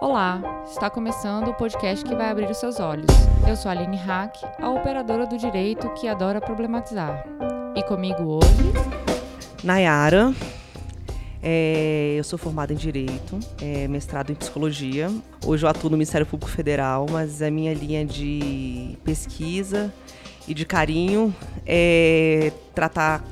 Olá, 0.00 0.64
está 0.64 0.88
começando 0.88 1.48
o 1.48 1.54
podcast 1.54 2.02
que 2.02 2.14
vai 2.14 2.30
abrir 2.30 2.50
os 2.50 2.56
seus 2.56 2.80
olhos. 2.80 3.04
Eu 3.46 3.54
sou 3.54 3.68
a 3.68 3.72
Aline 3.72 3.98
Hack, 3.98 4.34
a 4.58 4.70
operadora 4.70 5.26
do 5.26 5.36
direito 5.36 5.92
que 5.92 6.08
adora 6.08 6.40
problematizar. 6.40 7.22
E 7.76 7.82
comigo 7.82 8.22
hoje. 8.22 8.72
Nayara, 9.62 10.32
é, 11.42 12.14
eu 12.16 12.24
sou 12.24 12.38
formada 12.38 12.72
em 12.72 12.76
Direito, 12.76 13.38
é, 13.60 13.86
mestrado 13.88 14.32
em 14.32 14.34
Psicologia. 14.34 15.10
Hoje 15.44 15.66
eu 15.66 15.68
atuo 15.68 15.90
no 15.90 15.98
Ministério 15.98 16.26
Público 16.26 16.50
Federal, 16.50 17.04
mas 17.10 17.42
a 17.42 17.50
minha 17.50 17.74
linha 17.74 18.02
de 18.02 18.96
pesquisa 19.04 19.92
e 20.48 20.54
de 20.54 20.64
carinho 20.64 21.36
é 21.66 22.52
tratar 22.74 23.22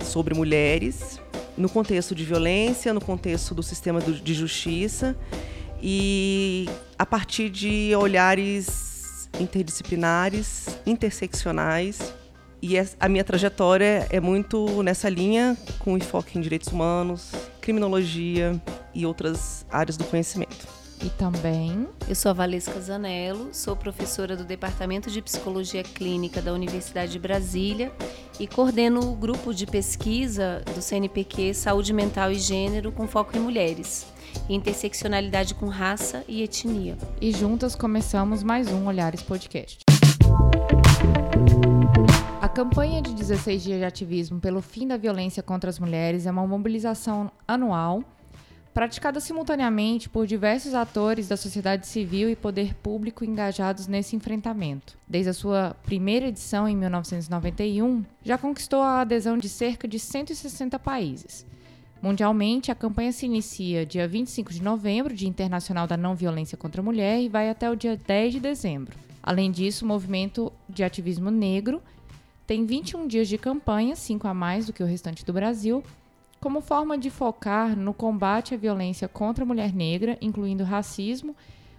sobre 0.00 0.34
mulheres 0.34 1.20
no 1.56 1.68
contexto 1.68 2.16
de 2.16 2.24
violência, 2.24 2.92
no 2.92 3.00
contexto 3.00 3.54
do 3.54 3.62
sistema 3.62 4.00
de 4.00 4.34
justiça 4.34 5.16
e 5.82 6.68
a 6.98 7.04
partir 7.04 7.50
de 7.50 7.94
olhares 7.94 9.28
interdisciplinares, 9.40 10.78
interseccionais. 10.86 12.14
E 12.62 12.74
a 12.98 13.08
minha 13.08 13.22
trajetória 13.22 14.06
é 14.10 14.18
muito 14.18 14.82
nessa 14.82 15.08
linha, 15.08 15.56
com 15.78 15.96
enfoque 15.96 16.38
em 16.38 16.40
direitos 16.40 16.68
humanos, 16.68 17.32
criminologia 17.60 18.60
e 18.94 19.04
outras 19.04 19.66
áreas 19.70 19.96
do 19.96 20.04
conhecimento. 20.04 20.66
E 21.04 21.10
também. 21.10 21.86
Eu 22.08 22.14
sou 22.14 22.30
a 22.30 22.32
Valesca 22.32 22.80
Zanello, 22.80 23.50
sou 23.52 23.76
professora 23.76 24.34
do 24.34 24.44
Departamento 24.44 25.10
de 25.10 25.20
Psicologia 25.20 25.82
Clínica 25.82 26.40
da 26.40 26.54
Universidade 26.54 27.12
de 27.12 27.18
Brasília 27.18 27.92
e 28.40 28.46
coordeno 28.46 29.12
o 29.12 29.14
grupo 29.14 29.52
de 29.52 29.66
pesquisa 29.66 30.62
do 30.74 30.80
CNPq 30.80 31.52
Saúde 31.52 31.92
Mental 31.92 32.32
e 32.32 32.38
Gênero 32.38 32.90
com 32.90 33.06
foco 33.06 33.36
em 33.36 33.40
mulheres 33.40 34.06
interseccionalidade 34.48 35.54
com 35.54 35.68
raça 35.68 36.24
e 36.28 36.42
etnia. 36.42 36.96
E 37.20 37.32
juntas 37.32 37.74
começamos 37.74 38.42
mais 38.42 38.72
um 38.72 38.86
Olhares 38.86 39.22
Podcast. 39.22 39.80
A 42.40 42.48
campanha 42.48 43.02
de 43.02 43.12
16 43.14 43.62
dias 43.62 43.78
de 43.78 43.84
ativismo 43.84 44.40
pelo 44.40 44.62
fim 44.62 44.86
da 44.86 44.96
violência 44.96 45.42
contra 45.42 45.68
as 45.68 45.78
mulheres 45.78 46.26
é 46.26 46.30
uma 46.30 46.46
mobilização 46.46 47.30
anual 47.46 48.02
praticada 48.76 49.20
simultaneamente 49.20 50.06
por 50.06 50.26
diversos 50.26 50.74
atores 50.74 51.28
da 51.28 51.36
sociedade 51.38 51.86
civil 51.86 52.28
e 52.28 52.36
poder 52.36 52.74
público 52.74 53.24
engajados 53.24 53.86
nesse 53.86 54.14
enfrentamento. 54.14 54.98
Desde 55.08 55.30
a 55.30 55.32
sua 55.32 55.74
primeira 55.82 56.26
edição 56.26 56.68
em 56.68 56.76
1991, 56.76 58.04
já 58.22 58.36
conquistou 58.36 58.82
a 58.82 59.00
adesão 59.00 59.38
de 59.38 59.48
cerca 59.48 59.88
de 59.88 59.98
160 59.98 60.78
países 60.78 61.46
Mundialmente, 62.02 62.70
a 62.70 62.74
campanha 62.74 63.10
se 63.10 63.26
inicia 63.26 63.86
dia 63.86 64.06
25 64.06 64.52
de 64.52 64.62
novembro, 64.62 65.14
Dia 65.14 65.28
Internacional 65.28 65.86
da 65.86 65.96
Não 65.96 66.14
Violência 66.14 66.56
contra 66.56 66.80
a 66.80 66.84
Mulher, 66.84 67.20
e 67.20 67.28
vai 67.28 67.48
até 67.48 67.70
o 67.70 67.76
dia 67.76 67.96
10 67.96 68.34
de 68.34 68.40
dezembro. 68.40 68.96
Além 69.22 69.50
disso, 69.50 69.84
o 69.84 69.88
movimento 69.88 70.52
de 70.68 70.84
ativismo 70.84 71.30
negro 71.30 71.82
tem 72.46 72.64
21 72.64 73.08
dias 73.08 73.28
de 73.28 73.36
campanha, 73.36 73.96
5 73.96 74.28
a 74.28 74.34
mais 74.34 74.66
do 74.66 74.72
que 74.72 74.82
o 74.82 74.86
restante 74.86 75.24
do 75.24 75.32
Brasil, 75.32 75.82
como 76.40 76.60
forma 76.60 76.96
de 76.96 77.10
focar 77.10 77.76
no 77.76 77.92
combate 77.92 78.54
à 78.54 78.56
violência 78.56 79.08
contra 79.08 79.42
a 79.42 79.46
mulher 79.46 79.72
negra, 79.72 80.16
incluindo 80.20 80.62
racismo, 80.62 81.34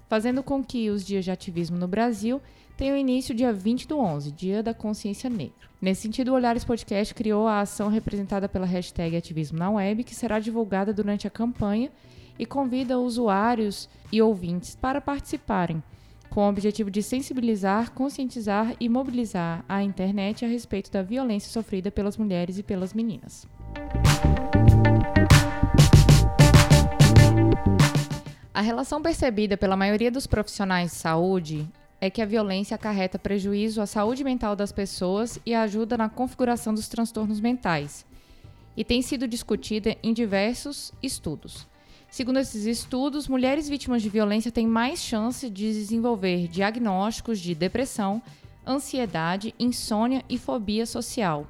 fazendo 0.10 0.44
com 0.44 0.64
que 0.64 0.90
os 0.90 1.06
dias 1.06 1.24
de 1.24 1.32
ativismo 1.32 1.78
no 1.78 1.88
Brasil 1.88 2.42
tem 2.78 2.94
o 2.94 2.96
início 2.96 3.34
dia 3.34 3.52
20 3.52 3.88
do 3.88 3.98
11, 3.98 4.32
Dia 4.32 4.62
da 4.62 4.72
Consciência 4.72 5.28
Negra. 5.28 5.68
Nesse 5.82 6.04
sentido, 6.04 6.30
o 6.30 6.36
Olhares 6.36 6.64
Podcast 6.64 7.12
criou 7.14 7.48
a 7.48 7.62
ação 7.62 7.90
representada 7.90 8.48
pela 8.48 8.68
hashtag 8.68 9.18
Ativismo 9.18 9.58
na 9.58 9.72
Web, 9.72 10.04
que 10.04 10.14
será 10.14 10.40
divulgada 10.40 10.94
durante 10.94 11.26
a 11.26 11.32
campanha 11.32 11.90
e 12.38 12.46
convida 12.46 13.00
usuários 13.00 13.90
e 14.12 14.22
ouvintes 14.22 14.76
para 14.76 15.02
participarem, 15.02 15.82
com 16.30 16.46
o 16.46 16.50
objetivo 16.50 16.92
de 16.92 17.02
sensibilizar, 17.02 17.92
conscientizar 17.94 18.76
e 18.80 18.88
mobilizar 18.88 19.66
a 19.68 19.82
internet 19.82 20.46
a 20.46 20.48
respeito 20.48 20.92
da 20.92 21.02
violência 21.02 21.52
sofrida 21.52 21.90
pelas 21.90 22.16
mulheres 22.16 22.60
e 22.60 22.64
pelas 22.64 22.94
meninas. 22.94 23.48
A 28.54 28.62
relação 28.62 29.02
percebida 29.02 29.58
pela 29.58 29.76
maioria 29.76 30.12
dos 30.12 30.28
profissionais 30.28 30.92
de 30.92 30.98
saúde 30.98 31.68
é 32.00 32.10
que 32.10 32.22
a 32.22 32.26
violência 32.26 32.76
acarreta 32.76 33.18
prejuízo 33.18 33.82
à 33.82 33.86
saúde 33.86 34.24
mental 34.24 34.56
das 34.56 34.72
pessoas 34.72 35.40
e 35.46 35.54
ajuda 35.54 35.98
na 35.98 36.10
configuração 36.10 36.74
dos 36.74 36.88
transtornos 36.88 37.40
mentais, 37.40 38.06
e 38.76 38.84
tem 38.84 39.02
sido 39.02 39.28
discutida 39.28 39.98
em 40.04 40.14
diversos 40.14 40.94
estudos. 41.02 41.66
Segundo 42.10 42.40
esses 42.40 42.66
estudos, 42.66 43.28
mulheres 43.28 43.68
vítimas 43.68 44.02
de 44.02 44.10
violência 44.10 44.52
têm 44.52 44.68
mais 44.68 45.00
chance 45.00 45.50
de 45.50 45.74
desenvolver 45.74 46.48
diagnósticos 46.48 47.40
de 47.40 47.54
depressão, 47.54 48.22
ansiedade, 48.66 49.54
insônia 49.60 50.24
e 50.30 50.38
fobia 50.38 50.86
social. 50.86 51.48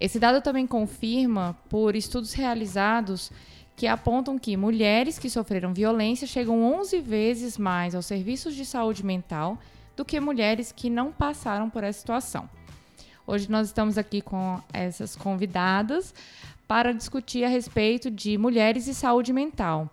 Esse 0.00 0.18
dado 0.18 0.42
também 0.42 0.66
confirma, 0.66 1.56
por 1.68 1.94
estudos 1.96 2.32
realizados, 2.32 3.30
que 3.76 3.86
apontam 3.86 4.38
que 4.38 4.56
mulheres 4.56 5.18
que 5.18 5.28
sofreram 5.28 5.74
violência 5.74 6.26
chegam 6.26 6.62
11 6.80 7.00
vezes 7.00 7.58
mais 7.58 7.94
aos 7.94 8.06
serviços 8.06 8.54
de 8.54 8.64
saúde 8.64 9.04
mental 9.04 9.58
do 9.96 10.04
que 10.04 10.18
mulheres 10.20 10.72
que 10.72 10.88
não 10.88 11.12
passaram 11.12 11.68
por 11.68 11.82
essa 11.82 11.98
situação. 11.98 12.48
Hoje 13.26 13.50
nós 13.50 13.68
estamos 13.68 13.96
aqui 13.96 14.20
com 14.20 14.60
essas 14.72 15.16
convidadas 15.16 16.14
para 16.68 16.92
discutir 16.92 17.44
a 17.44 17.48
respeito 17.48 18.10
de 18.10 18.36
mulheres 18.38 18.86
e 18.86 18.94
saúde 18.94 19.32
mental. 19.32 19.90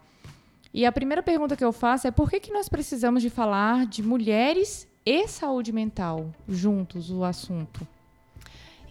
E 0.74 0.86
a 0.86 0.92
primeira 0.92 1.22
pergunta 1.22 1.56
que 1.56 1.64
eu 1.64 1.74
faço 1.74 2.08
é 2.08 2.12
por 2.12 2.30
que, 2.30 2.40
que 2.40 2.54
nós 2.54 2.70
precisamos 2.70 3.22
de 3.22 3.30
falar 3.30 3.86
de 3.86 4.02
mulheres 4.02 4.88
e 5.06 5.28
saúde 5.28 5.72
mental 5.72 6.34
juntos 6.48 7.10
o 7.10 7.24
assunto? 7.24 7.88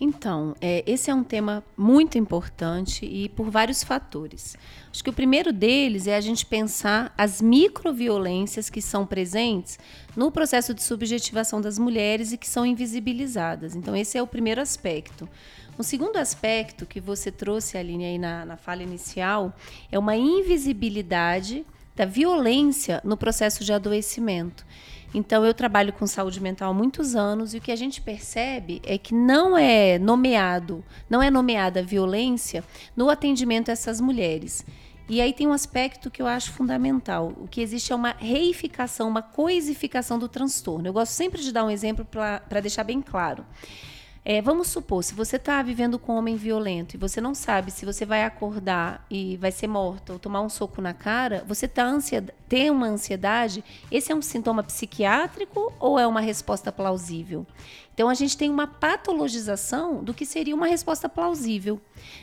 Então, 0.00 0.54
é, 0.62 0.82
esse 0.86 1.10
é 1.10 1.14
um 1.14 1.22
tema 1.22 1.62
muito 1.76 2.16
importante 2.16 3.04
e 3.04 3.28
por 3.28 3.50
vários 3.50 3.84
fatores. 3.84 4.56
Acho 4.90 5.04
que 5.04 5.10
o 5.10 5.12
primeiro 5.12 5.52
deles 5.52 6.06
é 6.06 6.16
a 6.16 6.20
gente 6.22 6.46
pensar 6.46 7.12
as 7.18 7.42
microviolências 7.42 8.70
que 8.70 8.80
são 8.80 9.04
presentes 9.04 9.78
no 10.16 10.32
processo 10.32 10.72
de 10.72 10.82
subjetivação 10.82 11.60
das 11.60 11.78
mulheres 11.78 12.32
e 12.32 12.38
que 12.38 12.48
são 12.48 12.64
invisibilizadas. 12.64 13.76
Então, 13.76 13.94
esse 13.94 14.16
é 14.16 14.22
o 14.22 14.26
primeiro 14.26 14.62
aspecto. 14.62 15.28
O 15.76 15.82
segundo 15.82 16.16
aspecto 16.16 16.86
que 16.86 17.00
você 17.00 17.30
trouxe, 17.30 17.76
Aline, 17.76 18.04
aí 18.06 18.18
na, 18.18 18.46
na 18.46 18.56
fala 18.56 18.82
inicial, 18.82 19.54
é 19.92 19.98
uma 19.98 20.16
invisibilidade 20.16 21.66
da 21.94 22.06
violência 22.06 23.02
no 23.04 23.18
processo 23.18 23.62
de 23.62 23.72
adoecimento. 23.74 24.64
Então, 25.12 25.44
eu 25.44 25.52
trabalho 25.52 25.92
com 25.92 26.06
saúde 26.06 26.40
mental 26.40 26.70
há 26.70 26.74
muitos 26.74 27.16
anos 27.16 27.52
e 27.52 27.58
o 27.58 27.60
que 27.60 27.72
a 27.72 27.76
gente 27.76 28.00
percebe 28.00 28.80
é 28.84 28.96
que 28.96 29.12
não 29.12 29.58
é 29.58 29.98
nomeado, 29.98 30.84
não 31.08 31.22
é 31.22 31.30
nomeada 31.30 31.82
violência 31.82 32.62
no 32.96 33.10
atendimento 33.10 33.70
a 33.70 33.72
essas 33.72 34.00
mulheres. 34.00 34.64
E 35.08 35.20
aí 35.20 35.32
tem 35.32 35.44
um 35.48 35.52
aspecto 35.52 36.08
que 36.08 36.22
eu 36.22 36.26
acho 36.28 36.52
fundamental. 36.52 37.32
O 37.36 37.48
que 37.48 37.60
existe 37.60 37.92
é 37.92 37.96
uma 37.96 38.14
reificação, 38.16 39.08
uma 39.08 39.22
coisificação 39.22 40.20
do 40.20 40.28
transtorno. 40.28 40.86
Eu 40.86 40.92
gosto 40.92 41.10
sempre 41.10 41.42
de 41.42 41.50
dar 41.50 41.64
um 41.64 41.70
exemplo 41.70 42.04
para 42.04 42.60
deixar 42.60 42.84
bem 42.84 43.02
claro. 43.02 43.44
É, 44.22 44.42
vamos 44.42 44.68
supor, 44.68 45.02
se 45.02 45.14
você 45.14 45.36
está 45.36 45.62
vivendo 45.62 45.98
com 45.98 46.12
um 46.12 46.18
homem 46.18 46.36
violento 46.36 46.94
e 46.94 46.98
você 46.98 47.22
não 47.22 47.34
sabe 47.34 47.70
se 47.70 47.86
você 47.86 48.04
vai 48.04 48.22
acordar 48.22 49.06
e 49.10 49.38
vai 49.38 49.50
ser 49.50 49.66
morta 49.66 50.12
ou 50.12 50.18
tomar 50.18 50.42
um 50.42 50.48
soco 50.48 50.82
na 50.82 50.92
cara, 50.92 51.42
você 51.48 51.66
tá 51.66 51.90
tem 52.46 52.68
uma 52.68 52.86
ansiedade, 52.86 53.64
esse 53.90 54.12
é 54.12 54.14
um 54.14 54.20
sintoma 54.20 54.62
psiquiátrico 54.62 55.72
ou 55.80 55.98
é 55.98 56.06
uma 56.06 56.20
resposta 56.20 56.70
plausível? 56.70 57.46
Então 58.00 58.08
a 58.08 58.14
gente 58.14 58.34
tem 58.34 58.48
uma 58.48 58.66
patologização 58.66 60.02
do 60.02 60.14
que 60.14 60.24
seria 60.24 60.54
uma 60.54 60.66
resposta 60.66 61.06
plausível. 61.06 61.78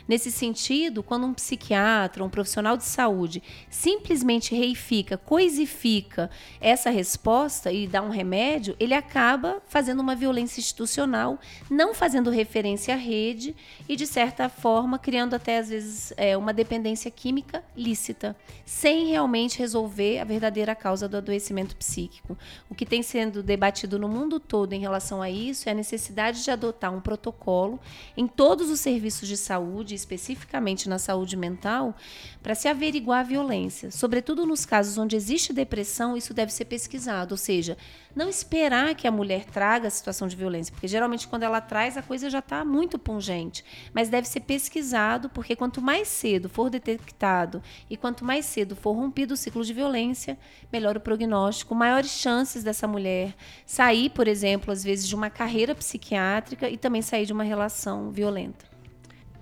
Nesse 0.08 0.32
sentido, 0.32 1.04
quando 1.04 1.24
um 1.24 1.32
psiquiatra, 1.32 2.24
um 2.24 2.28
profissional 2.28 2.76
de 2.76 2.82
saúde 2.82 3.40
simplesmente 3.70 4.56
reifica, 4.56 5.16
coisifica 5.16 6.28
essa 6.60 6.90
resposta 6.90 7.70
e 7.70 7.86
dá 7.86 8.02
um 8.02 8.10
remédio, 8.10 8.74
ele 8.80 8.92
acaba 8.92 9.62
fazendo 9.68 10.00
uma 10.00 10.16
violência 10.16 10.58
institucional, 10.58 11.38
não 11.70 11.94
fazendo 11.94 12.28
referência 12.28 12.94
à 12.94 12.96
rede 12.96 13.54
e, 13.88 13.94
de 13.94 14.04
certa 14.04 14.48
forma, 14.48 14.98
criando 14.98 15.34
até 15.34 15.58
às 15.58 15.68
vezes 15.68 16.12
é, 16.16 16.36
uma 16.36 16.52
dependência 16.52 17.08
química 17.08 17.62
lícita, 17.76 18.34
sem 18.66 19.06
realmente 19.06 19.60
resolver 19.60 20.18
a 20.18 20.24
verdadeira 20.24 20.74
causa 20.74 21.08
do 21.08 21.16
adoecimento 21.16 21.76
psíquico. 21.76 22.36
O 22.68 22.74
que 22.74 22.84
tem 22.84 23.00
sendo 23.00 23.44
debatido 23.44 23.96
no 23.96 24.08
mundo 24.08 24.40
todo 24.40 24.72
em 24.72 24.80
relação 24.80 25.22
a 25.22 25.30
isso 25.30 25.67
a 25.70 25.74
necessidade 25.74 26.42
de 26.42 26.50
adotar 26.50 26.94
um 26.94 27.00
protocolo 27.00 27.78
em 28.16 28.26
todos 28.26 28.70
os 28.70 28.80
serviços 28.80 29.28
de 29.28 29.36
saúde, 29.36 29.94
especificamente 29.94 30.88
na 30.88 30.98
saúde 30.98 31.36
mental, 31.36 31.94
para 32.42 32.54
se 32.54 32.68
averiguar 32.68 33.20
a 33.20 33.28
violência. 33.28 33.90
Sobretudo 33.90 34.46
nos 34.46 34.64
casos 34.64 34.98
onde 34.98 35.16
existe 35.16 35.52
depressão, 35.52 36.16
isso 36.16 36.32
deve 36.32 36.52
ser 36.52 36.66
pesquisado, 36.66 37.34
ou 37.34 37.38
seja, 37.38 37.76
não 38.14 38.28
esperar 38.28 38.94
que 38.94 39.06
a 39.06 39.12
mulher 39.12 39.44
traga 39.44 39.88
a 39.88 39.90
situação 39.90 40.26
de 40.26 40.36
violência, 40.36 40.72
porque 40.72 40.88
geralmente 40.88 41.28
quando 41.28 41.42
ela 41.42 41.60
traz 41.60 41.96
a 41.96 42.02
coisa 42.02 42.30
já 42.30 42.38
está 42.38 42.64
muito 42.64 42.98
pungente, 42.98 43.64
mas 43.92 44.08
deve 44.08 44.26
ser 44.26 44.40
pesquisado, 44.40 45.28
porque 45.28 45.54
quanto 45.54 45.80
mais 45.80 46.08
cedo 46.08 46.48
for 46.48 46.70
detectado 46.70 47.62
e 47.88 47.96
quanto 47.96 48.24
mais 48.24 48.46
cedo 48.46 48.74
for 48.74 48.92
rompido 48.92 49.34
o 49.34 49.36
ciclo 49.36 49.64
de 49.64 49.72
violência, 49.72 50.38
melhor 50.72 50.96
o 50.96 51.00
prognóstico, 51.00 51.74
maiores 51.74 52.10
chances 52.10 52.64
dessa 52.64 52.86
mulher 52.86 53.34
sair, 53.66 54.10
por 54.10 54.26
exemplo, 54.26 54.72
às 54.72 54.82
vezes 54.82 55.06
de 55.06 55.14
uma 55.14 55.30
carreira 55.30 55.57
psiquiátrica 55.74 56.68
e 56.68 56.76
também 56.76 57.02
sair 57.02 57.26
de 57.26 57.32
uma 57.32 57.44
relação 57.44 58.10
violenta. 58.10 58.64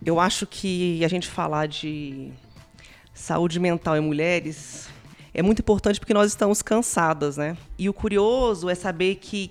Eu 0.05 0.21
acho 0.21 0.47
que 0.47 1.05
a 1.05 1.09
gente 1.09 1.29
falar 1.29 1.67
de 1.67 2.33
saúde 3.13 3.59
mental 3.59 3.97
em 3.97 4.01
mulheres 4.01 4.89
é 5.33 5.43
muito 5.43 5.61
importante 5.61 6.01
porque 6.01 6.15
nós 6.15 6.29
estamos 6.29 6.63
cansadas, 6.63 7.37
né? 7.37 7.57
E 7.79 7.89
o 7.89 7.93
curioso 7.93 8.71
é 8.71 8.75
saber 8.75 9.17
que 9.17 9.51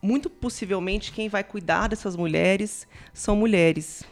muito 0.00 0.30
possivelmente 0.30 1.12
quem 1.12 1.28
vai 1.28 1.44
cuidar 1.44 1.88
dessas 1.88 2.16
mulheres 2.16 2.86
são 3.12 3.36
mulheres. 3.36 4.04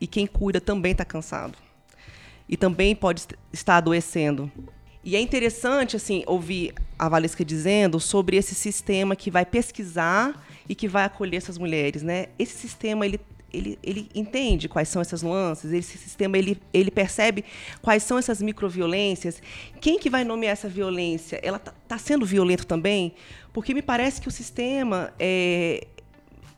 E 0.00 0.06
quem 0.06 0.26
cuida 0.26 0.60
também 0.60 0.92
está 0.92 1.04
cansado. 1.04 1.58
E 2.48 2.56
também 2.56 2.94
pode 2.94 3.26
estar 3.52 3.76
adoecendo. 3.76 4.50
E 5.04 5.14
é 5.14 5.20
interessante 5.20 5.96
assim 5.96 6.24
ouvir 6.26 6.74
a 6.98 7.08
Valesca 7.08 7.44
dizendo 7.44 8.00
sobre 8.00 8.36
esse 8.36 8.54
sistema 8.54 9.14
que 9.14 9.30
vai 9.30 9.44
pesquisar 9.44 10.46
e 10.68 10.74
que 10.74 10.86
vai 10.86 11.04
acolher 11.04 11.36
essas 11.36 11.58
mulheres, 11.58 12.02
né? 12.02 12.26
Esse 12.38 12.56
sistema 12.58 13.06
ele 13.06 13.20
ele, 13.52 13.78
ele 13.82 14.08
entende 14.14 14.68
quais 14.68 14.88
são 14.88 15.00
essas 15.00 15.22
nuances, 15.22 15.72
esse 15.72 15.96
sistema 15.96 16.36
ele, 16.36 16.60
ele 16.72 16.90
percebe 16.90 17.44
quais 17.80 18.02
são 18.02 18.18
essas 18.18 18.42
microviolências. 18.42 19.42
Quem 19.80 19.98
que 19.98 20.10
vai 20.10 20.22
nomear 20.22 20.52
essa 20.52 20.68
violência? 20.68 21.40
Ela 21.42 21.56
está 21.56 21.72
tá 21.86 21.98
sendo 21.98 22.26
violento 22.26 22.66
também? 22.66 23.14
Porque 23.52 23.72
me 23.72 23.80
parece 23.80 24.20
que 24.20 24.28
o 24.28 24.30
sistema, 24.30 25.12
é, 25.18 25.86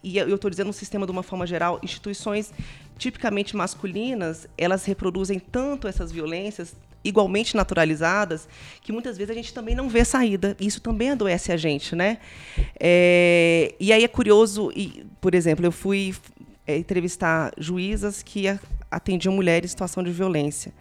e 0.03 0.19
eu 0.19 0.35
estou 0.35 0.51
dizendo 0.51 0.71
um 0.71 0.73
sistema 0.73 1.07
de 1.07 1.13
uma 1.13 1.23
forma 1.23 1.47
geral, 1.47 1.79
instituições 1.83 2.53
tipicamente 2.99 3.57
masculinas, 3.57 4.47
elas 4.59 4.85
reproduzem 4.85 5.39
tanto 5.39 5.87
essas 5.87 6.11
violências, 6.11 6.77
igualmente 7.05 7.57
naturalizadas, 7.57 8.49
que 8.83 8.93
muitas 8.93 9.17
vezes 9.17 9.31
a 9.31 9.35
gente 9.35 9.55
também 9.55 9.75
não 9.75 9.89
vê 9.89 10.05
saída. 10.05 10.57
Isso 10.61 10.81
também 10.81 11.11
adoece 11.11 11.53
a 11.53 11.57
gente, 11.57 11.97
né? 11.97 12.19
É, 12.79 13.75
e 13.81 13.93
aí 13.93 14.05
é 14.05 14.09
curioso, 14.09 14.71
e, 14.75 15.05
por 15.21 15.35
exemplo, 15.35 15.65
eu 15.65 15.73
fui 15.73 16.15
é, 16.67 16.77
entrevistar 16.77 17.53
juízas 17.59 18.23
que 18.23 18.45
atendiam 18.91 19.35
mulheres 19.35 19.71
em 19.71 19.73
situação 19.73 20.03
de 20.03 20.11
violência. 20.11 20.73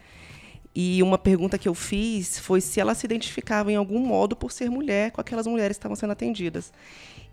E 0.75 1.01
uma 1.01 1.17
pergunta 1.17 1.57
que 1.57 1.67
eu 1.67 1.73
fiz 1.73 2.39
foi 2.39 2.61
se 2.61 2.79
ela 2.79 2.93
se 2.93 3.05
identificava 3.05 3.71
em 3.71 3.75
algum 3.75 3.99
modo 3.99 4.35
por 4.35 4.51
ser 4.51 4.69
mulher 4.69 5.11
com 5.11 5.19
aquelas 5.19 5.47
mulheres 5.47 5.77
que 5.77 5.79
estavam 5.79 5.95
sendo 5.95 6.11
atendidas. 6.11 6.71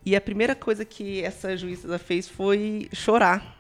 E 0.05 0.17
a 0.17 0.21
primeira 0.21 0.55
coisa 0.55 0.85
que 0.85 1.23
essa 1.23 1.57
juíza 1.57 1.99
fez 1.99 2.29
foi 2.29 2.89
chorar. 2.93 3.57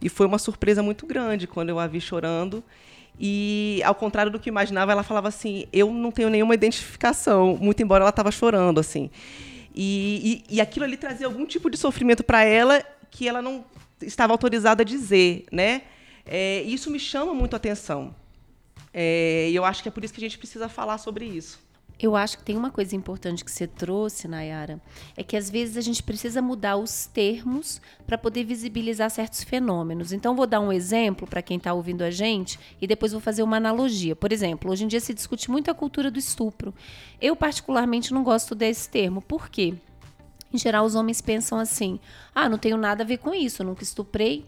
E 0.00 0.08
foi 0.08 0.26
uma 0.26 0.38
surpresa 0.38 0.82
muito 0.82 1.06
grande 1.06 1.46
quando 1.46 1.70
eu 1.70 1.78
a 1.78 1.86
vi 1.86 2.00
chorando. 2.00 2.62
E, 3.18 3.80
ao 3.84 3.94
contrário 3.94 4.30
do 4.30 4.38
que 4.38 4.48
imaginava, 4.48 4.92
ela 4.92 5.02
falava 5.02 5.28
assim: 5.28 5.66
eu 5.72 5.90
não 5.92 6.10
tenho 6.10 6.28
nenhuma 6.28 6.54
identificação, 6.54 7.56
muito 7.60 7.82
embora 7.82 8.02
ela 8.02 8.10
estava 8.10 8.30
chorando. 8.30 8.78
assim. 8.78 9.10
E, 9.74 10.42
e, 10.48 10.56
e 10.56 10.60
aquilo 10.60 10.84
ali 10.84 10.96
trazia 10.96 11.26
algum 11.26 11.44
tipo 11.44 11.68
de 11.70 11.76
sofrimento 11.76 12.24
para 12.24 12.42
ela 12.42 12.82
que 13.10 13.28
ela 13.28 13.42
não 13.42 13.64
estava 14.00 14.32
autorizada 14.32 14.82
a 14.82 14.84
dizer, 14.84 15.44
né? 15.52 15.82
É, 16.24 16.62
isso 16.62 16.90
me 16.90 16.98
chama 16.98 17.32
muito 17.34 17.54
a 17.54 17.56
atenção. 17.56 18.14
É, 18.92 19.48
e 19.50 19.54
eu 19.54 19.64
acho 19.64 19.82
que 19.82 19.88
é 19.88 19.92
por 19.92 20.02
isso 20.02 20.12
que 20.12 20.20
a 20.20 20.26
gente 20.26 20.38
precisa 20.38 20.68
falar 20.68 20.98
sobre 20.98 21.24
isso. 21.24 21.60
Eu 21.98 22.14
acho 22.14 22.36
que 22.36 22.44
tem 22.44 22.56
uma 22.56 22.70
coisa 22.70 22.94
importante 22.94 23.42
que 23.42 23.50
você 23.50 23.66
trouxe, 23.66 24.28
Nayara, 24.28 24.78
é 25.16 25.22
que 25.22 25.34
às 25.34 25.48
vezes 25.48 25.78
a 25.78 25.80
gente 25.80 26.02
precisa 26.02 26.42
mudar 26.42 26.76
os 26.76 27.06
termos 27.06 27.80
para 28.06 28.18
poder 28.18 28.44
visibilizar 28.44 29.08
certos 29.10 29.42
fenômenos. 29.42 30.12
Então, 30.12 30.36
vou 30.36 30.46
dar 30.46 30.60
um 30.60 30.70
exemplo 30.70 31.26
para 31.26 31.40
quem 31.40 31.56
está 31.56 31.72
ouvindo 31.72 32.02
a 32.02 32.10
gente 32.10 32.60
e 32.82 32.86
depois 32.86 33.12
vou 33.12 33.20
fazer 33.20 33.42
uma 33.42 33.56
analogia. 33.56 34.14
Por 34.14 34.30
exemplo, 34.30 34.70
hoje 34.70 34.84
em 34.84 34.88
dia 34.88 35.00
se 35.00 35.14
discute 35.14 35.50
muito 35.50 35.70
a 35.70 35.74
cultura 35.74 36.10
do 36.10 36.18
estupro. 36.18 36.74
Eu, 37.18 37.34
particularmente, 37.34 38.12
não 38.12 38.22
gosto 38.22 38.54
desse 38.54 38.90
termo. 38.90 39.22
Por 39.22 39.48
quê? 39.48 39.72
Em 40.52 40.58
geral, 40.58 40.84
os 40.84 40.94
homens 40.94 41.22
pensam 41.22 41.58
assim: 41.58 41.98
ah, 42.34 42.46
não 42.46 42.58
tenho 42.58 42.76
nada 42.76 43.04
a 43.04 43.06
ver 43.06 43.18
com 43.18 43.34
isso, 43.34 43.64
nunca 43.64 43.82
estuprei. 43.82 44.44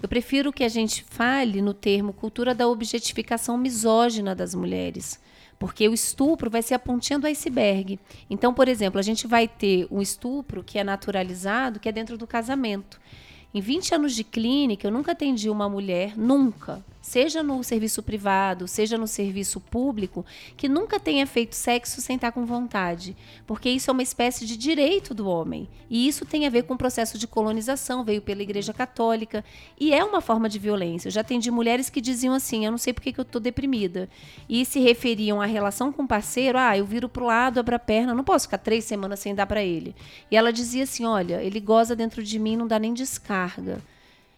Eu 0.00 0.08
prefiro 0.08 0.52
que 0.52 0.62
a 0.62 0.68
gente 0.68 1.02
fale 1.02 1.60
no 1.60 1.74
termo 1.74 2.12
cultura 2.12 2.54
da 2.54 2.68
objetificação 2.68 3.56
misógina 3.56 4.34
das 4.34 4.54
mulheres. 4.54 5.18
Porque 5.64 5.88
o 5.88 5.94
estupro 5.94 6.50
vai 6.50 6.60
ser 6.60 6.74
a 6.74 6.78
pontinha 6.78 7.18
do 7.18 7.26
iceberg. 7.26 7.98
Então, 8.28 8.52
por 8.52 8.68
exemplo, 8.68 9.00
a 9.00 9.02
gente 9.02 9.26
vai 9.26 9.48
ter 9.48 9.88
um 9.90 10.02
estupro 10.02 10.62
que 10.62 10.78
é 10.78 10.84
naturalizado, 10.84 11.80
que 11.80 11.88
é 11.88 11.92
dentro 11.92 12.18
do 12.18 12.26
casamento. 12.26 13.00
Em 13.54 13.62
20 13.62 13.94
anos 13.94 14.14
de 14.14 14.24
clínica, 14.24 14.86
eu 14.86 14.92
nunca 14.92 15.12
atendi 15.12 15.48
uma 15.48 15.66
mulher, 15.66 16.18
nunca, 16.18 16.84
seja 17.04 17.42
no 17.42 17.62
serviço 17.62 18.02
privado, 18.02 18.66
seja 18.66 18.96
no 18.96 19.06
serviço 19.06 19.60
público, 19.60 20.24
que 20.56 20.70
nunca 20.70 20.98
tenha 20.98 21.26
feito 21.26 21.54
sexo 21.54 22.00
sem 22.00 22.16
estar 22.16 22.32
com 22.32 22.46
vontade, 22.46 23.14
porque 23.46 23.68
isso 23.68 23.90
é 23.90 23.92
uma 23.92 24.02
espécie 24.02 24.46
de 24.46 24.56
direito 24.56 25.12
do 25.12 25.28
homem. 25.28 25.68
E 25.90 26.08
isso 26.08 26.24
tem 26.24 26.46
a 26.46 26.50
ver 26.50 26.62
com 26.62 26.72
o 26.72 26.78
processo 26.78 27.18
de 27.18 27.26
colonização, 27.26 28.02
veio 28.02 28.22
pela 28.22 28.42
Igreja 28.42 28.72
Católica, 28.72 29.44
e 29.78 29.92
é 29.92 30.02
uma 30.02 30.22
forma 30.22 30.48
de 30.48 30.58
violência. 30.58 31.08
Eu 31.08 31.12
já 31.12 31.20
atendi 31.20 31.50
mulheres 31.50 31.90
que 31.90 32.00
diziam 32.00 32.32
assim: 32.32 32.64
"Eu 32.64 32.70
não 32.70 32.78
sei 32.78 32.94
porque 32.94 33.12
que 33.12 33.20
eu 33.20 33.22
estou 33.22 33.40
deprimida", 33.40 34.08
e 34.48 34.64
se 34.64 34.80
referiam 34.80 35.42
à 35.42 35.46
relação 35.46 35.92
com 35.92 36.04
o 36.04 36.08
parceiro: 36.08 36.56
"Ah, 36.56 36.76
eu 36.76 36.86
viro 36.86 37.06
pro 37.06 37.26
lado, 37.26 37.60
abro 37.60 37.76
a 37.76 37.78
perna, 37.78 38.14
não 38.14 38.24
posso 38.24 38.46
ficar 38.46 38.58
três 38.58 38.84
semanas 38.84 39.20
sem 39.20 39.34
dar 39.34 39.46
para 39.46 39.62
ele". 39.62 39.94
E 40.30 40.36
ela 40.38 40.50
dizia 40.50 40.84
assim: 40.84 41.04
"Olha, 41.04 41.42
ele 41.42 41.60
goza 41.60 41.94
dentro 41.94 42.22
de 42.22 42.38
mim, 42.38 42.56
não 42.56 42.66
dá 42.66 42.78
nem 42.78 42.94
descarga". 42.94 43.78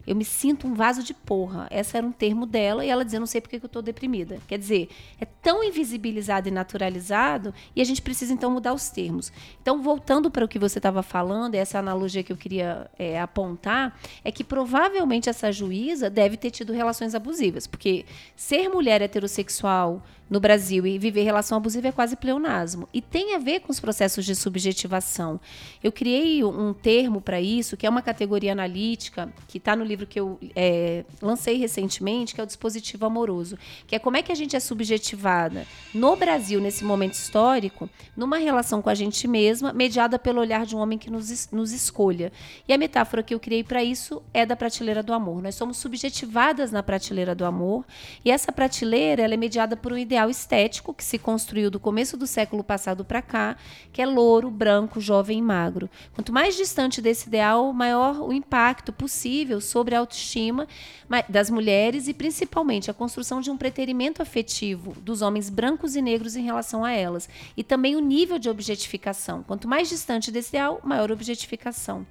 Eu 0.07 0.15
me 0.15 0.25
sinto 0.25 0.67
um 0.67 0.75
vaso 0.75 1.03
de 1.03 1.13
porra. 1.13 1.67
Esse 1.71 1.97
era 1.97 2.07
um 2.07 2.13
termo 2.13 2.47
dela 2.47 2.85
e 2.85 2.89
ela 2.89 3.05
dizia, 3.05 3.19
não 3.19 3.27
sei 3.27 3.41
porque 3.41 3.59
que 3.59 3.65
eu 3.65 3.69
estou 3.69 3.83
deprimida. 3.83 4.39
Quer 4.47 4.59
dizer, 4.59 4.89
é 5.21 5.25
tão 5.25 5.65
invisibilizado 5.65 6.49
e 6.49 6.51
naturalizado 6.51 7.53
e 7.75 7.81
a 7.81 7.85
gente 7.85 8.01
precisa 8.01 8.33
então 8.33 8.51
mudar 8.51 8.73
os 8.73 8.89
termos. 8.89 9.33
Então, 9.61 9.83
voltando 9.83 10.31
para 10.31 10.45
o 10.45 10.49
que 10.49 10.59
você 10.59 10.79
estava 10.79 11.03
falando, 11.03 11.55
essa 11.55 11.79
analogia 11.79 12.23
que 12.23 12.33
eu 12.33 12.37
queria 12.37 12.91
é, 12.99 13.21
apontar, 13.21 13.99
é 14.25 14.31
que 14.31 14.45
provavelmente 14.45 15.29
essa 15.29 15.51
juíza 15.51 16.09
deve 16.09 16.37
ter 16.37 16.51
tido 16.51 16.73
relações 16.73 17.15
abusivas, 17.15 17.67
porque 17.67 18.05
ser 18.37 18.69
mulher 18.69 19.03
heterossexual 19.03 20.03
no 20.29 20.41
Brasil 20.41 20.87
e 20.87 20.99
viver 20.99 21.23
relação 21.23 21.57
abusiva 21.57 21.89
é 21.89 21.93
quase 21.93 22.17
pleonasmo. 22.17 22.89
E 22.93 23.01
tem 23.01 23.35
a 23.35 23.39
ver 23.39 23.61
com 23.61 23.71
os 23.71 23.79
processos 23.79 24.25
de 24.25 24.35
subjetivação. 24.35 25.41
Eu 25.83 25.93
criei 25.93 26.43
um 26.43 26.73
termo 26.73 27.21
para 27.21 27.41
isso, 27.41 27.77
que 27.77 27.87
é 27.87 27.91
uma 27.91 28.03
categoria 28.03 28.53
analítica, 28.53 29.33
que 29.47 29.59
está 29.59 29.77
no 29.77 29.85
livro 29.85 30.07
que 30.07 30.19
eu 30.19 30.39
é, 30.55 31.05
lancei 31.23 31.57
recentemente, 31.57 32.35
que 32.35 32.41
é 32.41 32.45
o 32.45 32.47
dispositivo 32.47 33.07
amoroso, 33.07 33.57
que 33.87 33.95
é 33.95 33.99
como 33.99 34.17
é 34.17 34.23
que 34.23 34.33
a 34.33 34.35
gente 34.35 34.57
é 34.57 34.61
subjetivada 34.61 35.67
no 35.95 36.17
Brasil, 36.17 36.61
nesse 36.61 36.85
momento 36.85 37.15
histórico, 37.15 37.89
numa 38.17 38.39
relação 38.39 38.83
com 38.83 38.91
a 38.91 38.95
gente 38.95 39.29
mesma, 39.29 39.73
mediada 39.73 40.19
pelo 40.19 40.41
olhar 40.41 40.67
de 40.67 40.75
um 40.75 40.81
homem 40.81 40.99
que 40.99 41.11
nos, 41.11 41.51
nos 41.53 41.73
escolha. 41.73 42.33
E 42.67 42.73
a 42.73 42.79
metáfora 42.79 43.23
que 43.23 43.35
eu 43.35 43.39
criei 43.39 43.63
para 43.63 43.83
isso 43.85 44.23
é 44.35 44.45
da 44.45 44.57
prateleira 44.57 45.03
do 45.03 45.13
amor. 45.13 45.41
Nós 45.41 45.55
somos 45.55 45.77
subjetivadas 45.77 46.73
na 46.73 46.83
prateleira 46.83 47.35
do 47.35 47.45
amor, 47.45 47.85
e 48.25 48.31
essa 48.31 48.51
prateleira 48.51 49.23
ela 49.23 49.35
é 49.35 49.37
mediada 49.37 49.77
por 49.77 49.93
um 49.93 49.99
ideal 49.99 50.16
ideal 50.17 50.31
estético 50.31 50.95
que 50.95 51.05
se 51.05 51.19
construiu 51.19 51.71
do 51.71 51.79
começo 51.79 52.17
do 52.17 52.27
século 52.27 52.65
passado 52.65 53.05
para 53.05 53.21
cá, 53.21 53.57
que 53.93 54.01
é 54.01 54.07
louro, 54.07 54.51
branco, 54.51 54.99
jovem 54.99 55.39
e 55.39 55.43
magro. 55.43 55.91
Quanto 56.15 56.33
mais 56.33 56.57
distante 56.57 57.03
desse 57.03 57.29
ideal, 57.29 57.71
maior 57.73 58.23
o 58.23 58.33
impacto 58.33 58.95
possível 58.95 59.61
sobre 59.61 59.95
a 59.95 59.99
autoestima 59.99 60.67
das 61.29 61.51
mulheres 61.51 62.09
e 62.09 62.15
principalmente 62.15 62.91
a 62.91 62.95
construção 62.95 63.43
de 63.43 63.51
um 63.51 63.59
preterimento 63.59 64.23
afetivo 64.23 64.95
dos 65.03 65.21
homens 65.21 65.51
brancos 65.51 65.95
e 65.95 66.01
negros 66.01 66.35
em 66.35 66.43
relação 66.43 66.83
a 66.83 66.93
elas, 66.93 67.29
e 67.55 67.63
também 67.63 67.95
o 67.95 68.01
nível 68.01 68.39
de 68.39 68.49
objetificação. 68.49 69.43
Quanto 69.43 69.69
mais 69.69 69.89
distante 69.89 70.31
desse 70.31 70.49
ideal, 70.49 70.81
maior 70.83 71.13
objetificação. 71.13 72.07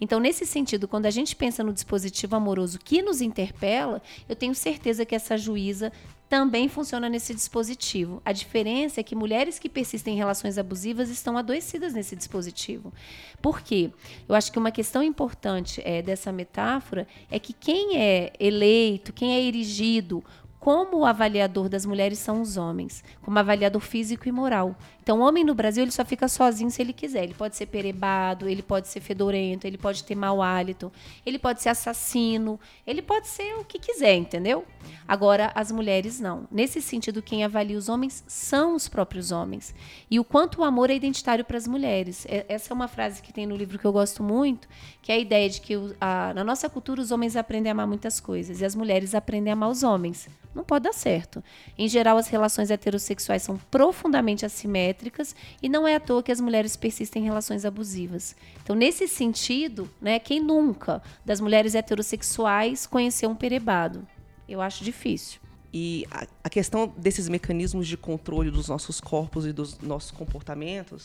Então, 0.00 0.20
nesse 0.20 0.44
sentido, 0.44 0.86
quando 0.86 1.06
a 1.06 1.10
gente 1.10 1.34
pensa 1.34 1.64
no 1.64 1.72
dispositivo 1.72 2.36
amoroso 2.36 2.78
que 2.78 3.00
nos 3.00 3.20
interpela, 3.20 4.02
eu 4.28 4.36
tenho 4.36 4.54
certeza 4.54 5.06
que 5.06 5.14
essa 5.14 5.38
juíza 5.38 5.90
também 6.28 6.68
funciona 6.68 7.08
nesse 7.08 7.34
dispositivo. 7.34 8.20
A 8.24 8.32
diferença 8.32 9.00
é 9.00 9.04
que 9.04 9.14
mulheres 9.14 9.58
que 9.58 9.68
persistem 9.68 10.14
em 10.14 10.16
relações 10.16 10.58
abusivas 10.58 11.08
estão 11.08 11.38
adoecidas 11.38 11.94
nesse 11.94 12.16
dispositivo. 12.16 12.92
Por 13.40 13.60
quê? 13.60 13.90
Eu 14.28 14.34
acho 14.34 14.50
que 14.50 14.58
uma 14.58 14.70
questão 14.70 15.02
importante 15.02 15.80
é, 15.84 16.02
dessa 16.02 16.32
metáfora 16.32 17.06
é 17.30 17.38
que 17.38 17.52
quem 17.52 17.98
é 17.98 18.32
eleito, 18.40 19.12
quem 19.12 19.34
é 19.34 19.42
erigido 19.42 20.24
como 20.66 20.98
o 20.98 21.04
avaliador 21.04 21.68
das 21.68 21.86
mulheres 21.86 22.18
são 22.18 22.40
os 22.40 22.56
homens, 22.56 23.04
como 23.22 23.38
avaliador 23.38 23.80
físico 23.80 24.28
e 24.28 24.32
moral. 24.32 24.74
Então, 25.00 25.20
o 25.20 25.22
homem 25.22 25.44
no 25.44 25.54
Brasil 25.54 25.84
ele 25.84 25.92
só 25.92 26.04
fica 26.04 26.26
sozinho 26.26 26.68
se 26.72 26.82
ele 26.82 26.92
quiser. 26.92 27.22
Ele 27.22 27.34
pode 27.34 27.54
ser 27.54 27.66
perebado, 27.66 28.48
ele 28.48 28.64
pode 28.64 28.88
ser 28.88 28.98
fedorento, 28.98 29.64
ele 29.64 29.78
pode 29.78 30.02
ter 30.02 30.16
mau 30.16 30.42
hálito, 30.42 30.90
ele 31.24 31.38
pode 31.38 31.62
ser 31.62 31.68
assassino, 31.68 32.58
ele 32.84 33.00
pode 33.00 33.28
ser 33.28 33.54
o 33.54 33.64
que 33.64 33.78
quiser, 33.78 34.16
entendeu? 34.16 34.64
Agora, 35.06 35.52
as 35.54 35.70
mulheres 35.70 36.18
não. 36.18 36.48
Nesse 36.50 36.82
sentido, 36.82 37.22
quem 37.22 37.44
avalia 37.44 37.78
os 37.78 37.88
homens 37.88 38.24
são 38.26 38.74
os 38.74 38.88
próprios 38.88 39.30
homens. 39.30 39.72
E 40.10 40.18
o 40.18 40.24
quanto 40.24 40.62
o 40.62 40.64
amor 40.64 40.90
é 40.90 40.96
identitário 40.96 41.44
para 41.44 41.58
as 41.58 41.68
mulheres. 41.68 42.26
Essa 42.48 42.72
é 42.72 42.74
uma 42.74 42.88
frase 42.88 43.22
que 43.22 43.32
tem 43.32 43.46
no 43.46 43.54
livro 43.54 43.78
que 43.78 43.84
eu 43.84 43.92
gosto 43.92 44.20
muito, 44.20 44.66
que 45.00 45.12
é 45.12 45.14
a 45.14 45.18
ideia 45.20 45.48
de 45.48 45.60
que 45.60 45.74
a, 46.00 46.34
na 46.34 46.42
nossa 46.42 46.68
cultura 46.68 47.00
os 47.00 47.12
homens 47.12 47.36
aprendem 47.36 47.70
a 47.70 47.72
amar 47.72 47.86
muitas 47.86 48.18
coisas 48.18 48.60
e 48.60 48.64
as 48.64 48.74
mulheres 48.74 49.14
aprendem 49.14 49.52
a 49.52 49.54
amar 49.54 49.70
os 49.70 49.84
homens. 49.84 50.28
Não 50.56 50.64
pode 50.64 50.84
dar 50.84 50.94
certo. 50.94 51.44
Em 51.76 51.86
geral, 51.86 52.16
as 52.16 52.28
relações 52.28 52.70
heterossexuais 52.70 53.42
são 53.42 53.58
profundamente 53.70 54.46
assimétricas 54.46 55.36
e 55.62 55.68
não 55.68 55.86
é 55.86 55.96
à 55.96 56.00
toa 56.00 56.22
que 56.22 56.32
as 56.32 56.40
mulheres 56.40 56.74
persistem 56.74 57.22
em 57.22 57.26
relações 57.26 57.66
abusivas. 57.66 58.34
Então, 58.62 58.74
nesse 58.74 59.06
sentido, 59.06 59.86
né, 60.00 60.18
quem 60.18 60.40
nunca 60.40 61.02
das 61.26 61.42
mulheres 61.42 61.74
heterossexuais 61.74 62.86
conheceu 62.86 63.28
um 63.28 63.34
perebado? 63.34 64.08
Eu 64.48 64.62
acho 64.62 64.82
difícil. 64.82 65.40
E 65.74 66.06
a, 66.10 66.26
a 66.44 66.48
questão 66.48 66.90
desses 66.96 67.28
mecanismos 67.28 67.86
de 67.86 67.98
controle 67.98 68.50
dos 68.50 68.66
nossos 68.66 68.98
corpos 68.98 69.44
e 69.44 69.52
dos 69.52 69.78
nossos 69.80 70.10
comportamentos 70.10 71.04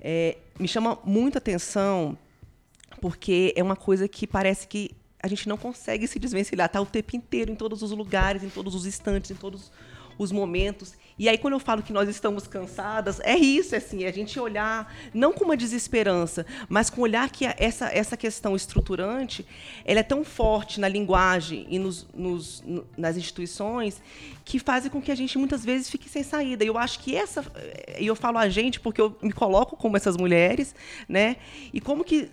é, 0.00 0.38
me 0.58 0.66
chama 0.66 0.98
muita 1.04 1.38
atenção 1.38 2.18
porque 3.00 3.52
é 3.56 3.62
uma 3.62 3.76
coisa 3.76 4.08
que 4.08 4.26
parece 4.26 4.66
que 4.66 4.90
a 5.22 5.28
gente 5.28 5.48
não 5.48 5.56
consegue 5.56 6.06
se 6.08 6.18
desvencilhar, 6.18 6.68
tá 6.68 6.80
o 6.80 6.86
tempo 6.86 7.16
inteiro 7.16 7.52
em 7.52 7.54
todos 7.54 7.82
os 7.82 7.92
lugares, 7.92 8.42
em 8.42 8.48
todos 8.48 8.74
os 8.74 8.86
instantes, 8.86 9.30
em 9.30 9.36
todos 9.36 9.70
os 10.18 10.32
momentos. 10.32 10.94
E 11.18 11.28
aí 11.28 11.38
quando 11.38 11.54
eu 11.54 11.60
falo 11.60 11.82
que 11.82 11.92
nós 11.92 12.08
estamos 12.08 12.46
cansadas, 12.46 13.20
é 13.20 13.36
isso, 13.36 13.74
é 13.74 13.78
assim, 13.78 14.04
é 14.04 14.08
a 14.08 14.12
gente 14.12 14.38
olhar 14.40 14.92
não 15.12 15.32
com 15.32 15.44
uma 15.44 15.56
desesperança, 15.56 16.44
mas 16.68 16.90
com 16.90 17.02
olhar 17.02 17.30
que 17.30 17.44
essa 17.44 17.86
essa 17.86 18.16
questão 18.16 18.56
estruturante, 18.56 19.46
ela 19.84 20.00
é 20.00 20.02
tão 20.02 20.24
forte 20.24 20.80
na 20.80 20.88
linguagem 20.88 21.66
e 21.68 21.78
nos, 21.78 22.08
nos 22.14 22.64
nas 22.96 23.16
instituições 23.16 24.02
que 24.44 24.58
fazem 24.58 24.90
com 24.90 25.00
que 25.00 25.12
a 25.12 25.14
gente 25.14 25.38
muitas 25.38 25.64
vezes 25.64 25.88
fique 25.88 26.08
sem 26.08 26.22
saída. 26.22 26.64
E 26.64 26.66
eu 26.66 26.78
acho 26.78 26.98
que 27.00 27.14
essa 27.14 27.44
e 27.98 28.06
eu 28.06 28.16
falo 28.16 28.38
a 28.38 28.48
gente 28.48 28.80
porque 28.80 29.00
eu 29.00 29.16
me 29.22 29.32
coloco 29.32 29.76
como 29.76 29.96
essas 29.96 30.16
mulheres, 30.16 30.74
né? 31.08 31.36
E 31.72 31.80
como 31.80 32.02
que 32.02 32.30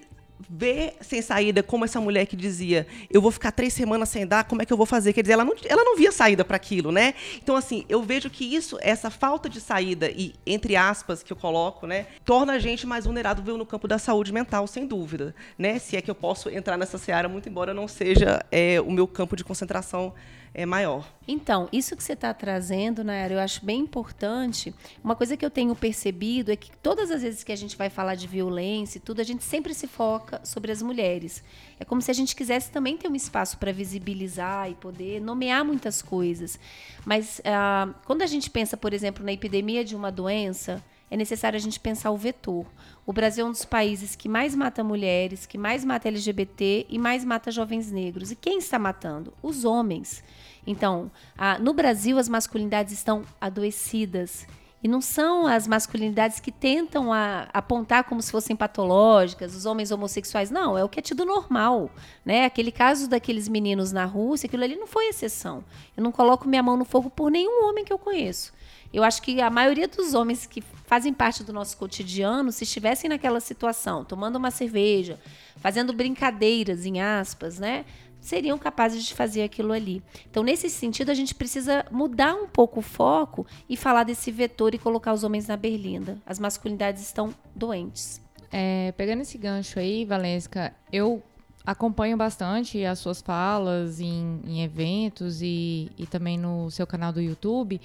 ver 0.50 0.94
sem 1.02 1.22
saída, 1.22 1.64
como 1.64 1.86
essa 1.86 2.00
mulher 2.00 2.26
que 2.26 2.36
dizia, 2.36 2.88
eu 3.10 3.22
vou 3.22 3.32
ficar 3.32 3.52
três 3.52 3.74
semanas 3.74 4.10
sem 4.10 4.26
dar, 4.26 4.44
como 4.44 4.62
é 4.62 4.66
que 4.66 4.72
eu 4.72 4.78
vou 4.78 4.86
fazer? 4.86 5.14
Quer 5.14 5.22
dizer, 5.22 5.34
ela 5.34 5.46
não, 5.46 5.56
ela 5.66 5.84
não 5.84 5.98
via 5.98 6.12
saída 6.12 6.46
para 6.46 6.56
aquilo, 6.56 6.92
né? 6.92 7.14
Então, 7.42 7.56
assim, 7.56 7.86
eu 7.90 8.02
vejo 8.02 8.30
que 8.30 8.44
isso, 8.56 8.78
essa 8.82 9.10
falta 9.10 9.50
de 9.50 9.60
saída, 9.60 10.10
e 10.10 10.34
entre 10.46 10.76
aspas 10.76 11.24
que 11.24 11.34
eu 11.34 11.38
coloco, 11.38 11.88
né, 11.88 12.06
torna 12.24 12.54
a 12.54 12.60
gente 12.60 12.86
mais 12.88 13.06
vulnerável 13.06 13.58
no 13.58 13.66
campo 13.66 13.88
da 13.88 13.98
saúde 13.98 14.32
mental, 14.32 14.68
sem 14.68 14.86
dúvida, 14.86 15.36
né? 15.58 15.80
Se 15.80 15.98
é 15.98 16.02
que 16.02 16.10
eu 16.10 16.16
posso 16.16 16.50
entrar 16.50 16.78
nessa 16.78 16.98
seara, 16.98 17.28
muito 17.28 17.50
embora 17.50 17.74
não 17.74 17.88
seja 17.88 18.46
é, 18.52 18.80
o 18.82 18.92
meu 18.92 19.08
campo 19.08 19.36
de 19.36 19.44
concentração 19.44 20.14
é 20.60 20.66
maior. 20.66 21.08
Então, 21.26 21.70
isso 21.72 21.96
que 21.96 22.04
você 22.04 22.12
está 22.12 22.34
trazendo, 22.34 23.02
Nayara, 23.02 23.34
eu 23.34 23.40
acho 23.40 23.64
bem 23.64 23.80
importante. 23.80 24.76
Uma 25.02 25.16
coisa 25.16 25.38
que 25.38 25.46
eu 25.46 25.50
tenho 25.50 25.74
percebido 25.74 26.52
é 26.52 26.56
que 26.58 26.70
todas 26.78 27.10
as 27.10 27.22
vezes 27.22 27.46
que 27.46 27.52
a 27.54 27.56
gente 27.56 27.78
vai 27.78 27.90
falar 27.90 28.16
de 28.16 28.28
violência 28.28 28.98
e 28.98 29.02
tudo, 29.02 29.22
a 29.22 29.24
gente 29.24 29.42
sempre 29.42 29.74
se 29.74 29.88
foca 29.88 30.42
sobre 30.44 30.70
as 30.70 30.82
mulheres. 30.82 31.42
É 31.80 31.86
como 31.86 32.02
se 32.02 32.12
a 32.12 32.14
gente 32.14 32.36
quisesse 32.36 32.72
também 32.72 32.98
ter 32.98 33.08
um 33.08 33.16
espaço 33.16 33.58
para 33.58 33.72
visibilizar 33.72 34.70
e 34.70 34.76
poder 34.76 35.22
nomear 35.22 35.64
muitas 35.64 36.02
coisas. 36.02 36.60
Mas 37.06 37.40
ah, 37.46 37.94
quando 38.06 38.22
a 38.22 38.28
gente 38.28 38.50
pensa, 38.50 38.76
por 38.76 38.94
exemplo, 38.94 39.24
na 39.24 39.32
epidemia 39.32 39.86
de 39.86 39.96
uma 39.96 40.12
doença, 40.12 40.84
é 41.10 41.16
necessário 41.16 41.56
a 41.58 41.62
gente 41.62 41.80
pensar 41.80 42.12
o 42.12 42.18
vetor. 42.18 42.66
O 43.06 43.14
Brasil 43.14 43.46
é 43.46 43.50
um 43.50 43.52
dos 43.52 43.66
países 43.66 44.16
que 44.16 44.30
mais 44.30 44.54
mata 44.54 44.84
mulheres, 44.84 45.46
que 45.46 45.58
mais 45.58 45.84
mata 45.84 46.08
LGBT 46.08 46.86
e 46.90 47.00
mais 47.00 47.26
mata 47.26 47.50
jovens 47.50 47.92
negros. 47.92 48.30
E 48.30 48.36
quem 48.36 48.60
está 48.60 48.78
matando? 48.78 49.34
Os 49.42 49.66
homens. 49.66 50.24
Então, 50.66 51.12
a, 51.38 51.58
no 51.60 51.74
Brasil, 51.74 52.18
as 52.18 52.30
masculinidades 52.30 52.94
estão 52.94 53.24
adoecidas. 53.40 54.48
E 54.82 54.88
não 54.88 55.02
são 55.02 55.46
as 55.46 55.68
masculinidades 55.68 56.40
que 56.40 56.54
tentam 56.54 57.12
a, 57.12 57.50
apontar 57.54 58.06
como 58.06 58.22
se 58.22 58.32
fossem 58.32 58.56
patológicas, 58.56 59.54
os 59.54 59.66
homens 59.66 59.92
homossexuais. 59.92 60.50
Não, 60.50 60.78
é 60.78 60.84
o 60.84 60.90
que 60.90 61.00
é 61.00 61.02
tido 61.02 61.26
normal. 61.26 61.92
Né? 62.24 62.46
Aquele 62.46 62.72
caso 62.72 63.10
daqueles 63.10 63.50
meninos 63.50 63.92
na 63.92 64.06
Rússia, 64.06 64.48
aquilo 64.48 64.64
ali 64.64 64.78
não 64.78 64.88
foi 64.88 65.08
exceção. 65.08 65.66
Eu 65.98 66.04
não 66.04 66.14
coloco 66.14 66.48
minha 66.48 66.64
mão 66.64 66.78
no 66.78 66.86
fogo 66.86 67.10
por 67.10 67.30
nenhum 67.30 67.68
homem 67.68 67.84
que 67.84 67.92
eu 67.92 68.00
conheço. 68.00 68.54
Eu 68.92 69.04
acho 69.04 69.22
que 69.22 69.40
a 69.42 69.50
maioria 69.50 69.88
dos 69.88 70.14
homens 70.14 70.48
que 70.48 70.64
fazem 70.88 71.14
parte 71.14 71.44
do 71.44 71.54
nosso 71.54 71.78
cotidiano, 71.78 72.52
se 72.52 72.64
estivessem 72.64 73.08
naquela 73.10 73.40
situação, 73.40 74.04
tomando 74.04 74.38
uma 74.38 74.50
cerveja, 74.50 75.20
fazendo 75.58 75.94
brincadeiras, 75.94 76.86
em 76.86 77.00
aspas, 77.00 77.60
né? 77.60 77.86
Seriam 78.20 78.58
capazes 78.58 79.04
de 79.04 79.14
fazer 79.14 79.44
aquilo 79.44 79.72
ali. 79.74 80.04
Então, 80.30 80.44
nesse 80.44 80.70
sentido, 80.70 81.10
a 81.10 81.14
gente 81.14 81.34
precisa 81.34 81.86
mudar 81.92 82.36
um 82.36 82.48
pouco 82.48 82.80
o 82.80 82.84
foco 82.84 83.46
e 83.70 83.78
falar 83.78 84.04
desse 84.04 84.32
vetor 84.32 84.74
e 84.74 84.78
colocar 84.80 85.14
os 85.14 85.24
homens 85.24 85.48
na 85.48 85.58
berlinda. 85.58 86.18
As 86.26 86.40
masculinidades 86.40 87.02
estão 87.02 87.34
doentes. 87.56 88.22
É, 88.52 88.92
pegando 88.94 89.22
esse 89.22 89.38
gancho 89.38 89.80
aí, 89.80 90.06
Valesca, 90.06 90.74
eu 90.92 91.22
acompanho 91.66 92.18
bastante 92.18 92.84
as 92.84 93.00
suas 93.00 93.22
falas 93.22 94.00
em, 94.00 94.42
em 94.46 94.64
eventos 94.64 95.42
e, 95.42 95.92
e 95.98 96.06
também 96.08 96.38
no 96.38 96.70
seu 96.72 96.88
canal 96.88 97.14
do 97.14 97.22
YouTube. 97.22 97.80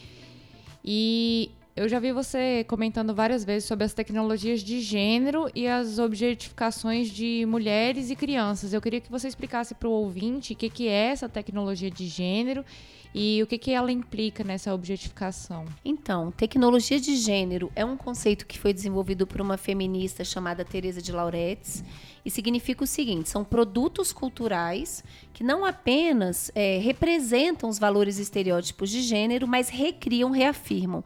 E 0.85 1.51
eu 1.77 1.89
já 1.89 1.99
vi 1.99 2.13
você 2.13 2.65
comentando 2.69 3.13
várias 3.13 3.45
vezes 3.45 3.67
sobre 3.67 3.85
as 3.85 3.93
tecnologias 3.93 4.61
de 4.61 4.81
gênero 4.81 5.51
e 5.53 5.67
as 5.67 5.99
objetificações 5.99 7.11
de 7.11 7.45
mulheres 7.47 8.11
e 8.11 8.17
crianças. 8.17 8.73
Eu 8.73 8.81
queria 8.81 9.01
que 9.01 9.11
você 9.11 9.27
explicasse 9.27 9.75
para 9.75 9.89
o 9.89 9.93
ouvinte 9.93 10.53
o 10.53 10.57
que, 10.57 10.71
que 10.71 10.87
é 10.87 11.07
essa 11.07 11.29
tecnologia 11.29 11.91
de 11.91 12.07
gênero 12.07 12.65
e 13.13 13.43
o 13.43 13.47
que, 13.47 13.59
que 13.59 13.73
ela 13.73 13.91
implica 13.91 14.45
nessa 14.45 14.73
objetificação. 14.73 15.65
Então, 15.85 16.31
tecnologia 16.31 17.01
de 17.01 17.17
gênero 17.17 17.73
é 17.75 17.85
um 17.85 17.97
conceito 17.97 18.47
que 18.47 18.59
foi 18.59 18.73
desenvolvido 18.73 19.27
por 19.27 19.41
uma 19.41 19.57
feminista 19.57 20.25
chamada 20.25 20.65
Teresa 20.65 21.03
de 21.03 21.11
Lauretis 21.11 21.83
e 22.25 22.31
significa 22.31 22.83
o 22.83 22.87
seguinte: 22.87 23.29
são 23.29 23.45
produtos 23.45 24.13
culturais 24.13 25.05
que 25.33 25.45
não 25.45 25.65
apenas 25.65 26.51
é, 26.55 26.79
representam 26.79 27.69
os 27.69 27.79
valores 27.79 28.19
estereótipos 28.19 28.89
de 28.89 29.03
gênero, 29.03 29.49
mas 29.49 29.69
recriam, 29.69 30.31
reafirmam. 30.31 31.05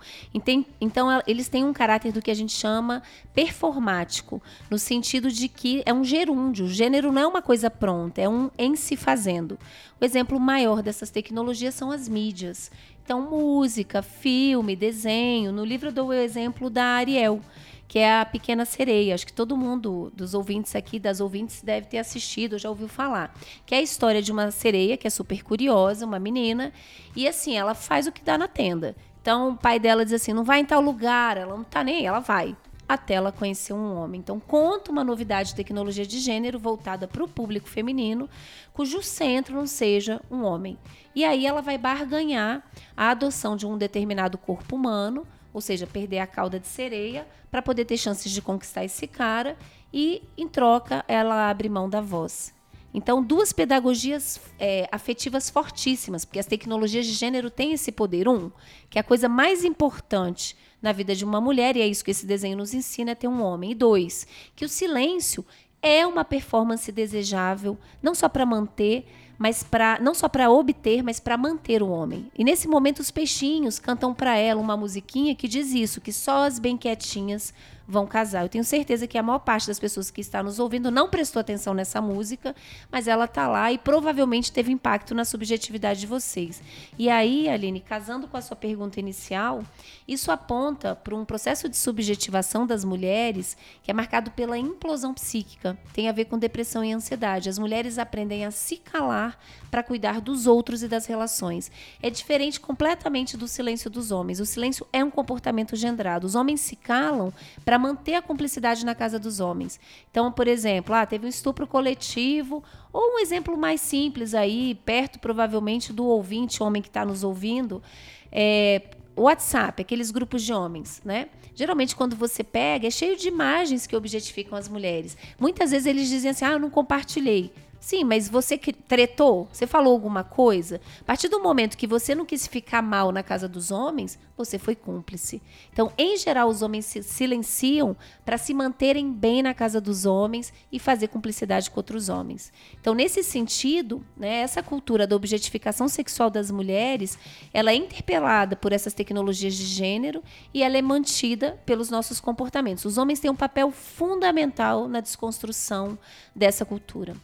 Então, 0.81 1.09
eles 1.27 1.49
têm 1.49 1.65
um 1.65 1.73
caráter 1.73 2.13
do 2.13 2.21
que 2.21 2.31
a 2.31 2.35
gente 2.35 2.53
chama 2.53 3.03
performático, 3.35 4.43
no 4.71 4.79
sentido 4.79 5.31
de 5.33 5.49
que 5.49 5.83
é 5.87 5.93
um 5.93 6.05
gerúndio. 6.05 6.67
O 6.67 6.69
gênero 6.69 7.11
não 7.11 7.23
é 7.23 7.27
uma 7.27 7.43
coisa 7.43 7.71
pronta, 7.71 8.21
é 8.21 8.29
um 8.29 8.51
em 8.59 8.77
si 8.77 8.97
fazendo. 8.97 9.59
O 10.01 10.05
exemplo 10.05 10.39
maior 10.39 10.83
dessas 10.83 11.11
tecnologias 11.11 11.75
são 11.75 11.91
as 11.91 12.09
mídias. 12.09 12.71
Então, 13.03 13.23
música, 13.23 14.03
filme, 14.03 14.77
desenho. 14.77 15.51
No 15.51 15.65
livro 15.65 15.89
eu 15.89 15.93
dou 15.93 16.09
o 16.09 16.13
exemplo 16.13 16.69
da 16.69 16.85
Ariel 16.85 17.41
que 17.89 17.99
é 17.99 18.21
a 18.21 18.25
Pequena 18.27 18.67
Sereia. 18.67 19.15
Acho 19.15 19.27
que 19.27 19.33
todo 19.33 19.57
mundo 19.57 20.13
dos 20.15 20.35
ouvintes 20.35 20.77
aqui, 20.77 21.01
das 21.01 21.21
ouvintes, 21.21 21.63
deve 21.63 21.87
ter 21.87 21.97
assistido, 21.99 22.59
já 22.59 22.69
ouviu 22.69 22.87
falar. 22.87 23.35
Que 23.65 23.75
é 23.75 23.79
a 23.79 23.83
história 23.83 24.21
de 24.21 24.31
uma 24.31 24.51
sereia 24.51 24.99
que 24.99 25.07
é 25.07 25.11
super 25.11 25.43
curiosa, 25.43 26.05
uma 26.05 26.19
menina, 26.19 26.71
e 27.17 27.27
assim, 27.27 27.57
ela 27.57 27.75
faz 27.75 28.07
o 28.07 28.13
que 28.13 28.23
dá 28.23 28.37
na 28.37 28.47
tenda. 28.47 28.95
Então 29.23 29.51
o 29.51 29.57
pai 29.57 29.81
dela 29.81 30.05
diz 30.05 30.13
assim: 30.13 30.35
não 30.35 30.45
vai 30.45 30.61
em 30.61 30.65
tal 30.67 30.83
lugar, 30.83 31.39
ela 31.39 31.57
não 31.57 31.65
tá 31.65 31.83
nem, 31.83 32.07
ela 32.07 32.21
vai. 32.21 32.55
Até 32.87 33.15
ela 33.15 33.31
conhecer 33.31 33.75
um 33.75 33.99
homem. 33.99 34.19
Então, 34.19 34.41
conta 34.41 34.91
uma 34.91 35.05
novidade 35.05 35.51
de 35.51 35.57
tecnologia 35.57 36.07
de 36.07 36.19
gênero 36.19 36.59
voltada 36.59 37.07
para 37.07 37.23
o 37.23 37.29
público 37.29 37.69
feminino, 37.69 38.31
cujo 38.73 39.03
centro 39.03 39.55
não 39.55 39.67
seja 39.67 40.23
um 40.31 40.43
homem. 40.43 40.79
E 41.15 41.23
aí 41.23 41.45
ela 41.45 41.61
vai 41.61 41.77
barganhar 41.77 42.65
a 42.97 43.11
adoção 43.11 43.59
de 43.59 43.67
um 43.67 43.77
determinado 43.77 44.39
corpo 44.39 44.75
humano 44.75 45.27
ou 45.53 45.61
seja, 45.61 45.87
perder 45.87 46.19
a 46.19 46.27
cauda 46.27 46.59
de 46.59 46.67
sereia 46.67 47.27
para 47.51 47.63
poder 47.63 47.85
ter 47.85 47.97
chances 47.97 48.31
de 48.31 48.43
conquistar 48.43 48.85
esse 48.85 49.07
cara 49.07 49.57
e, 49.93 50.23
em 50.37 50.47
troca, 50.47 51.05
ela 51.09 51.49
abre 51.49 51.69
mão 51.69 51.89
da 51.89 52.01
voz. 52.01 52.55
Então, 52.93 53.23
duas 53.23 53.53
pedagogias 53.53 54.41
é, 54.59 54.89
afetivas 54.91 55.51
fortíssimas, 55.51 56.25
porque 56.25 56.39
as 56.39 56.47
tecnologias 56.47 57.07
de 57.07 57.13
gênero 57.13 57.51
têm 57.51 57.73
esse 57.73 57.93
poder. 57.93 58.29
Um, 58.29 58.51
que 58.89 58.99
é 58.99 59.01
a 59.01 59.05
coisa 59.05 59.29
mais 59.29 59.63
importante 59.63 60.57
na 60.81 60.93
vida 60.93 61.15
de 61.15 61.25
uma 61.25 61.41
mulher, 61.41 61.77
e 61.77 61.83
é 61.83 61.87
isso 61.87 62.05
que 62.05 62.11
esse 62.11 62.25
desenho 62.25 62.57
nos 62.57 62.73
ensina, 62.73 63.11
é 63.11 63.15
ter 63.15 63.29
um 63.29 63.43
homem. 63.43 63.73
E 63.73 63.75
dois, 63.75 64.27
que 64.57 64.65
o 64.65 64.69
silêncio 64.69 65.45
é 65.83 66.07
uma 66.07 66.25
performance 66.25 66.91
desejável, 66.91 67.79
não 68.03 68.15
só 68.15 68.29
para 68.29 68.47
manter, 68.47 69.07
mas 69.39 69.63
para 69.63 69.99
não 70.01 70.15
só 70.15 70.29
para 70.29 70.51
obter, 70.51 71.03
mas 71.03 71.21
para 71.21 71.37
manter 71.37 71.83
o 71.83 71.89
homem. 71.89 72.31
E 72.37 72.43
nesse 72.43 72.67
momento 72.67 72.99
os 72.99 73.11
peixinhos 73.11 73.79
cantam 73.79 74.13
para 74.13 74.37
ela 74.37 74.61
uma 74.61 74.77
musiquinha 74.77 75.35
que 75.35 75.47
diz 75.47 75.73
isso, 75.73 76.01
que 76.01 76.13
só 76.13 76.45
as 76.45 76.59
bem 76.59 76.77
quietinhas 76.77 77.55
vão 77.89 78.07
casar. 78.07 78.43
Eu 78.43 78.51
tenho 78.51 78.65
certeza 78.65 79.07
que 79.07 79.17
a 79.17 79.23
maior 79.23 79.39
parte 79.39 79.67
das 79.67 79.79
pessoas 79.79 80.11
que 80.11 80.21
está 80.21 80.43
nos 80.43 80.59
ouvindo 80.59 80.91
não 80.91 81.09
prestou 81.09 81.41
atenção 81.41 81.73
nessa 81.73 82.03
música, 82.03 82.55
mas 82.93 83.09
ela 83.09 83.25
está 83.25 83.49
lá 83.49 83.73
e 83.73 83.79
provavelmente 83.79 84.53
teve 84.53 84.71
impacto 84.71 85.15
na 85.15 85.25
subjetividade 85.25 86.01
de 86.01 86.07
vocês. 86.07 86.61
E 86.99 87.09
aí, 87.09 87.49
Aline, 87.49 87.81
casando 87.81 88.29
com 88.29 88.37
a 88.37 88.43
sua 88.43 88.57
pergunta 88.57 89.01
inicial, 89.01 89.65
isso 90.07 90.31
aponta 90.31 90.95
para 90.95 91.17
um 91.17 91.25
processo 91.25 91.67
de 91.67 91.79
subjetivação 91.79 92.67
das 92.67 92.85
mulheres 92.85 93.57
que 93.83 93.91
é 93.91 93.95
marcado 93.95 94.31
pela 94.33 94.59
implosão 94.59 95.15
psíquica. 95.15 95.79
Tem 95.95 96.11
a 96.11 96.13
ver 96.13 96.27
com 96.27 96.39
depressão 96.39 96.85
e 96.85 96.93
ansiedade. 96.93 97.49
As 97.49 97.59
mulheres 97.59 97.97
aprendem 97.97 98.45
a 98.45 98.51
se 98.51 98.77
calar 98.77 99.39
para 99.71 99.83
cuidar 99.83 100.21
dos 100.21 100.47
outros 100.47 100.83
e 100.83 100.89
das 100.89 101.07
relações. 101.07 101.71
É 102.03 102.11
diferente 102.11 102.61
completamente 102.61 103.37
do 103.37 103.49
silêncio 103.49 103.89
dos 103.89 104.11
homens. 104.11 104.41
O 104.41 104.47
silêncio 104.47 104.87
é 104.93 105.03
um 105.03 105.11
comportamento 105.11 105.75
gendrado. 105.75 106.27
Os 106.27 106.35
homens 106.35 106.61
se 106.61 106.77
calam 106.77 107.33
para 107.65 107.78
manter 107.79 108.15
a 108.15 108.23
cumplicidade 108.23 108.85
na 108.85 108.95
casa 108.95 109.19
dos 109.19 109.41
homens. 109.41 109.79
Então, 110.11 110.31
por 110.33 110.49
exemplo, 110.49 110.95
ah, 110.95 111.07
teve 111.07 111.27
um 111.27 111.29
estupro 111.29 111.67
coletivo, 111.67 112.63
ou 112.93 113.15
um 113.15 113.19
exemplo 113.19 113.57
mais 113.57 113.81
simples 113.81 114.35
aí, 114.35 114.75
perto 114.85 115.19
provavelmente 115.19 115.93
do 115.93 116.05
ouvinte, 116.05 116.63
homem 116.63 116.83
que 116.83 116.89
está 116.89 117.05
nos 117.05 117.23
ouvindo, 117.25 117.83
é, 118.31 118.83
WhatsApp, 119.17 119.83
aqueles 119.83 120.11
grupos 120.11 120.43
de 120.43 120.53
homens, 120.53 121.03
né? 121.05 121.29
Geralmente, 121.55 121.97
quando 121.97 122.15
você 122.15 122.45
pega, 122.45 122.87
é 122.87 122.91
cheio 122.91 123.17
de 123.17 123.27
imagens 123.27 123.87
que 123.87 123.97
objetificam 123.97 124.57
as 124.57 124.69
mulheres. 124.69 125.17
Muitas 125.41 125.73
vezes 125.73 125.87
eles 125.87 126.09
dizem 126.09 126.31
assim: 126.31 126.45
ah, 126.45 126.53
eu 126.53 126.59
não 126.61 126.71
compartilhei. 126.71 127.53
Sim, 127.89 128.05
mas 128.05 128.29
você 128.29 128.59
tretou? 128.59 129.49
Você 129.51 129.67
falou 129.67 129.95
alguma 129.95 130.23
coisa? 130.23 130.79
A 131.01 131.05
partir 131.05 131.27
do 131.29 131.41
momento 131.43 131.75
que 131.75 131.87
você 131.87 132.15
não 132.15 132.27
quis 132.27 132.47
ficar 132.47 132.83
mal 132.83 133.11
na 133.11 133.23
casa 133.23 133.49
dos 133.49 133.71
homens, 133.71 134.19
você 134.37 134.59
foi 134.59 134.77
cúmplice. 134.77 135.41
Então, 135.73 135.91
em 135.97 136.15
geral, 136.19 136.51
os 136.51 136.61
homens 136.61 136.85
se 136.85 137.03
silenciam 137.03 137.97
para 138.27 138.37
se 138.37 138.53
manterem 138.53 139.11
bem 139.11 139.43
na 139.43 139.55
casa 139.55 139.81
dos 139.81 140.05
homens 140.05 140.53
e 140.71 140.79
fazer 140.79 141.09
cumplicidade 141.09 141.71
com 141.71 141.81
outros 141.81 142.11
homens. 142.11 142.53
Então, 142.79 142.93
nesse 142.93 143.23
sentido, 143.23 144.05
né, 144.15 144.41
essa 144.41 144.63
cultura 144.63 145.07
da 145.07 145.17
objetificação 145.17 145.89
sexual 145.89 146.29
das 146.29 146.51
mulheres, 146.51 147.19
ela 147.55 147.71
é 147.71 147.75
interpelada 147.75 148.55
por 148.55 148.71
essas 148.71 148.93
tecnologias 148.93 149.55
de 149.55 149.65
gênero 149.65 150.23
e 150.53 150.63
ela 150.63 150.77
é 150.77 150.83
mantida 150.83 151.59
pelos 151.65 151.89
nossos 151.89 152.21
comportamentos. 152.21 152.85
Os 152.85 152.99
homens 152.99 153.19
têm 153.19 153.31
um 153.31 153.35
papel 153.35 153.71
fundamental 153.71 154.87
na 154.89 155.01
desconstrução 155.01 155.99
dessa 156.37 156.67
cultura. 156.67 157.17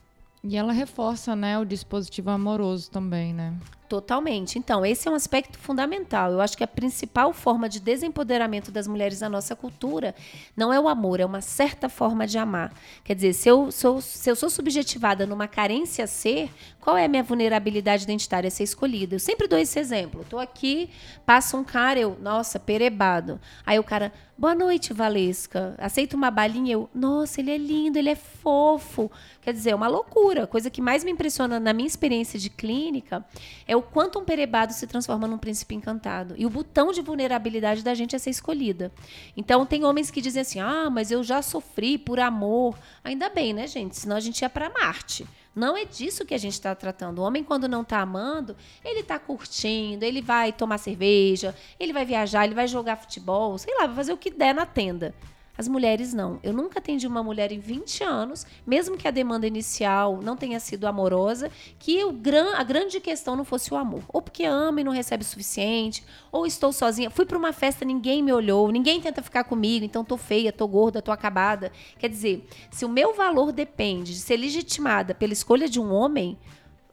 E 0.47 0.57
ela 0.59 0.75
reforça, 0.75 1.35
né, 1.35 1.59
o 1.59 1.65
dispositivo 1.65 2.29
amoroso 2.29 2.91
também, 2.91 3.33
né? 3.33 3.57
Totalmente. 3.89 4.59
Então, 4.59 4.85
esse 4.85 5.07
é 5.07 5.11
um 5.11 5.15
aspecto 5.15 5.59
fundamental. 5.59 6.33
Eu 6.33 6.41
acho 6.41 6.57
que 6.57 6.65
a 6.65 6.67
principal 6.67 7.33
forma 7.35 7.69
de 7.69 7.79
desempoderamento 7.79 8.73
das 8.73 8.87
mulheres 8.87 9.21
na 9.21 9.29
nossa 9.29 9.55
cultura 9.55 10.15
não 10.57 10.73
é 10.73 10.81
o 10.81 10.89
amor, 10.89 11.21
é 11.21 11.27
uma 11.27 11.43
certa 11.43 11.89
forma 11.89 12.27
de 12.27 12.39
amar. 12.39 12.73
Quer 13.05 13.15
dizer, 13.15 13.35
se 13.35 13.49
eu 13.49 13.71
sou, 13.71 14.01
se 14.01 14.31
eu 14.31 14.35
sou 14.35 14.49
subjetivada 14.49 15.27
numa 15.27 15.47
carência 15.47 16.05
a 16.05 16.09
ser, 16.09 16.51
qual 16.81 16.97
é 16.97 17.05
a 17.07 17.09
minha 17.09 17.23
vulnerabilidade 17.23 18.05
identitária 18.05 18.49
a 18.49 18.51
ser 18.51 18.65
escolhida? 18.65 19.15
Eu 19.15 19.21
sempre 19.21 19.49
dou 19.49 19.59
esse 19.59 19.79
exemplo. 19.79 20.21
Estou 20.21 20.39
aqui, 20.39 20.91
passa 21.25 21.57
um 21.57 21.65
cara, 21.65 21.99
eu, 21.99 22.17
nossa, 22.21 22.59
perebado. 22.59 23.41
Aí 23.65 23.79
o 23.79 23.85
cara, 23.85 24.13
boa 24.37 24.55
noite, 24.55 24.93
Valesca. 24.93 25.75
Aceita 25.79 26.15
uma 26.15 26.31
balinha? 26.31 26.75
Eu, 26.75 26.91
nossa, 26.95 27.41
ele 27.41 27.51
é 27.51 27.57
lindo, 27.57 27.99
ele 27.99 28.11
é 28.11 28.15
fofo. 28.15 29.11
Quer 29.41 29.53
dizer, 29.53 29.71
é 29.71 29.75
uma 29.75 29.89
loucura. 29.89 30.45
A 30.45 30.47
coisa 30.47 30.69
que 30.69 30.83
mais 30.83 31.05
me 31.05 31.11
impressiona 31.11 31.59
na 31.59 31.73
minha 31.73 31.87
experiência 31.87 32.39
de 32.39 32.51
clínica 32.51 33.25
é 33.67 33.74
o 33.75 33.83
quanto 33.83 34.19
um 34.19 34.25
perebado 34.25 34.73
se 34.73 34.87
transforma 34.87 35.27
num 35.27 35.39
príncipe 35.39 35.75
encantado. 35.75 36.35
E 36.37 36.45
o 36.45 36.51
botão 36.51 36.93
de 36.93 37.01
vulnerabilidade 37.01 37.83
da 37.83 37.95
gente 37.95 38.15
é 38.15 38.19
ser 38.19 38.31
escolhida. 38.31 38.93
Então, 39.37 39.65
tem 39.67 39.85
homens 39.85 40.11
que 40.11 40.21
dizem 40.21 40.43
assim: 40.43 40.61
ah, 40.61 40.89
mas 40.91 41.11
eu 41.11 41.23
já 41.23 41.43
sofri 41.43 41.99
por 41.99 42.21
amor. 42.21 42.79
Ainda 43.03 43.29
bem, 43.29 43.53
né, 43.53 43.67
gente? 43.67 43.97
Senão 43.97 44.17
a 44.17 44.21
gente 44.21 44.41
ia 44.43 44.51
para 44.51 44.71
Marte. 44.71 45.27
Não 45.55 45.77
é 45.77 45.85
disso 45.85 46.25
que 46.25 46.35
a 46.35 46.39
gente 46.39 46.55
está 46.55 46.75
tratando. 46.75 47.21
O 47.21 47.23
homem, 47.23 47.45
quando 47.45 47.69
não 47.69 47.83
está 47.83 48.01
amando, 48.01 48.57
ele 48.85 49.01
está 49.01 49.19
curtindo, 49.19 50.05
ele 50.05 50.21
vai 50.21 50.53
tomar 50.53 50.79
cerveja, 50.79 51.55
ele 51.79 51.93
vai 51.93 52.05
viajar, 52.05 52.45
ele 52.45 52.55
vai 52.55 52.67
jogar 52.67 52.97
futebol, 52.97 53.57
sei 53.57 53.73
lá, 53.77 53.87
vai 53.87 53.95
fazer 53.95 54.13
o 54.13 54.17
que 54.17 54.31
der 54.31 54.53
na 54.53 54.67
tenda. 54.67 55.15
As 55.57 55.69
mulheres 55.69 56.13
não. 56.13 56.41
Eu 56.43 56.53
nunca 56.53 56.81
atendi 56.81 57.07
uma 57.07 57.23
mulher 57.23 57.53
em 57.53 57.61
20 57.61 58.03
anos, 58.03 58.45
mesmo 58.67 58.97
que 58.97 59.07
a 59.07 59.11
demanda 59.11 59.47
inicial 59.47 60.21
não 60.21 60.37
tenha 60.37 60.59
sido 60.59 60.87
amorosa, 60.87 61.51
que 61.79 62.03
o 62.05 62.13
gran, 62.13 62.55
a 62.57 62.65
grande 62.65 62.99
questão 62.99 63.37
não 63.37 63.45
fosse 63.45 63.73
o 63.73 63.77
amor. 63.77 64.03
Ou 64.09 64.21
porque 64.21 64.45
ama 64.45 64.81
e 64.81 64.85
não 64.85 64.91
recebe 64.91 65.23
o 65.23 65.27
suficiente, 65.27 66.03
ou 66.33 66.45
estou 66.45 66.73
sozinha. 66.73 67.09
Fui 67.09 67.25
para 67.25 67.39
uma 67.39 67.53
festa, 67.53 67.85
ninguém 67.85 68.21
me 68.21 68.33
olhou, 68.33 68.71
ninguém 68.73 69.01
tenta 69.01 69.23
ficar 69.23 69.45
comigo, 69.45 69.85
então 69.85 70.05
tô 70.05 70.17
feia, 70.17 70.53
tô 70.53 70.67
gorda, 70.67 71.01
tô 71.01 71.13
acabada. 71.13 71.71
Quer 71.99 72.09
dizer, 72.09 72.49
se 72.71 72.85
o 72.85 72.89
meu 72.89 73.15
valor 73.15 73.53
depende 73.53 74.13
de 74.13 74.19
ser 74.19 74.37
legitimada 74.37 75.15
pela 75.15 75.33
escolha 75.33 75.69
de 75.69 75.79
um 75.79 75.93
homem, 75.93 76.37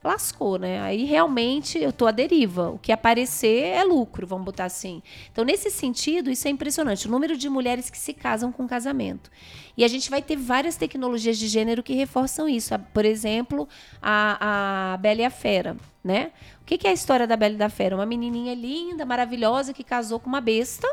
lascou, 0.03 0.57
né? 0.57 0.81
Aí 0.81 1.05
realmente 1.05 1.77
eu 1.77 1.93
tô 1.93 2.07
à 2.07 2.11
deriva. 2.11 2.69
O 2.69 2.79
que 2.79 2.91
aparecer 2.91 3.65
é 3.65 3.83
lucro, 3.83 4.25
vamos 4.25 4.45
botar 4.45 4.65
assim. 4.65 5.01
Então, 5.31 5.45
nesse 5.45 5.69
sentido, 5.69 6.31
isso 6.31 6.47
é 6.47 6.51
impressionante. 6.51 7.07
O 7.07 7.11
número 7.11 7.37
de 7.37 7.47
mulheres 7.47 7.89
que 7.89 7.97
se 7.97 8.13
casam 8.13 8.51
com 8.51 8.67
casamento. 8.67 9.29
E 9.77 9.83
a 9.83 9.87
gente 9.87 10.09
vai 10.09 10.21
ter 10.21 10.35
várias 10.35 10.75
tecnologias 10.75 11.37
de 11.37 11.47
gênero 11.47 11.83
que 11.83 11.93
reforçam 11.93 12.49
isso. 12.49 12.73
Por 12.93 13.05
exemplo, 13.05 13.67
a, 14.01 14.93
a 14.93 14.97
Bela 14.97 15.21
e 15.21 15.25
a 15.25 15.29
Fera, 15.29 15.77
né? 16.03 16.31
O 16.61 16.65
que, 16.65 16.77
que 16.77 16.87
é 16.87 16.89
a 16.89 16.93
história 16.93 17.27
da 17.27 17.37
Bela 17.37 17.53
e 17.53 17.57
da 17.57 17.69
Fera? 17.69 17.95
Uma 17.95 18.05
menininha 18.05 18.55
linda, 18.55 19.05
maravilhosa, 19.05 19.73
que 19.73 19.83
casou 19.83 20.19
com 20.19 20.27
uma 20.27 20.41
besta, 20.41 20.87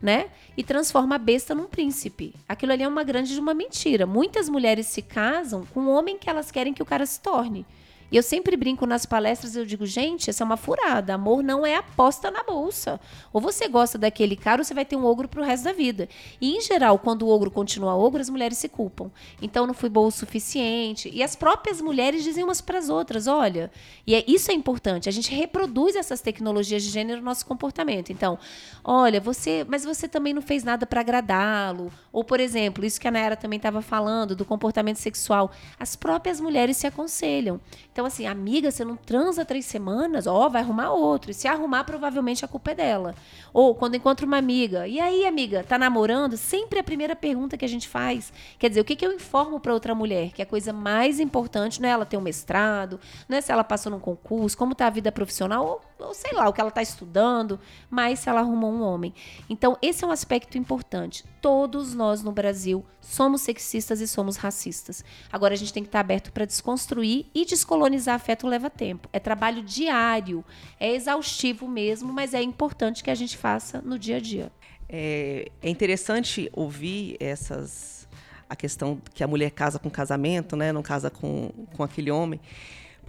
né? 0.00 0.28
E 0.54 0.62
transforma 0.62 1.14
a 1.14 1.18
besta 1.18 1.54
num 1.54 1.66
príncipe. 1.66 2.34
Aquilo 2.46 2.72
ali 2.72 2.82
é 2.82 2.88
uma 2.88 3.04
grande 3.04 3.32
de 3.32 3.40
uma 3.40 3.54
mentira. 3.54 4.06
Muitas 4.06 4.50
mulheres 4.50 4.86
se 4.86 5.00
casam 5.00 5.64
com 5.72 5.80
o 5.80 5.90
homem 5.90 6.18
que 6.18 6.28
elas 6.28 6.50
querem 6.50 6.74
que 6.74 6.82
o 6.82 6.86
cara 6.86 7.06
se 7.06 7.20
torne. 7.20 7.64
E 8.10 8.16
eu 8.16 8.22
sempre 8.22 8.56
brinco 8.56 8.86
nas 8.86 9.06
palestras, 9.06 9.54
eu 9.54 9.64
digo, 9.64 9.86
gente, 9.86 10.30
essa 10.30 10.42
é 10.42 10.46
uma 10.46 10.56
furada. 10.56 11.14
Amor 11.14 11.42
não 11.42 11.64
é 11.64 11.76
aposta 11.76 12.30
na 12.30 12.42
bolsa. 12.42 13.00
Ou 13.32 13.40
você 13.40 13.68
gosta 13.68 13.96
daquele 13.96 14.36
cara, 14.36 14.60
ou 14.60 14.64
você 14.64 14.74
vai 14.74 14.84
ter 14.84 14.96
um 14.96 15.04
ogro 15.04 15.28
pro 15.28 15.44
resto 15.44 15.64
da 15.64 15.72
vida. 15.72 16.08
E, 16.40 16.56
em 16.56 16.60
geral, 16.60 16.98
quando 16.98 17.22
o 17.22 17.28
ogro 17.28 17.50
continua 17.50 17.94
ogro, 17.94 18.20
as 18.20 18.28
mulheres 18.28 18.58
se 18.58 18.68
culpam. 18.68 19.10
Então, 19.40 19.66
não 19.66 19.74
fui 19.74 19.88
boa 19.88 20.08
o 20.08 20.10
suficiente. 20.10 21.08
E 21.12 21.22
as 21.22 21.36
próprias 21.36 21.80
mulheres 21.80 22.24
dizem 22.24 22.42
umas 22.42 22.60
para 22.60 22.78
as 22.78 22.88
outras, 22.88 23.26
olha. 23.26 23.70
E 24.06 24.14
é, 24.14 24.24
isso 24.26 24.50
é 24.50 24.54
importante. 24.54 25.08
A 25.08 25.12
gente 25.12 25.32
reproduz 25.32 25.94
essas 25.94 26.20
tecnologias 26.20 26.82
de 26.82 26.90
gênero 26.90 27.20
no 27.20 27.26
nosso 27.26 27.46
comportamento. 27.46 28.10
Então, 28.10 28.38
olha, 28.82 29.20
você, 29.20 29.64
mas 29.68 29.84
você 29.84 30.08
também 30.08 30.34
não 30.34 30.42
fez 30.42 30.64
nada 30.64 30.84
para 30.86 31.00
agradá-lo. 31.00 31.92
Ou, 32.12 32.24
por 32.24 32.40
exemplo, 32.40 32.84
isso 32.84 33.00
que 33.00 33.06
a 33.06 33.10
Nayara 33.10 33.36
também 33.36 33.58
estava 33.58 33.80
falando, 33.80 34.34
do 34.34 34.44
comportamento 34.44 34.96
sexual. 34.96 35.52
As 35.78 35.94
próprias 35.94 36.40
mulheres 36.40 36.76
se 36.76 36.86
aconselham. 36.86 37.60
Então, 37.92 37.99
assim, 38.06 38.26
amiga, 38.26 38.70
você 38.70 38.84
não 38.84 38.96
transa 38.96 39.44
três 39.44 39.66
semanas, 39.66 40.26
ó, 40.26 40.48
vai 40.48 40.62
arrumar 40.62 40.90
outro. 40.90 41.30
E 41.30 41.34
se 41.34 41.48
arrumar, 41.48 41.84
provavelmente 41.84 42.44
a 42.44 42.48
culpa 42.48 42.72
é 42.72 42.74
dela. 42.74 43.14
Ou 43.52 43.74
quando 43.74 43.94
encontra 43.94 44.26
uma 44.26 44.36
amiga, 44.36 44.86
e 44.86 45.00
aí, 45.00 45.26
amiga, 45.26 45.64
tá 45.64 45.78
namorando? 45.78 46.36
Sempre 46.36 46.78
a 46.78 46.84
primeira 46.84 47.16
pergunta 47.16 47.56
que 47.56 47.64
a 47.64 47.68
gente 47.68 47.88
faz. 47.88 48.32
Quer 48.58 48.68
dizer, 48.68 48.80
o 48.80 48.84
que, 48.84 48.96
que 48.96 49.06
eu 49.06 49.12
informo 49.12 49.60
para 49.60 49.74
outra 49.74 49.94
mulher? 49.94 50.32
Que 50.32 50.42
a 50.42 50.46
coisa 50.46 50.72
mais 50.72 51.20
importante 51.20 51.80
não 51.80 51.88
é 51.88 51.92
ela 51.92 52.06
ter 52.06 52.16
um 52.16 52.20
mestrado, 52.20 53.00
não 53.28 53.36
é 53.38 53.40
se 53.40 53.50
ela 53.52 53.64
passou 53.64 53.90
num 53.90 54.00
concurso, 54.00 54.56
como 54.56 54.74
tá 54.74 54.86
a 54.86 54.90
vida 54.90 55.10
profissional, 55.10 55.66
ou, 55.66 55.80
ou 56.06 56.14
sei 56.14 56.32
lá, 56.32 56.48
o 56.48 56.52
que 56.52 56.60
ela 56.60 56.70
tá 56.70 56.82
estudando, 56.82 57.58
mas 57.88 58.20
se 58.20 58.28
ela 58.28 58.40
arrumou 58.40 58.72
um 58.72 58.82
homem. 58.82 59.14
Então, 59.48 59.76
esse 59.80 60.04
é 60.04 60.06
um 60.06 60.10
aspecto 60.10 60.58
importante. 60.58 61.24
Todos 61.40 61.94
nós 61.94 62.22
no 62.22 62.32
Brasil 62.32 62.84
somos 63.00 63.42
sexistas 63.42 64.00
e 64.00 64.08
somos 64.08 64.36
racistas. 64.36 65.04
Agora 65.32 65.54
a 65.54 65.56
gente 65.56 65.72
tem 65.72 65.82
que 65.82 65.88
estar 65.88 66.00
aberto 66.00 66.32
para 66.32 66.44
desconstruir 66.44 67.26
e 67.34 67.44
descolonizar 67.44 68.14
afeto 68.14 68.46
leva 68.46 68.68
tempo. 68.68 69.08
É 69.12 69.18
trabalho 69.18 69.62
diário, 69.62 70.44
é 70.78 70.94
exaustivo 70.94 71.68
mesmo, 71.68 72.12
mas 72.12 72.34
é 72.34 72.42
importante 72.42 73.02
que 73.02 73.10
a 73.10 73.14
gente 73.14 73.36
faça 73.36 73.80
no 73.80 73.98
dia 73.98 74.16
a 74.16 74.20
dia. 74.20 74.52
É, 74.88 75.50
é 75.62 75.70
interessante 75.70 76.50
ouvir 76.52 77.16
essas 77.20 78.00
a 78.48 78.56
questão 78.56 79.00
que 79.14 79.22
a 79.22 79.28
mulher 79.28 79.52
casa 79.52 79.78
com 79.78 79.88
casamento, 79.88 80.56
né, 80.56 80.72
não 80.72 80.82
casa 80.82 81.08
com, 81.08 81.52
com 81.76 81.84
aquele 81.84 82.10
homem, 82.10 82.40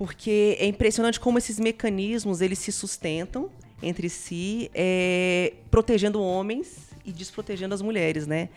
porque 0.01 0.57
é 0.59 0.65
impressionante 0.65 1.19
como 1.19 1.37
esses 1.37 1.59
mecanismos 1.59 2.41
eles 2.41 2.57
se 2.57 2.71
sustentam 2.71 3.51
entre 3.83 4.09
si, 4.09 4.71
é, 4.73 5.53
protegendo 5.69 6.19
homens 6.19 6.89
e 7.05 7.11
desprotegendo 7.11 7.75
as 7.75 7.83
mulheres, 7.83 8.25
né? 8.25 8.49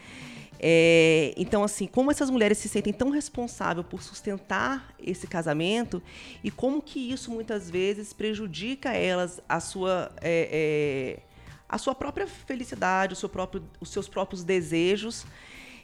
É, 0.59 1.35
então, 1.37 1.63
assim, 1.63 1.87
como 1.87 2.11
essas 2.11 2.31
mulheres 2.31 2.57
se 2.57 2.67
sentem 2.67 2.95
tão 2.95 3.11
responsáveis 3.11 3.87
por 3.87 4.03
sustentar 4.03 4.95
esse 4.99 5.27
casamento 5.27 6.03
e 6.43 6.51
como 6.51 6.81
que 6.81 7.13
isso 7.13 7.31
muitas 7.31 7.69
vezes 7.69 8.15
prejudica 8.15 8.95
elas 8.95 9.39
a 9.47 9.61
sua 9.61 10.11
é, 10.23 10.49
é, 10.51 11.23
a 11.69 11.77
sua 11.77 11.95
própria 11.95 12.27
felicidade, 12.27 13.13
o 13.13 13.17
seu 13.17 13.29
próprio, 13.29 13.63
os 13.79 13.91
seus 13.91 14.09
próprios 14.09 14.43
desejos 14.43 15.27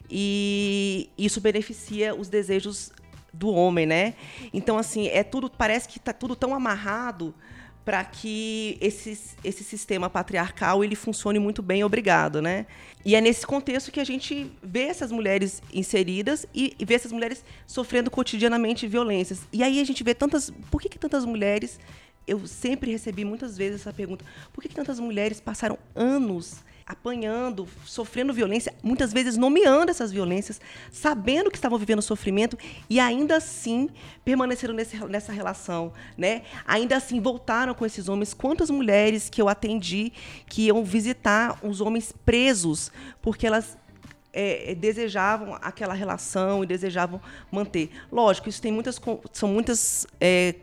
e 0.08 1.10
isso 1.18 1.38
beneficia 1.38 2.14
os 2.14 2.30
desejos 2.30 2.92
do 3.32 3.50
homem, 3.50 3.86
né? 3.86 4.14
Então, 4.52 4.78
assim, 4.78 5.08
é 5.08 5.22
tudo, 5.22 5.50
parece 5.50 5.88
que 5.88 5.98
está 5.98 6.12
tudo 6.12 6.34
tão 6.34 6.54
amarrado 6.54 7.34
para 7.84 8.04
que 8.04 8.76
esse, 8.80 9.18
esse 9.42 9.64
sistema 9.64 10.10
patriarcal 10.10 10.84
ele 10.84 10.94
funcione 10.94 11.38
muito 11.38 11.62
bem, 11.62 11.82
obrigado, 11.82 12.42
né? 12.42 12.66
E 13.04 13.16
é 13.16 13.20
nesse 13.20 13.46
contexto 13.46 13.90
que 13.90 13.98
a 13.98 14.04
gente 14.04 14.50
vê 14.62 14.82
essas 14.82 15.10
mulheres 15.10 15.62
inseridas 15.72 16.46
e, 16.54 16.74
e 16.78 16.84
vê 16.84 16.94
essas 16.94 17.10
mulheres 17.10 17.42
sofrendo 17.66 18.10
cotidianamente 18.10 18.86
violências. 18.86 19.40
E 19.52 19.62
aí 19.62 19.80
a 19.80 19.84
gente 19.84 20.04
vê 20.04 20.14
tantas, 20.14 20.52
por 20.70 20.80
que, 20.80 20.88
que 20.88 20.98
tantas 20.98 21.24
mulheres 21.24 21.80
eu 22.26 22.46
sempre 22.46 22.92
recebi 22.92 23.24
muitas 23.24 23.56
vezes 23.56 23.80
essa 23.80 23.92
pergunta: 23.92 24.24
por 24.52 24.62
que, 24.62 24.68
que 24.68 24.74
tantas 24.74 25.00
mulheres 25.00 25.40
passaram 25.40 25.78
anos 25.94 26.62
apanhando, 26.90 27.68
sofrendo 27.84 28.32
violência, 28.32 28.74
muitas 28.82 29.12
vezes 29.12 29.36
nomeando 29.36 29.92
essas 29.92 30.10
violências, 30.10 30.60
sabendo 30.90 31.48
que 31.48 31.56
estavam 31.56 31.78
vivendo 31.78 32.02
sofrimento 32.02 32.58
e 32.88 32.98
ainda 32.98 33.36
assim 33.36 33.88
permaneceram 34.24 34.74
nesse, 34.74 34.96
nessa 35.06 35.32
relação, 35.32 35.92
né? 36.18 36.42
Ainda 36.66 36.96
assim 36.96 37.20
voltaram 37.20 37.74
com 37.74 37.86
esses 37.86 38.08
homens. 38.08 38.34
Quantas 38.34 38.70
mulheres 38.70 39.28
que 39.28 39.40
eu 39.40 39.48
atendi 39.48 40.12
que 40.48 40.62
iam 40.62 40.82
visitar 40.82 41.60
os 41.62 41.80
homens 41.80 42.12
presos 42.24 42.90
porque 43.22 43.46
elas 43.46 43.78
é, 44.32 44.74
desejavam 44.74 45.56
aquela 45.62 45.94
relação 45.94 46.64
e 46.64 46.66
desejavam 46.66 47.20
manter. 47.52 47.90
Lógico, 48.10 48.48
isso 48.48 48.60
tem 48.60 48.72
muitas 48.72 49.00
são 49.32 49.48
muitas 49.48 50.08
é, 50.20 50.56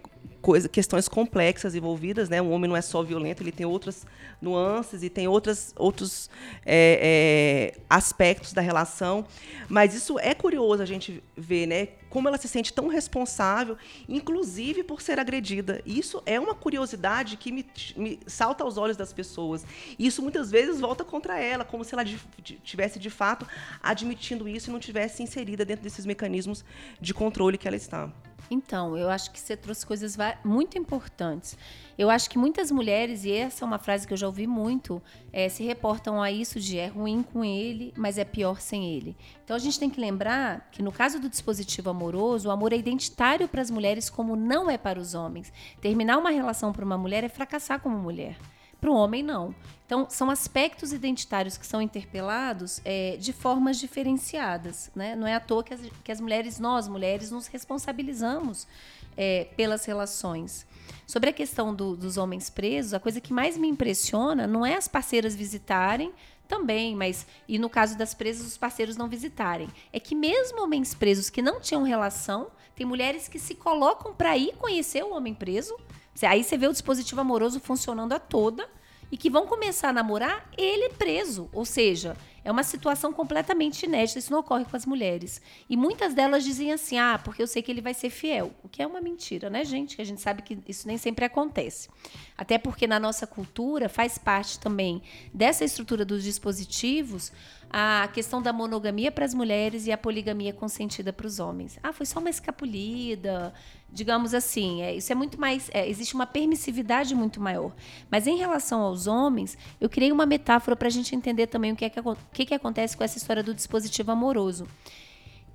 coisa, 0.48 0.70
questões 0.70 1.10
complexas 1.10 1.76
envolvidas, 1.76 2.30
né? 2.30 2.42
Um 2.42 2.54
homem 2.54 2.70
não 2.70 2.78
é 2.78 2.82
só 2.82 3.04
violento, 3.04 3.44
ele 3.44 3.52
tem 3.52 3.66
outras 3.66 4.06
nuances 4.42 5.04
e 5.04 5.10
tem 5.10 5.28
outras, 5.28 5.74
outros 5.76 6.30
é, 6.66 7.74
é, 7.76 7.82
aspectos 7.90 8.54
da 8.54 8.62
relação. 8.62 9.26
Mas 9.68 9.94
isso 9.94 10.18
é 10.18 10.34
curioso 10.34 10.82
a 10.82 10.86
gente 10.86 11.22
ver, 11.36 11.66
né? 11.66 11.90
Como 12.10 12.30
ela 12.30 12.38
se 12.38 12.48
sente 12.48 12.72
tão 12.72 12.88
responsável, 12.88 13.76
inclusive 14.08 14.86
por 14.86 15.02
ser 15.02 15.20
agredida. 15.20 15.82
Isso 15.86 16.24
é 16.26 16.40
uma 16.40 16.56
curiosidade 16.56 17.36
que 17.36 17.52
me, 17.52 17.66
me 17.98 18.18
salta 18.26 18.64
aos 18.64 18.78
olhos 18.78 18.96
das 18.96 19.12
pessoas. 19.12 19.66
Isso 20.00 20.22
muitas 20.22 20.50
vezes 20.50 20.80
volta 20.80 21.04
contra 21.04 21.38
ela, 21.38 21.66
como 21.66 21.84
se 21.84 21.94
ela 21.94 22.06
de, 22.06 22.18
de, 22.42 22.56
tivesse 22.64 23.00
de 23.00 23.10
fato 23.10 23.46
admitindo 23.84 24.48
isso 24.48 24.70
e 24.70 24.72
não 24.72 24.80
tivesse 24.80 25.22
inserida 25.22 25.66
dentro 25.66 25.84
desses 25.84 26.06
mecanismos 26.06 26.64
de 27.02 27.14
controle 27.14 27.58
que 27.58 27.68
ela 27.68 27.76
está. 27.76 28.10
Então, 28.50 28.98
eu 28.98 29.10
acho 29.10 29.32
que 29.32 29.40
você 29.40 29.58
trouxe 29.58 29.86
coisas 29.86 30.18
muito 30.44 30.78
importantes. 30.78 31.58
Eu 31.98 32.10
acho 32.10 32.30
que 32.30 32.38
muitas 32.38 32.72
mulheres, 32.72 33.26
e 33.26 33.32
essa 33.32 33.64
é 33.64 33.68
uma 33.68 33.80
frase 33.80 34.06
que 34.08 34.14
eu 34.14 34.18
já 34.18 34.28
ouvi 34.28 34.46
muito, 34.46 35.02
é, 35.34 35.50
se 35.50 35.64
reportam 35.64 36.22
a 36.22 36.32
isso 36.32 36.60
de 36.60 36.78
é 36.78 36.88
ruim 36.88 37.24
com 37.24 37.44
ele, 37.44 37.94
mas 37.98 38.18
é 38.18 38.24
pior 38.24 38.62
sem 38.62 38.96
ele. 38.96 39.16
Então 39.44 39.56
a 39.56 39.60
gente 39.60 39.80
tem 39.80 39.90
que 39.90 40.00
lembrar 40.00 40.70
que 40.72 40.84
no 40.84 40.92
caso 40.92 41.20
do 41.20 41.28
dispositivo 41.30 41.90
amoroso, 41.90 42.48
o 42.48 42.52
amor 42.52 42.72
é 42.72 42.78
identitário 42.78 43.48
para 43.48 43.62
as 43.62 43.72
mulheres 43.72 44.10
como 44.10 44.36
não 44.36 44.70
é 44.70 44.78
para 44.78 45.00
os 45.00 45.14
homens. 45.14 45.52
Terminar 45.82 46.18
uma 46.18 46.30
relação 46.30 46.72
para 46.72 46.86
uma 46.86 46.98
mulher 46.98 47.24
é 47.24 47.30
fracassar 47.30 47.80
como 47.80 47.98
mulher. 47.98 48.38
Para 48.80 48.92
o 48.92 48.94
homem, 48.94 49.24
não. 49.24 49.56
Então, 49.86 50.06
são 50.10 50.30
aspectos 50.30 50.92
identitários 50.92 51.58
que 51.58 51.66
são 51.66 51.82
interpelados 51.82 52.82
é, 52.84 53.16
de 53.18 53.32
formas 53.32 53.80
diferenciadas. 53.80 54.92
Né? 54.96 55.16
Não 55.16 55.26
é 55.26 55.34
à 55.34 55.40
toa 55.40 55.64
que 55.64 55.74
as, 55.74 55.82
que 56.04 56.12
as 56.12 56.20
mulheres, 56.20 56.60
nós 56.60 56.88
mulheres, 56.88 57.32
nos 57.32 57.48
responsabilizamos 57.48 58.68
é, 59.16 59.48
pelas 59.56 59.86
relações. 59.86 60.68
Sobre 61.06 61.30
a 61.30 61.34
questão 61.34 61.74
do, 61.74 61.96
dos 61.96 62.18
homens 62.18 62.50
presos, 62.50 62.94
a 62.94 63.00
coisa 63.00 63.22
que 63.22 63.32
mais 63.32 63.58
me 63.58 63.68
impressiona 63.68 64.46
não 64.46 64.66
é 64.66 64.76
as 64.76 64.88
parceiras 64.88 65.36
visitarem, 65.36 66.14
também, 66.48 66.96
mas 66.96 67.28
e 67.48 67.60
no 67.60 67.70
caso 67.70 67.98
das 67.98 68.14
presas, 68.14 68.48
os 68.48 68.58
parceiros 68.58 68.96
não 68.96 69.08
visitarem. 69.08 69.70
É 69.92 70.00
que 70.00 70.16
mesmo 70.16 70.64
homens 70.64 70.96
presos 70.96 71.30
que 71.30 71.42
não 71.42 71.60
tinham 71.60 71.84
relação, 71.84 72.48
tem 72.76 72.86
mulheres 72.86 73.28
que 73.28 73.40
se 73.40 73.56
colocam 73.56 74.14
para 74.14 74.38
ir 74.38 74.56
conhecer 74.56 75.04
o 75.04 75.14
homem 75.14 75.34
preso 75.34 75.76
Aí 76.24 76.44
você 76.44 76.58
vê 76.58 76.68
o 76.68 76.72
dispositivo 76.72 77.22
amoroso 77.22 77.60
funcionando 77.60 78.14
a 78.14 78.20
toda 78.20 78.68
e 79.12 79.18
que 79.18 79.30
vão 79.30 79.46
começar 79.46 79.90
a 79.90 79.94
namorar 79.94 80.50
ele 80.58 80.90
preso. 80.90 81.50
Ou 81.54 81.66
seja, 81.66 82.18
é 82.44 82.52
uma 82.52 82.64
situação 82.64 83.12
completamente 83.12 83.86
inédita, 83.86 84.20
isso 84.20 84.32
não 84.32 84.40
ocorre 84.40 84.66
com 84.66 84.76
as 84.76 84.86
mulheres. 84.86 85.42
E 85.70 85.76
muitas 85.76 86.14
delas 86.14 86.44
dizem 86.44 86.72
assim: 86.72 86.98
ah, 86.98 87.20
porque 87.22 87.42
eu 87.42 87.48
sei 87.48 87.62
que 87.62 87.72
ele 87.72 87.82
vai 87.82 87.94
ser 87.94 88.10
fiel. 88.10 88.52
O 88.64 88.70
que 88.70 88.82
é 88.82 88.88
uma 88.88 89.02
mentira, 89.02 89.50
né, 89.50 89.66
gente? 89.66 90.02
A 90.02 90.06
gente 90.06 90.22
sabe 90.22 90.42
que 90.42 90.58
isso 90.68 90.88
nem 90.88 90.98
sempre 90.98 91.26
acontece. 91.26 91.90
Até 92.38 92.58
porque 92.58 92.88
na 92.88 93.00
nossa 93.00 93.28
cultura 93.28 93.90
faz 93.90 94.18
parte 94.18 94.60
também 94.60 95.02
dessa 95.34 95.66
estrutura 95.66 96.06
dos 96.06 96.24
dispositivos 96.24 97.32
a 97.70 98.08
questão 98.14 98.42
da 98.42 98.54
monogamia 98.54 99.12
para 99.12 99.26
as 99.26 99.34
mulheres 99.34 99.88
e 99.88 99.92
a 99.92 99.98
poligamia 99.98 100.54
consentida 100.54 101.12
para 101.12 101.28
os 101.28 101.40
homens. 101.40 101.78
Ah, 101.84 101.92
foi 101.92 102.06
só 102.06 102.20
uma 102.20 102.30
escapulida, 102.30 103.54
digamos 103.92 104.34
assim. 104.34 104.82
É, 104.82 104.96
isso 104.96 105.12
é 105.12 105.16
muito 105.16 105.40
mais. 105.40 105.70
É, 105.74 105.88
existe 105.88 106.16
uma 106.16 106.26
permissividade 106.26 107.14
muito 107.14 107.42
maior. 107.42 107.74
Mas 108.10 108.28
em 108.28 108.38
relação 108.38 108.82
aos 108.82 109.08
homens, 109.08 109.58
eu 109.82 109.90
criei 109.90 110.12
uma 110.12 110.26
metáfora 110.26 110.76
para 110.76 110.88
a 110.88 110.92
gente 110.92 111.16
entender 111.16 111.48
também 111.48 111.72
o 111.72 111.76
que 111.76 111.86
é 111.86 111.90
que 111.90 112.00
que, 112.34 112.46
que 112.46 112.54
acontece 112.54 112.96
com 112.96 113.04
essa 113.04 113.18
história 113.18 113.44
do 113.44 113.54
dispositivo 113.54 114.12
amoroso? 114.12 114.68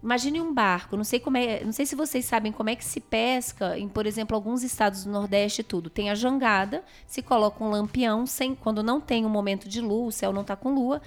Imagine 0.03 0.41
um 0.41 0.53
barco, 0.53 0.97
não 0.97 1.05
sei 1.05 1.21
como 1.21 1.37
é, 1.37 1.63
não 1.63 1.71
sei 1.71 1.87
se 1.87 1.95
vocês 1.95 2.25
sabem 2.25 2.51
como 2.51 2.69
é 2.69 2.75
que 2.75 2.85
se 2.85 2.99
pesca 2.99 3.79
em, 3.79 3.89
por 3.89 4.05
exemplo, 4.05 4.35
alguns 4.35 4.65
estados 4.65 5.05
do 5.05 5.11
Nordeste 5.13 5.61
e 5.61 5.65
tudo. 5.65 5.89
Tem 5.89 6.11
a 6.11 6.15
jangada, 6.17 6.83
se 7.07 7.23
coloca 7.23 7.63
um 7.63 7.71
lampião 7.71 8.27
sem 8.27 8.53
quando 8.53 8.83
não 8.83 9.01
tem 9.01 9.25
um 9.25 9.29
momento 9.29 9.69
de 9.69 9.81
lua, 9.81 10.09
o 10.09 10.13
céu 10.13 10.33
não 10.33 10.43
está 10.43 10.57
com 10.57 10.75
lua, 10.75 11.01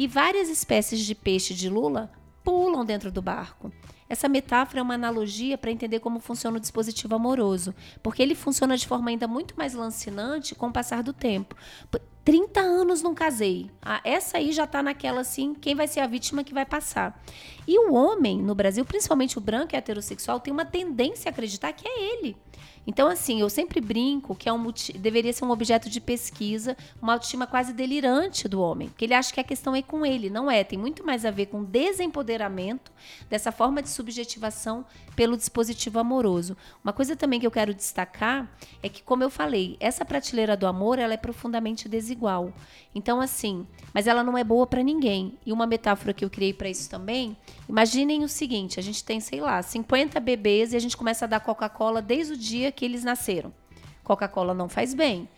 e 0.00 0.06
várias 0.06 0.48
espécies 0.48 1.00
de 1.00 1.14
peixe 1.14 1.52
de 1.52 1.68
lula 1.68 2.10
pulam 2.42 2.86
dentro 2.86 3.12
do 3.12 3.20
barco. 3.20 3.70
Essa 4.08 4.30
metáfora 4.30 4.80
é 4.80 4.82
uma 4.82 4.94
analogia 4.94 5.58
para 5.58 5.70
entender 5.70 6.00
como 6.00 6.20
funciona 6.20 6.56
o 6.56 6.60
dispositivo 6.60 7.14
amoroso, 7.14 7.74
porque 8.02 8.22
ele 8.22 8.34
funciona 8.34 8.78
de 8.78 8.88
forma 8.88 9.10
ainda 9.10 9.28
muito 9.28 9.54
mais 9.58 9.74
lancinante 9.74 10.54
com 10.54 10.68
o 10.68 10.72
passar 10.72 11.02
do 11.02 11.12
tempo. 11.12 11.54
30 12.24 12.60
anos 12.60 13.02
não 13.02 13.14
casei. 13.14 13.70
Ah, 13.82 14.00
essa 14.02 14.38
aí 14.38 14.52
já 14.52 14.64
está 14.64 14.82
naquela 14.82 15.20
assim, 15.20 15.52
quem 15.52 15.74
vai 15.74 15.86
ser 15.86 16.00
a 16.00 16.06
vítima 16.06 16.42
que 16.42 16.54
vai 16.54 16.64
passar. 16.64 17.22
E 17.68 17.78
o 17.78 17.92
homem 17.92 18.40
no 18.40 18.54
Brasil, 18.54 18.86
principalmente 18.86 19.36
o 19.36 19.40
branco 19.40 19.74
e 19.74 19.76
heterossexual, 19.76 20.40
tem 20.40 20.50
uma 20.50 20.64
tendência 20.64 21.28
a 21.28 21.30
acreditar 21.30 21.74
que 21.74 21.86
é 21.86 22.14
ele. 22.14 22.36
Então, 22.86 23.08
assim, 23.08 23.40
eu 23.40 23.50
sempre 23.50 23.80
brinco 23.80 24.34
que 24.34 24.48
é 24.48 24.52
um, 24.52 24.72
deveria 24.98 25.32
ser 25.32 25.44
um 25.44 25.50
objeto 25.50 25.88
de 25.88 26.00
pesquisa, 26.00 26.76
uma 27.00 27.12
autoestima 27.12 27.46
quase 27.46 27.72
delirante 27.72 28.48
do 28.48 28.60
homem. 28.60 28.88
Porque 28.88 29.04
ele 29.04 29.14
acha 29.14 29.32
que 29.32 29.40
a 29.40 29.44
questão 29.44 29.74
é 29.74 29.82
com 29.82 30.04
ele. 30.04 30.30
Não 30.30 30.50
é. 30.50 30.64
Tem 30.64 30.78
muito 30.78 31.04
mais 31.04 31.24
a 31.24 31.30
ver 31.30 31.46
com 31.46 31.62
desempoderamento 31.62 32.90
dessa 33.28 33.52
forma 33.52 33.82
de 33.82 33.90
subjetivação 33.90 34.84
pelo 35.14 35.36
dispositivo 35.36 35.98
amoroso. 35.98 36.56
Uma 36.82 36.92
coisa 36.92 37.14
também 37.14 37.38
que 37.38 37.46
eu 37.46 37.50
quero 37.50 37.74
destacar 37.74 38.50
é 38.82 38.88
que, 38.88 39.02
como 39.02 39.22
eu 39.22 39.30
falei, 39.30 39.76
essa 39.78 40.04
prateleira 40.04 40.56
do 40.56 40.66
amor 40.66 40.98
ela 40.98 41.12
é 41.12 41.18
profundamente 41.18 41.88
desigual. 41.88 42.52
Então, 42.94 43.20
assim, 43.20 43.66
mas 43.92 44.06
ela 44.06 44.24
não 44.24 44.36
é 44.36 44.42
boa 44.42 44.66
para 44.66 44.82
ninguém. 44.82 45.38
E 45.44 45.52
uma 45.52 45.66
metáfora 45.66 46.12
que 46.12 46.24
eu 46.24 46.30
criei 46.30 46.52
para 46.52 46.68
isso 46.68 46.88
também, 46.88 47.36
imaginem 47.68 48.24
o 48.24 48.28
seguinte: 48.28 48.80
a 48.80 48.82
gente 48.82 49.04
tem, 49.04 49.20
sei 49.20 49.40
lá, 49.40 49.62
50 49.62 50.18
bebês 50.18 50.72
e 50.72 50.76
a 50.76 50.80
gente 50.80 50.96
começa 50.96 51.24
a 51.24 51.28
dar 51.28 51.40
Coca-Cola 51.40 52.00
desde 52.00 52.32
o 52.32 52.36
dia 52.36 52.69
que 52.72 52.84
eles 52.84 53.04
nasceram. 53.04 53.52
Coca-Cola 54.02 54.54
não 54.54 54.68
faz 54.68 54.94
bem. 54.94 55.28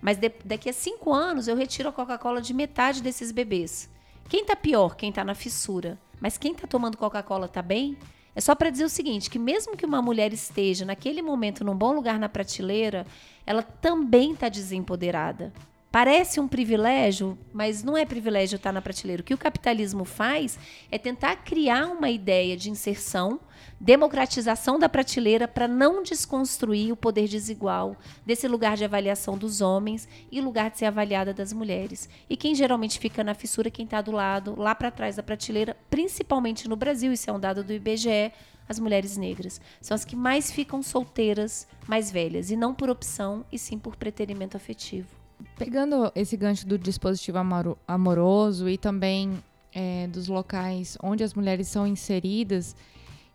Mas 0.00 0.16
de, 0.16 0.30
daqui 0.44 0.70
a 0.70 0.72
cinco 0.72 1.12
anos 1.12 1.48
eu 1.48 1.56
retiro 1.56 1.88
a 1.88 1.92
Coca-Cola 1.92 2.40
de 2.40 2.54
metade 2.54 3.02
desses 3.02 3.32
bebês. 3.32 3.90
Quem 4.28 4.44
tá 4.44 4.54
pior? 4.54 4.96
Quem 4.96 5.10
tá 5.10 5.24
na 5.24 5.34
fissura. 5.34 5.98
Mas 6.20 6.36
quem 6.36 6.54
tá 6.54 6.66
tomando 6.66 6.96
Coca-Cola 6.96 7.48
tá 7.48 7.62
bem? 7.62 7.96
É 8.34 8.40
só 8.40 8.54
para 8.54 8.70
dizer 8.70 8.84
o 8.84 8.88
seguinte, 8.88 9.28
que 9.28 9.38
mesmo 9.38 9.76
que 9.76 9.84
uma 9.84 10.00
mulher 10.00 10.32
esteja 10.32 10.84
naquele 10.84 11.22
momento 11.22 11.64
num 11.64 11.74
bom 11.74 11.92
lugar 11.92 12.20
na 12.20 12.28
prateleira, 12.28 13.04
ela 13.44 13.62
também 13.62 14.32
está 14.32 14.48
desempoderada. 14.48 15.52
Parece 15.90 16.38
um 16.38 16.46
privilégio, 16.46 17.38
mas 17.50 17.82
não 17.82 17.96
é 17.96 18.04
privilégio 18.04 18.56
estar 18.56 18.72
na 18.72 18.82
prateleira. 18.82 19.22
O 19.22 19.24
que 19.24 19.32
o 19.32 19.38
capitalismo 19.38 20.04
faz 20.04 20.58
é 20.90 20.98
tentar 20.98 21.36
criar 21.36 21.86
uma 21.86 22.10
ideia 22.10 22.58
de 22.58 22.70
inserção, 22.70 23.40
democratização 23.80 24.78
da 24.78 24.86
prateleira 24.86 25.48
para 25.48 25.66
não 25.66 26.02
desconstruir 26.02 26.92
o 26.92 26.96
poder 26.96 27.26
desigual 27.26 27.96
desse 28.26 28.46
lugar 28.46 28.76
de 28.76 28.84
avaliação 28.84 29.38
dos 29.38 29.62
homens 29.62 30.06
e 30.30 30.42
lugar 30.42 30.70
de 30.70 30.76
ser 30.76 30.84
avaliada 30.84 31.32
das 31.32 31.54
mulheres. 31.54 32.06
E 32.28 32.36
quem 32.36 32.54
geralmente 32.54 32.98
fica 32.98 33.24
na 33.24 33.32
fissura, 33.32 33.70
quem 33.70 33.86
está 33.86 34.02
do 34.02 34.12
lado, 34.12 34.54
lá 34.58 34.74
para 34.74 34.90
trás 34.90 35.16
da 35.16 35.22
prateleira, 35.22 35.74
principalmente 35.88 36.68
no 36.68 36.76
Brasil, 36.76 37.14
isso 37.14 37.30
é 37.30 37.32
um 37.32 37.40
dado 37.40 37.64
do 37.64 37.72
IBGE, 37.72 38.30
as 38.68 38.78
mulheres 38.78 39.16
negras. 39.16 39.58
São 39.80 39.94
as 39.94 40.04
que 40.04 40.14
mais 40.14 40.52
ficam 40.52 40.82
solteiras, 40.82 41.66
mais 41.86 42.10
velhas, 42.10 42.50
e 42.50 42.56
não 42.56 42.74
por 42.74 42.90
opção, 42.90 43.42
e 43.50 43.58
sim 43.58 43.78
por 43.78 43.96
preterimento 43.96 44.54
afetivo. 44.54 45.17
Pegando 45.56 46.10
esse 46.14 46.36
gancho 46.36 46.66
do 46.66 46.78
dispositivo 46.78 47.38
amoroso 47.86 48.68
e 48.68 48.76
também 48.76 49.42
é, 49.74 50.06
dos 50.08 50.28
locais 50.28 50.96
onde 51.02 51.22
as 51.22 51.34
mulheres 51.34 51.68
são 51.68 51.86
inseridas, 51.86 52.74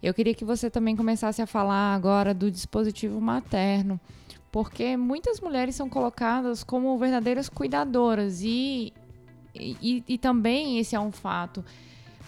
eu 0.02 0.14
queria 0.14 0.34
que 0.34 0.44
você 0.44 0.70
também 0.70 0.96
começasse 0.96 1.42
a 1.42 1.48
falar 1.48 1.96
agora 1.96 2.34
do 2.34 2.52
dispositivo 2.52 3.22
materno, 3.22 4.00
porque 4.52 4.98
muitas 4.98 5.40
mulheres 5.40 5.76
são 5.76 5.90
colocadas 5.90 6.64
como 6.64 6.98
verdadeiras 6.98 7.48
cuidadoras 7.48 8.42
e, 8.44 8.92
e, 9.56 10.04
e 10.06 10.18
também 10.18 10.78
esse 10.78 10.94
é 10.96 11.00
um 11.00 11.12
fato. 11.12 11.64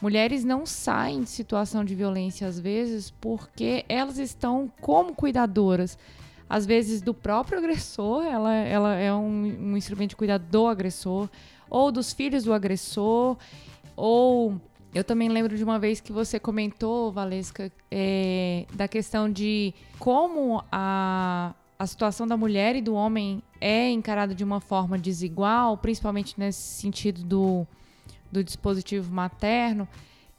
mulheres 0.02 0.46
não 0.46 0.66
saem 0.66 1.24
de 1.24 1.30
situação 1.30 1.84
de 1.84 1.94
violência 1.94 2.48
às 2.48 2.58
vezes 2.58 3.12
porque 3.20 3.84
elas 3.90 4.18
estão 4.18 4.72
como 4.80 5.14
cuidadoras 5.14 5.98
às 6.50 6.66
vezes 6.66 7.02
do 7.02 7.14
próprio 7.14 7.58
agressor, 7.58 8.24
ela, 8.24 8.54
ela 8.54 8.96
é 8.96 9.14
um, 9.14 9.72
um 9.72 9.78
instrumento 9.78 10.12
de 10.12 10.16
cuidado 10.16 10.46
do 10.50 10.68
agressor, 10.68 11.30
ou 11.70 11.92
dos 11.92 12.14
filhos 12.14 12.44
do 12.44 12.54
agressor, 12.54 13.38
ou 13.96 14.60
eu 14.94 15.04
também 15.04 15.28
lembro 15.28 15.58
de 15.58 15.64
uma 15.64 15.78
vez 15.78 16.00
que 16.00 16.14
você 16.14 16.40
comentou, 16.40 17.12
Valesca, 17.12 17.72
é, 17.92 18.66
da 18.74 18.88
questão 18.88 19.30
de 19.30 19.74
como 20.00 20.64
a, 20.72 21.54
a 21.78 21.88
situação 21.88 22.26
da 22.26 22.38
mulher 22.38 22.76
e 22.76 22.82
do 22.82 22.94
homem 22.94 23.44
é 23.60 23.90
encarada 23.90 24.34
de 24.34 24.44
uma 24.44 24.62
forma 24.62 24.98
desigual, 24.98 25.78
principalmente 25.78 26.36
nesse 26.38 26.62
sentido 26.80 27.24
do, 27.24 27.68
do 28.32 28.44
dispositivo 28.44 29.12
materno, 29.12 29.88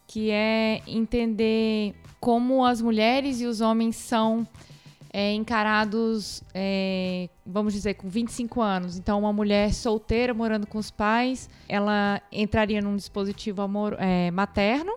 que 0.07 0.31
é 0.31 0.81
entender 0.87 1.95
como 2.21 2.65
as 2.65 2.81
mulheres 2.81 3.41
e 3.41 3.47
os 3.47 3.61
homens 3.61 3.97
são 3.97 4.47
é, 5.19 5.33
encarados, 5.33 6.43
é, 6.53 7.31
vamos 7.47 7.73
dizer, 7.73 7.95
com 7.95 8.07
25 8.07 8.61
anos. 8.61 8.99
Então, 8.99 9.19
uma 9.19 9.33
mulher 9.33 9.73
solteira 9.73 10.35
morando 10.35 10.67
com 10.67 10.77
os 10.77 10.91
pais, 10.91 11.49
ela 11.67 12.21
entraria 12.31 12.83
num 12.83 12.95
dispositivo 12.95 13.63
amor, 13.63 13.97
é, 13.99 14.31
materno. 14.31 14.93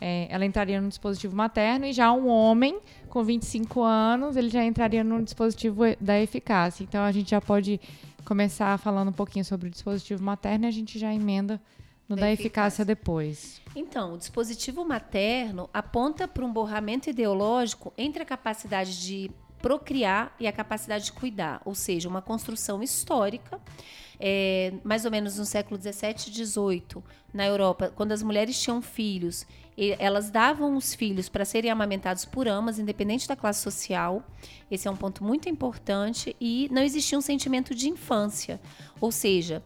É, 0.00 0.28
ela 0.30 0.46
entraria 0.46 0.80
num 0.80 0.88
dispositivo 0.88 1.36
materno 1.36 1.84
e 1.84 1.92
já 1.92 2.10
um 2.10 2.26
homem 2.26 2.78
com 3.10 3.22
25 3.22 3.82
anos, 3.82 4.34
ele 4.34 4.48
já 4.48 4.64
entraria 4.64 5.04
num 5.04 5.22
dispositivo 5.22 5.82
da 6.00 6.18
eficácia. 6.18 6.82
Então, 6.82 7.02
a 7.02 7.12
gente 7.12 7.32
já 7.32 7.40
pode 7.40 7.78
começar 8.24 8.78
falando 8.78 9.08
um 9.08 9.12
pouquinho 9.12 9.44
sobre 9.44 9.68
o 9.68 9.70
dispositivo 9.70 10.24
materno 10.24 10.64
e 10.64 10.68
a 10.68 10.70
gente 10.70 10.98
já 10.98 11.12
emenda 11.12 11.60
no 12.08 12.16
da, 12.16 12.30
eficácia. 12.30 12.42
eficácia 12.42 12.84
depois. 12.84 13.60
Então, 13.76 14.14
o 14.14 14.18
dispositivo 14.18 14.84
materno 14.84 15.68
aponta 15.72 16.26
para 16.26 16.44
um 16.44 16.52
borramento 16.52 17.10
ideológico 17.10 17.92
entre 17.98 18.22
a 18.22 18.26
capacidade 18.26 19.00
de 19.04 19.30
procriar 19.60 20.34
e 20.38 20.46
a 20.46 20.52
capacidade 20.52 21.06
de 21.06 21.12
cuidar, 21.12 21.60
ou 21.64 21.74
seja, 21.74 22.08
uma 22.08 22.22
construção 22.22 22.82
histórica 22.82 23.60
é, 24.18 24.72
mais 24.82 25.04
ou 25.04 25.10
menos 25.10 25.38
no 25.38 25.44
século 25.44 25.78
17 25.78 26.28
e 26.28 26.32
18, 26.32 27.02
na 27.32 27.46
Europa, 27.46 27.92
quando 27.94 28.12
as 28.12 28.22
mulheres 28.22 28.60
tinham 28.60 28.82
filhos, 28.82 29.46
elas 29.98 30.30
davam 30.30 30.76
os 30.76 30.94
filhos 30.94 31.28
para 31.28 31.44
serem 31.44 31.70
amamentados 31.70 32.24
por 32.24 32.48
amas, 32.48 32.78
independente 32.78 33.28
da 33.28 33.36
classe 33.36 33.62
social. 33.62 34.22
Esse 34.70 34.88
é 34.88 34.90
um 34.90 34.96
ponto 34.96 35.22
muito 35.22 35.48
importante. 35.48 36.34
E 36.40 36.68
não 36.72 36.82
existia 36.82 37.16
um 37.16 37.20
sentimento 37.20 37.74
de 37.74 37.88
infância. 37.88 38.60
Ou 39.00 39.12
seja, 39.12 39.62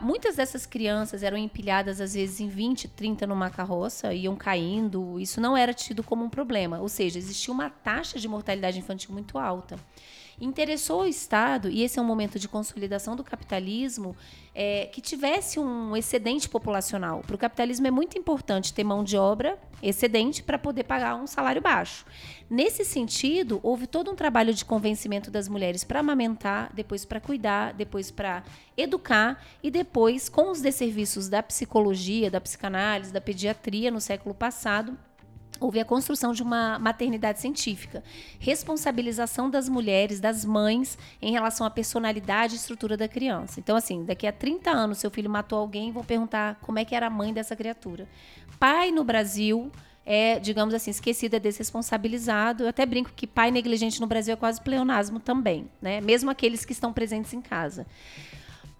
muitas 0.00 0.36
dessas 0.36 0.64
crianças 0.64 1.22
eram 1.22 1.36
empilhadas, 1.36 2.00
às 2.00 2.14
vezes, 2.14 2.40
em 2.40 2.48
20, 2.48 2.88
30 2.88 3.26
numa 3.26 3.50
carroça, 3.50 4.14
iam 4.14 4.34
caindo. 4.34 5.20
Isso 5.20 5.40
não 5.40 5.56
era 5.56 5.74
tido 5.74 6.02
como 6.02 6.24
um 6.24 6.30
problema. 6.30 6.80
Ou 6.80 6.88
seja, 6.88 7.18
existia 7.18 7.52
uma 7.52 7.68
taxa 7.68 8.18
de 8.18 8.26
mortalidade 8.26 8.78
infantil 8.78 9.12
muito 9.12 9.38
alta 9.38 9.78
interessou 10.40 11.02
o 11.02 11.06
Estado, 11.06 11.68
e 11.68 11.82
esse 11.82 11.98
é 11.98 12.02
um 12.02 12.04
momento 12.04 12.38
de 12.38 12.48
consolidação 12.48 13.14
do 13.14 13.22
capitalismo, 13.22 14.16
é, 14.54 14.86
que 14.86 15.00
tivesse 15.00 15.60
um 15.60 15.96
excedente 15.96 16.48
populacional. 16.48 17.20
Para 17.20 17.36
o 17.36 17.38
capitalismo 17.38 17.86
é 17.86 17.90
muito 17.90 18.18
importante 18.18 18.72
ter 18.72 18.82
mão 18.82 19.04
de 19.04 19.16
obra 19.16 19.58
excedente 19.82 20.42
para 20.42 20.58
poder 20.58 20.84
pagar 20.84 21.14
um 21.14 21.26
salário 21.26 21.62
baixo. 21.62 22.04
Nesse 22.48 22.84
sentido, 22.84 23.60
houve 23.62 23.86
todo 23.86 24.10
um 24.10 24.16
trabalho 24.16 24.52
de 24.52 24.64
convencimento 24.64 25.30
das 25.30 25.48
mulheres 25.48 25.84
para 25.84 26.00
amamentar, 26.00 26.70
depois 26.74 27.04
para 27.04 27.20
cuidar, 27.20 27.72
depois 27.74 28.10
para 28.10 28.42
educar 28.76 29.44
e 29.62 29.70
depois, 29.70 30.28
com 30.28 30.50
os 30.50 30.60
desserviços 30.60 31.28
da 31.28 31.42
psicologia, 31.42 32.30
da 32.30 32.40
psicanálise, 32.40 33.12
da 33.12 33.20
pediatria 33.20 33.90
no 33.90 34.00
século 34.00 34.34
passado, 34.34 34.98
houve 35.60 35.78
a 35.78 35.84
construção 35.84 36.32
de 36.32 36.42
uma 36.42 36.78
maternidade 36.78 37.40
científica, 37.40 38.02
responsabilização 38.38 39.50
das 39.50 39.68
mulheres, 39.68 40.18
das 40.18 40.44
mães, 40.44 40.98
em 41.20 41.30
relação 41.30 41.66
à 41.66 41.70
personalidade 41.70 42.54
e 42.54 42.56
estrutura 42.56 42.96
da 42.96 43.06
criança. 43.06 43.60
Então, 43.60 43.76
assim, 43.76 44.04
daqui 44.04 44.26
a 44.26 44.32
30 44.32 44.70
anos, 44.70 44.98
seu 44.98 45.10
filho 45.10 45.30
matou 45.30 45.58
alguém, 45.58 45.92
vão 45.92 46.02
perguntar 46.02 46.58
como 46.62 46.78
é 46.78 46.84
que 46.84 46.94
era 46.94 47.06
a 47.06 47.10
mãe 47.10 47.32
dessa 47.32 47.54
criatura. 47.54 48.08
Pai 48.58 48.90
no 48.90 49.04
Brasil 49.04 49.70
é, 50.04 50.40
digamos 50.40 50.74
assim, 50.74 50.90
esquecido, 50.90 51.34
é 51.34 51.38
desresponsabilizado. 51.38 52.64
Eu 52.64 52.68
até 52.68 52.84
brinco 52.84 53.12
que 53.14 53.26
pai 53.26 53.50
negligente 53.50 54.00
no 54.00 54.06
Brasil 54.06 54.34
é 54.34 54.36
quase 54.36 54.60
pleonasmo 54.60 55.20
também, 55.20 55.70
né? 55.80 56.00
Mesmo 56.00 56.30
aqueles 56.30 56.64
que 56.64 56.72
estão 56.72 56.92
presentes 56.92 57.32
em 57.32 57.40
casa. 57.40 57.86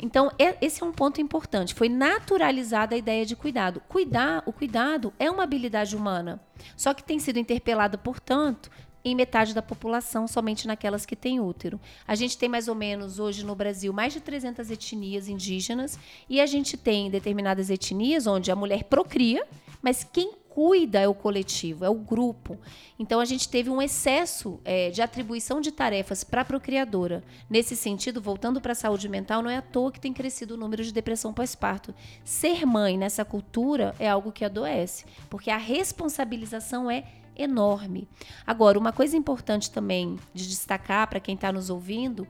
Então, 0.00 0.30
esse 0.60 0.82
é 0.82 0.86
um 0.86 0.92
ponto 0.92 1.20
importante. 1.20 1.74
Foi 1.74 1.88
naturalizada 1.88 2.94
a 2.94 2.98
ideia 2.98 3.26
de 3.26 3.36
cuidado. 3.36 3.82
Cuidar, 3.88 4.42
o 4.46 4.52
cuidado 4.52 5.12
é 5.18 5.30
uma 5.30 5.42
habilidade 5.42 5.94
humana, 5.94 6.40
só 6.76 6.94
que 6.94 7.04
tem 7.04 7.18
sido 7.18 7.38
interpelada, 7.38 7.98
portanto, 7.98 8.70
em 9.04 9.14
metade 9.14 9.54
da 9.54 9.62
população, 9.62 10.26
somente 10.26 10.66
naquelas 10.66 11.06
que 11.06 11.16
têm 11.16 11.40
útero. 11.40 11.80
A 12.06 12.14
gente 12.14 12.36
tem 12.36 12.48
mais 12.48 12.68
ou 12.68 12.74
menos 12.74 13.18
hoje 13.18 13.44
no 13.44 13.54
Brasil 13.54 13.92
mais 13.92 14.12
de 14.12 14.20
300 14.20 14.70
etnias 14.70 15.28
indígenas 15.28 15.98
e 16.28 16.40
a 16.40 16.46
gente 16.46 16.76
tem 16.76 17.10
determinadas 17.10 17.70
etnias 17.70 18.26
onde 18.26 18.50
a 18.50 18.56
mulher 18.56 18.84
procria, 18.84 19.46
mas 19.82 20.04
quem 20.04 20.34
cuida 20.50 20.98
é 20.98 21.08
o 21.08 21.14
coletivo, 21.14 21.84
é 21.84 21.88
o 21.88 21.94
grupo. 21.94 22.58
Então 22.98 23.20
a 23.20 23.24
gente 23.24 23.48
teve 23.48 23.70
um 23.70 23.80
excesso 23.80 24.60
é, 24.64 24.90
de 24.90 25.00
atribuição 25.00 25.60
de 25.60 25.70
tarefas 25.70 26.24
para 26.24 26.42
a 26.42 26.44
procriadora. 26.44 27.22
Nesse 27.48 27.76
sentido, 27.76 28.20
voltando 28.20 28.60
para 28.60 28.72
a 28.72 28.74
saúde 28.74 29.08
mental, 29.08 29.42
não 29.42 29.48
é 29.48 29.56
à 29.56 29.62
toa 29.62 29.92
que 29.92 30.00
tem 30.00 30.12
crescido 30.12 30.54
o 30.54 30.56
número 30.56 30.82
de 30.84 30.92
depressão 30.92 31.32
pós-parto. 31.32 31.94
Ser 32.24 32.66
mãe 32.66 32.98
nessa 32.98 33.24
cultura 33.24 33.94
é 33.98 34.08
algo 34.08 34.32
que 34.32 34.44
adoece, 34.44 35.06
porque 35.30 35.50
a 35.50 35.56
responsabilização 35.56 36.90
é 36.90 37.04
enorme. 37.36 38.08
Agora, 38.46 38.78
uma 38.78 38.92
coisa 38.92 39.16
importante 39.16 39.70
também 39.70 40.18
de 40.34 40.48
destacar 40.48 41.08
para 41.08 41.20
quem 41.20 41.36
está 41.36 41.52
nos 41.52 41.70
ouvindo 41.70 42.26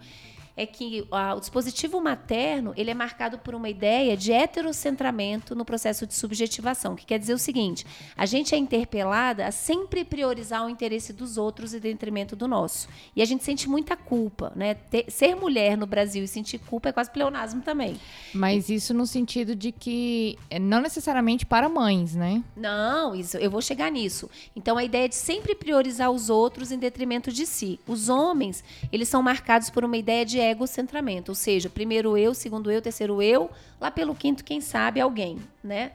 é 0.56 0.66
que 0.66 1.06
a, 1.10 1.34
o 1.34 1.40
dispositivo 1.40 2.00
materno 2.00 2.72
ele 2.76 2.90
é 2.90 2.94
marcado 2.94 3.38
por 3.38 3.54
uma 3.54 3.68
ideia 3.68 4.16
de 4.16 4.32
heterocentramento 4.32 5.54
no 5.54 5.64
processo 5.64 6.06
de 6.06 6.14
subjetivação, 6.14 6.94
que 6.96 7.06
quer 7.06 7.18
dizer 7.18 7.34
o 7.34 7.38
seguinte: 7.38 7.86
a 8.16 8.26
gente 8.26 8.54
é 8.54 8.58
interpelada 8.58 9.46
a 9.46 9.52
sempre 9.52 10.04
priorizar 10.04 10.64
o 10.64 10.68
interesse 10.68 11.12
dos 11.12 11.36
outros 11.36 11.74
em 11.74 11.78
detrimento 11.78 12.34
do 12.36 12.46
nosso. 12.46 12.88
E 13.14 13.22
a 13.22 13.24
gente 13.24 13.44
sente 13.44 13.68
muita 13.68 13.96
culpa, 13.96 14.52
né? 14.54 14.74
Ter, 14.74 15.10
ser 15.10 15.34
mulher 15.34 15.76
no 15.76 15.86
Brasil 15.86 16.24
e 16.24 16.28
sentir 16.28 16.58
culpa 16.58 16.88
é 16.88 16.92
quase 16.92 17.10
pleonasmo 17.10 17.62
também. 17.62 17.98
Mas 18.34 18.68
isso 18.68 18.92
no 18.92 19.06
sentido 19.06 19.54
de 19.54 19.72
que 19.72 20.38
é 20.48 20.58
não 20.58 20.80
necessariamente 20.80 21.46
para 21.46 21.68
mães, 21.68 22.14
né? 22.14 22.42
Não, 22.56 23.14
isso 23.14 23.36
eu 23.36 23.50
vou 23.50 23.62
chegar 23.62 23.90
nisso. 23.90 24.28
Então 24.54 24.76
a 24.76 24.84
ideia 24.84 25.08
de 25.08 25.14
sempre 25.14 25.54
priorizar 25.54 26.10
os 26.10 26.30
outros 26.30 26.72
em 26.72 26.78
detrimento 26.78 27.32
de 27.32 27.46
si. 27.46 27.80
Os 27.86 28.08
homens, 28.08 28.64
eles 28.92 29.08
são 29.08 29.22
marcados 29.22 29.70
por 29.70 29.84
uma 29.84 29.96
ideia 29.96 30.24
de 30.24 30.38
egocentramento, 30.50 31.30
ou 31.30 31.34
seja, 31.34 31.68
primeiro 31.68 32.16
eu, 32.16 32.34
segundo 32.34 32.70
eu, 32.70 32.82
terceiro 32.82 33.22
eu, 33.22 33.50
lá 33.80 33.90
pelo 33.90 34.14
quinto, 34.14 34.44
quem 34.44 34.60
sabe, 34.60 35.00
alguém, 35.00 35.38
né? 35.62 35.92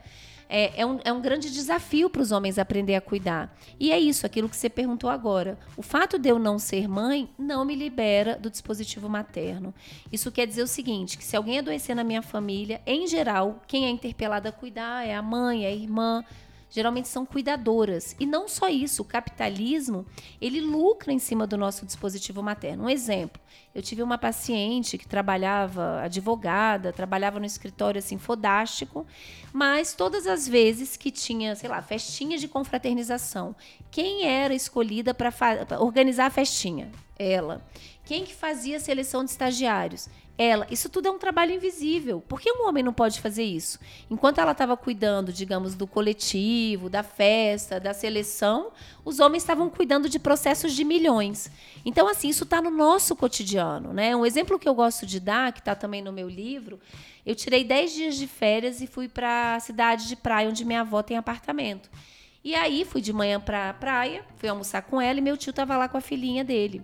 É, 0.48 0.80
é, 0.82 0.86
um, 0.86 1.00
é 1.04 1.12
um 1.12 1.20
grande 1.20 1.50
desafio 1.50 2.08
para 2.08 2.22
os 2.22 2.30
homens 2.30 2.58
aprender 2.58 2.94
a 2.94 3.00
cuidar. 3.00 3.54
E 3.80 3.90
é 3.90 3.98
isso, 3.98 4.24
aquilo 4.24 4.48
que 4.48 4.56
você 4.56 4.68
perguntou 4.68 5.10
agora. 5.10 5.58
O 5.76 5.82
fato 5.82 6.18
de 6.18 6.28
eu 6.28 6.38
não 6.38 6.58
ser 6.58 6.88
mãe 6.88 7.28
não 7.36 7.64
me 7.64 7.74
libera 7.74 8.36
do 8.36 8.48
dispositivo 8.48 9.08
materno. 9.08 9.74
Isso 10.12 10.30
quer 10.30 10.46
dizer 10.46 10.62
o 10.62 10.68
seguinte: 10.68 11.18
que 11.18 11.24
se 11.24 11.36
alguém 11.36 11.58
adoecer 11.58 11.96
na 11.96 12.04
minha 12.04 12.22
família, 12.22 12.80
em 12.86 13.06
geral, 13.08 13.60
quem 13.66 13.86
é 13.86 13.90
interpelado 13.90 14.48
a 14.48 14.52
cuidar 14.52 15.04
é 15.04 15.14
a 15.14 15.22
mãe, 15.22 15.64
é 15.64 15.68
a 15.68 15.74
irmã, 15.74 16.24
geralmente 16.70 17.08
são 17.08 17.24
cuidadoras. 17.24 18.16
E 18.18 18.26
não 18.26 18.48
só 18.48 18.68
isso, 18.68 19.02
o 19.02 19.04
capitalismo, 19.04 20.04
ele 20.40 20.60
lucra 20.60 21.12
em 21.12 21.18
cima 21.18 21.46
do 21.46 21.56
nosso 21.56 21.86
dispositivo 21.86 22.42
materno. 22.42 22.84
Um 22.84 22.90
exemplo, 22.90 23.40
eu 23.74 23.82
tive 23.82 24.02
uma 24.02 24.18
paciente 24.18 24.98
que 24.98 25.06
trabalhava, 25.06 26.00
advogada, 26.02 26.92
trabalhava 26.92 27.38
no 27.38 27.46
escritório 27.46 27.98
assim 27.98 28.18
fodástico, 28.18 29.06
mas 29.52 29.94
todas 29.94 30.26
as 30.26 30.46
vezes 30.46 30.96
que 30.96 31.10
tinha, 31.10 31.54
sei 31.54 31.68
lá, 31.68 31.80
festinha 31.82 32.38
de 32.38 32.48
confraternização, 32.48 33.54
quem 33.90 34.26
era 34.26 34.54
escolhida 34.54 35.14
para 35.14 35.32
organizar 35.80 36.26
a 36.26 36.30
festinha? 36.30 36.90
Ela. 37.18 37.64
Quem 38.04 38.24
que 38.24 38.34
fazia 38.34 38.76
a 38.76 38.80
seleção 38.80 39.24
de 39.24 39.30
estagiários? 39.30 40.08
Ela. 40.38 40.66
Isso 40.70 40.88
tudo 40.88 41.08
é 41.08 41.10
um 41.10 41.18
trabalho 41.18 41.52
invisível. 41.52 42.20
Por 42.20 42.40
que 42.40 42.50
um 42.52 42.68
homem 42.68 42.82
não 42.82 42.92
pode 42.92 43.20
fazer 43.20 43.44
isso? 43.44 43.78
Enquanto 44.10 44.38
ela 44.38 44.52
estava 44.52 44.76
cuidando, 44.76 45.32
digamos, 45.32 45.74
do 45.74 45.86
coletivo, 45.86 46.90
da 46.90 47.02
festa, 47.02 47.80
da 47.80 47.94
seleção, 47.94 48.70
os 49.04 49.18
homens 49.20 49.42
estavam 49.42 49.70
cuidando 49.70 50.08
de 50.08 50.18
processos 50.18 50.74
de 50.74 50.84
milhões. 50.84 51.50
Então, 51.84 52.08
assim, 52.08 52.28
isso 52.28 52.44
está 52.44 52.60
no 52.60 52.70
nosso 52.70 53.16
cotidiano. 53.16 53.92
Né? 53.92 54.14
Um 54.14 54.26
exemplo 54.26 54.58
que 54.58 54.68
eu 54.68 54.74
gosto 54.74 55.06
de 55.06 55.18
dar, 55.18 55.52
que 55.52 55.60
está 55.60 55.74
também 55.74 56.02
no 56.02 56.12
meu 56.12 56.28
livro, 56.28 56.78
eu 57.24 57.34
tirei 57.34 57.64
10 57.64 57.92
dias 57.92 58.16
de 58.16 58.26
férias 58.26 58.80
e 58.80 58.86
fui 58.86 59.08
para 59.08 59.56
a 59.56 59.60
cidade 59.60 60.06
de 60.06 60.16
praia, 60.16 60.48
onde 60.48 60.64
minha 60.64 60.82
avó 60.82 61.02
tem 61.02 61.16
apartamento. 61.16 61.90
E 62.44 62.54
aí 62.54 62.84
fui 62.84 63.00
de 63.00 63.12
manhã 63.12 63.40
para 63.40 63.70
a 63.70 63.74
praia, 63.74 64.24
fui 64.36 64.48
almoçar 64.48 64.82
com 64.82 65.00
ela 65.00 65.18
e 65.18 65.22
meu 65.22 65.36
tio 65.36 65.50
estava 65.50 65.76
lá 65.76 65.88
com 65.88 65.96
a 65.96 66.00
filhinha 66.00 66.44
dele, 66.44 66.80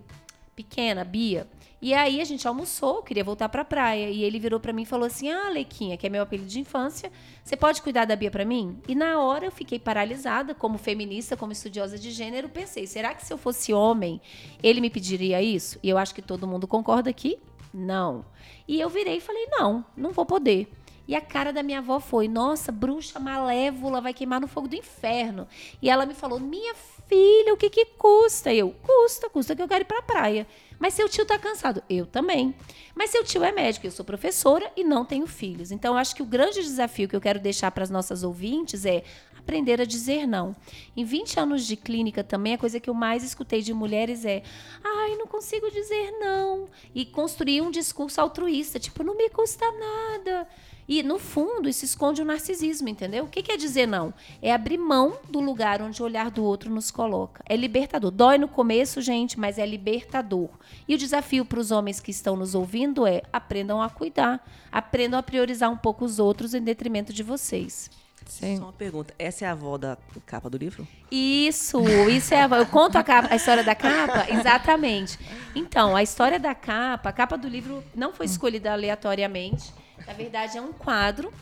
pequena, 0.56 1.04
Bia. 1.04 1.46
E 1.82 1.92
aí 1.92 2.20
a 2.20 2.24
gente 2.24 2.46
almoçou, 2.46 3.02
queria 3.02 3.24
voltar 3.24 3.48
pra 3.48 3.64
praia. 3.64 4.08
E 4.08 4.22
ele 4.22 4.38
virou 4.38 4.60
para 4.60 4.72
mim 4.72 4.82
e 4.82 4.86
falou 4.86 5.04
assim: 5.04 5.28
Ah, 5.28 5.48
Lequinha, 5.48 5.96
que 5.96 6.06
é 6.06 6.08
meu 6.08 6.22
apelido 6.22 6.48
de 6.48 6.60
infância, 6.60 7.10
você 7.42 7.56
pode 7.56 7.82
cuidar 7.82 8.04
da 8.04 8.14
Bia 8.14 8.30
para 8.30 8.44
mim? 8.44 8.80
E 8.86 8.94
na 8.94 9.20
hora 9.20 9.46
eu 9.46 9.50
fiquei 9.50 9.80
paralisada, 9.80 10.54
como 10.54 10.78
feminista, 10.78 11.36
como 11.36 11.50
estudiosa 11.50 11.98
de 11.98 12.12
gênero, 12.12 12.48
pensei: 12.48 12.86
será 12.86 13.12
que 13.12 13.26
se 13.26 13.32
eu 13.32 13.36
fosse 13.36 13.72
homem, 13.72 14.20
ele 14.62 14.80
me 14.80 14.90
pediria 14.90 15.42
isso? 15.42 15.76
E 15.82 15.88
eu 15.88 15.98
acho 15.98 16.14
que 16.14 16.22
todo 16.22 16.46
mundo 16.46 16.68
concorda 16.68 17.10
aqui? 17.10 17.36
Não. 17.74 18.24
E 18.68 18.80
eu 18.80 18.88
virei 18.88 19.16
e 19.16 19.20
falei: 19.20 19.48
não, 19.50 19.84
não 19.96 20.12
vou 20.12 20.24
poder. 20.24 20.70
E 21.06 21.16
a 21.16 21.20
cara 21.20 21.52
da 21.52 21.62
minha 21.62 21.80
avó 21.80 21.98
foi: 21.98 22.28
Nossa, 22.28 22.70
bruxa 22.70 23.18
malévola 23.18 24.00
vai 24.00 24.14
queimar 24.14 24.40
no 24.40 24.46
fogo 24.46 24.68
do 24.68 24.76
inferno. 24.76 25.48
E 25.80 25.90
ela 25.90 26.06
me 26.06 26.14
falou: 26.14 26.38
Minha 26.38 26.74
filha, 27.12 27.52
o 27.52 27.56
que 27.58 27.68
que 27.68 27.84
custa? 27.84 28.52
Eu: 28.52 28.74
Custa, 28.82 29.28
custa 29.28 29.54
que 29.54 29.62
eu 29.62 29.68
quero 29.68 29.82
ir 29.82 29.86
pra 29.86 30.00
praia. 30.00 30.46
Mas 30.78 30.94
seu 30.94 31.08
tio 31.08 31.26
tá 31.26 31.38
cansado. 31.38 31.82
Eu 31.88 32.06
também. 32.06 32.54
Mas 32.94 33.10
seu 33.10 33.22
tio 33.22 33.44
é 33.44 33.52
médico, 33.52 33.86
eu 33.86 33.90
sou 33.90 34.04
professora 34.04 34.72
e 34.74 34.82
não 34.82 35.04
tenho 35.04 35.26
filhos. 35.26 35.70
Então, 35.70 35.94
eu 35.94 35.98
acho 35.98 36.14
que 36.14 36.22
o 36.22 36.26
grande 36.26 36.62
desafio 36.62 37.08
que 37.08 37.14
eu 37.14 37.20
quero 37.20 37.38
deixar 37.38 37.70
para 37.70 37.84
as 37.84 37.90
nossas 37.90 38.22
ouvintes 38.22 38.84
é 38.84 39.04
aprender 39.38 39.80
a 39.80 39.84
dizer 39.84 40.26
não. 40.26 40.56
Em 40.96 41.04
20 41.04 41.38
anos 41.38 41.66
de 41.66 41.76
clínica 41.76 42.24
também, 42.24 42.54
a 42.54 42.58
coisa 42.58 42.80
que 42.80 42.88
eu 42.88 42.94
mais 42.94 43.22
escutei 43.22 43.60
de 43.60 43.74
mulheres 43.74 44.24
é: 44.24 44.42
ai, 44.82 45.16
não 45.16 45.26
consigo 45.26 45.70
dizer 45.70 46.12
não. 46.18 46.68
E 46.94 47.04
construir 47.04 47.60
um 47.60 47.70
discurso 47.70 48.20
altruísta, 48.20 48.80
tipo, 48.80 49.04
não 49.04 49.16
me 49.16 49.28
custa 49.28 49.64
nada. 49.70 50.48
E, 50.88 51.02
no 51.02 51.18
fundo, 51.18 51.68
isso 51.68 51.84
esconde 51.84 52.20
o 52.20 52.24
narcisismo, 52.24 52.88
entendeu? 52.88 53.24
O 53.24 53.28
que 53.28 53.42
quer 53.42 53.56
dizer 53.56 53.86
não? 53.86 54.12
É 54.40 54.52
abrir 54.52 54.78
mão 54.78 55.18
do 55.28 55.40
lugar 55.40 55.80
onde 55.80 56.02
o 56.02 56.04
olhar 56.04 56.30
do 56.30 56.44
outro 56.44 56.70
nos 56.70 56.90
coloca. 56.90 57.42
É 57.48 57.56
libertador. 57.56 58.10
Dói 58.10 58.38
no 58.38 58.48
começo, 58.48 59.00
gente, 59.00 59.38
mas 59.38 59.58
é 59.58 59.66
libertador. 59.66 60.50
E 60.86 60.94
o 60.94 60.98
desafio 60.98 61.44
para 61.44 61.60
os 61.60 61.70
homens 61.70 62.00
que 62.00 62.10
estão 62.10 62.36
nos 62.36 62.54
ouvindo 62.54 63.06
é 63.06 63.22
aprendam 63.32 63.80
a 63.80 63.88
cuidar, 63.88 64.44
aprendam 64.70 65.18
a 65.18 65.22
priorizar 65.22 65.70
um 65.70 65.76
pouco 65.76 66.04
os 66.04 66.18
outros 66.18 66.54
em 66.54 66.60
detrimento 66.60 67.12
de 67.12 67.22
vocês. 67.22 67.90
Sim. 68.26 68.56
Só 68.56 68.64
uma 68.64 68.72
pergunta. 68.72 69.14
Essa 69.18 69.44
é 69.44 69.48
a 69.48 69.52
avó 69.52 69.76
da 69.76 69.96
capa 70.24 70.48
do 70.48 70.56
livro? 70.56 70.86
Isso, 71.10 71.80
isso 72.08 72.34
é 72.34 72.40
a 72.40 72.44
avó. 72.44 72.56
Eu 72.56 72.66
conto 72.66 72.96
a, 72.96 73.02
capa, 73.02 73.28
a 73.30 73.36
história 73.36 73.64
da 73.64 73.74
capa? 73.74 74.26
Exatamente. 74.32 75.18
Então, 75.54 75.94
a 75.94 76.02
história 76.02 76.38
da 76.38 76.54
capa, 76.54 77.08
a 77.08 77.12
capa 77.12 77.36
do 77.36 77.48
livro 77.48 77.82
não 77.94 78.12
foi 78.12 78.26
escolhida 78.26 78.72
aleatoriamente. 78.72 79.72
Na 80.06 80.12
verdade, 80.12 80.58
é 80.58 80.60
um 80.60 80.72
quadro 80.72 81.32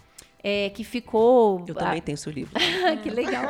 é, 0.42 0.70
que 0.70 0.84
ficou. 0.84 1.64
Eu 1.66 1.74
também 1.74 2.00
tenho 2.00 2.16
seu 2.16 2.32
livro. 2.32 2.52
que 3.02 3.10
legal. 3.10 3.44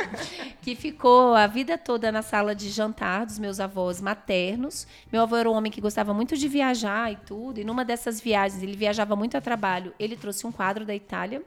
que 0.60 0.74
ficou 0.74 1.34
a 1.34 1.46
vida 1.46 1.78
toda 1.78 2.10
na 2.10 2.22
sala 2.22 2.54
de 2.54 2.68
jantar 2.68 3.26
dos 3.26 3.38
meus 3.38 3.60
avós 3.60 4.00
maternos. 4.00 4.86
Meu 5.12 5.22
avô 5.22 5.36
era 5.36 5.50
um 5.50 5.54
homem 5.54 5.70
que 5.70 5.80
gostava 5.80 6.12
muito 6.12 6.36
de 6.36 6.48
viajar 6.48 7.12
e 7.12 7.16
tudo. 7.16 7.60
E 7.60 7.64
numa 7.64 7.84
dessas 7.84 8.20
viagens, 8.20 8.62
ele 8.62 8.76
viajava 8.76 9.14
muito 9.14 9.36
a 9.36 9.40
trabalho. 9.40 9.94
Ele 9.98 10.16
trouxe 10.16 10.46
um 10.46 10.52
quadro 10.52 10.84
da 10.84 10.94
Itália. 10.94 11.42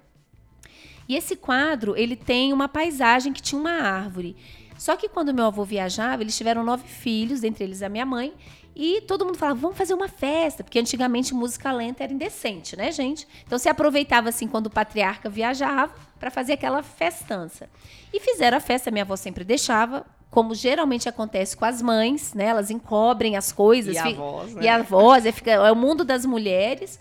E 1.08 1.16
esse 1.16 1.36
quadro, 1.36 1.98
ele 1.98 2.16
tem 2.16 2.54
uma 2.54 2.70
paisagem 2.70 3.34
que 3.34 3.42
tinha 3.42 3.60
uma 3.60 3.72
árvore. 3.72 4.38
Só 4.78 4.96
que 4.96 5.10
quando 5.10 5.34
meu 5.34 5.46
avô 5.46 5.64
viajava, 5.64 6.24
eles 6.24 6.36
tiveram 6.36 6.64
nove 6.64 6.88
filhos, 6.88 7.44
entre 7.44 7.64
eles 7.64 7.82
a 7.82 7.90
minha 7.90 8.06
mãe, 8.06 8.34
e 8.76 9.02
todo 9.02 9.26
mundo 9.26 9.38
falava, 9.38 9.60
vamos 9.60 9.78
fazer 9.78 9.94
uma 9.94 10.08
festa, 10.08 10.64
porque 10.64 10.80
antigamente 10.80 11.34
música 11.34 11.72
lenta 11.72 12.04
era 12.04 12.12
indecente, 12.12 12.76
né, 12.76 12.92
gente? 12.92 13.28
Então 13.46 13.58
se 13.60 13.70
aproveitava 13.70 14.30
assim 14.30 14.48
quando 14.48 14.68
o 14.68 14.70
patriarca 14.70 15.30
viajava 15.30 15.94
para 16.20 16.32
fazer 16.32 16.54
aquela 16.54 16.82
festança. 16.82 17.70
E 18.12 18.20
fizeram 18.20 18.58
a 18.58 18.60
festa, 18.60 18.90
minha 18.90 19.04
avó 19.04 19.16
sempre 19.16 19.44
deixava, 19.44 20.06
como 20.32 20.56
geralmente 20.56 21.08
acontece 21.08 21.56
com 21.56 21.66
as 21.66 21.82
mães, 21.82 22.34
né? 22.34 22.46
Elas 22.46 22.72
encobrem 22.72 23.38
as 23.38 23.52
coisas. 23.52 23.96
E 23.96 24.00
a 24.00 24.10
voz, 24.10 24.54
né? 24.56 24.64
E 24.64 24.68
a 24.68 24.82
voz, 24.82 25.26
é, 25.28 25.32
fica, 25.32 25.52
é 25.52 25.72
o 25.72 25.76
mundo 25.76 26.04
das 26.04 26.26
mulheres. 26.26 27.00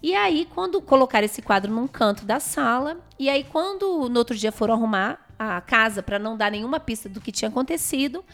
E 0.00 0.14
aí, 0.14 0.46
quando 0.54 0.80
colocaram 0.80 1.24
esse 1.24 1.42
quadro 1.42 1.72
num 1.72 1.88
canto 1.88 2.24
da 2.24 2.38
sala, 2.38 2.98
e 3.18 3.28
aí, 3.28 3.42
quando 3.42 4.08
no 4.08 4.18
outro 4.18 4.36
dia 4.36 4.52
foram 4.52 4.74
arrumar 4.74 5.26
a 5.36 5.60
casa 5.60 6.04
para 6.04 6.20
não 6.20 6.36
dar 6.36 6.52
nenhuma 6.52 6.78
pista 6.78 7.08
do 7.08 7.20
que 7.20 7.32
tinha 7.32 7.48
acontecido, 7.48 8.24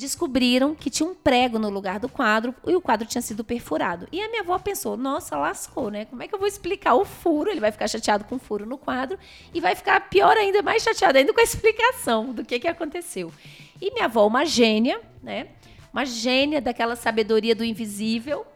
descobriram 0.00 0.74
que 0.74 0.88
tinha 0.88 1.08
um 1.08 1.14
prego 1.14 1.58
no 1.58 1.68
lugar 1.68 2.00
do 2.00 2.08
quadro 2.08 2.54
e 2.66 2.74
o 2.74 2.80
quadro 2.80 3.06
tinha 3.06 3.20
sido 3.20 3.44
perfurado. 3.44 4.08
E 4.10 4.20
a 4.20 4.28
minha 4.28 4.40
avó 4.40 4.58
pensou: 4.58 4.96
nossa, 4.96 5.36
lascou, 5.36 5.90
né? 5.90 6.06
Como 6.06 6.22
é 6.22 6.26
que 6.26 6.34
eu 6.34 6.38
vou 6.38 6.48
explicar 6.48 6.94
o 6.94 7.04
furo? 7.04 7.50
Ele 7.50 7.60
vai 7.60 7.70
ficar 7.70 7.86
chateado 7.86 8.24
com 8.24 8.36
o 8.36 8.38
furo 8.38 8.64
no 8.64 8.78
quadro 8.78 9.18
e 9.52 9.60
vai 9.60 9.76
ficar 9.76 10.00
pior 10.08 10.36
ainda, 10.36 10.62
mais 10.62 10.82
chateado 10.82 11.18
ainda 11.18 11.32
com 11.32 11.40
a 11.40 11.44
explicação 11.44 12.32
do 12.32 12.44
que, 12.44 12.58
que 12.58 12.66
aconteceu. 12.66 13.30
E 13.80 13.92
minha 13.92 14.06
avó, 14.06 14.26
uma 14.26 14.44
gênia, 14.44 15.00
né? 15.22 15.48
Uma 15.92 16.06
gênia 16.06 16.60
daquela 16.60 16.96
sabedoria 16.96 17.54
do 17.54 17.64
invisível, 17.64 18.46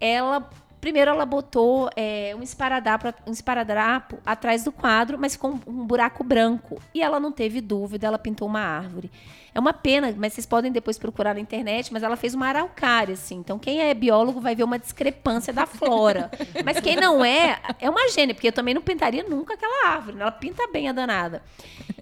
ela 0.00 0.50
Primeiro 0.80 1.10
ela 1.10 1.26
botou 1.26 1.90
é, 1.96 2.34
um, 2.38 2.42
esparadrapo, 2.42 3.12
um 3.26 3.32
esparadrapo 3.32 4.18
atrás 4.24 4.64
do 4.64 4.70
quadro, 4.70 5.18
mas 5.18 5.36
com 5.36 5.58
um 5.66 5.86
buraco 5.86 6.22
branco. 6.22 6.80
E 6.94 7.02
ela 7.02 7.18
não 7.18 7.32
teve 7.32 7.60
dúvida, 7.60 8.06
ela 8.06 8.18
pintou 8.18 8.46
uma 8.46 8.60
árvore. 8.60 9.10
É 9.54 9.58
uma 9.58 9.72
pena, 9.72 10.14
mas 10.16 10.34
vocês 10.34 10.46
podem 10.46 10.70
depois 10.70 10.98
procurar 10.98 11.34
na 11.34 11.40
internet, 11.40 11.92
mas 11.92 12.02
ela 12.02 12.16
fez 12.16 12.32
uma 12.32 12.46
araucária, 12.46 13.14
assim. 13.14 13.36
Então, 13.36 13.58
quem 13.58 13.80
é 13.80 13.92
biólogo 13.92 14.40
vai 14.40 14.54
ver 14.54 14.62
uma 14.62 14.78
discrepância 14.78 15.52
da 15.52 15.66
flora. 15.66 16.30
mas 16.64 16.78
quem 16.78 16.94
não 16.94 17.24
é, 17.24 17.58
é 17.80 17.90
uma 17.90 18.08
gênia, 18.08 18.34
porque 18.34 18.48
eu 18.48 18.52
também 18.52 18.72
não 18.72 18.82
pintaria 18.82 19.24
nunca 19.24 19.54
aquela 19.54 19.88
árvore. 19.88 20.16
Né? 20.16 20.22
Ela 20.22 20.30
pinta 20.30 20.68
bem 20.68 20.88
a 20.88 20.92
danada. 20.92 21.42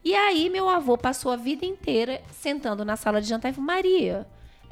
E 0.04 0.14
aí, 0.14 0.50
meu 0.50 0.68
avô 0.68 0.98
passou 0.98 1.32
a 1.32 1.36
vida 1.36 1.64
inteira 1.64 2.20
sentando 2.30 2.84
na 2.84 2.94
sala 2.94 3.22
de 3.22 3.28
jantar 3.28 3.50
e 3.50 3.54
falou: 3.54 3.66
Maria, 3.66 4.26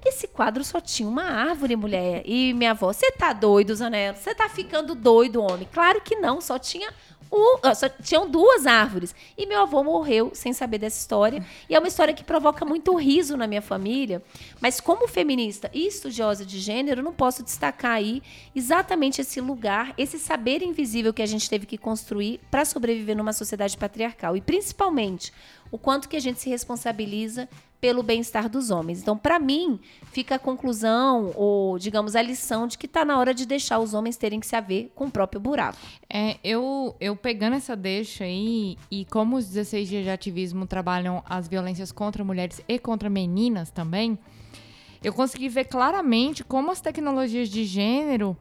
esse 0.05 0.29
quadro 0.29 0.65
só 0.65 0.81
tinha 0.81 1.09
uma 1.09 1.25
árvore, 1.25 1.77
mulher. 1.77 2.23
E 2.25 2.53
minha 2.55 2.73
avó, 2.73 2.93
você 2.93 3.11
tá 3.13 3.33
doido, 3.33 3.75
Zanello? 3.75 4.17
Você 4.17 4.35
tá 4.35 4.49
ficando 4.49 4.95
doido, 4.95 5.43
homem? 5.43 5.69
Claro 5.73 6.01
que 6.01 6.17
não, 6.17 6.41
só 6.41 6.59
tinha 6.59 6.93
um, 7.35 7.75
só 7.75 7.89
tinham 7.89 8.31
duas 8.31 8.67
árvores. 8.67 9.15
E 9.37 9.45
meu 9.47 9.63
avô 9.63 9.83
morreu 9.83 10.31
sem 10.35 10.53
saber 10.53 10.79
dessa 10.79 11.01
história. 11.01 11.45
E 11.69 11.75
é 11.75 11.79
uma 11.79 11.89
história 11.89 12.15
que 12.15 12.23
provoca 12.23 12.65
muito 12.65 12.95
riso 12.95 13.37
na 13.37 13.47
minha 13.47 13.63
família. 13.63 14.23
Mas 14.61 14.81
como 14.81 15.09
feminista 15.09 15.69
e 15.75 15.87
estudiosa 15.87 16.45
de 16.45 16.61
gênero, 16.61 17.03
não 17.03 17.13
posso 17.13 17.43
destacar 17.43 17.93
aí 17.93 18.23
exatamente 18.55 19.21
esse 19.21 19.41
lugar, 19.41 19.93
esse 19.99 20.19
saber 20.19 20.63
invisível 20.63 21.13
que 21.13 21.23
a 21.23 21.27
gente 21.27 21.51
teve 21.51 21.67
que 21.67 21.77
construir 21.77 22.41
para 22.51 22.65
sobreviver 22.65 23.17
numa 23.17 23.33
sociedade 23.33 23.77
patriarcal. 23.77 24.37
E 24.37 24.41
principalmente 24.41 25.33
o 25.71 25.79
quanto 25.79 26.09
que 26.09 26.17
a 26.17 26.21
gente 26.21 26.41
se 26.41 26.49
responsabiliza 26.49 27.49
pelo 27.85 28.03
bem-estar 28.03 28.49
dos 28.49 28.71
homens. 28.71 29.03
Então, 29.03 29.15
para 29.15 29.39
mim, 29.39 29.79
fica 30.11 30.37
a 30.37 30.39
conclusão, 30.39 31.33
ou 31.35 31.79
digamos, 31.79 32.17
a 32.17 32.23
lição 32.23 32.67
de 32.67 32.79
que 32.79 32.87
está 32.87 33.05
na 33.05 33.19
hora 33.19 33.35
de 33.35 33.45
deixar 33.45 33.79
os 33.79 33.93
homens 33.93 34.17
terem 34.17 34.41
que 34.41 34.47
se 34.47 34.57
haver 34.57 34.91
com 34.95 35.05
o 35.05 35.11
próprio 35.11 35.39
buraco. 35.39 35.77
É, 36.09 36.39
eu, 36.43 36.97
eu 36.99 37.15
pegando 37.15 37.57
essa 37.57 37.77
deixa 37.77 38.25
aí, 38.25 38.79
e 38.91 39.05
como 39.05 39.37
os 39.37 39.47
16 39.49 39.87
dias 39.87 40.05
de 40.05 40.09
ativismo 40.09 40.67
trabalham 40.67 41.23
as 41.29 41.47
violências 41.47 41.93
contra 41.93 42.25
mulheres 42.25 42.59
e 42.67 42.79
contra 42.79 43.11
meninas 43.11 43.71
também, 43.71 44.19
eu 45.03 45.13
consegui 45.13 45.51
ver 45.51 45.65
claramente 45.65 46.43
como 46.43 46.71
as 46.71 46.81
tecnologias 46.81 47.51
de 47.51 47.67
gênero 47.67 48.35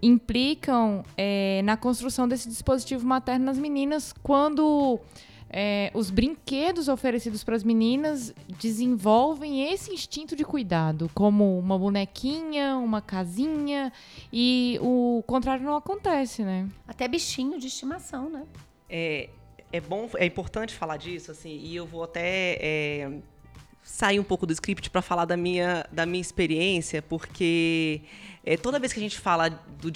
implicam 0.00 1.02
é, 1.16 1.60
na 1.64 1.76
construção 1.76 2.28
desse 2.28 2.48
dispositivo 2.48 3.04
materno 3.04 3.46
nas 3.46 3.58
meninas 3.58 4.14
quando 4.22 5.00
é, 5.48 5.90
os 5.94 6.10
brinquedos 6.10 6.88
oferecidos 6.88 7.44
para 7.44 7.54
as 7.54 7.62
meninas 7.62 8.34
desenvolvem 8.60 9.72
esse 9.72 9.92
instinto 9.92 10.34
de 10.34 10.44
cuidado, 10.44 11.10
como 11.14 11.58
uma 11.58 11.78
bonequinha, 11.78 12.76
uma 12.76 13.00
casinha, 13.00 13.92
e 14.32 14.78
o 14.82 15.22
contrário 15.26 15.64
não 15.64 15.76
acontece, 15.76 16.42
né? 16.42 16.68
Até 16.86 17.06
bichinho 17.06 17.58
de 17.58 17.68
estimação, 17.68 18.28
né? 18.28 18.44
É, 18.88 19.28
é 19.72 19.80
bom, 19.80 20.08
é 20.16 20.26
importante 20.26 20.74
falar 20.74 20.96
disso, 20.96 21.30
assim, 21.30 21.56
e 21.56 21.76
eu 21.76 21.86
vou 21.86 22.04
até 22.04 22.58
é, 22.60 23.18
sair 23.82 24.18
um 24.18 24.24
pouco 24.24 24.46
do 24.46 24.52
script 24.52 24.90
para 24.90 25.00
falar 25.00 25.24
da 25.24 25.36
minha, 25.36 25.86
da 25.92 26.04
minha 26.04 26.20
experiência, 26.20 27.00
porque 27.00 28.02
é, 28.44 28.56
toda 28.56 28.80
vez 28.80 28.92
que 28.92 28.98
a 28.98 29.02
gente 29.02 29.18
fala 29.18 29.48
do 29.48 29.90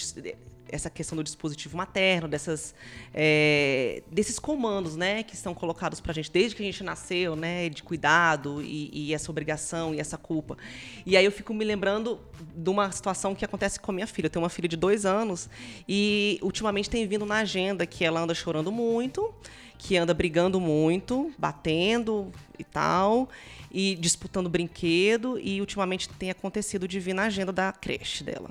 essa 0.70 0.88
questão 0.88 1.16
do 1.16 1.24
dispositivo 1.24 1.76
materno, 1.76 2.28
dessas, 2.28 2.74
é, 3.12 4.02
desses 4.10 4.38
comandos, 4.38 4.96
né, 4.96 5.22
que 5.22 5.36
são 5.36 5.54
colocados 5.54 6.00
para 6.00 6.12
a 6.12 6.14
gente 6.14 6.30
desde 6.30 6.56
que 6.56 6.62
a 6.62 6.66
gente 6.66 6.82
nasceu, 6.82 7.36
né, 7.36 7.68
de 7.68 7.82
cuidado 7.82 8.62
e, 8.62 8.90
e, 8.92 9.14
essa 9.14 9.30
obrigação 9.30 9.94
e 9.94 10.00
essa 10.00 10.16
culpa. 10.16 10.56
E 11.04 11.16
aí 11.16 11.24
eu 11.24 11.32
fico 11.32 11.52
me 11.52 11.64
lembrando 11.64 12.20
de 12.54 12.70
uma 12.70 12.90
situação 12.90 13.34
que 13.34 13.44
acontece 13.44 13.78
com 13.78 13.90
a 13.90 13.94
minha 13.94 14.06
filha. 14.06 14.26
Eu 14.26 14.30
tenho 14.30 14.42
uma 14.42 14.50
filha 14.50 14.68
de 14.68 14.76
dois 14.76 15.04
anos 15.04 15.48
e 15.88 16.38
ultimamente 16.42 16.88
tem 16.88 17.06
vindo 17.06 17.26
na 17.26 17.36
agenda 17.36 17.86
que 17.86 18.04
ela 18.04 18.20
anda 18.20 18.34
chorando 18.34 18.70
muito, 18.70 19.32
que 19.78 19.96
anda 19.96 20.12
brigando 20.14 20.60
muito, 20.60 21.32
batendo 21.38 22.30
e 22.58 22.64
tal 22.64 23.28
e 23.70 23.94
disputando 23.94 24.48
brinquedo 24.48 25.38
e 25.38 25.60
ultimamente 25.60 26.08
tem 26.08 26.30
acontecido 26.30 26.88
de 26.88 26.98
vir 26.98 27.14
na 27.14 27.24
agenda 27.24 27.52
da 27.52 27.72
creche 27.72 28.24
dela. 28.24 28.50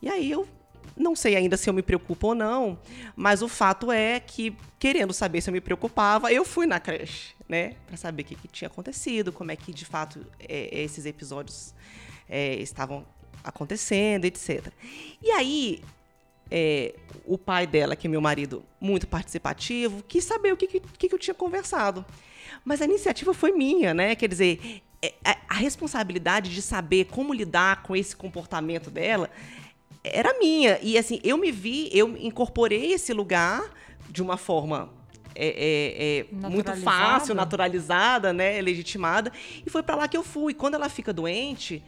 E 0.00 0.08
aí 0.08 0.30
eu 0.30 0.46
não 0.96 1.16
sei 1.16 1.36
ainda 1.36 1.56
se 1.56 1.68
eu 1.68 1.74
me 1.74 1.82
preocupo 1.82 2.28
ou 2.28 2.34
não, 2.34 2.78
mas 3.16 3.42
o 3.42 3.48
fato 3.48 3.90
é 3.90 4.20
que, 4.20 4.54
querendo 4.78 5.12
saber 5.12 5.40
se 5.40 5.50
eu 5.50 5.52
me 5.52 5.60
preocupava, 5.60 6.32
eu 6.32 6.44
fui 6.44 6.66
na 6.66 6.80
creche, 6.80 7.34
né? 7.48 7.74
Para 7.86 7.96
saber 7.96 8.22
o 8.22 8.24
que, 8.24 8.34
que, 8.34 8.48
tinha 8.48 8.68
acontecido, 8.68 9.32
como 9.32 9.50
é 9.50 9.56
que 9.56 9.72
de 9.72 9.84
fato 9.84 10.24
é, 10.38 10.82
esses 10.82 11.06
episódios 11.06 11.74
é, 12.28 12.54
estavam 12.56 13.04
acontecendo, 13.42 14.24
etc. 14.24 14.68
E 15.22 15.30
aí, 15.30 15.82
é, 16.50 16.94
o 17.24 17.38
pai 17.38 17.66
dela, 17.66 17.96
que 17.96 18.06
é 18.06 18.10
meu 18.10 18.20
marido, 18.20 18.64
muito 18.80 19.06
participativo, 19.06 20.02
quis 20.06 20.24
saber 20.24 20.52
o 20.52 20.56
que, 20.56 20.66
que, 20.66 21.08
que 21.08 21.14
eu 21.14 21.18
tinha 21.18 21.34
conversado. 21.34 22.04
Mas 22.64 22.82
a 22.82 22.84
iniciativa 22.84 23.32
foi 23.32 23.52
minha, 23.52 23.94
né? 23.94 24.14
Quer 24.14 24.28
dizer, 24.28 24.82
é, 25.02 25.14
a 25.48 25.54
responsabilidade 25.54 26.50
de 26.50 26.60
saber 26.60 27.06
como 27.06 27.32
lidar 27.32 27.82
com 27.82 27.96
esse 27.96 28.14
comportamento 28.14 28.90
dela 28.90 29.30
era 30.02 30.38
minha. 30.38 30.78
E 30.82 30.96
assim, 30.96 31.20
eu 31.22 31.36
me 31.36 31.52
vi, 31.52 31.88
eu 31.92 32.16
incorporei 32.16 32.92
esse 32.92 33.12
lugar 33.12 33.62
de 34.08 34.22
uma 34.22 34.36
forma 34.36 34.90
é, 35.34 35.46
é, 35.46 36.18
é 36.20 36.48
muito 36.48 36.74
fácil, 36.76 37.34
naturalizada, 37.34 38.32
né, 38.32 38.60
legitimada, 38.60 39.32
e 39.64 39.70
foi 39.70 39.82
para 39.82 39.96
lá 39.96 40.08
que 40.08 40.16
eu 40.16 40.22
fui. 40.22 40.54
Quando 40.54 40.74
ela 40.74 40.88
fica 40.88 41.12
doente, 41.12 41.82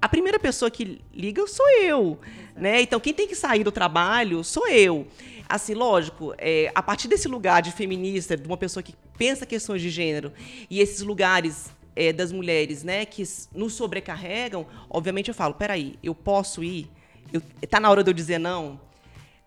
a 0.00 0.08
primeira 0.08 0.38
pessoa 0.38 0.70
que 0.70 1.00
liga 1.12 1.46
sou 1.46 1.68
eu, 1.80 2.18
né? 2.56 2.80
Então 2.82 3.00
quem 3.00 3.12
tem 3.12 3.26
que 3.26 3.34
sair 3.34 3.64
do 3.64 3.72
trabalho 3.72 4.44
sou 4.44 4.68
eu. 4.68 5.06
Assim, 5.48 5.74
lógico, 5.74 6.34
é, 6.38 6.70
a 6.74 6.82
partir 6.82 7.08
desse 7.08 7.28
lugar 7.28 7.60
de 7.62 7.72
feminista, 7.72 8.36
de 8.36 8.46
uma 8.46 8.56
pessoa 8.56 8.82
que 8.82 8.94
pensa 9.18 9.44
questões 9.44 9.82
de 9.82 9.90
gênero 9.90 10.32
e 10.70 10.80
esses 10.80 11.00
lugares 11.02 11.70
é, 11.94 12.12
das 12.12 12.32
mulheres, 12.32 12.82
né, 12.82 13.04
que 13.04 13.22
nos 13.54 13.74
sobrecarregam, 13.74 14.66
obviamente 14.88 15.28
eu 15.28 15.34
falo, 15.34 15.54
peraí, 15.54 15.98
eu 16.02 16.14
posso 16.14 16.64
ir? 16.64 16.90
Eu, 17.32 17.42
tá 17.68 17.80
na 17.80 17.90
hora 17.90 18.02
de 18.02 18.10
eu 18.10 18.14
dizer 18.14 18.38
não? 18.38 18.80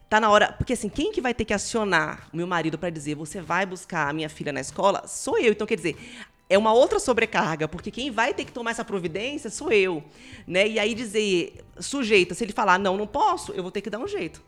Tá 0.09 0.19
na 0.19 0.29
hora. 0.29 0.53
Porque 0.53 0.73
assim, 0.73 0.89
quem 0.89 1.11
que 1.11 1.21
vai 1.21 1.33
ter 1.33 1.45
que 1.45 1.53
acionar 1.53 2.27
o 2.33 2.37
meu 2.37 2.47
marido 2.47 2.77
para 2.77 2.89
dizer 2.89 3.15
você 3.15 3.41
vai 3.41 3.65
buscar 3.65 4.09
a 4.09 4.13
minha 4.13 4.29
filha 4.29 4.51
na 4.51 4.61
escola? 4.61 5.05
Sou 5.07 5.37
eu. 5.37 5.51
Então, 5.51 5.67
quer 5.67 5.75
dizer, 5.75 5.97
é 6.49 6.57
uma 6.57 6.73
outra 6.73 6.99
sobrecarga, 6.99 7.67
porque 7.67 7.91
quem 7.91 8.09
vai 8.09 8.33
ter 8.33 8.45
que 8.45 8.51
tomar 8.51 8.71
essa 8.71 8.85
providência 8.85 9.49
sou 9.49 9.71
eu. 9.71 10.03
Né? 10.45 10.67
E 10.67 10.79
aí 10.79 10.93
dizer, 10.93 11.63
sujeita, 11.79 12.33
se 12.33 12.43
ele 12.43 12.53
falar 12.53 12.79
não, 12.79 12.95
não 12.95 13.07
posso, 13.07 13.51
eu 13.51 13.61
vou 13.61 13.71
ter 13.71 13.81
que 13.81 13.89
dar 13.89 13.99
um 13.99 14.07
jeito. 14.07 14.41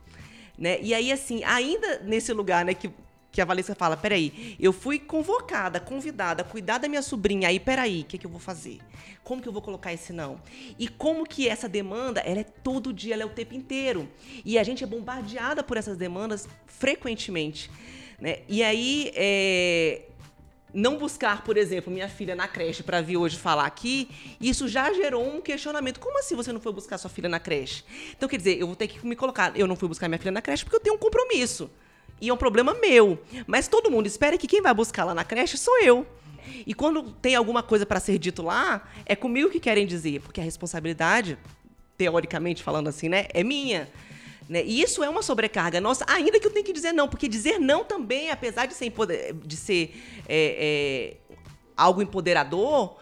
Né? 0.57 0.79
E 0.81 0.93
aí, 0.93 1.11
assim, 1.11 1.43
ainda 1.43 1.99
nesse 1.99 2.31
lugar, 2.33 2.63
né, 2.63 2.73
que 2.73 2.89
que 3.31 3.41
a 3.41 3.45
Valesca 3.45 3.75
fala, 3.75 3.95
peraí, 3.95 4.55
eu 4.59 4.73
fui 4.73 4.97
convocada, 4.97 5.79
convidada 5.79 6.41
a 6.41 6.45
cuidar 6.45 6.79
da 6.79 6.87
minha 6.87 7.01
sobrinha, 7.01 7.47
aí 7.47 7.59
peraí, 7.59 8.01
o 8.01 8.05
que, 8.05 8.17
que 8.17 8.25
eu 8.25 8.31
vou 8.31 8.39
fazer? 8.39 8.79
Como 9.23 9.41
que 9.41 9.47
eu 9.47 9.53
vou 9.53 9.61
colocar 9.61 9.93
esse 9.93 10.11
não? 10.11 10.41
E 10.77 10.87
como 10.87 11.25
que 11.25 11.47
essa 11.47 11.69
demanda, 11.69 12.21
ela 12.21 12.39
é 12.39 12.43
todo 12.43 12.91
dia, 12.91 13.13
ela 13.13 13.23
é 13.23 13.25
o 13.25 13.29
tempo 13.29 13.53
inteiro. 13.53 14.09
E 14.43 14.57
a 14.57 14.63
gente 14.63 14.83
é 14.83 14.87
bombardeada 14.87 15.63
por 15.63 15.77
essas 15.77 15.95
demandas 15.97 16.47
frequentemente. 16.65 17.69
Né? 18.19 18.39
E 18.47 18.63
aí, 18.63 19.11
é, 19.13 20.01
não 20.73 20.97
buscar, 20.97 21.43
por 21.43 21.57
exemplo, 21.57 21.91
minha 21.91 22.09
filha 22.09 22.35
na 22.35 22.47
creche 22.47 22.81
para 22.81 23.01
vir 23.01 23.17
hoje 23.17 23.37
falar 23.37 23.65
aqui, 23.65 24.09
isso 24.41 24.67
já 24.67 24.91
gerou 24.93 25.27
um 25.27 25.41
questionamento. 25.41 25.99
Como 25.99 26.17
assim 26.19 26.35
você 26.35 26.51
não 26.51 26.59
foi 26.59 26.73
buscar 26.73 26.97
sua 26.97 27.09
filha 27.09 27.29
na 27.29 27.39
creche? 27.39 27.83
Então, 28.15 28.27
quer 28.27 28.37
dizer, 28.37 28.59
eu 28.59 28.65
vou 28.65 28.75
ter 28.75 28.87
que 28.87 29.05
me 29.05 29.15
colocar, 29.15 29.55
eu 29.55 29.67
não 29.67 29.75
fui 29.75 29.87
buscar 29.87 30.07
minha 30.07 30.19
filha 30.19 30.31
na 30.31 30.41
creche 30.41 30.63
porque 30.63 30.75
eu 30.75 30.81
tenho 30.81 30.95
um 30.95 30.99
compromisso. 30.99 31.69
E 32.21 32.29
é 32.29 32.33
um 32.33 32.37
problema 32.37 32.73
meu. 32.73 33.19
Mas 33.47 33.67
todo 33.67 33.91
mundo 33.91 34.07
espera 34.07 34.37
que 34.37 34.47
quem 34.47 34.61
vai 34.61 34.73
buscar 34.73 35.03
lá 35.05 35.13
na 35.13 35.23
creche 35.23 35.57
sou 35.57 35.79
eu. 35.81 36.05
E 36.65 36.73
quando 36.73 37.03
tem 37.03 37.35
alguma 37.35 37.63
coisa 37.63 37.85
para 37.85 37.99
ser 37.99 38.17
dito 38.17 38.41
lá, 38.41 38.87
é 39.05 39.15
comigo 39.15 39.49
que 39.49 39.59
querem 39.59 39.85
dizer, 39.85 40.21
porque 40.21 40.41
a 40.41 40.43
responsabilidade, 40.43 41.37
teoricamente 41.97 42.63
falando 42.63 42.87
assim, 42.87 43.09
né, 43.09 43.27
é 43.33 43.43
minha. 43.43 43.89
Né? 44.47 44.63
E 44.65 44.81
isso 44.81 45.03
é 45.03 45.09
uma 45.09 45.21
sobrecarga 45.21 45.79
nossa, 45.79 46.03
ainda 46.07 46.39
que 46.39 46.47
eu 46.47 46.51
tenha 46.51 46.65
que 46.65 46.73
dizer 46.73 46.91
não, 46.91 47.07
porque 47.07 47.27
dizer 47.27 47.59
não 47.59 47.85
também, 47.85 48.31
apesar 48.31 48.65
de 48.65 48.73
ser, 48.73 48.91
de 49.45 49.55
ser 49.55 49.95
é, 50.27 51.17
é, 51.29 51.35
algo 51.77 52.01
empoderador, 52.01 52.97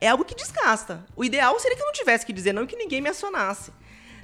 é 0.00 0.08
algo 0.08 0.24
que 0.24 0.34
desgasta. 0.34 1.04
O 1.16 1.24
ideal 1.24 1.58
seria 1.58 1.76
que 1.76 1.82
eu 1.82 1.86
não 1.86 1.92
tivesse 1.92 2.24
que 2.24 2.32
dizer 2.32 2.52
não 2.52 2.64
e 2.64 2.66
que 2.66 2.76
ninguém 2.76 3.00
me 3.00 3.08
acionasse. 3.08 3.72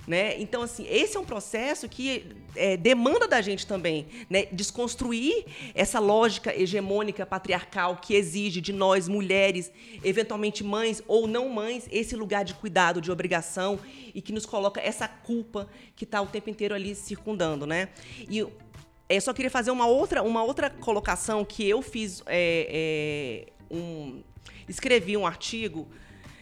Né? 0.08 0.40
Então, 0.40 0.62
assim, 0.62 0.86
esse 0.88 1.18
é 1.18 1.20
um 1.20 1.24
processo 1.24 1.86
que 1.86 2.24
é, 2.56 2.78
demanda 2.78 3.28
da 3.28 3.42
gente 3.42 3.66
também 3.66 4.06
né? 4.30 4.46
desconstruir 4.50 5.44
essa 5.74 6.00
lógica 6.00 6.58
hegemônica 6.58 7.26
patriarcal 7.26 7.98
que 7.98 8.14
exige 8.14 8.58
de 8.62 8.72
nós, 8.72 9.06
mulheres, 9.06 9.70
eventualmente 10.02 10.64
mães 10.64 11.02
ou 11.06 11.26
não 11.26 11.50
mães, 11.50 11.86
esse 11.92 12.16
lugar 12.16 12.42
de 12.42 12.54
cuidado, 12.54 13.02
de 13.02 13.10
obrigação 13.10 13.78
e 14.14 14.22
que 14.22 14.32
nos 14.32 14.46
coloca 14.46 14.80
essa 14.80 15.06
culpa 15.06 15.68
que 15.94 16.04
está 16.04 16.22
o 16.22 16.26
tempo 16.26 16.48
inteiro 16.48 16.74
ali 16.74 16.94
circundando. 16.94 17.66
Né? 17.66 17.90
E 18.30 18.38
eu 18.38 19.20
só 19.20 19.34
queria 19.34 19.50
fazer 19.50 19.70
uma 19.70 19.86
outra, 19.86 20.22
uma 20.22 20.42
outra 20.42 20.70
colocação 20.70 21.44
que 21.44 21.68
eu 21.68 21.82
fiz. 21.82 22.22
É, 22.24 23.44
é, 23.50 23.52
um, 23.70 24.22
escrevi 24.66 25.18
um 25.18 25.26
artigo 25.26 25.86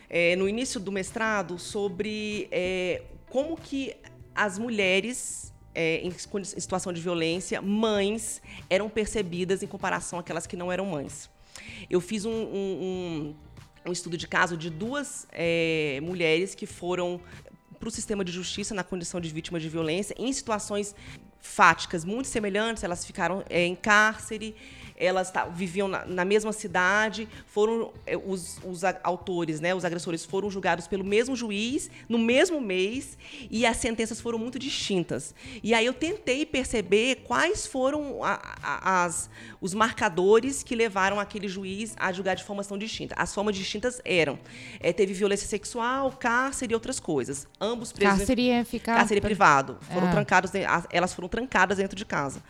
é, 0.09 0.37
no 0.37 0.49
início 0.49 0.79
do 0.79 0.93
mestrado 0.93 1.59
sobre 1.59 2.47
é, 2.53 3.03
como 3.37 3.55
que 3.55 3.95
as 4.34 4.59
mulheres 4.59 5.53
é, 5.74 5.99
em, 5.99 6.11
situação 6.11 6.91
de 6.91 7.03
violência, 7.03 7.61
mães, 7.61 8.41
eram 8.70 8.89
percebidas 8.89 9.62
em 9.62 9.66
comparação 9.66 10.18
àquelas 10.18 10.47
que 10.47 10.57
não 10.57 10.72
eram 10.72 10.87
mães. 10.87 11.28
Eu 11.91 12.01
fiz 12.01 12.24
um, 12.24 12.30
um, 12.30 13.34
um, 13.84 13.91
um 13.91 13.93
estudo 13.93 14.16
de 14.16 14.26
caso 14.26 14.57
de 14.57 14.70
duas 14.70 15.28
é, 15.32 16.01
mulheres 16.03 16.55
que 16.55 16.64
foram 16.64 17.20
para 17.78 17.89
o 17.91 17.91
sistema 17.91 18.24
de 18.24 18.32
justiça 18.32 18.74
na 18.74 18.82
condição 18.82 19.20
de 19.20 19.28
vítima 19.28 19.61
de 19.61 19.68
violência 19.68 20.16
em 20.18 20.32
situações 20.32 20.95
fáticas 21.39 22.07
muito 22.07 22.28
semelhantes. 22.28 22.84
Elas 22.84 23.05
ficaram 23.05 23.45
é, 23.51 23.66
em 23.66 23.76
cárcere 23.76 24.57
elas 24.97 25.30
tá, 25.30 25.44
viviam 25.44 25.88
na, 25.88 26.05
na, 26.05 26.24
mesma 26.24 26.53
cidade, 26.53 27.28
foram 27.47 27.92
é, 28.07 28.16
os, 28.16 28.59
os 28.64 28.82
autores, 29.03 29.61
né, 29.61 29.74
os 29.74 29.84
agressores 29.84 30.24
foram 30.24 30.51
julgados 30.51 30.86
pelo 30.86 31.05
mesmo 31.05 31.36
juiz 31.36 31.90
no 32.09 32.18
mesmo 32.18 32.61
mês 32.61 33.16
e 33.51 33.66
as 33.66 33.76
sentenças 33.76 34.20
foram 34.20 34.38
muito 34.38 34.59
distintas. 34.59 35.34
E 35.62 35.74
aí 35.74 35.86
eu 35.86 35.92
tentei 35.92 36.47
perceber 36.47 37.22
quais 37.26 37.66
foram 37.66 38.24
a, 38.24 38.40
a, 38.62 39.05
as, 39.05 39.28
os 39.61 39.74
marcadores 39.74 40.62
que 40.62 40.74
levaram 40.74 41.20
aquele 41.20 41.49
juiz 41.49 41.94
a 41.99 42.12
julgar 42.12 42.34
de 42.34 42.44
forma 42.44 42.64
tão 42.64 42.78
distinta. 42.78 43.14
As 43.18 43.34
formas 43.34 43.55
distintas 43.55 44.01
eram 44.05 44.38
é, 44.80 44.92
teve 44.92 45.12
violência 45.12 45.47
sexual, 45.47 46.11
cárcere 46.12 46.72
e 46.72 46.74
outras 46.74 46.99
coisas. 46.99 47.47
Ambos 47.61 47.92
presos. 47.92 48.18
Cárcere 48.18 48.51
é 48.51 48.64
ficar. 48.64 48.97
Cárcere 48.97 49.20
privado. 49.20 49.78
Foram 49.92 50.09
ah. 50.09 50.12
trancados, 50.12 50.51
elas 50.90 51.14
foram 51.14 51.28
trancadas 51.28 51.78
dentro 51.78 51.97
de 51.97 52.05
casa. 52.05 52.42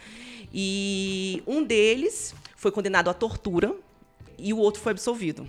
E 0.58 1.42
um 1.46 1.62
deles 1.62 2.34
foi 2.56 2.72
condenado 2.72 3.10
à 3.10 3.14
tortura 3.14 3.76
e 4.38 4.54
o 4.54 4.56
outro 4.56 4.80
foi 4.80 4.92
absolvido. 4.92 5.46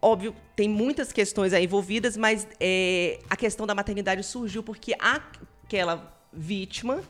Óbvio, 0.00 0.36
tem 0.54 0.68
muitas 0.68 1.10
questões 1.10 1.52
aí 1.52 1.64
envolvidas, 1.64 2.16
mas 2.16 2.46
é, 2.60 3.18
a 3.28 3.36
questão 3.36 3.66
da 3.66 3.74
maternidade 3.74 4.22
surgiu 4.22 4.62
porque 4.62 4.94
aquela 5.00 6.16
vítima, 6.32 7.02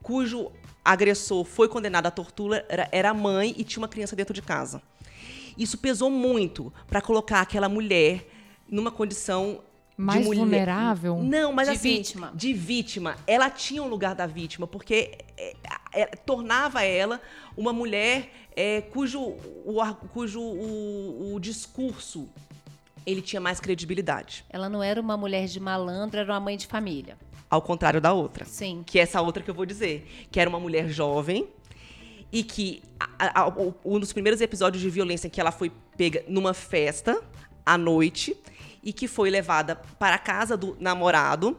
cujo 0.00 0.52
agressor 0.84 1.44
foi 1.44 1.68
condenado 1.68 2.06
à 2.06 2.10
tortura, 2.12 2.64
era, 2.68 2.88
era 2.92 3.12
mãe 3.12 3.52
e 3.58 3.64
tinha 3.64 3.82
uma 3.82 3.88
criança 3.88 4.14
dentro 4.14 4.32
de 4.32 4.40
casa. 4.40 4.80
Isso 5.58 5.76
pesou 5.76 6.08
muito 6.08 6.72
para 6.86 7.02
colocar 7.02 7.40
aquela 7.40 7.68
mulher 7.68 8.28
numa 8.68 8.92
condição 8.92 9.60
mais 9.98 10.24
mulher... 10.24 10.38
vulnerável? 10.38 11.16
Não, 11.20 11.52
mas 11.52 11.66
de 11.68 11.74
assim, 11.74 11.96
vítima. 11.96 12.32
de 12.32 12.52
vítima. 12.54 13.16
Ela 13.26 13.50
tinha 13.50 13.82
um 13.82 13.88
lugar 13.88 14.14
da 14.14 14.26
vítima, 14.26 14.64
porque 14.64 15.18
é, 15.36 15.56
é, 15.92 16.06
tornava 16.06 16.84
ela 16.84 17.20
uma 17.56 17.72
mulher 17.72 18.30
é, 18.54 18.80
cujo, 18.80 19.20
o, 19.20 19.94
cujo 20.12 20.40
o, 20.40 21.34
o 21.34 21.40
discurso 21.40 22.28
ele 23.04 23.20
tinha 23.20 23.40
mais 23.40 23.58
credibilidade. 23.58 24.44
Ela 24.48 24.68
não 24.68 24.82
era 24.82 25.00
uma 25.00 25.16
mulher 25.16 25.46
de 25.46 25.58
malandro, 25.58 26.20
era 26.20 26.32
uma 26.32 26.40
mãe 26.40 26.56
de 26.56 26.68
família. 26.68 27.18
Ao 27.50 27.60
contrário 27.60 28.00
da 28.00 28.12
outra. 28.12 28.44
Sim. 28.44 28.84
Que 28.86 29.00
é 29.00 29.02
essa 29.02 29.20
outra 29.20 29.42
que 29.42 29.50
eu 29.50 29.54
vou 29.54 29.66
dizer. 29.66 30.06
Que 30.30 30.38
era 30.38 30.48
uma 30.48 30.60
mulher 30.60 30.88
jovem 30.88 31.48
e 32.30 32.44
que 32.44 32.82
a, 33.18 33.42
a, 33.42 33.52
um 33.84 33.98
dos 33.98 34.12
primeiros 34.12 34.40
episódios 34.40 34.82
de 34.82 34.90
violência 34.90 35.30
que 35.30 35.40
ela 35.40 35.50
foi 35.50 35.72
pega 35.96 36.22
numa 36.28 36.52
festa 36.54 37.20
à 37.64 37.78
noite 37.78 38.36
e 38.82 38.92
que 38.92 39.08
foi 39.08 39.30
levada 39.30 39.76
para 39.98 40.16
a 40.16 40.18
casa 40.18 40.56
do 40.56 40.76
namorado, 40.80 41.58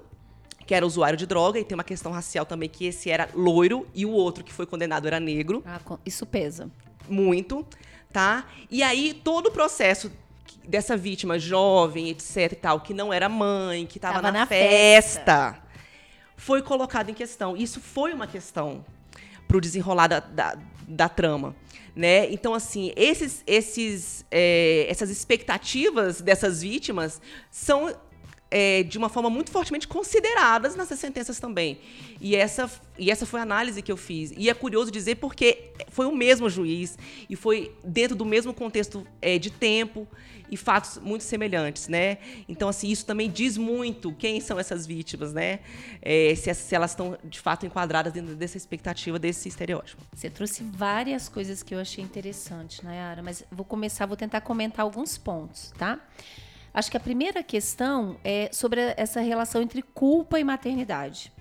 que 0.66 0.74
era 0.74 0.86
usuário 0.86 1.18
de 1.18 1.26
droga, 1.26 1.60
e 1.60 1.64
tem 1.64 1.76
uma 1.76 1.84
questão 1.84 2.12
racial 2.12 2.46
também, 2.46 2.70
que 2.70 2.86
esse 2.86 3.10
era 3.10 3.30
loiro 3.34 3.88
e 3.94 4.06
o 4.06 4.12
outro 4.12 4.44
que 4.44 4.54
foi 4.54 4.66
condenado 4.66 5.08
era 5.08 5.20
negro. 5.20 5.64
Ah, 5.66 5.80
isso 6.06 6.26
pesa. 6.26 6.70
Muito, 7.08 7.66
tá? 8.12 8.46
E 8.70 8.84
aí 8.84 9.14
todo 9.14 9.48
o 9.48 9.52
processo 9.52 10.12
dessa 10.68 10.96
vítima 10.96 11.40
jovem, 11.40 12.10
etc 12.10 12.52
e 12.52 12.56
tal, 12.56 12.82
que 12.82 12.94
não 12.94 13.12
era 13.12 13.28
mãe, 13.28 13.86
que 13.86 13.98
estava 13.98 14.22
na, 14.22 14.32
na, 14.32 14.46
festa, 14.46 15.20
festa, 15.20 15.64
foi 16.38 16.62
colocado 16.62 17.10
em 17.10 17.14
questão. 17.14 17.58
Isso 17.58 17.82
foi 17.82 18.14
uma 18.14 18.28
questão 18.28 18.86
para 19.48 19.58
o 19.58 19.62
desenrolar 19.62 20.08
da, 20.08 20.20
da, 20.20 20.56
da 20.90 21.08
trama. 21.08 21.56
Né? 21.96 22.32
Então, 22.32 22.54
assim, 22.54 22.92
esses, 22.96 23.44
esses, 23.46 24.26
é, 24.32 24.88
essas 24.90 25.10
expectativas 25.10 26.22
dessas 26.22 26.62
vítimas 26.62 27.22
são 27.52 27.96
é, 28.52 28.84
de 28.84 28.98
uma 28.98 29.10
forma 29.10 29.30
muito 29.30 29.52
fortemente 29.52 29.88
consideradas 29.88 30.76
nessas 30.76 31.00
sentenças 31.00 31.40
também. 31.40 31.80
E 32.20 32.36
essa, 32.36 32.70
e 32.98 33.12
essa 33.12 33.26
foi 33.26 33.40
a 33.40 33.44
análise 33.44 33.82
que 33.82 33.92
eu 33.92 33.98
fiz. 33.98 34.34
E 34.36 34.50
é 34.50 34.54
curioso 34.54 34.92
dizer 34.92 35.16
porque 35.16 35.72
foi 35.90 36.06
o 36.06 36.16
mesmo 36.16 36.50
juiz 36.50 36.98
e 37.30 37.36
foi 37.36 37.74
dentro 37.84 38.16
do 38.16 38.26
mesmo 38.26 38.54
contexto 38.54 39.06
é, 39.22 39.38
de 39.38 39.50
tempo 39.52 40.08
e 40.52 40.58
fatos 40.58 40.98
muito 40.98 41.24
semelhantes, 41.24 41.88
né? 41.88 42.18
Então, 42.48 42.70
assim, 42.70 42.90
isso 42.90 43.06
também 43.06 43.30
diz 43.30 43.56
muito 43.56 44.12
quem 44.14 44.42
são 44.42 44.60
essas 44.60 44.86
vítimas, 44.86 45.32
né? 45.32 45.60
É, 46.02 46.34
se, 46.36 46.52
se, 46.56 46.74
elas 46.74 46.92
estão, 46.92 47.18
de 47.24 47.40
fato, 47.40 47.68
enquadradas 47.68 48.12
dentro 48.12 48.36
dessa 48.36 48.58
expectativa, 48.58 49.20
desse 49.20 49.48
estereótipo. 49.48 50.02
Você 50.12 50.28
trouxe 50.28 50.64
várias 50.64 51.30
coisas 51.30 51.62
que 51.62 51.76
eu 51.76 51.80
achei 51.80 52.04
interessantes, 52.04 52.82
Nayara, 52.82 53.22
mas 53.22 53.44
vou 53.52 53.66
começar, 53.66 54.08
vou 54.08 54.18
tentar 54.18 54.42
comentar 54.42 54.84
alguns 54.84 55.20
pontos, 55.20 55.72
tá? 55.78 56.00
Acho 56.74 56.92
que 56.92 56.98
a 56.98 57.00
primeira 57.00 57.42
questão 57.44 58.18
é 58.24 58.50
sobre 58.52 58.94
essa 58.96 59.22
relação 59.22 59.62
entre 59.62 59.82
culpa 59.82 60.40
e 60.40 60.44
maternidade. 60.44 61.32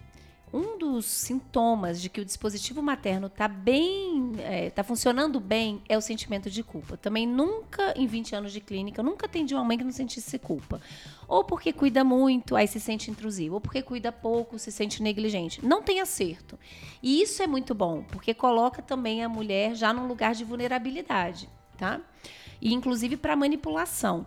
Um 0.53 0.79
dos 0.79 1.05
sintomas 1.05 2.01
de 2.01 2.09
que 2.09 2.23
o 2.23 2.25
dispositivo 2.25 2.83
materno 2.83 3.27
está 3.27 3.47
bem, 3.47 4.33
está 4.33 4.43
é, 4.43 4.71
tá 4.71 4.83
funcionando 4.83 5.39
bem, 5.39 5.83
é 5.87 5.97
o 5.97 6.01
sentimento 6.01 6.49
de 6.49 6.63
culpa. 6.63 6.97
Também 6.97 7.27
nunca, 7.27 7.93
em 7.95 8.07
20 8.07 8.35
anos 8.35 8.53
de 8.53 8.61
clínica, 8.61 9.03
nunca 9.03 9.27
atendi 9.27 9.55
uma 9.55 9.63
mãe 9.63 9.77
que 9.77 9.85
não 9.85 9.93
sentisse 9.93 10.39
culpa. 10.39 10.81
Ou 11.27 11.45
porque 11.45 11.71
cuida 11.71 12.03
muito, 12.03 12.57
aí 12.57 12.67
se 12.67 12.81
sente 12.81 13.11
intrusivo. 13.11 13.57
Ou 13.57 13.61
porque 13.61 13.83
cuida 13.83 14.11
pouco, 14.11 14.59
se 14.59 14.73
sente 14.73 15.03
negligente. 15.03 15.65
Não 15.65 15.83
tem 15.83 16.01
acerto. 16.01 16.59
E 17.03 17.21
isso 17.21 17.43
é 17.43 17.47
muito 17.47 17.75
bom, 17.75 18.03
porque 18.05 18.33
coloca 18.33 18.81
também 18.81 19.23
a 19.23 19.29
mulher 19.29 19.75
já 19.75 19.93
num 19.93 20.07
lugar 20.07 20.35
de 20.35 20.45
vulnerabilidade, 20.45 21.47
tá? 21.77 22.01
E 22.59 22.73
inclusive 22.73 23.19
para 23.19 23.37
manipulação. 23.37 24.25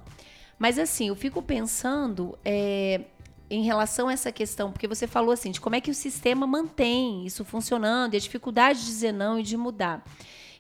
Mas 0.61 0.77
assim, 0.77 1.07
eu 1.07 1.15
fico 1.15 1.41
pensando 1.41 2.37
é, 2.45 3.01
em 3.49 3.63
relação 3.63 4.09
a 4.09 4.13
essa 4.13 4.31
questão, 4.31 4.71
porque 4.71 4.87
você 4.87 5.07
falou 5.07 5.31
assim, 5.31 5.49
de 5.49 5.59
como 5.59 5.75
é 5.75 5.81
que 5.81 5.89
o 5.89 5.95
sistema 5.95 6.45
mantém 6.45 7.25
isso 7.25 7.43
funcionando 7.43 8.13
e 8.13 8.17
a 8.17 8.19
dificuldade 8.19 8.81
de 8.81 8.85
dizer 8.85 9.11
não 9.11 9.39
e 9.39 9.41
de 9.41 9.57
mudar. 9.57 10.05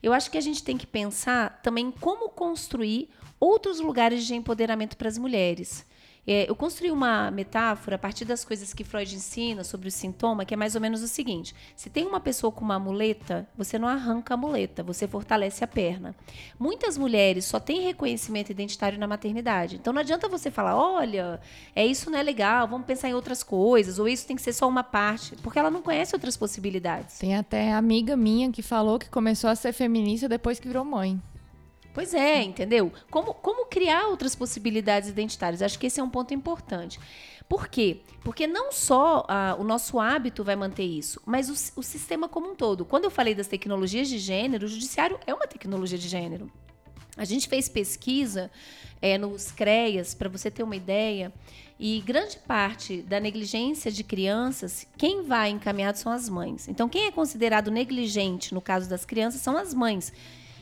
Eu 0.01 0.11
acho 0.11 0.31
que 0.31 0.39
a 0.39 0.41
gente 0.41 0.63
tem 0.63 0.75
que 0.75 0.87
pensar 0.87 1.61
também 1.61 1.91
como 1.91 2.29
construir 2.29 3.11
outros 3.39 3.79
lugares 3.79 4.25
de 4.25 4.33
empoderamento 4.33 4.97
para 4.97 5.07
as 5.07 5.19
mulheres. 5.19 5.85
É, 6.31 6.49
eu 6.49 6.55
construí 6.55 6.91
uma 6.91 7.29
metáfora 7.29 7.97
a 7.97 7.99
partir 7.99 8.23
das 8.23 8.45
coisas 8.45 8.73
que 8.73 8.85
Freud 8.85 9.13
ensina 9.13 9.63
sobre 9.65 9.89
o 9.89 9.91
sintoma, 9.91 10.45
que 10.45 10.53
é 10.53 10.57
mais 10.57 10.75
ou 10.75 10.81
menos 10.81 11.01
o 11.01 11.07
seguinte: 11.07 11.53
se 11.75 11.89
tem 11.89 12.05
uma 12.05 12.21
pessoa 12.21 12.51
com 12.51 12.63
uma 12.63 12.79
muleta, 12.79 13.47
você 13.57 13.77
não 13.77 13.87
arranca 13.87 14.33
a 14.33 14.37
muleta, 14.37 14.81
você 14.81 15.07
fortalece 15.07 15.63
a 15.63 15.67
perna. 15.67 16.15
Muitas 16.57 16.97
mulheres 16.97 17.43
só 17.45 17.59
têm 17.59 17.81
reconhecimento 17.81 18.49
identitário 18.49 18.97
na 18.97 19.07
maternidade. 19.07 19.75
Então 19.75 19.91
não 19.91 19.99
adianta 19.99 20.29
você 20.29 20.49
falar, 20.49 20.77
olha, 20.77 21.39
é 21.75 21.85
isso 21.85 22.09
não 22.09 22.17
é 22.17 22.23
legal, 22.23 22.67
vamos 22.67 22.87
pensar 22.87 23.09
em 23.09 23.13
outras 23.13 23.43
coisas, 23.43 23.99
ou 23.99 24.07
isso 24.07 24.25
tem 24.25 24.35
que 24.35 24.41
ser 24.41 24.53
só 24.53 24.67
uma 24.67 24.83
parte, 24.83 25.35
porque 25.37 25.59
ela 25.59 25.69
não 25.69 25.81
conhece 25.81 26.15
outras 26.15 26.37
possibilidades. 26.37 27.19
Tem 27.19 27.35
até 27.35 27.73
amiga 27.73 28.15
minha 28.15 28.51
que 28.51 28.61
falou 28.61 28.97
que 28.97 29.09
começou 29.09 29.49
a 29.49 29.55
ser 29.55 29.73
feminista 29.73 30.29
depois 30.29 30.59
que 30.59 30.67
virou 30.67 30.85
mãe. 30.85 31.21
Pois 31.93 32.13
é, 32.13 32.41
entendeu? 32.41 32.91
Como, 33.09 33.33
como 33.33 33.65
criar 33.65 34.07
outras 34.07 34.35
possibilidades 34.35 35.09
identitárias? 35.09 35.61
Acho 35.61 35.77
que 35.77 35.87
esse 35.87 35.99
é 35.99 36.03
um 36.03 36.09
ponto 36.09 36.33
importante. 36.33 36.99
Por 37.49 37.67
quê? 37.67 37.99
Porque 38.23 38.47
não 38.47 38.71
só 38.71 39.25
ah, 39.27 39.57
o 39.59 39.63
nosso 39.63 39.99
hábito 39.99 40.41
vai 40.41 40.55
manter 40.55 40.85
isso, 40.85 41.21
mas 41.25 41.49
o, 41.49 41.79
o 41.79 41.83
sistema 41.83 42.29
como 42.29 42.51
um 42.51 42.55
todo. 42.55 42.85
Quando 42.85 43.03
eu 43.03 43.11
falei 43.11 43.35
das 43.35 43.47
tecnologias 43.47 44.07
de 44.07 44.17
gênero, 44.17 44.65
o 44.65 44.69
judiciário 44.69 45.19
é 45.27 45.33
uma 45.33 45.45
tecnologia 45.45 45.97
de 45.97 46.07
gênero. 46.07 46.49
A 47.17 47.25
gente 47.25 47.49
fez 47.49 47.67
pesquisa 47.67 48.49
é, 49.01 49.17
nos 49.17 49.51
CREAS, 49.51 50.13
para 50.13 50.29
você 50.29 50.49
ter 50.49 50.63
uma 50.63 50.77
ideia, 50.77 51.33
e 51.77 51.99
grande 52.05 52.37
parte 52.37 53.01
da 53.01 53.19
negligência 53.19 53.91
de 53.91 54.03
crianças, 54.03 54.87
quem 54.97 55.23
vai 55.23 55.49
encaminhado 55.49 55.97
são 55.97 56.11
as 56.11 56.29
mães. 56.29 56.69
Então, 56.69 56.87
quem 56.87 57.07
é 57.07 57.11
considerado 57.11 57.69
negligente 57.69 58.53
no 58.53 58.61
caso 58.61 58.89
das 58.89 59.03
crianças 59.03 59.41
são 59.41 59.57
as 59.57 59.73
mães. 59.73 60.13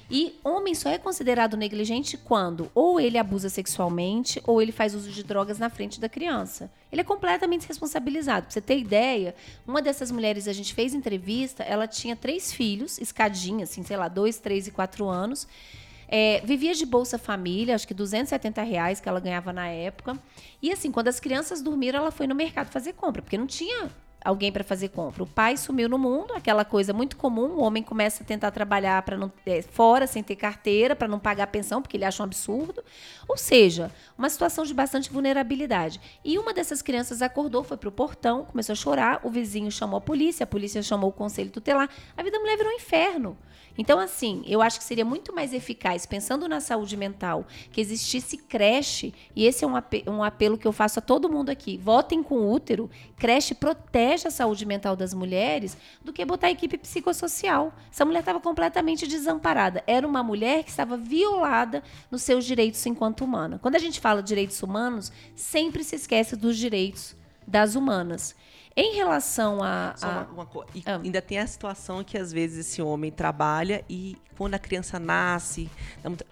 E 0.09 0.39
homem 0.43 0.73
só 0.73 0.89
é 0.89 0.97
considerado 0.97 1.55
negligente 1.55 2.17
quando 2.17 2.71
ou 2.73 2.99
ele 2.99 3.17
abusa 3.17 3.47
sexualmente 3.47 4.41
ou 4.45 4.59
ele 4.59 4.71
faz 4.71 4.95
uso 4.95 5.11
de 5.11 5.23
drogas 5.23 5.59
na 5.59 5.69
frente 5.69 5.99
da 5.99 6.09
criança. 6.09 6.71
Ele 6.91 7.01
é 7.01 7.03
completamente 7.03 7.67
responsabilizado. 7.67 8.47
Pra 8.47 8.53
você 8.53 8.61
ter 8.61 8.79
ideia, 8.79 9.35
uma 9.67 9.81
dessas 9.81 10.09
mulheres 10.09 10.47
a 10.47 10.53
gente 10.53 10.73
fez 10.73 10.95
entrevista, 10.95 11.63
ela 11.63 11.87
tinha 11.87 12.15
três 12.15 12.51
filhos, 12.51 12.97
escadinha, 12.97 13.65
assim, 13.65 13.83
sei 13.83 13.97
lá, 13.97 14.07
dois, 14.07 14.39
três 14.39 14.65
e 14.65 14.71
quatro 14.71 15.07
anos. 15.07 15.47
É, 16.07 16.41
vivia 16.43 16.73
de 16.73 16.87
Bolsa 16.87 17.19
Família, 17.19 17.75
acho 17.75 17.87
que 17.87 17.93
270 17.93 18.63
reais 18.63 18.99
que 18.99 19.07
ela 19.07 19.19
ganhava 19.19 19.53
na 19.53 19.67
época. 19.67 20.17
E 20.59 20.71
assim, 20.71 20.91
quando 20.91 21.07
as 21.07 21.19
crianças 21.19 21.61
dormiram, 21.61 21.99
ela 21.99 22.09
foi 22.09 22.25
no 22.25 22.33
mercado 22.33 22.71
fazer 22.71 22.93
compra, 22.93 23.21
porque 23.21 23.37
não 23.37 23.45
tinha 23.45 23.91
alguém 24.23 24.51
para 24.51 24.63
fazer 24.63 24.89
compra. 24.89 25.23
O 25.23 25.27
pai 25.27 25.55
sumiu 25.57 25.87
no 25.87 25.97
mundo, 25.97 26.33
aquela 26.33 26.65
coisa 26.65 26.93
muito 26.93 27.15
comum. 27.15 27.57
O 27.57 27.61
homem 27.61 27.81
começa 27.81 28.23
a 28.23 28.25
tentar 28.25 28.51
trabalhar 28.51 29.01
para 29.03 29.17
não 29.17 29.31
é, 29.45 29.61
fora 29.61 30.05
sem 30.05 30.21
ter 30.21 30.35
carteira, 30.35 30.95
para 30.95 31.07
não 31.07 31.19
pagar 31.19 31.47
pensão, 31.47 31.81
porque 31.81 31.97
ele 31.97 32.05
acha 32.05 32.21
um 32.21 32.25
absurdo. 32.25 32.83
Ou 33.27 33.37
seja, 33.37 33.91
uma 34.17 34.29
situação 34.29 34.65
de 34.65 34.73
bastante 34.73 35.11
vulnerabilidade. 35.11 35.99
E 36.23 36.37
uma 36.37 36.53
dessas 36.53 36.81
crianças 36.81 37.21
acordou, 37.21 37.63
foi 37.63 37.77
para 37.77 37.89
o 37.89 37.91
portão, 37.91 38.45
começou 38.45 38.73
a 38.73 38.75
chorar. 38.75 39.21
O 39.23 39.29
vizinho 39.29 39.71
chamou 39.71 39.97
a 39.97 40.01
polícia, 40.01 40.43
a 40.43 40.47
polícia 40.47 40.81
chamou 40.83 41.09
o 41.09 41.13
conselho 41.13 41.49
tutelar. 41.49 41.89
A 42.15 42.23
vida 42.23 42.37
da 42.37 42.39
mulher 42.39 42.57
virou 42.57 42.71
um 42.71 42.75
inferno. 42.75 43.37
Então, 43.77 43.97
assim, 43.97 44.43
eu 44.45 44.61
acho 44.61 44.77
que 44.77 44.83
seria 44.83 45.05
muito 45.05 45.33
mais 45.33 45.53
eficaz, 45.53 46.05
pensando 46.05 46.49
na 46.49 46.59
saúde 46.59 46.97
mental, 46.97 47.45
que 47.71 47.79
existisse 47.79 48.35
creche, 48.35 49.13
e 49.33 49.45
esse 49.45 49.63
é 49.63 49.67
um, 49.67 49.73
um 50.07 50.21
apelo 50.21 50.57
que 50.57 50.67
eu 50.67 50.73
faço 50.73 50.99
a 50.99 51.01
todo 51.01 51.31
mundo 51.31 51.49
aqui: 51.49 51.77
votem 51.77 52.21
com 52.21 52.51
útero, 52.51 52.89
creche 53.15 53.55
protege 53.55 54.08
a 54.27 54.31
saúde 54.31 54.65
mental 54.65 54.95
das 54.95 55.13
mulheres, 55.13 55.77
do 56.03 56.11
que 56.11 56.25
botar 56.25 56.47
a 56.47 56.51
equipe 56.51 56.77
psicossocial. 56.77 57.73
Essa 57.91 58.05
mulher 58.05 58.19
estava 58.19 58.39
completamente 58.39 59.07
desamparada. 59.07 59.83
Era 59.85 60.07
uma 60.07 60.23
mulher 60.23 60.63
que 60.63 60.69
estava 60.69 60.97
violada 60.97 61.83
nos 62.09 62.21
seus 62.23 62.45
direitos 62.45 62.85
enquanto 62.85 63.23
humana. 63.23 63.59
Quando 63.61 63.75
a 63.75 63.79
gente 63.79 63.99
fala 63.99 64.21
de 64.21 64.27
direitos 64.29 64.61
humanos, 64.63 65.11
sempre 65.35 65.83
se 65.83 65.95
esquece 65.95 66.35
dos 66.35 66.57
direitos 66.57 67.15
das 67.47 67.75
humanas. 67.75 68.35
Em 68.79 68.95
relação 68.95 69.61
a. 69.63 69.93
a... 70.01 70.07
Uma, 70.31 70.43
uma, 70.43 70.65
e 70.73 70.83
ah. 70.85 70.99
Ainda 71.03 71.21
tem 71.21 71.37
a 71.39 71.47
situação 71.47 72.03
que 72.03 72.17
às 72.17 72.31
vezes 72.31 72.67
esse 72.67 72.81
homem 72.81 73.11
trabalha 73.11 73.83
e 73.89 74.17
quando 74.39 74.53
a 74.53 74.59
criança 74.59 74.97
nasce, 74.97 75.69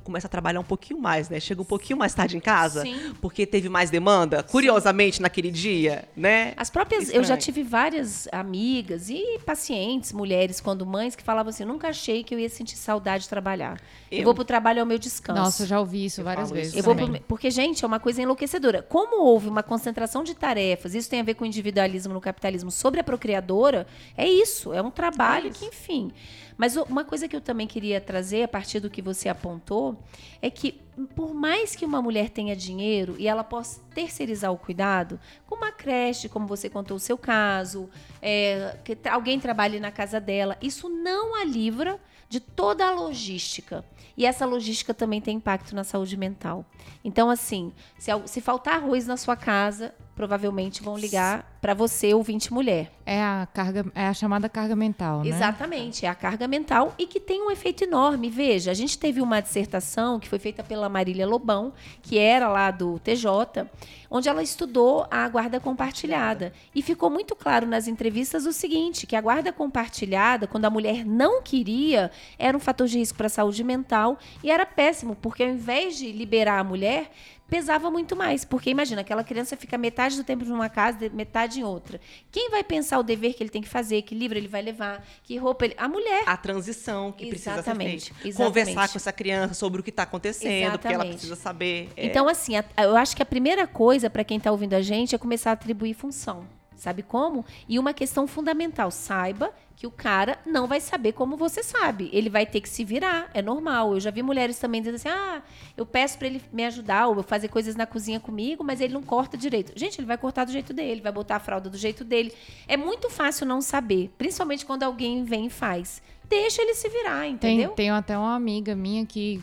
começa 0.01 0.27
a 0.27 0.29
trabalhar 0.29 0.61
um 0.61 0.63
pouquinho 0.63 0.97
mais, 0.97 1.27
né? 1.27 1.41
Chega 1.41 1.61
um 1.61 1.65
pouquinho 1.65 1.99
mais 1.99 2.13
tarde 2.13 2.37
em 2.37 2.39
casa, 2.39 2.83
Sim. 2.83 3.13
porque 3.19 3.45
teve 3.45 3.67
mais 3.67 3.89
demanda, 3.89 4.41
curiosamente, 4.43 5.17
Sim. 5.17 5.23
naquele 5.23 5.51
dia, 5.51 6.07
né? 6.15 6.53
As 6.55 6.69
próprias. 6.69 7.03
Estranho. 7.03 7.19
Eu 7.19 7.25
já 7.25 7.35
tive 7.35 7.63
várias 7.63 8.25
amigas 8.31 9.09
e 9.09 9.39
pacientes, 9.45 10.13
mulheres, 10.13 10.61
quando 10.61 10.85
mães, 10.85 11.17
que 11.17 11.23
falavam 11.23 11.49
assim: 11.49 11.65
nunca 11.65 11.89
achei 11.89 12.23
que 12.23 12.33
eu 12.33 12.39
ia 12.39 12.47
sentir 12.47 12.77
saudade 12.77 13.23
de 13.23 13.29
trabalhar. 13.29 13.77
Eu, 14.09 14.19
eu 14.19 14.23
vou 14.23 14.33
pro 14.33 14.45
trabalho 14.45 14.79
ao 14.79 14.85
meu 14.85 14.97
descanso. 14.97 15.41
Nossa, 15.41 15.63
eu 15.63 15.67
já 15.67 15.77
ouvi 15.77 16.05
isso 16.05 16.21
eu 16.21 16.25
várias 16.25 16.49
vezes. 16.49 16.77
Eu 16.77 16.83
vou 16.83 16.95
pro, 16.95 17.19
porque, 17.27 17.51
gente, 17.51 17.83
é 17.83 17.87
uma 17.87 17.99
coisa 17.99 18.21
enlouquecedora. 18.21 18.81
Como 18.81 19.21
houve 19.21 19.49
uma 19.49 19.61
concentração 19.61 20.23
de 20.23 20.33
tarefas, 20.33 20.95
isso 20.95 21.09
tem 21.09 21.19
a 21.19 21.23
ver 21.23 21.33
com 21.33 21.43
o 21.43 21.47
individualismo 21.47 22.13
no 22.13 22.21
capitalismo 22.37 22.69
sobre 22.69 22.99
a 22.99 23.03
procriadora, 23.03 23.87
é 24.15 24.27
isso, 24.27 24.71
é 24.71 24.81
um 24.81 24.91
trabalho 24.91 25.47
é 25.47 25.49
que, 25.49 25.65
enfim. 25.65 26.11
Mas 26.55 26.75
uma 26.75 27.03
coisa 27.03 27.27
que 27.27 27.35
eu 27.35 27.41
também 27.41 27.67
queria 27.67 27.99
trazer 27.99 28.43
a 28.43 28.47
partir 28.47 28.79
do 28.79 28.89
que 28.89 29.01
você 29.01 29.27
apontou 29.27 30.01
é 30.41 30.49
que 30.49 30.79
por 31.15 31.33
mais 31.33 31.75
que 31.75 31.85
uma 31.85 32.01
mulher 32.01 32.29
tenha 32.29 32.55
dinheiro 32.55 33.15
e 33.19 33.27
ela 33.27 33.43
possa 33.43 33.79
terceirizar 33.93 34.51
o 34.51 34.57
cuidado, 34.57 35.19
como 35.45 35.63
uma 35.63 35.71
creche, 35.71 36.29
como 36.29 36.47
você 36.47 36.69
contou 36.69 36.97
o 36.97 36.99
seu 36.99 37.17
caso, 37.17 37.89
é, 38.21 38.77
que 38.83 38.97
alguém 39.09 39.39
trabalhe 39.39 39.79
na 39.79 39.91
casa 39.91 40.19
dela, 40.19 40.57
isso 40.61 40.89
não 40.89 41.35
a 41.35 41.43
livra 41.43 41.99
de 42.29 42.39
toda 42.39 42.87
a 42.87 42.91
logística. 42.91 43.85
E 44.15 44.25
essa 44.25 44.45
logística 44.45 44.93
também 44.93 45.21
tem 45.21 45.37
impacto 45.37 45.75
na 45.75 45.83
saúde 45.83 46.17
mental. 46.17 46.65
Então, 47.03 47.29
assim, 47.29 47.71
se, 47.99 48.09
se 48.25 48.41
faltar 48.41 48.77
arroz 48.77 49.05
na 49.05 49.15
sua 49.15 49.35
casa, 49.35 49.93
provavelmente 50.17 50.81
vão 50.81 50.97
ligar 50.97 51.57
para 51.61 51.75
você, 51.75 52.11
ouvinte 52.11 52.51
mulher. 52.51 52.91
É 53.05 53.21
a 53.21 53.47
carga, 53.53 53.85
é 53.93 54.07
a 54.07 54.13
chamada 54.13 54.49
carga 54.49 54.75
mental, 54.75 55.23
né? 55.23 55.29
Exatamente, 55.29 56.07
é 56.07 56.09
a 56.09 56.15
carga 56.15 56.47
mental 56.47 56.93
e 56.97 57.05
que 57.05 57.19
tem 57.19 57.41
um 57.41 57.51
efeito 57.51 57.83
enorme. 57.83 58.27
Veja, 58.29 58.71
a 58.71 58.73
gente 58.73 58.97
teve 58.97 59.21
uma 59.21 59.39
dissertação 59.39 60.19
que 60.19 60.27
foi 60.27 60.39
feita 60.39 60.63
pela 60.63 60.89
Marília 60.89 61.27
Lobão, 61.27 61.71
que 62.01 62.17
era 62.17 62.49
lá 62.49 62.71
do 62.71 62.97
TJ, 62.99 63.67
onde 64.09 64.27
ela 64.27 64.41
estudou 64.41 65.05
a 65.11 65.29
guarda 65.29 65.59
compartilhada. 65.59 66.51
E 66.73 66.81
ficou 66.81 67.11
muito 67.11 67.35
claro 67.35 67.67
nas 67.67 67.87
entrevistas 67.87 68.47
o 68.47 68.51
seguinte, 68.51 69.05
que 69.05 69.15
a 69.15 69.21
guarda 69.21 69.53
compartilhada, 69.53 70.47
quando 70.47 70.65
a 70.65 70.69
mulher 70.69 71.05
não 71.05 71.43
queria, 71.43 72.09
era 72.39 72.57
um 72.57 72.59
fator 72.59 72.87
de 72.87 72.97
risco 72.97 73.17
para 73.17 73.27
a 73.27 73.29
saúde 73.29 73.63
mental 73.63 74.17
e 74.43 74.49
era 74.49 74.65
péssimo, 74.65 75.15
porque 75.15 75.43
ao 75.43 75.49
invés 75.49 75.95
de 75.95 76.11
liberar 76.11 76.59
a 76.59 76.63
mulher, 76.63 77.11
pesava 77.49 77.89
muito 77.89 78.15
mais. 78.15 78.43
Porque 78.45 78.69
imagina, 78.69 79.01
aquela 79.01 79.23
criança 79.23 79.55
fica 79.55 79.77
metade 79.77 80.15
do 80.17 80.23
tempo 80.23 80.43
numa 80.45 80.69
casa, 80.69 81.09
metade 81.13 81.59
em 81.59 81.63
outra. 81.63 81.99
Quem 82.31 82.49
vai 82.49 82.63
pensar 82.63 82.99
o 82.99 83.03
dever 83.03 83.33
que 83.33 83.43
ele 83.43 83.49
tem 83.49 83.61
que 83.61 83.67
fazer, 83.69 84.01
que 84.03 84.13
livro 84.15 84.37
ele 84.37 84.47
vai 84.47 84.61
levar, 84.61 85.05
que 85.23 85.37
roupa 85.37 85.65
ele. 85.65 85.73
A 85.77 85.87
mulher. 85.87 86.23
A 86.25 86.37
transição 86.37 87.11
que 87.11 87.27
Exatamente, 87.27 87.29
precisa 87.29 87.55
ser 87.63 87.63
feita. 87.75 88.27
exatamente. 88.27 88.37
Conversar 88.47 88.89
com 88.89 88.97
essa 88.97 89.11
criança 89.11 89.53
sobre 89.53 89.81
o 89.81 89.83
que 89.83 89.89
está 89.89 90.03
acontecendo, 90.03 90.71
porque 90.73 90.87
ela 90.87 90.95
Exatamente. 90.95 91.13
precisa 91.13 91.35
saber. 91.35 91.89
é, 91.95 92.05
Então, 92.05 92.27
assim, 92.27 92.55
a- 92.57 92.65
eu 92.79 92.95
acho 92.95 93.15
que 93.15 93.21
a 93.23 93.25
primeira 93.25 93.65
coisa 93.67 94.09
para 94.09 94.23
quem 94.23 94.37
está 94.37 94.51
ouvindo 94.51 94.73
a 94.73 94.81
gente 94.81 95.15
é 95.15 95.17
começar 95.17 95.51
a 95.51 95.53
atribuir 95.53 95.93
função. 95.93 96.45
Sabe 96.77 97.03
como? 97.03 97.43
E 97.67 97.79
uma 97.79 97.93
questão 97.93 98.27
fundamental: 98.27 98.91
saiba 98.91 99.51
que 99.75 99.85
o 99.85 99.91
cara 99.91 100.39
não 100.45 100.67
vai 100.67 100.79
saber 100.79 101.11
como 101.11 101.35
você 101.37 101.61
sabe. 101.61 102.09
Ele 102.13 102.29
vai 102.29 102.45
ter 102.45 102.61
que 102.61 102.69
se 102.69 102.83
virar. 102.83 103.29
É 103.33 103.41
normal. 103.41 103.93
Eu 103.93 103.99
já 103.99 104.09
vi 104.11 104.23
mulheres 104.23 104.59
também 104.59 104.81
dizendo 104.81 104.95
assim: 104.95 105.09
ah, 105.09 105.41
eu 105.75 105.85
peço 105.85 106.17
para 106.17 106.27
ele 106.27 106.41
me 106.53 106.63
ajudar 106.65 107.07
ou 107.07 107.21
fazer 107.23 107.47
coisas 107.47 107.75
na 107.75 107.85
cozinha 107.85 108.19
comigo, 108.19 108.63
mas 108.63 108.79
ele 108.79 108.93
não 108.93 109.03
corta 109.03 109.35
direito. 109.35 109.73
Gente, 109.75 109.99
ele 109.99 110.07
vai 110.07 110.17
cortar 110.17 110.45
do 110.45 110.51
jeito 110.51 110.73
dele, 110.73 111.01
vai 111.01 111.11
botar 111.11 111.37
a 111.37 111.39
fralda 111.39 111.69
do 111.69 111.77
jeito 111.77 112.03
dele. 112.03 112.31
É 112.67 112.77
muito 112.77 113.09
fácil 113.09 113.45
não 113.45 113.61
saber, 113.61 114.11
principalmente 114.17 114.65
quando 114.65 114.83
alguém 114.83 115.23
vem 115.23 115.47
e 115.47 115.49
faz. 115.49 116.01
Deixa 116.29 116.61
ele 116.61 116.73
se 116.75 116.89
virar, 116.89 117.21
Tem, 117.21 117.31
entendeu? 117.31 117.69
tenho 117.71 117.93
até 117.93 118.17
uma 118.17 118.35
amiga 118.35 118.75
minha 118.75 119.05
que 119.05 119.41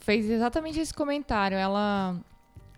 fez 0.00 0.28
exatamente 0.28 0.78
esse 0.78 0.92
comentário. 0.92 1.56
Ela, 1.56 2.16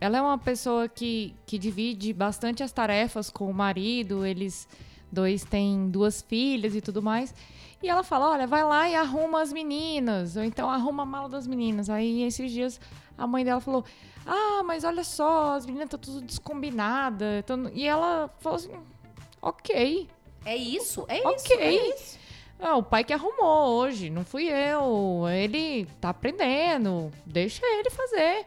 ela 0.01 0.19
é 0.19 0.23
uma 0.23 0.39
pessoa 0.39 0.89
que, 0.89 1.35
que 1.45 1.59
divide 1.59 2.13
bastante 2.13 2.63
as 2.63 2.73
tarefas 2.73 3.31
com 3.31 3.51
o 3.51 3.55
marido. 3.55 4.25
Eles 4.25 4.69
dois 5.11 5.45
têm 5.45 5.89
duas 5.91 6.23
filhas 6.23 6.75
e 6.75 6.81
tudo 6.81 7.03
mais. 7.03 7.35
E 7.83 7.89
ela 7.89 8.03
fala: 8.03 8.31
olha, 8.31 8.47
vai 8.47 8.65
lá 8.65 8.89
e 8.89 8.95
arruma 8.95 9.43
as 9.43 9.53
meninas. 9.53 10.37
Ou 10.37 10.45
então 10.45 10.71
arruma 10.71 11.03
a 11.03 11.07
mala 11.07 11.29
das 11.29 11.47
meninas. 11.47 11.91
Aí 11.91 12.23
esses 12.23 12.51
dias 12.51 12.81
a 13.17 13.27
mãe 13.27 13.45
dela 13.45 13.61
falou: 13.61 13.85
Ah, 14.25 14.63
mas 14.65 14.85
olha 14.85 15.03
só, 15.03 15.55
as 15.55 15.67
meninas 15.67 15.87
estão 15.87 15.99
tudo 15.99 16.21
descombinadas. 16.21 17.45
tão-" 17.45 17.71
E 17.75 17.87
ela 17.87 18.31
falou 18.39 18.57
assim: 18.57 18.73
Ok. 19.43 20.09
É 20.45 20.57
isso, 20.57 21.05
é 21.09 21.19
isso. 21.19 21.27
Ok. 21.27 21.57
é 21.57 21.95
isso. 21.95 22.19
Ah, 22.61 22.77
o 22.77 22.83
pai 22.83 23.05
que 23.05 23.13
arrumou 23.13 23.77
hoje, 23.79 24.11
não 24.11 24.25
fui 24.25 24.49
eu. 24.49 25.25
Ele 25.29 25.87
tá 26.01 26.11
aprendendo, 26.11 27.13
deixa 27.25 27.65
ele 27.65 27.91
fazer. 27.91 28.45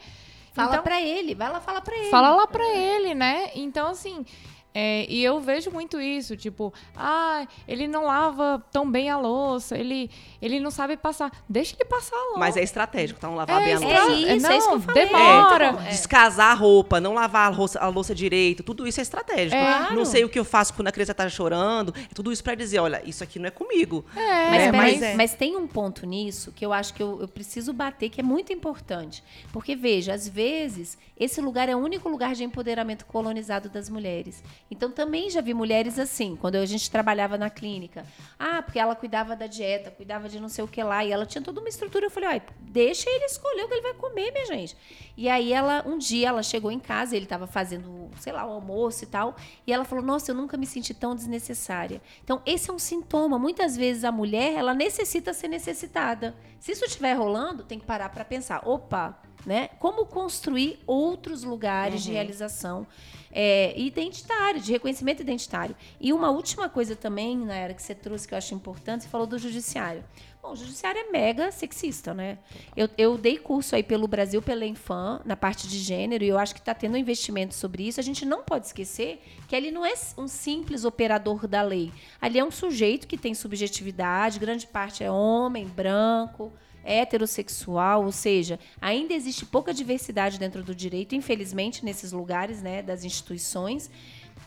Fala 0.54 0.70
Então, 0.72 0.84
pra 0.84 1.02
ele, 1.02 1.34
vai 1.34 1.50
lá 1.52 1.62
fala 1.62 1.82
pra 1.82 1.96
ele. 1.98 2.10
Fala 2.10 2.36
lá 2.36 2.48
pra 2.48 2.66
ele, 2.76 3.14
né? 3.16 3.52
Então, 3.56 3.88
assim, 3.88 4.26
é, 4.74 5.06
e 5.10 5.24
eu 5.24 5.40
vejo 5.40 5.72
muito 5.72 6.00
isso, 6.00 6.36
tipo, 6.38 6.74
ah, 6.96 7.46
ele 7.68 7.88
não 7.88 8.06
lava 8.06 8.64
tão 8.72 8.90
bem 8.90 9.10
a 9.10 9.18
louça, 9.18 9.78
ele, 9.78 10.10
ele 10.42 10.60
não 10.60 10.72
sabe 10.72 10.96
passar. 10.98 11.32
Deixa 11.48 11.76
ele 11.76 11.86
passar 11.86 12.16
louça. 12.16 12.40
Mas 12.40 12.58
é 12.58 12.64
estratégico, 12.64 13.20
tá? 13.20 13.28
Não 13.28 13.36
lavar 13.36 13.64
bem 13.64 13.74
a 13.74 13.80
louça. 13.80 13.96
É 13.96 14.36
isso, 14.36 14.44
não, 14.44 14.52
é 14.52 14.58
isso 14.58 14.68
que 14.68 14.76
eu 14.76 14.82
falei. 14.82 15.06
demora. 15.06 15.66
É. 15.86 15.90
Descasar 15.90 16.52
a 16.52 16.54
roupa, 16.54 17.00
não 17.00 17.14
lavar 17.14 17.52
a 17.52 17.56
louça, 17.56 17.80
a 17.80 17.88
louça 17.88 18.16
direito, 18.16 18.64
tudo 18.64 18.88
isso 18.88 19.00
é 19.00 19.04
estratégico. 19.04 19.56
É. 19.56 19.94
Não 19.94 20.06
sei 20.06 20.24
o 20.24 20.30
que 20.30 20.40
eu 20.40 20.46
faço 20.46 20.74
quando 20.74 20.88
a 20.88 20.92
criança 20.92 21.14
tá 21.14 21.28
chorando, 21.28 21.94
é 21.98 22.14
tudo 22.14 22.32
isso 22.32 22.44
pra 22.44 22.56
dizer, 22.56 22.80
olha, 22.80 23.02
isso 23.06 23.24
aqui 23.24 23.40
não 23.40 23.48
é 23.48 23.52
comigo. 23.52 24.06
É, 24.16 24.50
Mas, 24.50 24.62
né? 24.62 24.72
Mas 24.72 24.92
mas, 25.16 25.34
é. 25.34 25.38
tem 25.38 25.56
um 25.56 25.68
ponto 25.68 26.06
nisso 26.06 26.52
que 26.52 26.66
eu 26.66 26.74
acho 26.74 26.94
que 26.94 27.02
eu, 27.02 27.22
eu 27.22 27.28
preciso 27.28 27.74
bater, 27.74 28.10
que 28.10 28.20
é 28.20 28.24
muito 28.24 28.54
importante. 28.54 29.24
Porque, 29.52 29.76
veja, 29.76 30.14
às 30.14 30.28
vezes, 30.28 30.98
esse 31.18 31.42
lugar 31.42 31.70
é 31.70 31.76
o 31.76 31.80
único 31.80 32.10
lugar 32.10 32.34
de 32.34 32.44
empoderamento 32.44 33.06
colonizado 33.06 33.70
das 33.70 33.90
mulheres. 33.90 34.44
Então, 34.70 34.92
também 34.92 35.30
já 35.30 35.42
vi 35.42 35.54
mulheres 35.54 35.98
assim, 36.00 36.36
quando 36.36 36.56
a 36.56 36.66
gente 36.66 36.90
trabalhava 36.90 37.38
na 37.38 37.50
clínica. 37.50 38.06
Ah, 38.38 38.62
porque 38.62 38.80
ela 38.80 38.96
cuidava 38.96 39.36
da 39.36 39.48
dieta, 39.48 39.92
cuidava 39.92 40.28
de 40.32 40.40
não 40.40 40.50
sei 40.50 40.64
o 40.64 40.68
que 40.68 40.82
lá, 40.82 41.04
e 41.04 41.12
ela 41.12 41.26
tinha 41.26 41.42
toda 41.42 41.60
uma 41.60 41.70
estrutura. 41.70 42.06
Eu 42.06 42.10
falei, 42.10 42.30
olha, 42.30 42.44
deixa 42.62 43.10
ele 43.10 43.26
escolher 43.26 43.64
o 43.64 43.68
que 43.68 43.74
ele 43.74 43.82
vai 43.82 43.94
comer, 43.94 44.32
minha 44.32 44.46
gente. 44.46 44.76
E 45.16 45.30
aí, 45.30 45.52
ela, 45.54 45.84
um 45.86 45.98
dia, 45.98 46.30
ela 46.30 46.42
chegou 46.42 46.72
em 46.72 46.80
casa, 46.80 47.16
ele 47.16 47.26
estava 47.26 47.46
fazendo, 47.46 48.10
sei 48.20 48.34
lá, 48.34 48.46
o 48.46 48.52
almoço 48.52 49.04
e 49.04 49.08
tal, 49.08 49.36
e 49.68 49.74
ela 49.74 49.84
falou, 49.84 50.04
nossa, 50.04 50.32
eu 50.32 50.36
nunca 50.36 50.58
me 50.58 50.66
senti 50.66 50.94
tão 50.94 51.14
desnecessária. 51.14 52.02
Então, 52.24 52.42
esse 52.46 52.70
é 52.70 52.74
um 52.74 52.80
sintoma. 52.80 53.38
Muitas 53.38 53.76
vezes 53.76 54.04
a 54.04 54.12
mulher, 54.12 54.54
ela 54.54 54.74
necessita 54.74 55.34
ser 55.34 55.50
necessitada. 55.50 56.36
Se 56.60 56.72
isso 56.72 56.86
estiver 56.86 57.14
rolando, 57.14 57.64
tem 57.64 57.80
que 57.80 57.86
parar 57.86 58.10
para 58.10 58.24
pensar, 58.24 58.68
opa, 58.68 59.20
né? 59.46 59.70
Como 59.80 60.06
construir 60.06 60.80
outros 60.86 61.44
lugares 61.44 62.04
de 62.04 62.12
realização 62.12 62.88
é, 63.32 63.74
identitário, 63.80 64.60
de 64.60 64.72
reconhecimento 64.72 65.22
identitário. 65.22 65.76
E 66.00 66.12
uma 66.12 66.30
última 66.30 66.70
coisa 66.70 66.96
também, 66.96 67.38
na 67.38 67.56
era 67.56 67.74
que 67.74 67.82
você 67.82 67.96
trouxe, 67.96 68.28
que 68.28 68.34
eu 68.34 68.38
acho 68.38 68.54
importante, 68.54 69.04
você 69.04 69.10
falou 69.10 69.26
do 69.26 69.40
judiciário. 69.40 70.04
Bom, 70.42 70.54
o 70.54 70.56
judiciário 70.56 71.00
é 71.00 71.12
mega 71.12 71.52
sexista, 71.52 72.16
né? 72.16 72.40
Eu, 72.76 72.90
eu 72.98 73.18
dei 73.18 73.38
curso 73.38 73.76
aí 73.76 73.84
pelo 73.84 74.08
Brasil, 74.08 74.42
pela 74.42 74.66
Infam, 74.66 75.22
na 75.24 75.36
parte 75.36 75.68
de 75.68 75.78
gênero, 75.78 76.24
e 76.24 76.30
eu 76.30 76.38
acho 76.38 76.54
que 76.56 76.60
está 76.60 76.74
tendo 76.74 76.96
um 76.96 76.98
investimento 76.98 77.54
sobre 77.54 77.88
isso. 77.88 78.00
A 78.00 78.04
gente 78.04 78.26
não 78.26 78.42
pode 78.44 78.66
esquecer 78.66 79.22
que 79.48 79.56
ele 79.56 79.70
não 79.70 79.86
é 79.86 79.94
um 80.18 80.28
simples 80.28 80.84
operador 80.84 81.48
da 81.48 81.62
lei. 81.62 81.92
Ali 82.20 82.40
é 82.40 82.44
um 82.44 82.50
sujeito 82.50 83.08
que 83.08 83.18
tem 83.18 83.36
subjetividade, 83.36 84.40
grande 84.40 84.66
parte 84.66 85.04
é 85.04 85.12
homem, 85.12 85.68
branco, 85.68 86.52
heterossexual, 86.84 88.04
ou 88.04 88.12
seja, 88.12 88.60
ainda 88.80 89.14
existe 89.14 89.46
pouca 89.46 89.74
diversidade 89.74 90.40
dentro 90.40 90.64
do 90.64 90.74
direito, 90.74 91.16
infelizmente, 91.16 91.84
nesses 91.86 92.12
lugares, 92.12 92.62
né, 92.62 92.82
das 92.82 93.04
instituições. 93.04 93.90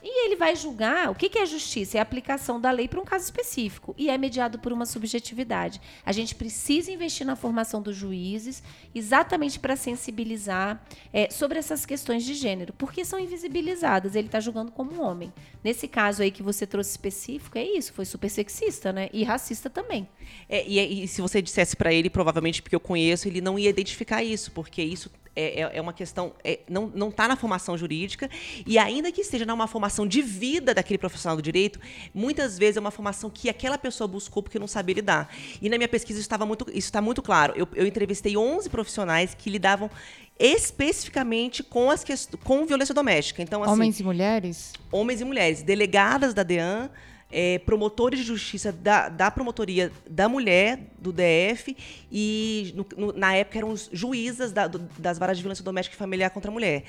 E 0.07 0.27
ele 0.27 0.37
vai 0.37 0.55
julgar 0.55 1.11
o 1.11 1.15
que 1.15 1.31
que 1.31 1.39
é 1.39 1.47
justiça? 1.47 1.97
É 1.97 1.99
a 1.99 2.03
aplicação 2.03 2.61
da 2.61 2.71
lei 2.71 2.87
para 2.87 3.01
um 3.01 3.07
caso 3.07 3.25
específico 3.25 3.95
e 3.97 4.11
é 4.11 4.19
mediado 4.19 4.59
por 4.59 4.71
uma 4.71 4.85
subjetividade. 4.85 5.81
A 6.05 6.13
gente 6.13 6.35
precisa 6.35 6.93
investir 6.93 7.27
na 7.27 7.35
formação 7.35 7.81
dos 7.81 7.97
juízes 7.97 8.63
exatamente 8.95 9.59
para 9.59 9.77
sensibilizar 9.77 10.85
é, 11.11 11.31
sobre 11.31 11.59
essas 11.59 11.87
questões 11.87 12.23
de 12.23 12.35
gênero, 12.35 12.75
porque 12.75 13.03
são 13.03 13.19
invisibilizadas. 13.19 14.15
Ele 14.15 14.29
está 14.29 14.41
julgando 14.41 14.71
como 14.71 14.93
um 14.93 15.01
homem. 15.01 15.33
Nesse 15.65 15.89
caso 15.89 16.23
aí 16.23 16.31
que 16.31 16.43
você 16.43 16.67
trouxe 16.67 16.91
específico, 16.91 17.57
é 17.57 17.65
isso, 17.65 17.95
foi 17.95 18.05
super 18.05 18.29
sexista, 18.29 18.93
né? 18.93 19.09
E 19.11 19.25
racista 19.25 19.71
também. 19.71 20.07
É, 20.51 20.69
e, 20.69 21.05
e 21.05 21.09
se 21.09 21.23
você 21.23 21.41
dissesse 21.41 21.75
pra 21.75 21.95
ele, 21.95 22.11
provavelmente 22.11 22.61
porque 22.61 22.77
eu 22.77 22.81
conheço, 22.81 23.27
ele 23.27 23.41
não 23.41 23.59
ia 23.59 23.71
identificar 23.71 24.23
isso, 24.23 24.53
porque 24.53 24.83
isso 24.83 25.11
é, 25.37 25.61
é- 25.63 25.71
é 25.79 25.81
uma 25.81 25.93
questão, 25.93 26.33
é, 26.45 26.61
não, 26.69 27.09
está 27.09 27.27
na 27.29 27.37
formação 27.37 27.77
jurídica, 27.77 28.29
e 28.67 28.79
ainda 28.79 29.11
que 29.13 29.21
esteja 29.21 29.45
numa 29.45 29.67
formação 29.67 30.07
de 30.07 30.23
vida 30.23 30.73
daquele 30.75 30.99
profissional 30.99 31.37
do 31.37 31.43
direito, 31.43 31.79
muitas 32.15 32.59
vezes 32.59 32.77
é 32.77 32.81
uma 32.81 32.91
formação 32.91 33.29
que 33.31 33.49
aquela 33.49 33.77
pessoa 33.79 34.07
buscou 34.09 34.43
porque 34.43 34.59
não 34.59 34.67
sabia 34.69 34.95
lidar. 34.97 35.35
E 35.61 35.69
na 35.69 35.77
minha 35.77 35.89
pesquisa 35.89 36.19
isso, 36.19 36.25
estava 36.27 36.45
muito, 36.47 36.65
isso 36.71 36.79
está 36.89 37.01
muito 37.01 37.23
claro. 37.23 37.53
Eu, 37.57 37.69
eu 37.75 37.87
entrevistei 37.87 38.37
11 38.37 38.69
profissionais 38.71 39.35
que 39.35 39.51
lidavam 39.51 39.91
especificamente 40.39 41.63
com, 41.63 41.91
as 41.91 42.05
com 42.43 42.67
violência 42.67 42.95
doméstica. 42.95 43.43
Então, 43.43 43.63
assim, 43.63 43.73
Homens 43.73 44.01
e 44.01 44.03
mulheres? 44.03 44.73
homens 44.91 45.21
e 45.21 45.25
mulheres, 45.25 45.63
delegadas 45.63 46.35
da 46.35 46.43
DEAN, 46.43 46.91
eh, 47.37 47.59
promotores 47.67 48.21
de 48.21 48.25
justiça 48.25 48.71
da, 48.71 49.09
da 49.09 49.29
promotoria 49.31 49.91
da 50.09 50.29
mulher, 50.29 50.79
do 50.99 51.13
DF, 51.13 51.77
e 52.11 52.73
no- 52.77 52.87
no- 52.97 53.13
na 53.13 53.35
época 53.35 53.59
eram 53.59 53.75
juízas 53.93 54.53
da- 54.53 54.69
do- 54.69 54.79
das 54.99 55.19
varas 55.19 55.37
de 55.37 55.43
violência 55.43 55.65
doméstica 55.65 55.97
e 55.97 55.99
familiar 55.99 56.31
contra 56.31 56.49
a 56.51 56.55
mulher. 56.55 56.85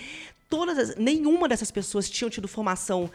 Todas 0.47 0.77
as- 0.77 0.95
nenhuma 0.95 1.49
dessas 1.49 1.71
pessoas 1.71 2.07
tinham 2.07 2.29
tido 2.29 2.47
formação 2.47 3.09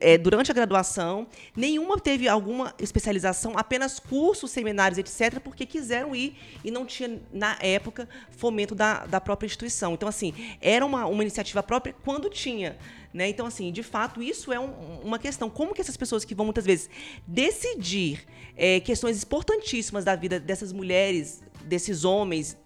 eh, 0.00 0.18
durante 0.18 0.50
a 0.50 0.54
graduação, 0.54 1.26
nenhuma 1.56 1.98
teve 2.00 2.28
alguma 2.28 2.74
especialização, 2.78 3.56
apenas 3.56 3.98
cursos, 3.98 4.50
seminários, 4.50 4.98
etc., 4.98 5.40
porque 5.40 5.64
quiseram 5.64 6.14
ir 6.14 6.36
e 6.64 6.70
não 6.70 6.84
tinha, 6.84 7.20
na 7.32 7.56
época, 7.60 8.08
fomento 8.30 8.74
da, 8.74 9.06
da 9.06 9.20
própria 9.20 9.46
instituição. 9.46 9.94
Então, 9.94 10.08
assim, 10.08 10.34
era 10.60 10.84
uma, 10.84 11.06
uma 11.06 11.22
iniciativa 11.22 11.62
própria 11.62 11.94
quando 12.04 12.28
tinha. 12.28 12.76
Né? 13.12 13.28
Então, 13.28 13.46
assim, 13.46 13.72
de 13.72 13.82
fato, 13.82 14.22
isso 14.22 14.52
é 14.52 14.60
um- 14.60 15.00
uma 15.02 15.18
questão. 15.18 15.48
Como 15.48 15.72
que 15.74 15.80
essas 15.80 15.96
pessoas 15.96 16.24
que 16.24 16.34
vão 16.34 16.44
muitas 16.44 16.64
vezes 16.66 16.90
decidir 17.26 18.26
eh, 18.56 18.80
questões 18.80 19.22
importantíssimas 19.22 20.04
da 20.04 20.14
vida 20.16 20.38
dessas 20.40 20.72
mulheres, 20.72 21.42
desses 21.64 22.04
homens, 22.04 22.56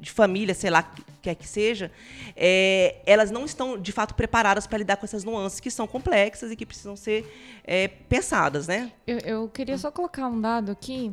de 0.00 0.10
família, 0.10 0.54
sei 0.54 0.70
lá, 0.70 0.82
que 0.82 1.02
quer 1.22 1.34
que 1.34 1.46
seja, 1.46 1.90
eh, 2.36 2.96
elas 3.04 3.30
não 3.30 3.44
estão, 3.44 3.76
de 3.76 3.90
fato, 3.92 4.14
preparadas 4.14 4.66
para 4.66 4.78
lidar 4.78 4.96
com 4.96 5.04
essas 5.04 5.24
nuances 5.24 5.58
que 5.60 5.70
são 5.70 5.86
complexas 5.86 6.50
e 6.52 6.56
que 6.56 6.64
precisam 6.64 6.94
ser 6.96 7.26
eh, 7.64 7.88
pensadas, 7.88 8.68
né? 8.68 8.92
Eu, 9.06 9.18
eu 9.18 9.48
queria 9.48 9.76
só 9.76 9.90
colocar 9.90 10.26
um 10.28 10.40
dado 10.40 10.70
aqui, 10.70 11.12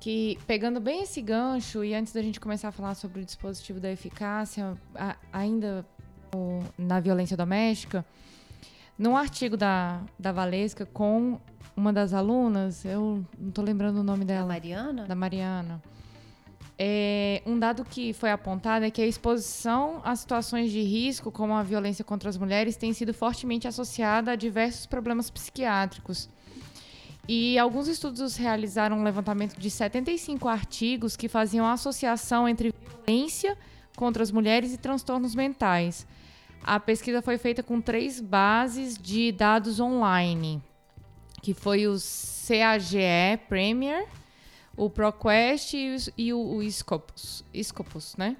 que 0.00 0.38
pegando 0.46 0.80
bem 0.80 1.02
esse 1.02 1.20
gancho, 1.20 1.82
e 1.84 1.94
antes 1.94 2.12
da 2.12 2.22
gente 2.22 2.38
começar 2.38 2.68
a 2.68 2.72
falar 2.72 2.94
sobre 2.94 3.20
o 3.20 3.24
dispositivo 3.24 3.80
da 3.80 3.90
eficácia, 3.90 4.76
a- 4.94 5.16
ainda 5.32 5.84
o- 6.34 6.62
na 6.78 7.00
violência 7.00 7.36
doméstica, 7.36 8.04
num 8.98 9.16
artigo 9.16 9.56
da, 9.56 10.00
da 10.18 10.30
Valesca 10.30 10.86
com 10.86 11.40
uma 11.76 11.92
das 11.92 12.12
alunas, 12.14 12.84
eu 12.84 13.24
não 13.36 13.50
tô 13.50 13.60
lembrando 13.62 13.96
o 13.98 14.02
nome 14.04 14.24
Da 14.24 14.34
dela, 14.34 14.46
Mariana? 14.46 15.04
da 15.06 15.14
Mariana. 15.16 15.82
É, 16.76 17.40
um 17.46 17.56
dado 17.56 17.84
que 17.84 18.12
foi 18.12 18.32
apontado 18.32 18.84
é 18.84 18.90
que 18.90 19.00
a 19.00 19.06
exposição 19.06 20.00
a 20.02 20.16
situações 20.16 20.72
de 20.72 20.82
risco, 20.82 21.30
como 21.30 21.54
a 21.54 21.62
violência 21.62 22.04
contra 22.04 22.28
as 22.28 22.36
mulheres, 22.36 22.76
tem 22.76 22.92
sido 22.92 23.14
fortemente 23.14 23.68
associada 23.68 24.32
a 24.32 24.36
diversos 24.36 24.86
problemas 24.86 25.30
psiquiátricos. 25.30 26.28
E 27.28 27.58
alguns 27.58 27.88
estudos 27.88 28.36
realizaram 28.36 28.98
um 28.98 29.04
levantamento 29.04 29.58
de 29.58 29.70
75 29.70 30.48
artigos 30.48 31.16
que 31.16 31.28
faziam 31.28 31.66
associação 31.66 32.48
entre 32.48 32.74
violência 33.06 33.56
contra 33.96 34.22
as 34.22 34.30
mulheres 34.30 34.74
e 34.74 34.78
transtornos 34.78 35.34
mentais. 35.34 36.06
A 36.62 36.80
pesquisa 36.80 37.22
foi 37.22 37.38
feita 37.38 37.62
com 37.62 37.80
três 37.80 38.20
bases 38.20 38.98
de 38.98 39.30
dados 39.32 39.80
online, 39.80 40.62
que 41.40 41.54
foi 41.54 41.86
o 41.86 41.92
CAGE 41.92 43.38
Premier, 43.48 44.06
o 44.76 44.90
ProQuest 44.90 45.74
e 46.16 46.32
o, 46.32 46.56
o 46.56 46.70
Scopus, 46.70 47.44
Scopus, 47.62 48.16
né? 48.16 48.36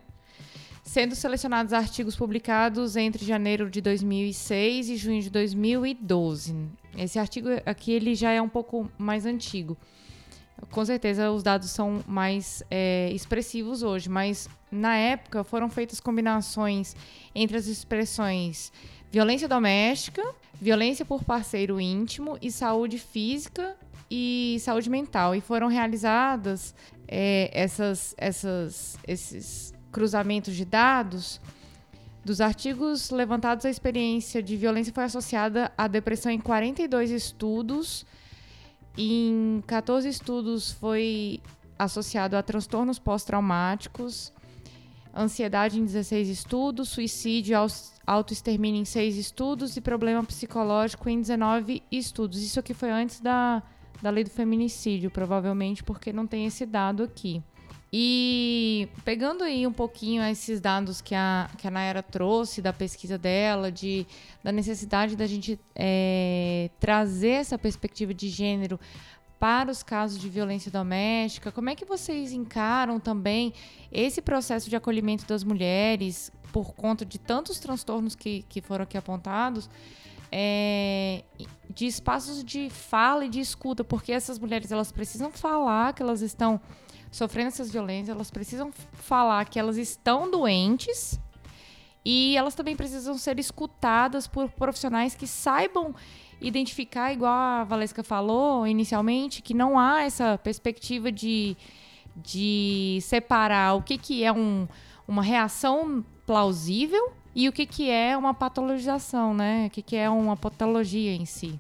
Sendo 0.82 1.14
selecionados 1.14 1.72
artigos 1.72 2.14
publicados 2.14 2.97
entre 2.97 3.24
janeiro 3.24 3.70
de 3.70 3.80
2006 3.80 4.91
e 4.91 4.97
junho 4.97 5.22
de 5.22 5.30
2012. 5.30 6.55
Esse 6.99 7.18
artigo 7.18 7.49
aqui 7.64 7.93
ele 7.93 8.14
já 8.14 8.32
é 8.32 8.43
um 8.43 8.49
pouco 8.49 8.91
mais 8.99 9.24
antigo. 9.24 9.76
Com 10.70 10.85
certeza 10.85 11.30
os 11.30 11.43
dados 11.43 11.70
são 11.70 12.05
mais 12.07 12.62
é, 12.70 13.11
expressivos 13.12 13.82
hoje, 13.82 14.09
mas 14.09 14.49
na 14.70 14.97
época 14.97 15.43
foram 15.43 15.68
feitas 15.68 16.01
combinações 16.01 16.95
entre 17.35 17.57
as 17.57 17.66
expressões 17.66 18.72
violência 19.14 19.47
doméstica, 19.47 20.22
violência 20.61 21.05
por 21.05 21.22
parceiro 21.22 21.80
íntimo 21.80 22.37
e 22.43 22.51
saúde 22.51 22.99
física 22.99 23.76
e 24.16 24.60
saúde 24.60 24.88
mental. 24.88 25.34
E 25.34 25.40
foram 25.40 25.66
realizadas 25.66 26.72
é, 27.08 27.50
essas, 27.52 28.14
essas, 28.16 28.96
esses 29.08 29.74
cruzamentos 29.90 30.54
de 30.54 30.64
dados. 30.64 31.40
Dos 32.24 32.40
artigos 32.40 33.10
levantados, 33.10 33.66
a 33.66 33.70
experiência 33.70 34.40
de 34.40 34.56
violência 34.56 34.92
foi 34.92 35.04
associada 35.04 35.72
à 35.76 35.88
depressão 35.88 36.30
em 36.30 36.38
42 36.38 37.10
estudos. 37.10 38.06
Em 38.96 39.62
14 39.66 40.08
estudos 40.08 40.70
foi 40.70 41.40
associado 41.76 42.36
a 42.36 42.42
transtornos 42.42 43.00
pós-traumáticos, 43.00 44.32
ansiedade 45.14 45.80
em 45.80 45.84
16 45.84 46.28
estudos, 46.28 46.88
suicídio, 46.88 47.56
autoextermínio 48.06 48.80
em 48.80 48.84
6 48.84 49.16
estudos 49.16 49.76
e 49.76 49.80
problema 49.80 50.22
psicológico 50.22 51.08
em 51.08 51.20
19 51.20 51.82
estudos. 51.90 52.40
Isso 52.40 52.60
aqui 52.60 52.72
foi 52.72 52.90
antes 52.90 53.18
da, 53.18 53.60
da 54.03 54.11
lei 54.11 54.24
do 54.24 54.30
feminicídio, 54.30 55.11
provavelmente 55.11 55.82
porque 55.82 56.12
não 56.12 56.26
tem 56.26 56.47
esse 56.47 56.66
dado 56.66 57.03
aqui. 57.03 57.42
E 57.97 58.88
pegando 59.05 59.45
aí 59.45 59.66
um 59.68 59.72
pouquinho 59.72 60.20
esses 60.24 60.61
dados 60.61 61.01
que 61.01 61.14
a, 61.14 61.49
que 61.57 61.68
a 61.68 61.70
Nayara 61.70 62.03
trouxe 62.03 62.61
da 62.61 62.72
pesquisa 62.72 63.16
dela, 63.16 63.70
de, 63.70 64.05
da 64.42 64.51
necessidade 64.51 65.14
da 65.14 65.28
gente 65.28 65.61
é, 65.76 66.70
trazer 66.80 67.28
essa 67.28 67.57
perspectiva 67.57 68.12
de 68.12 68.28
gênero 68.28 68.80
para 69.38 69.70
os 69.70 69.82
casos 69.82 70.18
de 70.18 70.28
violência 70.28 70.72
doméstica, 70.72 71.53
como 71.53 71.70
é 71.70 71.76
que 71.76 71.84
vocês 71.84 72.32
encaram 72.32 72.99
também 72.99 73.53
esse 73.92 74.20
processo 74.20 74.68
de 74.68 74.74
acolhimento 74.74 75.24
das 75.26 75.45
mulheres 75.45 76.32
por 76.53 76.74
conta 76.74 77.05
de 77.05 77.18
tantos 77.18 77.61
transtornos 77.61 78.16
que, 78.16 78.45
que 78.49 78.61
foram 78.61 78.82
aqui 78.82 78.99
apontados? 78.99 79.70
É, 80.31 81.22
de 81.75 81.87
espaços 81.87 82.43
de 82.45 82.70
fala 82.70 83.25
e 83.25 83.29
de 83.29 83.41
escuta, 83.41 83.83
porque 83.83 84.12
essas 84.12 84.39
mulheres 84.39 84.70
elas 84.70 84.93
precisam 84.93 85.31
falar 85.31 85.93
que 85.93 86.03
elas 86.03 86.22
estão 86.22 86.61
sofrendo 87.11 87.49
essas 87.49 87.70
violências, 87.70 88.14
elas 88.14 88.31
precisam 88.31 88.72
falar 88.93 89.45
que 89.45 89.59
elas 89.59 89.77
estão 89.77 90.31
doentes 90.31 91.18
e 92.05 92.37
elas 92.37 92.55
também 92.55 92.77
precisam 92.77 93.16
ser 93.16 93.39
escutadas 93.39 94.27
por 94.27 94.51
profissionais 94.51 95.14
que 95.14 95.27
saibam 95.27 95.95
identificar, 96.41 97.12
igual 97.12 97.33
a 97.33 97.64
Valesca 97.64 98.03
falou 98.03 98.66
inicialmente, 98.66 99.41
que 99.41 99.55
não 99.55 99.79
há 99.79 100.03
essa 100.03 100.37
perspectiva 100.39 101.11
de, 101.11 101.57
de 102.16 102.99
separar 103.01 103.75
o 103.75 103.83
que, 103.83 103.97
que 103.97 104.25
é 104.25 104.33
um, 104.33 104.68
uma 105.09 105.22
reação 105.22 106.05
plausível 106.27 107.12
e 107.35 107.49
o 107.49 107.53
que, 107.53 107.66
que 107.66 107.91
é 107.91 108.16
uma 108.16 108.32
patologização, 108.32 109.35
né? 109.35 109.66
O 109.66 109.70
que, 109.70 109.82
que 109.82 109.97
é 109.97 110.09
uma 110.09 110.37
patologia 110.37 111.12
em 111.12 111.24
si. 111.24 111.59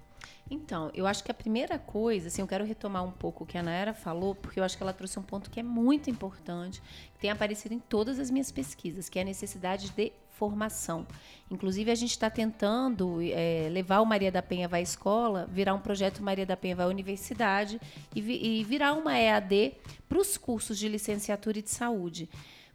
Então, 0.50 0.90
eu 0.94 1.06
acho 1.06 1.24
que 1.24 1.30
a 1.30 1.34
primeira 1.34 1.78
coisa, 1.78 2.28
assim, 2.28 2.42
eu 2.42 2.46
quero 2.46 2.64
retomar 2.64 3.02
um 3.02 3.10
pouco 3.10 3.44
o 3.44 3.46
que 3.46 3.56
a 3.56 3.62
Naira 3.62 3.94
falou, 3.94 4.34
porque 4.34 4.60
eu 4.60 4.64
acho 4.64 4.76
que 4.76 4.82
ela 4.82 4.92
trouxe 4.92 5.18
um 5.18 5.22
ponto 5.22 5.50
que 5.50 5.58
é 5.58 5.62
muito 5.62 6.10
importante, 6.10 6.82
que 7.14 7.18
tem 7.18 7.30
aparecido 7.30 7.74
em 7.74 7.78
todas 7.78 8.18
as 8.18 8.30
minhas 8.30 8.52
pesquisas, 8.52 9.08
que 9.08 9.18
é 9.18 9.22
a 9.22 9.24
necessidade 9.24 9.90
de 9.90 10.12
formação. 10.34 11.06
Inclusive, 11.50 11.90
a 11.90 11.94
gente 11.94 12.10
está 12.10 12.28
tentando 12.28 13.18
é, 13.22 13.68
levar 13.70 14.00
o 14.00 14.06
Maria 14.06 14.30
da 14.30 14.42
Penha 14.42 14.68
vai 14.68 14.80
à 14.80 14.82
escola, 14.82 15.48
virar 15.50 15.74
um 15.74 15.80
projeto 15.80 16.22
Maria 16.22 16.44
da 16.44 16.56
Penha 16.56 16.76
vai 16.76 16.86
à 16.86 16.88
universidade 16.88 17.80
e, 18.14 18.20
vi, 18.20 18.60
e 18.60 18.64
virar 18.64 18.92
uma 18.94 19.16
EAD 19.18 19.74
para 20.08 20.18
os 20.18 20.36
cursos 20.36 20.78
de 20.78 20.88
licenciatura 20.88 21.58
e 21.58 21.62
de 21.62 21.70
saúde. 21.70 22.28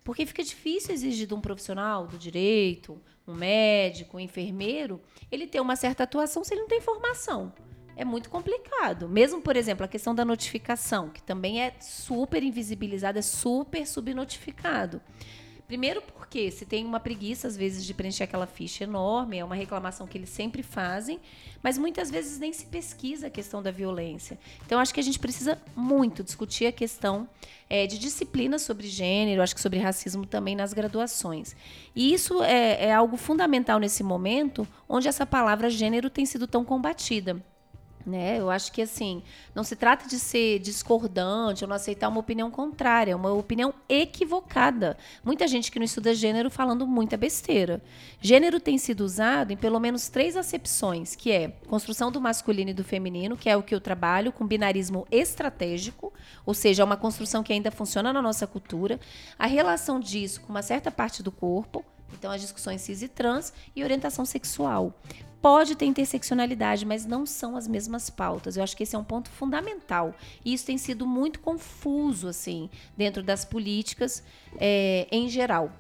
Porque 0.10 0.26
fica 0.26 0.44
difícil 0.44 0.92
exigir 0.92 1.28
de 1.28 1.36
um 1.36 1.40
profissional 1.40 2.08
do 2.08 2.18
direito, 2.18 3.00
um 3.28 3.36
médico, 3.36 4.18
um 4.18 4.20
enfermeiro, 4.20 5.00
ele 5.32 5.46
ter 5.46 5.60
uma 5.60 5.76
certa 5.76 6.02
atuação 6.02 6.44
se 6.44 6.52
ele 6.52 6.62
não 6.62 6.68
tem 6.68 6.82
formação. 6.82 7.54
É 7.96 8.04
muito 8.04 8.28
complicado. 8.28 9.08
Mesmo, 9.08 9.40
por 9.40 9.56
exemplo, 9.56 9.86
a 9.86 9.88
questão 9.88 10.16
da 10.16 10.26
notificação, 10.26 11.10
que 11.10 11.22
também 11.22 11.62
é 11.62 11.76
super 11.80 12.42
invisibilizada, 12.42 13.20
é 13.20 13.22
super 13.22 13.86
subnotificado. 13.86 15.00
Primeiro 15.70 16.02
porque 16.02 16.50
se 16.50 16.66
tem 16.66 16.84
uma 16.84 17.00
preguiça, 17.00 17.48
às 17.48 17.56
vezes, 17.56 17.86
de 17.86 17.94
preencher 17.94 18.24
aquela 18.24 18.48
ficha 18.48 18.86
enorme, 18.86 19.38
é 19.38 19.46
uma 19.46 19.54
reclamação 19.54 20.08
que 20.08 20.18
eles 20.18 20.32
sempre 20.32 20.64
fazem, 20.64 21.20
mas 21.62 21.78
muitas 21.78 22.10
vezes 22.10 22.40
nem 22.40 22.52
se 22.52 22.66
pesquisa 22.66 23.28
a 23.28 23.30
questão 23.30 23.62
da 23.62 23.70
violência. 23.70 24.40
Então, 24.66 24.80
acho 24.80 24.92
que 24.92 25.00
a 25.00 25.04
gente 25.04 25.20
precisa 25.20 25.62
muito 25.76 26.24
discutir 26.24 26.66
a 26.66 26.72
questão 26.72 27.30
é, 27.70 27.86
de 27.86 28.00
disciplina 28.00 28.58
sobre 28.58 28.88
gênero, 28.88 29.44
acho 29.44 29.54
que 29.54 29.62
sobre 29.62 29.78
racismo 29.78 30.26
também 30.26 30.56
nas 30.56 30.74
graduações. 30.74 31.56
E 31.96 32.12
isso 32.16 32.42
é, 32.42 32.86
é 32.86 32.92
algo 32.92 33.16
fundamental 33.16 33.78
nesse 33.78 34.02
momento, 34.02 34.68
onde 34.90 35.08
essa 35.08 35.24
palavra 35.24 35.70
gênero 35.70 36.10
tem 36.10 36.26
sido 36.26 36.48
tão 36.48 36.66
combatida. 36.66 37.40
Né? 38.06 38.40
Eu 38.40 38.50
acho 38.50 38.72
que 38.72 38.82
assim, 38.82 39.22
não 39.54 39.64
se 39.64 39.76
trata 39.76 40.08
de 40.08 40.18
ser 40.18 40.60
discordante 40.60 41.64
ou 41.64 41.68
não 41.68 41.76
aceitar 41.76 42.08
uma 42.08 42.20
opinião 42.20 42.50
contrária, 42.50 43.12
é 43.12 43.16
uma 43.16 43.32
opinião 43.34 43.74
equivocada. 43.88 44.98
Muita 45.24 45.48
gente 45.48 45.70
que 45.70 45.78
não 45.78 45.86
estuda 45.86 46.16
gênero 46.16 46.50
falando 46.50 46.88
muita 46.88 47.18
besteira. 47.18 47.82
Gênero 48.22 48.60
tem 48.60 48.78
sido 48.78 49.02
usado 49.02 49.52
em 49.52 49.58
pelo 49.58 49.80
menos 49.80 50.08
três 50.08 50.38
acepções, 50.38 51.16
que 51.16 51.32
é 51.32 51.50
construção 51.68 52.12
do 52.12 52.22
masculino 52.22 52.72
e 52.72 52.74
do 52.74 52.84
feminino, 52.84 53.36
que 53.36 53.50
é 53.50 53.58
o 53.58 53.62
que 53.62 53.76
eu 53.76 53.82
trabalho 53.82 54.32
com 54.32 54.48
binarismo 54.48 55.06
estratégico, 55.12 56.14
ou 56.46 56.54
seja, 56.54 56.82
é 56.82 56.86
uma 56.86 56.98
construção 56.98 57.44
que 57.44 57.54
ainda 57.54 57.70
funciona 57.70 58.14
na 58.14 58.22
nossa 58.22 58.48
cultura, 58.48 59.00
a 59.38 59.46
relação 59.46 60.00
disso 60.00 60.42
com 60.42 60.50
uma 60.50 60.62
certa 60.62 60.90
parte 60.90 61.22
do 61.22 61.32
corpo, 61.32 61.86
então, 62.14 62.32
as 62.32 62.42
discussões 62.42 62.82
cis 62.82 63.02
e 63.02 63.08
trans 63.08 63.54
e 63.76 63.84
orientação 63.84 64.26
sexual 64.26 64.94
pode 65.42 65.76
ter 65.76 65.86
interseccionalidade, 65.86 66.86
mas 66.86 67.06
não 67.06 67.26
são 67.26 67.56
as 67.56 67.68
mesmas 67.68 68.10
pautas. 68.10 68.58
Eu 68.58 68.64
acho 68.64 68.76
que 68.76 68.84
esse 68.84 68.96
é 68.96 69.00
um 69.00 69.04
ponto 69.04 69.30
fundamental. 69.30 70.14
E 70.44 70.54
isso 70.54 70.66
tem 70.66 70.78
sido 70.78 71.06
muito 71.08 71.40
confuso, 71.40 72.28
assim, 72.28 72.70
dentro 72.98 73.24
das 73.24 73.46
políticas 73.46 74.24
é, 74.58 75.08
em 75.12 75.30
geral. 75.30 75.72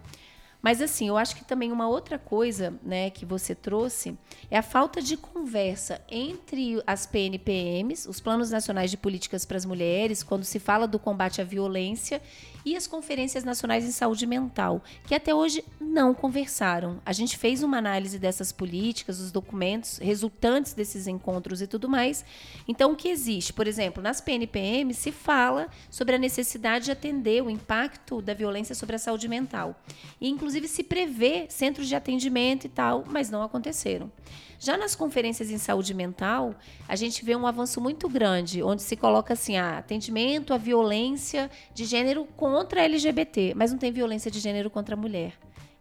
Mas 0.62 0.82
assim, 0.82 1.08
eu 1.08 1.18
acho 1.18 1.36
que 1.36 1.46
também 1.46 1.72
uma 1.72 1.88
outra 1.88 2.20
coisa, 2.20 2.74
né, 2.84 3.10
que 3.10 3.26
você 3.26 3.56
trouxe 3.56 4.18
é 4.52 4.58
a 4.58 4.62
falta 4.62 5.02
de 5.02 5.16
conversa 5.16 6.02
entre 6.10 6.82
as 6.86 7.06
PNPMs, 7.06 8.08
os 8.10 8.20
Planos 8.20 8.52
Nacionais 8.52 8.92
de 8.92 8.98
Políticas 8.98 9.46
para 9.46 9.58
as 9.58 9.66
Mulheres, 9.66 10.22
quando 10.22 10.44
se 10.44 10.60
fala 10.60 10.88
do 10.88 11.00
combate 11.00 11.40
à 11.40 11.44
violência 11.44 12.22
e 12.66 12.76
as 12.76 12.88
conferências 12.88 13.44
nacionais 13.44 13.86
em 13.86 13.92
saúde 13.92 14.26
mental, 14.26 14.84
que 15.08 15.16
até 15.16 15.34
hoje 15.34 15.64
não 15.80 16.14
conversaram. 16.14 17.02
A 17.06 17.14
gente 17.14 17.38
fez 17.38 17.64
uma 17.64 17.78
análise 17.78 18.20
dessas 18.20 18.52
políticas, 18.52 19.20
os 19.20 19.32
documentos 19.32 19.98
resultantes 19.98 20.74
desses 20.74 21.08
encontros 21.08 21.62
e 21.62 21.68
tudo 21.68 21.88
mais. 21.88 22.26
Então, 22.68 22.92
o 22.92 22.96
que 22.96 23.08
existe? 23.08 23.54
Por 23.54 23.66
exemplo, 23.66 24.04
nas 24.04 24.20
PNPM 24.20 24.94
se 24.94 25.12
fala 25.12 25.68
sobre 25.90 26.16
a 26.16 26.20
necessidade 26.20 26.86
de 26.86 26.92
atender 26.92 27.42
o 27.42 27.50
impacto 27.50 28.22
da 28.22 28.34
violência 28.34 28.76
sobre 28.76 28.98
a 28.98 29.00
saúde 29.00 29.28
mental. 29.28 29.82
E, 30.20 30.28
inclusive, 30.28 30.49
se 30.68 30.84
prevê 30.84 31.46
centros 31.50 31.88
de 31.88 31.96
atendimento 31.96 32.66
e 32.66 32.70
tal, 32.70 33.04
mas 33.08 33.30
não 33.30 33.44
aconteceram. 33.44 34.12
Já 34.60 34.76
nas 34.76 34.94
conferências 34.94 35.50
em 35.50 35.58
saúde 35.58 35.94
mental, 35.94 36.54
a 36.88 36.96
gente 36.96 37.24
vê 37.24 37.36
um 37.36 37.48
avanço 37.48 37.80
muito 37.80 38.10
grande, 38.10 38.62
onde 38.62 38.82
se 38.82 38.96
coloca 38.96 39.34
assim, 39.34 39.58
ah, 39.58 39.78
atendimento 39.78 40.54
à 40.54 40.58
violência 40.58 41.50
de 41.74 41.86
gênero 41.86 42.26
contra 42.36 42.84
LGBT, 42.84 43.54
mas 43.56 43.72
não 43.72 43.78
tem 43.78 43.92
violência 43.92 44.30
de 44.30 44.40
gênero 44.40 44.70
contra 44.70 44.96
a 44.96 44.98
mulher. 44.98 45.34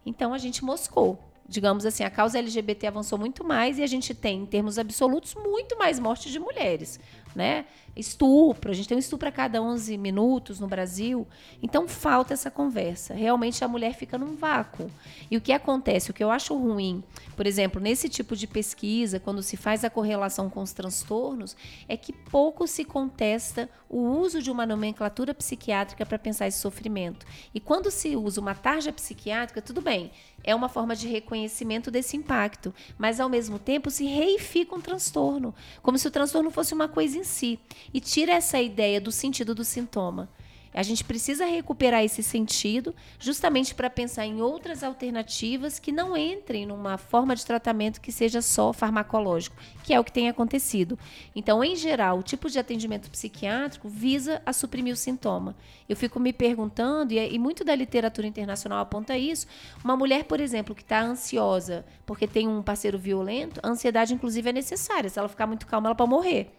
Então 0.05 0.33
a 0.33 0.37
gente 0.37 0.63
moscou. 0.63 1.19
Digamos 1.45 1.83
assim, 1.85 2.03
a 2.03 2.11
causa 2.11 2.37
LGBT 2.37 2.87
avançou 2.87 3.17
muito 3.17 3.43
mais 3.43 3.79
e 3.79 3.83
a 3.83 3.87
gente 3.87 4.13
tem, 4.13 4.43
em 4.43 4.45
termos 4.45 4.77
absolutos, 4.77 5.33
muito 5.35 5.77
mais 5.77 5.99
mortes 5.99 6.31
de 6.31 6.39
mulheres 6.39 6.99
né? 7.35 7.65
Estupro, 7.95 8.71
a 8.71 8.73
gente 8.73 8.87
tem 8.87 8.95
um 8.95 8.99
estupro 8.99 9.27
a 9.27 9.31
cada 9.31 9.61
11 9.61 9.97
minutos 9.97 10.59
no 10.59 10.67
Brasil. 10.67 11.27
Então 11.61 11.87
falta 11.87 12.33
essa 12.33 12.49
conversa. 12.49 13.13
Realmente 13.13 13.63
a 13.63 13.67
mulher 13.67 13.93
fica 13.93 14.17
num 14.17 14.35
vácuo. 14.35 14.89
E 15.29 15.35
o 15.35 15.41
que 15.41 15.51
acontece, 15.51 16.11
o 16.11 16.13
que 16.13 16.23
eu 16.23 16.31
acho 16.31 16.55
ruim, 16.55 17.03
por 17.35 17.45
exemplo, 17.45 17.81
nesse 17.81 18.07
tipo 18.07 18.35
de 18.35 18.47
pesquisa, 18.47 19.19
quando 19.19 19.43
se 19.43 19.57
faz 19.57 19.83
a 19.83 19.89
correlação 19.89 20.49
com 20.49 20.61
os 20.61 20.71
transtornos, 20.71 21.57
é 21.87 21.97
que 21.97 22.13
pouco 22.13 22.67
se 22.67 22.85
contesta 22.85 23.69
o 23.89 23.97
uso 23.97 24.41
de 24.41 24.51
uma 24.51 24.65
nomenclatura 24.65 25.33
psiquiátrica 25.33 26.05
para 26.05 26.19
pensar 26.19 26.47
esse 26.47 26.59
sofrimento. 26.59 27.25
E 27.53 27.59
quando 27.59 27.89
se 27.89 28.15
usa 28.15 28.39
uma 28.39 28.53
tarja 28.53 28.93
psiquiátrica, 28.93 29.61
tudo 29.61 29.81
bem, 29.81 30.11
é 30.43 30.55
uma 30.55 30.69
forma 30.69 30.95
de 30.95 31.07
reconhecimento 31.07 31.91
desse 31.91 32.17
impacto, 32.17 32.73
mas 32.97 33.19
ao 33.19 33.29
mesmo 33.29 33.59
tempo 33.59 33.89
se 33.89 34.05
reifica 34.05 34.75
um 34.75 34.81
transtorno, 34.81 35.53
como 35.81 35.97
se 35.97 36.07
o 36.07 36.11
transtorno 36.11 36.51
fosse 36.51 36.73
uma 36.73 36.87
coisa 36.87 37.17
em 37.17 37.23
si, 37.23 37.59
e 37.93 37.99
tira 37.99 38.33
essa 38.33 38.59
ideia 38.59 38.99
do 38.99 39.11
sentido 39.11 39.53
do 39.53 39.63
sintoma. 39.63 40.29
A 40.73 40.83
gente 40.83 41.03
precisa 41.03 41.45
recuperar 41.45 42.03
esse 42.03 42.21
sentido 42.21 42.93
justamente 43.19 43.73
para 43.73 43.89
pensar 43.89 44.25
em 44.25 44.41
outras 44.41 44.83
alternativas 44.83 45.79
que 45.79 45.91
não 45.91 46.15
entrem 46.15 46.65
numa 46.65 46.97
forma 46.97 47.35
de 47.35 47.45
tratamento 47.45 47.99
que 47.99 48.11
seja 48.11 48.41
só 48.41 48.71
farmacológico, 48.71 49.55
que 49.83 49.93
é 49.93 49.99
o 49.99 50.03
que 50.03 50.11
tem 50.11 50.29
acontecido. 50.29 50.97
Então, 51.35 51.63
em 51.63 51.75
geral, 51.75 52.19
o 52.19 52.23
tipo 52.23 52.49
de 52.49 52.59
atendimento 52.59 53.09
psiquiátrico 53.09 53.89
visa 53.89 54.41
a 54.45 54.53
suprimir 54.53 54.93
o 54.93 54.97
sintoma. 54.97 55.55
Eu 55.87 55.95
fico 55.95 56.19
me 56.19 56.31
perguntando, 56.31 57.13
e, 57.13 57.33
e 57.33 57.39
muito 57.39 57.63
da 57.63 57.73
literatura 57.73 58.27
internacional 58.27 58.79
aponta 58.79 59.17
isso, 59.17 59.47
uma 59.83 59.97
mulher, 59.97 60.25
por 60.25 60.39
exemplo, 60.39 60.75
que 60.75 60.81
está 60.83 61.01
ansiosa 61.01 61.85
porque 62.05 62.27
tem 62.27 62.47
um 62.47 62.61
parceiro 62.61 62.97
violento, 62.97 63.59
a 63.61 63.69
ansiedade, 63.69 64.13
inclusive, 64.13 64.49
é 64.49 64.53
necessária. 64.53 65.09
Se 65.09 65.19
ela 65.19 65.29
ficar 65.29 65.45
muito 65.45 65.67
calma, 65.67 65.89
ela 65.89 65.95
pode 65.95 66.09
morrer. 66.09 66.58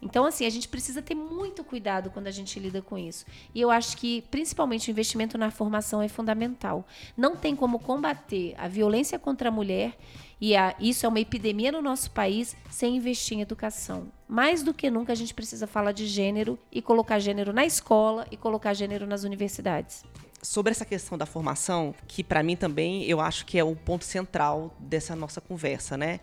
Então, 0.00 0.24
assim, 0.24 0.46
a 0.46 0.50
gente 0.50 0.68
precisa 0.68 1.02
ter 1.02 1.14
muito 1.14 1.64
cuidado 1.64 2.10
quando 2.10 2.28
a 2.28 2.30
gente 2.30 2.58
lida 2.60 2.80
com 2.80 2.96
isso. 2.96 3.26
E 3.54 3.60
eu 3.60 3.70
acho 3.70 3.96
que, 3.96 4.22
principalmente, 4.30 4.88
o 4.88 4.92
investimento 4.92 5.36
na 5.36 5.50
formação 5.50 6.00
é 6.00 6.08
fundamental. 6.08 6.86
Não 7.16 7.36
tem 7.36 7.56
como 7.56 7.80
combater 7.80 8.54
a 8.56 8.68
violência 8.68 9.18
contra 9.18 9.48
a 9.48 9.52
mulher, 9.52 9.96
e 10.40 10.54
a, 10.54 10.74
isso 10.78 11.04
é 11.04 11.08
uma 11.08 11.18
epidemia 11.18 11.72
no 11.72 11.82
nosso 11.82 12.12
país, 12.12 12.56
sem 12.70 12.96
investir 12.96 13.36
em 13.36 13.40
educação. 13.40 14.06
Mais 14.28 14.62
do 14.62 14.72
que 14.72 14.88
nunca, 14.88 15.12
a 15.12 15.16
gente 15.16 15.34
precisa 15.34 15.66
falar 15.66 15.90
de 15.90 16.06
gênero 16.06 16.56
e 16.70 16.80
colocar 16.80 17.18
gênero 17.18 17.52
na 17.52 17.66
escola 17.66 18.24
e 18.30 18.36
colocar 18.36 18.74
gênero 18.74 19.06
nas 19.06 19.24
universidades 19.24 20.04
sobre 20.40 20.70
essa 20.70 20.84
questão 20.84 21.18
da 21.18 21.26
formação, 21.26 21.92
que 22.06 22.22
para 22.22 22.42
mim 22.42 22.56
também 22.56 23.04
eu 23.04 23.20
acho 23.20 23.44
que 23.44 23.58
é 23.58 23.64
o 23.64 23.74
ponto 23.74 24.04
central 24.04 24.74
dessa 24.78 25.16
nossa 25.16 25.40
conversa, 25.40 25.96
né? 25.96 26.20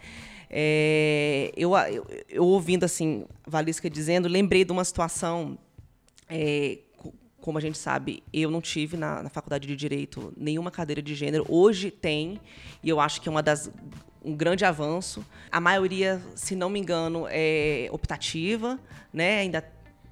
É, 0.57 1.51
eu, 1.57 1.75
eu, 1.75 2.07
eu, 2.29 2.45
ouvindo 2.45 2.85
assim, 2.85 3.25
Valisca 3.45 3.89
dizendo, 3.89 4.29
lembrei 4.29 4.63
de 4.63 4.71
uma 4.71 4.85
situação. 4.85 5.57
É, 6.29 6.79
como 7.41 7.57
a 7.57 7.61
gente 7.61 7.77
sabe, 7.77 8.23
eu 8.31 8.49
não 8.49 8.61
tive 8.61 8.95
na, 8.95 9.21
na, 9.21 9.29
faculdade 9.29 9.67
de 9.67 9.75
direito 9.75 10.33
nenhuma 10.37 10.71
cadeira 10.71 11.01
de 11.01 11.13
gênero. 11.13 11.45
Hoje 11.49 11.91
tem, 11.91 12.39
e 12.81 12.87
eu 12.87 13.01
acho 13.01 13.21
que 13.21 13.27
é 13.27 13.31
uma 13.31 13.43
das 13.43 13.69
um 14.23 14.33
grande 14.33 14.63
avanço. 14.63 15.25
A 15.51 15.59
maioria, 15.59 16.21
se 16.35 16.55
não 16.55 16.69
me 16.69 16.79
engano, 16.79 17.25
é 17.29 17.89
optativa, 17.91 18.79
né? 19.11 19.39
Ainda 19.39 19.63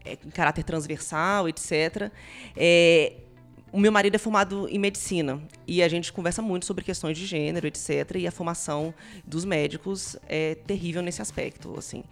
é 0.03 0.17
em 0.25 0.29
caráter 0.29 0.63
transversal, 0.65 1.47
etc. 1.47 2.11
É, 2.55 3.13
o 3.73 3.79
meu 3.79 3.91
marido 3.91 4.13
é 4.13 4.19
formado 4.19 4.69
em 4.69 4.77
medicina 4.77 5.41
e 5.67 5.81
a 5.81 5.89
gente 5.89 6.13
conversa 6.13 6.43
muito 6.43 6.63
sobre 6.63 6.83
questões 6.83 7.17
de 7.17 7.25
gênero, 7.25 7.65
etc. 7.65 8.17
E 8.17 8.27
a 8.27 8.31
formação 8.31 8.93
dos 9.25 9.43
médicos 9.43 10.15
é 10.29 10.53
terrível 10.53 11.01
nesse 11.01 11.23
aspecto. 11.23 11.73
Assim, 11.75 12.03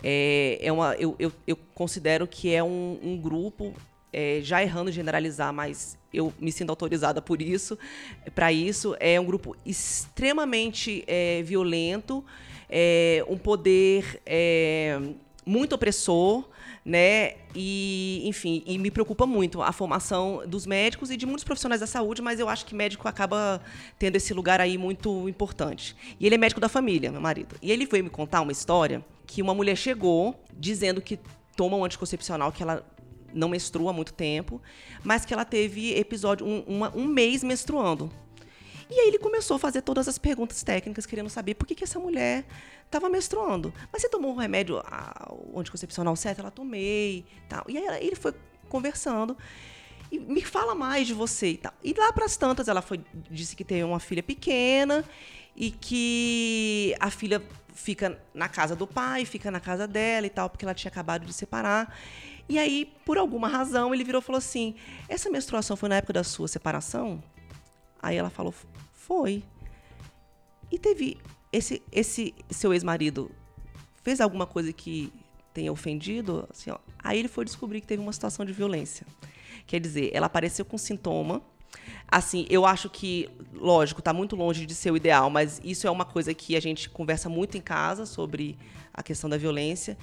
é, 0.00 0.60
é 0.62 0.72
uma, 0.72 0.94
eu, 0.94 1.16
eu, 1.18 1.32
eu 1.44 1.56
considero 1.74 2.24
que 2.24 2.54
é 2.54 2.62
um, 2.62 3.00
um 3.02 3.20
grupo 3.20 3.74
é, 4.12 4.38
já 4.44 4.62
errando 4.62 4.92
generalizar, 4.92 5.52
mas 5.52 5.98
eu 6.14 6.32
me 6.38 6.52
sinto 6.52 6.70
autorizada 6.70 7.20
por 7.20 7.42
isso, 7.42 7.76
para 8.32 8.52
isso, 8.52 8.96
é 9.00 9.18
um 9.20 9.24
grupo 9.24 9.56
extremamente 9.66 11.02
é, 11.08 11.42
violento, 11.42 12.24
é, 12.70 13.24
um 13.28 13.36
poder 13.36 14.22
é, 14.24 15.00
muito 15.48 15.74
opressor, 15.74 16.44
né? 16.84 17.32
E, 17.54 18.22
enfim, 18.24 18.62
e 18.66 18.76
me 18.76 18.90
preocupa 18.90 19.26
muito 19.26 19.62
a 19.62 19.72
formação 19.72 20.42
dos 20.46 20.66
médicos 20.66 21.10
e 21.10 21.16
de 21.16 21.24
muitos 21.24 21.42
profissionais 21.42 21.80
da 21.80 21.86
saúde, 21.86 22.20
mas 22.20 22.38
eu 22.38 22.48
acho 22.48 22.66
que 22.66 22.74
médico 22.74 23.08
acaba 23.08 23.60
tendo 23.98 24.16
esse 24.16 24.34
lugar 24.34 24.60
aí 24.60 24.76
muito 24.76 25.26
importante. 25.28 25.96
E 26.20 26.26
ele 26.26 26.34
é 26.34 26.38
médico 26.38 26.60
da 26.60 26.68
família, 26.68 27.10
meu 27.10 27.20
marido. 27.20 27.56
E 27.62 27.72
ele 27.72 27.86
veio 27.86 28.04
me 28.04 28.10
contar 28.10 28.42
uma 28.42 28.52
história 28.52 29.02
que 29.26 29.40
uma 29.40 29.54
mulher 29.54 29.76
chegou 29.76 30.38
dizendo 30.52 31.00
que 31.00 31.18
toma 31.56 31.76
um 31.76 31.84
anticoncepcional 31.84 32.52
que 32.52 32.62
ela 32.62 32.84
não 33.32 33.48
menstrua 33.48 33.90
há 33.90 33.92
muito 33.92 34.12
tempo, 34.12 34.60
mas 35.02 35.24
que 35.24 35.32
ela 35.32 35.44
teve 35.44 35.94
episódio 35.94 36.46
um, 36.46 36.60
uma, 36.66 36.94
um 36.94 37.06
mês 37.06 37.42
menstruando. 37.42 38.10
E 38.90 39.00
aí 39.00 39.08
ele 39.08 39.18
começou 39.18 39.56
a 39.56 39.58
fazer 39.58 39.82
todas 39.82 40.08
as 40.08 40.18
perguntas 40.18 40.62
técnicas, 40.62 41.04
querendo 41.04 41.28
saber 41.28 41.54
por 41.54 41.66
que, 41.66 41.74
que 41.74 41.84
essa 41.84 41.98
mulher 41.98 42.44
estava 42.84 43.08
menstruando. 43.08 43.72
Mas 43.92 44.02
você 44.02 44.08
tomou 44.08 44.32
um 44.32 44.36
remédio 44.36 44.80
ah, 44.84 45.34
anticoncepcional 45.54 46.16
certo? 46.16 46.40
Ela 46.40 46.50
tomei. 46.50 47.26
Tal. 47.48 47.64
E 47.68 47.76
aí 47.76 48.06
ele 48.06 48.16
foi 48.16 48.34
conversando. 48.68 49.36
E 50.10 50.18
me 50.18 50.42
fala 50.42 50.74
mais 50.74 51.06
de 51.06 51.12
você 51.12 51.50
e 51.50 51.56
tal. 51.58 51.72
E 51.84 51.92
lá 51.92 52.12
para 52.12 52.24
as 52.24 52.36
tantas, 52.36 52.66
ela 52.66 52.80
foi, 52.80 53.00
disse 53.30 53.54
que 53.54 53.62
tem 53.62 53.84
uma 53.84 54.00
filha 54.00 54.22
pequena 54.22 55.04
e 55.54 55.70
que 55.70 56.94
a 56.98 57.10
filha 57.10 57.42
fica 57.74 58.18
na 58.32 58.48
casa 58.48 58.74
do 58.74 58.86
pai, 58.86 59.26
fica 59.26 59.50
na 59.50 59.60
casa 59.60 59.86
dela 59.86 60.26
e 60.26 60.30
tal, 60.30 60.48
porque 60.48 60.64
ela 60.64 60.74
tinha 60.74 60.90
acabado 60.90 61.26
de 61.26 61.32
separar. 61.34 61.94
E 62.48 62.58
aí, 62.58 62.90
por 63.04 63.18
alguma 63.18 63.48
razão, 63.48 63.92
ele 63.94 64.02
virou 64.02 64.22
e 64.22 64.24
falou 64.24 64.38
assim: 64.38 64.74
Essa 65.08 65.28
menstruação 65.28 65.76
foi 65.76 65.90
na 65.90 65.96
época 65.96 66.14
da 66.14 66.24
sua 66.24 66.48
separação? 66.48 67.22
Aí 68.00 68.16
ela 68.16 68.30
falou: 68.30 68.54
Foi. 69.08 69.42
E 70.70 70.78
teve 70.78 71.16
esse, 71.50 71.82
esse 71.90 72.34
seu 72.50 72.74
ex-marido 72.74 73.30
fez 74.02 74.20
alguma 74.20 74.46
coisa 74.46 74.70
que 74.70 75.10
tenha 75.54 75.72
ofendido? 75.72 76.46
Assim, 76.50 76.70
ó, 76.70 76.78
aí 76.98 77.18
ele 77.18 77.28
foi 77.28 77.46
descobrir 77.46 77.80
que 77.80 77.86
teve 77.86 78.02
uma 78.02 78.12
situação 78.12 78.44
de 78.44 78.52
violência. 78.52 79.06
Quer 79.66 79.80
dizer, 79.80 80.10
ela 80.12 80.26
apareceu 80.26 80.64
com 80.64 80.76
sintoma. 80.76 81.42
Assim, 82.06 82.46
eu 82.50 82.66
acho 82.66 82.90
que, 82.90 83.30
lógico, 83.54 84.00
está 84.00 84.12
muito 84.12 84.36
longe 84.36 84.66
de 84.66 84.74
ser 84.74 84.90
o 84.90 84.96
ideal, 84.96 85.30
mas 85.30 85.58
isso 85.64 85.86
é 85.86 85.90
uma 85.90 86.04
coisa 86.04 86.34
que 86.34 86.54
a 86.54 86.60
gente 86.60 86.90
conversa 86.90 87.30
muito 87.30 87.56
em 87.56 87.60
casa 87.62 88.04
sobre 88.04 88.58
a 88.92 89.02
questão 89.02 89.28
da 89.28 89.36
violência 89.38 89.96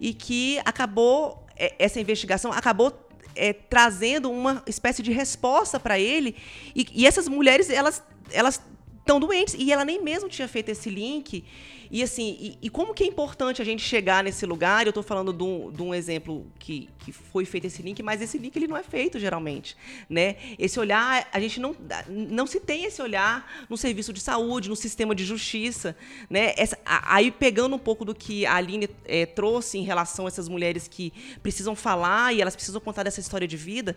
e 0.00 0.12
que 0.12 0.58
acabou 0.64 1.46
é, 1.56 1.74
essa 1.78 2.00
investigação 2.00 2.52
acabou 2.52 2.92
é, 3.34 3.52
trazendo 3.52 4.30
uma 4.30 4.62
espécie 4.66 5.02
de 5.02 5.12
resposta 5.12 5.78
para 5.78 5.98
ele 5.98 6.36
e, 6.74 6.86
e 6.92 7.06
essas 7.06 7.28
mulheres 7.28 7.68
elas 7.68 8.02
elas 8.32 8.60
estão 8.98 9.18
doentes. 9.18 9.54
E 9.58 9.72
ela 9.72 9.84
nem 9.84 10.02
mesmo 10.02 10.28
tinha 10.28 10.46
feito 10.48 10.68
esse 10.68 10.90
link. 10.90 11.44
E 11.90 12.02
assim, 12.02 12.36
e, 12.40 12.58
e 12.62 12.70
como 12.70 12.92
que 12.92 13.02
é 13.02 13.06
importante 13.06 13.62
a 13.62 13.64
gente 13.64 13.82
chegar 13.82 14.22
nesse 14.22 14.44
lugar? 14.44 14.86
Eu 14.86 14.90
estou 14.90 15.02
falando 15.02 15.32
de 15.32 15.42
um, 15.42 15.70
de 15.70 15.82
um, 15.82 15.94
exemplo 15.94 16.46
que, 16.58 16.88
que 16.98 17.12
foi 17.12 17.44
feito 17.44 17.66
esse 17.66 17.82
link, 17.82 18.02
mas 18.02 18.20
esse 18.20 18.36
link 18.38 18.54
ele 18.56 18.66
não 18.66 18.76
é 18.76 18.82
feito 18.82 19.18
geralmente, 19.18 19.76
né? 20.08 20.36
Esse 20.58 20.78
olhar, 20.78 21.28
a 21.32 21.40
gente 21.40 21.58
não, 21.58 21.74
não 22.08 22.46
se 22.46 22.60
tem 22.60 22.84
esse 22.84 23.00
olhar 23.00 23.66
no 23.68 23.76
serviço 23.76 24.12
de 24.12 24.20
saúde, 24.20 24.68
no 24.68 24.76
sistema 24.76 25.14
de 25.14 25.24
justiça, 25.24 25.96
né? 26.28 26.52
Essa, 26.56 26.78
aí 26.84 27.30
pegando 27.30 27.76
um 27.76 27.78
pouco 27.78 28.04
do 28.04 28.14
que 28.14 28.44
a 28.44 28.56
Aline 28.56 28.88
é, 29.04 29.24
trouxe 29.24 29.78
em 29.78 29.82
relação 29.82 30.26
a 30.26 30.28
essas 30.28 30.48
mulheres 30.48 30.86
que 30.86 31.12
precisam 31.42 31.74
falar 31.74 32.34
e 32.34 32.40
elas 32.40 32.54
precisam 32.54 32.80
contar 32.80 33.02
dessa 33.02 33.20
história 33.20 33.48
de 33.48 33.56
vida, 33.56 33.96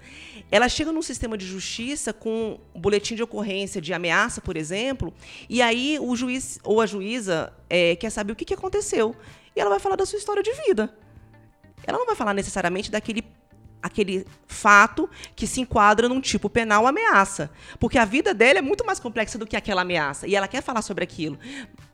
elas 0.50 0.72
chegam 0.72 0.94
num 0.94 1.02
sistema 1.02 1.38
de 1.38 1.46
justiça 1.46 2.14
com 2.14 2.60
um 2.74 2.80
boletim 2.80 3.16
de 3.16 3.24
ocorrência 3.24 3.82
de 3.82 3.94
ameaça, 3.94 4.42
por 4.42 4.56
exemplo, 4.56 5.14
e 5.50 5.62
aí 5.62 5.98
o 6.00 6.16
juiz 6.16 6.60
ou 6.64 6.80
a 6.80 6.86
juíza 6.86 7.54
é, 7.72 7.96
quer 7.96 8.10
saber 8.10 8.34
o 8.34 8.36
que, 8.36 8.44
que 8.44 8.54
aconteceu. 8.54 9.16
E 9.56 9.60
ela 9.62 9.70
vai 9.70 9.80
falar 9.80 9.96
da 9.96 10.06
sua 10.06 10.20
história 10.20 10.44
de 10.44 10.52
vida. 10.68 10.94
Ela 11.88 11.98
não 11.98 12.06
vai 12.06 12.16
falar 12.16 12.34
necessariamente 12.34 12.92
daquele 12.92 13.24
aquele 13.82 14.28
fato 14.46 15.10
que 15.36 15.48
se 15.48 15.60
enquadra 15.60 16.08
num 16.08 16.22
tipo 16.22 16.48
penal 16.48 16.86
ameaça. 16.86 17.50
Porque 17.80 17.98
a 17.98 18.06
vida 18.06 18.32
dela 18.32 18.60
é 18.60 18.62
muito 18.62 18.86
mais 18.86 19.00
complexa 19.00 19.40
do 19.40 19.48
que 19.48 19.56
aquela 19.56 19.82
ameaça. 19.82 20.28
E 20.28 20.36
ela 20.36 20.48
quer 20.48 20.62
falar 20.62 20.84
sobre 20.84 21.04
aquilo. 21.04 21.40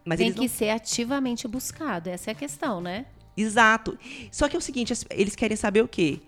Mas 0.04 0.18
Tem 0.18 0.34
que 0.34 0.42
não... 0.42 0.48
ser 0.50 0.72
ativamente 0.72 1.48
buscado. 1.48 2.10
Essa 2.10 2.32
é 2.32 2.34
a 2.34 2.36
questão, 2.36 2.82
né? 2.82 3.06
Exato. 3.38 3.98
Só 4.30 4.50
que 4.50 4.58
é 4.58 4.60
o 4.60 4.62
seguinte, 4.62 4.92
eles 5.12 5.34
querem 5.34 5.56
saber 5.56 5.82
o 5.82 5.88
quê? 5.88 6.20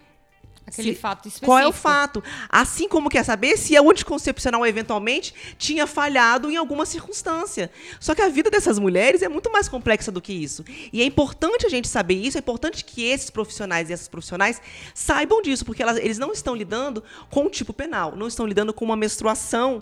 Aquele 0.70 0.96
se, 0.96 1.00
fato 1.00 1.28
específico. 1.28 1.46
Qual 1.46 1.60
é 1.60 1.68
o 1.68 1.74
fato? 1.74 2.24
Assim 2.48 2.88
como 2.88 3.10
quer 3.10 3.24
saber 3.24 3.58
se 3.58 3.76
a 3.76 3.82
anticoncepcional 3.82 4.66
eventualmente 4.66 5.34
tinha 5.58 5.86
falhado 5.86 6.50
em 6.50 6.56
alguma 6.56 6.86
circunstância. 6.86 7.72
Só 8.00 8.16
que 8.16 8.22
a 8.22 8.30
vida 8.30 8.50
dessas 8.50 8.80
mulheres 8.80 9.22
é 9.22 9.28
muito 9.30 9.52
mais 9.52 9.68
complexa 9.68 10.12
do 10.12 10.22
que 10.22 10.34
isso. 10.34 10.64
E 10.94 11.02
é 11.02 11.06
importante 11.06 11.66
a 11.66 11.70
gente 11.70 11.88
saber 11.88 12.16
isso, 12.16 12.38
é 12.38 12.40
importante 12.40 12.86
que 12.86 13.04
esses 13.04 13.30
profissionais 13.30 13.90
e 13.90 13.94
essas 13.94 14.08
profissionais 14.08 14.62
saibam 14.94 15.42
disso, 15.42 15.66
porque 15.66 15.84
elas, 15.84 15.98
eles 15.98 16.18
não 16.18 16.32
estão 16.32 16.56
lidando 16.56 17.04
com 17.30 17.44
um 17.46 17.50
tipo 17.50 17.74
penal, 17.74 18.16
não 18.16 18.28
estão 18.28 18.46
lidando 18.46 18.74
com 18.74 18.86
uma 18.86 18.96
menstruação 18.96 19.82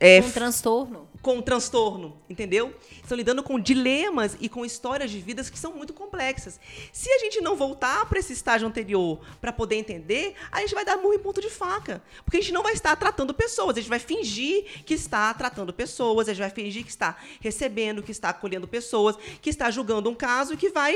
É, 0.00 0.22
com 0.22 0.30
transtorno. 0.30 1.08
Com 1.20 1.42
transtorno, 1.42 2.18
entendeu? 2.30 2.74
Estão 3.02 3.16
lidando 3.16 3.42
com 3.42 3.58
dilemas 3.58 4.36
e 4.40 4.48
com 4.48 4.64
histórias 4.64 5.10
de 5.10 5.18
vidas 5.18 5.50
que 5.50 5.58
são 5.58 5.72
muito 5.72 5.92
complexas. 5.92 6.58
Se 6.92 7.10
a 7.10 7.18
gente 7.18 7.40
não 7.40 7.56
voltar 7.56 8.06
para 8.08 8.18
esse 8.18 8.32
estágio 8.32 8.66
anterior 8.66 9.20
para 9.40 9.52
poder 9.52 9.76
entender, 9.76 10.34
a 10.50 10.60
gente 10.60 10.74
vai 10.74 10.84
dar 10.84 10.96
murro 10.96 11.14
em 11.14 11.18
ponto 11.18 11.40
de 11.40 11.50
faca. 11.50 12.02
Porque 12.24 12.38
a 12.38 12.40
gente 12.40 12.52
não 12.52 12.62
vai 12.62 12.72
estar 12.72 12.96
tratando 12.96 13.34
pessoas, 13.34 13.76
a 13.76 13.80
gente 13.80 13.90
vai 13.90 13.98
fingir 13.98 14.64
que 14.84 14.94
está 14.94 15.34
tratando 15.34 15.72
pessoas, 15.74 16.28
a 16.28 16.32
gente 16.32 16.40
vai 16.40 16.50
fingir 16.50 16.84
que 16.84 16.90
está 16.90 17.16
recebendo, 17.40 18.02
que 18.02 18.12
está 18.12 18.30
acolhendo 18.30 18.66
pessoas, 18.66 19.16
que 19.42 19.50
está 19.50 19.70
julgando 19.70 20.08
um 20.08 20.14
caso 20.14 20.54
e 20.54 20.56
que 20.56 20.70
vai 20.70 20.94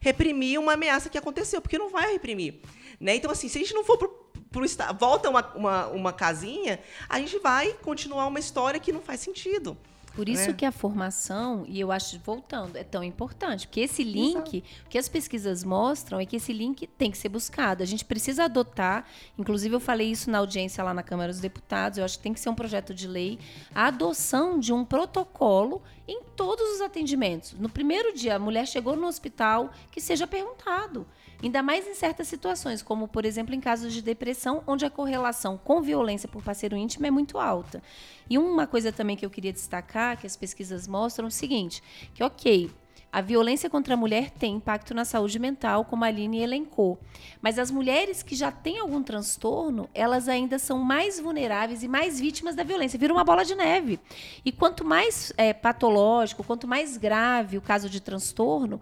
reprimir 0.00 0.58
uma 0.58 0.72
ameaça 0.72 1.08
que 1.08 1.16
aconteceu, 1.16 1.62
porque 1.62 1.78
não 1.78 1.88
vai 1.88 2.12
reprimir. 2.12 2.60
Né? 3.02 3.16
Então, 3.16 3.32
assim, 3.32 3.48
se 3.48 3.58
a 3.58 3.60
gente 3.60 3.74
não 3.74 3.82
for 3.82 3.98
pro, 3.98 4.08
pro 4.48 4.64
volta 4.96 5.28
uma, 5.28 5.44
uma, 5.56 5.86
uma 5.88 6.12
casinha, 6.12 6.78
a 7.08 7.18
gente 7.18 7.36
vai 7.40 7.72
continuar 7.82 8.28
uma 8.28 8.38
história 8.38 8.78
que 8.78 8.92
não 8.92 9.00
faz 9.00 9.18
sentido. 9.18 9.76
Por 10.14 10.28
isso 10.28 10.50
é. 10.50 10.52
que 10.52 10.64
a 10.64 10.70
formação, 10.70 11.64
e 11.66 11.80
eu 11.80 11.90
acho, 11.90 12.18
voltando, 12.20 12.76
é 12.76 12.84
tão 12.84 13.02
importante. 13.02 13.66
Porque 13.66 13.80
esse 13.80 14.04
link, 14.04 14.62
o 14.86 14.88
que 14.88 14.98
as 14.98 15.08
pesquisas 15.08 15.64
mostram 15.64 16.20
é 16.20 16.26
que 16.26 16.36
esse 16.36 16.52
link 16.52 16.86
tem 16.86 17.10
que 17.10 17.16
ser 17.16 17.30
buscado. 17.30 17.82
A 17.82 17.86
gente 17.86 18.04
precisa 18.04 18.44
adotar, 18.44 19.06
inclusive 19.38 19.74
eu 19.74 19.80
falei 19.80 20.10
isso 20.10 20.30
na 20.30 20.38
audiência 20.38 20.84
lá 20.84 20.92
na 20.92 21.02
Câmara 21.02 21.32
dos 21.32 21.40
Deputados, 21.40 21.98
eu 21.98 22.04
acho 22.04 22.18
que 22.18 22.22
tem 22.22 22.34
que 22.34 22.40
ser 22.40 22.50
um 22.50 22.54
projeto 22.54 22.92
de 22.92 23.08
lei, 23.08 23.38
a 23.74 23.86
adoção 23.86 24.60
de 24.60 24.72
um 24.72 24.84
protocolo 24.84 25.82
em 26.06 26.22
todos 26.36 26.74
os 26.74 26.80
atendimentos. 26.82 27.54
No 27.54 27.70
primeiro 27.70 28.14
dia, 28.14 28.36
a 28.36 28.38
mulher 28.38 28.68
chegou 28.68 28.94
no 28.94 29.06
hospital, 29.06 29.72
que 29.90 30.00
seja 30.00 30.26
perguntado. 30.26 31.06
Ainda 31.42 31.62
mais 31.62 31.88
em 31.88 31.94
certas 31.94 32.28
situações, 32.28 32.82
como, 32.82 33.08
por 33.08 33.24
exemplo, 33.24 33.54
em 33.54 33.60
casos 33.60 33.92
de 33.92 34.00
depressão, 34.00 34.62
onde 34.66 34.84
a 34.84 34.90
correlação 34.90 35.58
com 35.58 35.82
violência 35.82 36.28
por 36.28 36.42
parceiro 36.42 36.76
íntimo 36.76 37.06
é 37.06 37.10
muito 37.10 37.38
alta. 37.38 37.82
E 38.30 38.38
uma 38.38 38.66
coisa 38.66 38.92
também 38.92 39.16
que 39.16 39.26
eu 39.26 39.30
queria 39.30 39.52
destacar, 39.52 40.16
que 40.16 40.26
as 40.26 40.36
pesquisas 40.36 40.86
mostram, 40.86 41.26
é 41.26 41.28
o 41.28 41.30
seguinte, 41.32 41.82
que 42.14 42.22
ok, 42.22 42.70
a 43.12 43.20
violência 43.20 43.68
contra 43.68 43.92
a 43.92 43.96
mulher 43.96 44.30
tem 44.30 44.54
impacto 44.54 44.94
na 44.94 45.04
saúde 45.04 45.38
mental, 45.38 45.84
como 45.84 46.02
a 46.02 46.06
Aline 46.06 46.40
elencou. 46.40 46.98
Mas 47.42 47.58
as 47.58 47.70
mulheres 47.70 48.22
que 48.22 48.34
já 48.34 48.50
têm 48.50 48.78
algum 48.78 49.02
transtorno, 49.02 49.86
elas 49.92 50.30
ainda 50.30 50.58
são 50.58 50.78
mais 50.78 51.20
vulneráveis 51.20 51.82
e 51.82 51.88
mais 51.88 52.18
vítimas 52.18 52.54
da 52.54 52.62
violência. 52.62 52.98
Vira 52.98 53.12
uma 53.12 53.22
bola 53.22 53.44
de 53.44 53.54
neve. 53.54 54.00
E 54.42 54.50
quanto 54.50 54.82
mais 54.82 55.30
é, 55.36 55.52
patológico, 55.52 56.42
quanto 56.42 56.66
mais 56.66 56.96
grave 56.96 57.58
o 57.58 57.60
caso 57.60 57.90
de 57.90 58.00
transtorno, 58.00 58.80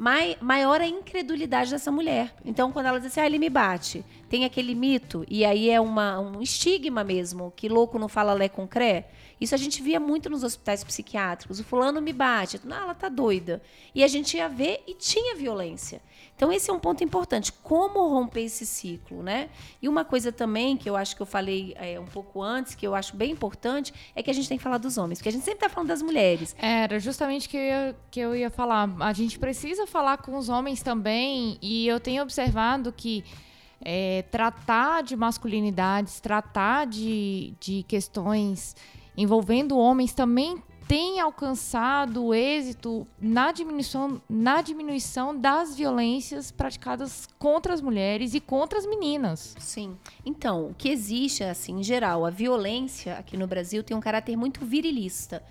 mai, 0.00 0.34
maior 0.40 0.80
a 0.80 0.86
incredulidade 0.86 1.70
dessa 1.70 1.92
mulher. 1.92 2.34
Então, 2.42 2.72
quando 2.72 2.86
ela 2.86 2.98
diz 2.98 3.08
assim, 3.08 3.20
ah, 3.20 3.26
ele 3.26 3.38
me 3.38 3.50
bate, 3.50 4.02
tem 4.30 4.46
aquele 4.46 4.74
mito, 4.74 5.26
e 5.28 5.44
aí 5.44 5.68
é 5.68 5.78
uma, 5.78 6.18
um 6.18 6.40
estigma 6.40 7.04
mesmo, 7.04 7.52
que 7.54 7.68
louco 7.68 7.98
não 7.98 8.08
fala 8.08 8.32
lé 8.32 8.48
com 8.48 8.66
cré. 8.66 9.10
Isso 9.38 9.54
a 9.54 9.58
gente 9.58 9.82
via 9.82 10.00
muito 10.00 10.30
nos 10.30 10.42
hospitais 10.42 10.82
psiquiátricos. 10.82 11.60
O 11.60 11.64
fulano 11.64 12.00
me 12.00 12.12
bate. 12.12 12.60
Não, 12.64 12.76
ela 12.76 12.94
tá 12.94 13.08
doida. 13.08 13.62
E 13.94 14.02
a 14.02 14.08
gente 14.08 14.36
ia 14.36 14.48
ver 14.48 14.82
e 14.86 14.94
tinha 14.94 15.34
violência. 15.34 16.02
Então, 16.40 16.50
esse 16.50 16.70
é 16.70 16.72
um 16.72 16.78
ponto 16.78 17.04
importante. 17.04 17.52
Como 17.52 18.08
romper 18.08 18.44
esse 18.44 18.64
ciclo, 18.64 19.22
né? 19.22 19.50
E 19.82 19.86
uma 19.86 20.06
coisa 20.06 20.32
também 20.32 20.74
que 20.74 20.88
eu 20.88 20.96
acho 20.96 21.14
que 21.14 21.20
eu 21.20 21.26
falei 21.26 21.74
é, 21.76 22.00
um 22.00 22.06
pouco 22.06 22.40
antes, 22.40 22.74
que 22.74 22.86
eu 22.86 22.94
acho 22.94 23.14
bem 23.14 23.32
importante, 23.32 23.92
é 24.16 24.22
que 24.22 24.30
a 24.30 24.32
gente 24.32 24.48
tem 24.48 24.56
que 24.56 24.64
falar 24.64 24.78
dos 24.78 24.96
homens. 24.96 25.18
Porque 25.18 25.28
a 25.28 25.32
gente 25.32 25.44
sempre 25.44 25.58
está 25.58 25.68
falando 25.68 25.88
das 25.88 26.00
mulheres. 26.00 26.56
Era 26.58 26.98
justamente 26.98 27.46
que 27.46 27.58
eu, 27.58 27.62
ia, 27.62 27.96
que 28.10 28.20
eu 28.20 28.34
ia 28.34 28.48
falar. 28.48 28.88
A 29.00 29.12
gente 29.12 29.38
precisa 29.38 29.86
falar 29.86 30.16
com 30.16 30.34
os 30.38 30.48
homens 30.48 30.82
também. 30.82 31.58
E 31.60 31.86
eu 31.86 32.00
tenho 32.00 32.22
observado 32.22 32.90
que 32.90 33.22
é, 33.78 34.24
tratar 34.30 35.02
de 35.02 35.16
masculinidades, 35.16 36.20
tratar 36.20 36.86
de, 36.86 37.52
de 37.60 37.82
questões 37.82 38.74
envolvendo 39.14 39.76
homens 39.76 40.14
também 40.14 40.62
tem 40.90 41.20
alcançado 41.20 42.34
êxito 42.34 43.06
na 43.20 43.52
diminuição, 43.52 44.20
na 44.28 44.60
diminuição 44.60 45.38
das 45.38 45.76
violências 45.76 46.50
praticadas 46.50 47.28
contra 47.38 47.72
as 47.72 47.80
mulheres 47.80 48.34
e 48.34 48.40
contra 48.40 48.76
as 48.76 48.84
meninas. 48.84 49.54
Sim. 49.60 49.96
Então, 50.26 50.66
o 50.66 50.74
que 50.74 50.88
existe, 50.88 51.44
assim, 51.44 51.78
em 51.78 51.82
geral, 51.84 52.26
a 52.26 52.30
violência 52.30 53.16
aqui 53.16 53.36
no 53.36 53.46
Brasil 53.46 53.84
tem 53.84 53.96
um 53.96 54.00
caráter 54.00 54.36
muito 54.36 54.64
virilista. 54.64 55.44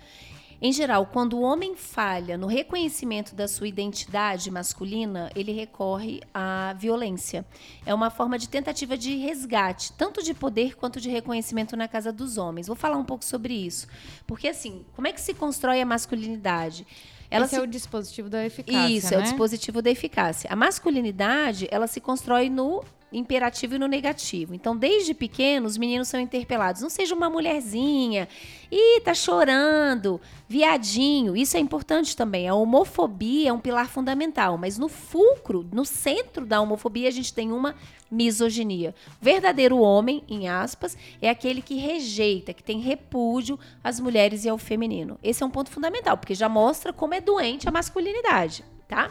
Em 0.62 0.72
geral, 0.72 1.06
quando 1.06 1.38
o 1.38 1.40
homem 1.40 1.74
falha 1.74 2.36
no 2.36 2.46
reconhecimento 2.46 3.34
da 3.34 3.48
sua 3.48 3.66
identidade 3.66 4.50
masculina, 4.50 5.30
ele 5.34 5.52
recorre 5.52 6.20
à 6.34 6.74
violência. 6.78 7.46
É 7.86 7.94
uma 7.94 8.10
forma 8.10 8.38
de 8.38 8.46
tentativa 8.46 8.96
de 8.96 9.16
resgate, 9.16 9.92
tanto 9.94 10.22
de 10.22 10.34
poder 10.34 10.76
quanto 10.76 11.00
de 11.00 11.08
reconhecimento 11.08 11.76
na 11.76 11.88
casa 11.88 12.12
dos 12.12 12.36
homens. 12.36 12.66
Vou 12.66 12.76
falar 12.76 12.98
um 12.98 13.04
pouco 13.04 13.24
sobre 13.24 13.54
isso. 13.54 13.86
Porque, 14.26 14.48
assim, 14.48 14.84
como 14.94 15.08
é 15.08 15.12
que 15.12 15.20
se 15.20 15.32
constrói 15.32 15.80
a 15.80 15.86
masculinidade? 15.86 16.86
Ela 17.30 17.46
Esse 17.46 17.54
se... 17.54 17.60
é 17.60 17.64
o 17.64 17.66
dispositivo 17.66 18.28
da 18.28 18.44
eficácia. 18.44 18.88
Isso, 18.88 19.10
né? 19.10 19.14
é 19.14 19.16
o 19.16 19.20
né? 19.20 19.26
dispositivo 19.28 19.80
da 19.80 19.90
eficácia. 19.90 20.52
A 20.52 20.56
masculinidade, 20.56 21.68
ela 21.70 21.86
se 21.86 22.00
constrói 22.00 22.50
no 22.50 22.84
imperativo 23.12 23.74
e 23.74 23.78
no 23.78 23.86
negativo. 23.86 24.54
Então, 24.54 24.76
desde 24.76 25.14
pequeno, 25.14 25.66
os 25.66 25.76
meninos 25.76 26.08
são 26.08 26.20
interpelados. 26.20 26.82
Não 26.82 26.90
seja 26.90 27.14
uma 27.14 27.28
mulherzinha. 27.28 28.28
Ih, 28.70 29.00
tá 29.00 29.14
chorando. 29.14 30.20
Viadinho. 30.48 31.36
Isso 31.36 31.56
é 31.56 31.60
importante 31.60 32.16
também. 32.16 32.48
A 32.48 32.54
homofobia 32.54 33.50
é 33.50 33.52
um 33.52 33.58
pilar 33.58 33.88
fundamental. 33.88 34.56
Mas 34.56 34.78
no 34.78 34.88
fulcro, 34.88 35.66
no 35.72 35.84
centro 35.84 36.46
da 36.46 36.60
homofobia, 36.60 37.08
a 37.08 37.12
gente 37.12 37.32
tem 37.34 37.52
uma 37.52 37.74
misoginia. 38.10 38.94
O 39.20 39.24
verdadeiro 39.24 39.78
homem, 39.78 40.24
em 40.28 40.48
aspas, 40.48 40.96
é 41.22 41.30
aquele 41.30 41.62
que 41.62 41.76
rejeita, 41.76 42.52
que 42.52 42.62
tem 42.62 42.80
repúdio 42.80 43.58
às 43.82 44.00
mulheres 44.00 44.44
e 44.44 44.48
ao 44.48 44.58
feminino. 44.58 45.18
Esse 45.22 45.42
é 45.42 45.46
um 45.46 45.50
ponto 45.50 45.70
fundamental, 45.70 46.16
porque 46.16 46.34
já 46.34 46.48
mostra 46.48 46.92
como 46.92 47.14
é 47.14 47.20
doente 47.20 47.68
a 47.68 47.72
masculinidade, 47.72 48.64
tá? 48.88 49.10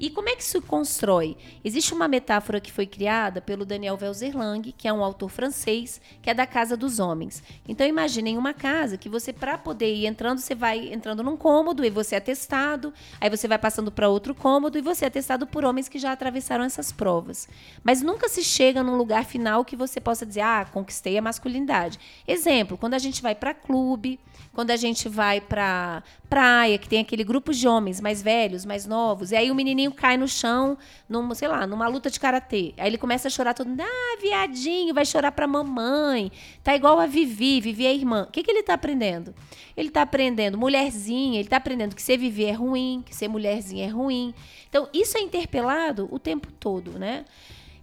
E 0.00 0.08
como 0.08 0.30
é 0.30 0.34
que 0.34 0.42
se 0.42 0.58
constrói? 0.62 1.36
Existe 1.62 1.92
uma 1.92 2.08
metáfora 2.08 2.58
que 2.58 2.72
foi 2.72 2.86
criada 2.86 3.38
pelo 3.38 3.66
Daniel 3.66 3.98
Velzerlang, 3.98 4.72
que 4.72 4.88
é 4.88 4.92
um 4.92 5.04
autor 5.04 5.28
francês, 5.28 6.00
que 6.22 6.30
é 6.30 6.32
da 6.32 6.46
Casa 6.46 6.74
dos 6.74 6.98
Homens. 6.98 7.42
Então 7.68 7.86
imaginem 7.86 8.38
uma 8.38 8.54
casa 8.54 8.96
que 8.96 9.10
você, 9.10 9.30
para 9.30 9.58
poder 9.58 9.94
ir 9.94 10.06
entrando, 10.06 10.38
você 10.38 10.54
vai 10.54 10.90
entrando 10.90 11.22
num 11.22 11.36
cômodo 11.36 11.84
e 11.84 11.90
você 11.90 12.16
é 12.16 12.20
testado, 12.20 12.94
aí 13.20 13.28
você 13.28 13.46
vai 13.46 13.58
passando 13.58 13.92
para 13.92 14.08
outro 14.08 14.34
cômodo 14.34 14.78
e 14.78 14.80
você 14.80 15.04
é 15.04 15.10
testado 15.10 15.46
por 15.46 15.66
homens 15.66 15.86
que 15.86 15.98
já 15.98 16.12
atravessaram 16.12 16.64
essas 16.64 16.90
provas. 16.90 17.46
Mas 17.84 18.00
nunca 18.00 18.26
se 18.26 18.42
chega 18.42 18.82
num 18.82 18.96
lugar 18.96 19.26
final 19.26 19.66
que 19.66 19.76
você 19.76 20.00
possa 20.00 20.24
dizer, 20.24 20.40
ah, 20.40 20.66
conquistei 20.72 21.18
a 21.18 21.22
masculinidade. 21.22 22.00
Exemplo, 22.26 22.78
quando 22.78 22.94
a 22.94 22.98
gente 22.98 23.20
vai 23.20 23.34
para 23.34 23.52
clube, 23.52 24.18
quando 24.54 24.70
a 24.70 24.76
gente 24.76 25.08
vai 25.08 25.40
para 25.40 26.02
praia, 26.28 26.78
que 26.78 26.88
tem 26.88 27.00
aquele 27.00 27.24
grupo 27.24 27.52
de 27.52 27.68
homens 27.68 28.00
mais 28.00 28.22
velhos, 28.22 28.64
mais 28.64 28.86
novos, 28.86 29.30
e 29.30 29.36
aí 29.36 29.50
o 29.50 29.54
menininho 29.54 29.89
cai 29.90 30.16
no 30.16 30.28
chão, 30.28 30.76
num, 31.08 31.34
sei 31.34 31.48
lá, 31.48 31.66
numa 31.66 31.88
luta 31.88 32.10
de 32.10 32.18
karatê. 32.18 32.74
Aí 32.76 32.88
ele 32.88 32.98
começa 32.98 33.28
a 33.28 33.30
chorar 33.30 33.54
todo 33.54 33.68
mundo, 33.68 33.82
ah, 33.82 34.18
viadinho, 34.20 34.94
vai 34.94 35.04
chorar 35.04 35.32
pra 35.32 35.46
mamãe. 35.46 36.30
Tá 36.62 36.74
igual 36.74 36.98
a 36.98 37.06
Vivi, 37.06 37.60
Vivi 37.60 37.86
é 37.86 37.94
irmã. 37.94 38.26
O 38.28 38.32
que, 38.32 38.42
que 38.42 38.50
ele 38.50 38.62
tá 38.62 38.74
aprendendo? 38.74 39.34
Ele 39.76 39.90
tá 39.90 40.02
aprendendo 40.02 40.58
mulherzinha, 40.58 41.38
ele 41.40 41.48
tá 41.48 41.56
aprendendo 41.56 41.94
que 41.94 42.02
ser 42.02 42.16
Vivi 42.16 42.44
é 42.44 42.52
ruim, 42.52 43.02
que 43.04 43.14
ser 43.14 43.28
mulherzinha 43.28 43.86
é 43.86 43.88
ruim. 43.88 44.34
Então, 44.68 44.88
isso 44.92 45.16
é 45.16 45.20
interpelado 45.20 46.08
o 46.10 46.18
tempo 46.18 46.50
todo, 46.52 46.98
né? 46.98 47.24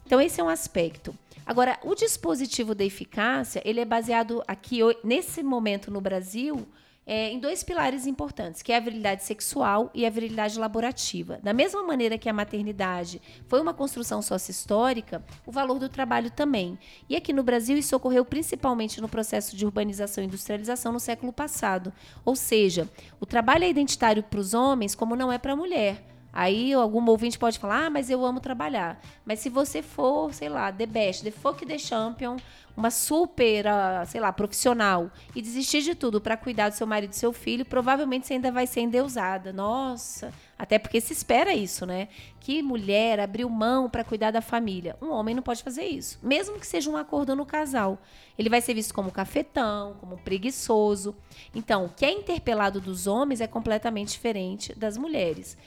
Então, 0.06 0.22
esse 0.22 0.40
é 0.40 0.44
um 0.44 0.50
aspecto. 0.50 1.14
Agora, 1.46 1.80
o 1.84 1.96
dispositivo 1.96 2.76
da 2.76 2.84
eficácia, 2.84 3.62
ele 3.64 3.80
é 3.80 3.86
baseado 3.86 4.44
aqui, 4.48 4.80
nesse 5.04 5.42
momento 5.42 5.90
no 5.90 6.02
Brasil, 6.02 6.68
é, 7.08 7.32
em 7.32 7.40
dois 7.40 7.64
pilares 7.64 8.06
importantes, 8.06 8.62
que 8.62 8.74
é 8.74 8.76
a 8.76 8.82
virilidade 8.82 9.24
sexual 9.24 9.90
e 9.94 10.06
a 10.06 10.10
virilidade 10.10 10.60
laborativa. 10.60 11.40
Da 11.42 11.54
mesma 11.54 11.82
maneira 11.82 12.18
que 12.18 12.28
a 12.28 12.34
maternidade 12.34 13.22
foi 13.48 13.62
uma 13.62 13.74
construção 13.74 14.22
sócio-histórica, 14.22 15.24
o 15.46 15.52
valor 15.52 15.80
do 15.80 15.88
trabalho 15.88 16.30
também. 16.30 16.78
E 17.08 17.16
aqui 17.16 17.32
no 17.32 17.44
Brasil 17.44 17.78
isso 17.78 17.96
ocorreu 17.96 18.26
principalmente 18.26 19.00
no 19.00 19.08
processo 19.08 19.56
de 19.56 19.66
urbanização 19.66 20.22
e 20.22 20.28
industrialização 20.28 20.92
no 20.92 21.00
século 21.00 21.32
passado. 21.32 21.94
Ou 22.26 22.36
seja, 22.36 22.90
o 23.22 23.26
trabalho 23.26 23.64
é 23.64 23.70
identitário 23.70 24.22
para 24.22 24.42
os 24.42 24.54
homens 24.54 24.94
como 24.94 25.16
não 25.16 25.32
é 25.32 25.38
para 25.38 25.54
a 25.54 25.56
mulher. 25.56 26.17
Aí 26.40 26.72
algum 26.72 27.04
ouvinte 27.10 27.40
pode 27.40 27.58
falar, 27.58 27.88
ah, 27.88 27.90
mas 27.90 28.12
eu 28.12 28.24
amo 28.24 28.40
trabalhar. 28.40 29.02
Mas 29.26 29.40
se 29.40 29.50
você 29.50 29.82
for, 29.82 30.32
sei 30.36 30.48
lá, 30.48 30.72
the 30.72 30.86
best, 30.86 31.24
the 31.24 31.32
fuck 31.32 31.66
the 31.66 31.80
champion, 31.80 32.38
uma 32.76 32.92
super, 32.92 33.66
uh, 33.66 34.06
sei 34.06 34.22
lá, 34.22 34.32
profissional, 34.32 35.10
e 35.36 35.42
desistir 35.42 35.82
de 35.82 35.96
tudo 35.96 36.22
para 36.22 36.38
cuidar 36.38 36.70
do 36.70 36.76
seu 36.76 36.86
marido 36.86 37.10
e 37.10 37.14
do 37.14 37.16
seu 37.16 37.34
filho, 37.34 37.66
provavelmente 37.66 38.28
você 38.28 38.36
ainda 38.36 38.52
vai 38.52 38.68
ser 38.68 38.82
endeusada. 38.82 39.52
Nossa, 39.52 40.32
até 40.60 40.78
porque 40.78 41.02
se 41.02 41.12
espera 41.12 41.56
isso, 41.56 41.88
né? 41.88 42.08
Que 42.40 42.62
mulher 42.62 43.20
abriu 43.20 43.50
mão 43.50 43.90
para 43.90 44.04
cuidar 44.04 44.30
da 44.30 44.40
família. 44.40 44.96
Um 45.02 45.10
homem 45.10 45.34
não 45.34 45.42
pode 45.42 45.64
fazer 45.64 45.86
isso, 45.86 46.20
mesmo 46.22 46.60
que 46.60 46.68
seja 46.68 46.88
um 46.88 46.96
acordo 46.96 47.36
no 47.36 47.48
casal. 47.48 47.98
Ele 48.38 48.48
vai 48.48 48.62
ser 48.62 48.76
visto 48.76 48.94
como 48.94 49.12
cafetão, 49.12 49.96
como 50.00 50.20
preguiçoso. 50.20 51.16
Então, 51.56 51.86
o 51.86 51.90
que 51.90 52.06
é 52.06 52.12
interpelado 52.12 52.80
dos 52.80 53.08
homens 53.08 53.42
é 53.42 53.48
completamente 53.48 54.10
diferente 54.10 54.78
das 54.78 54.98
mulheres. 54.98 55.58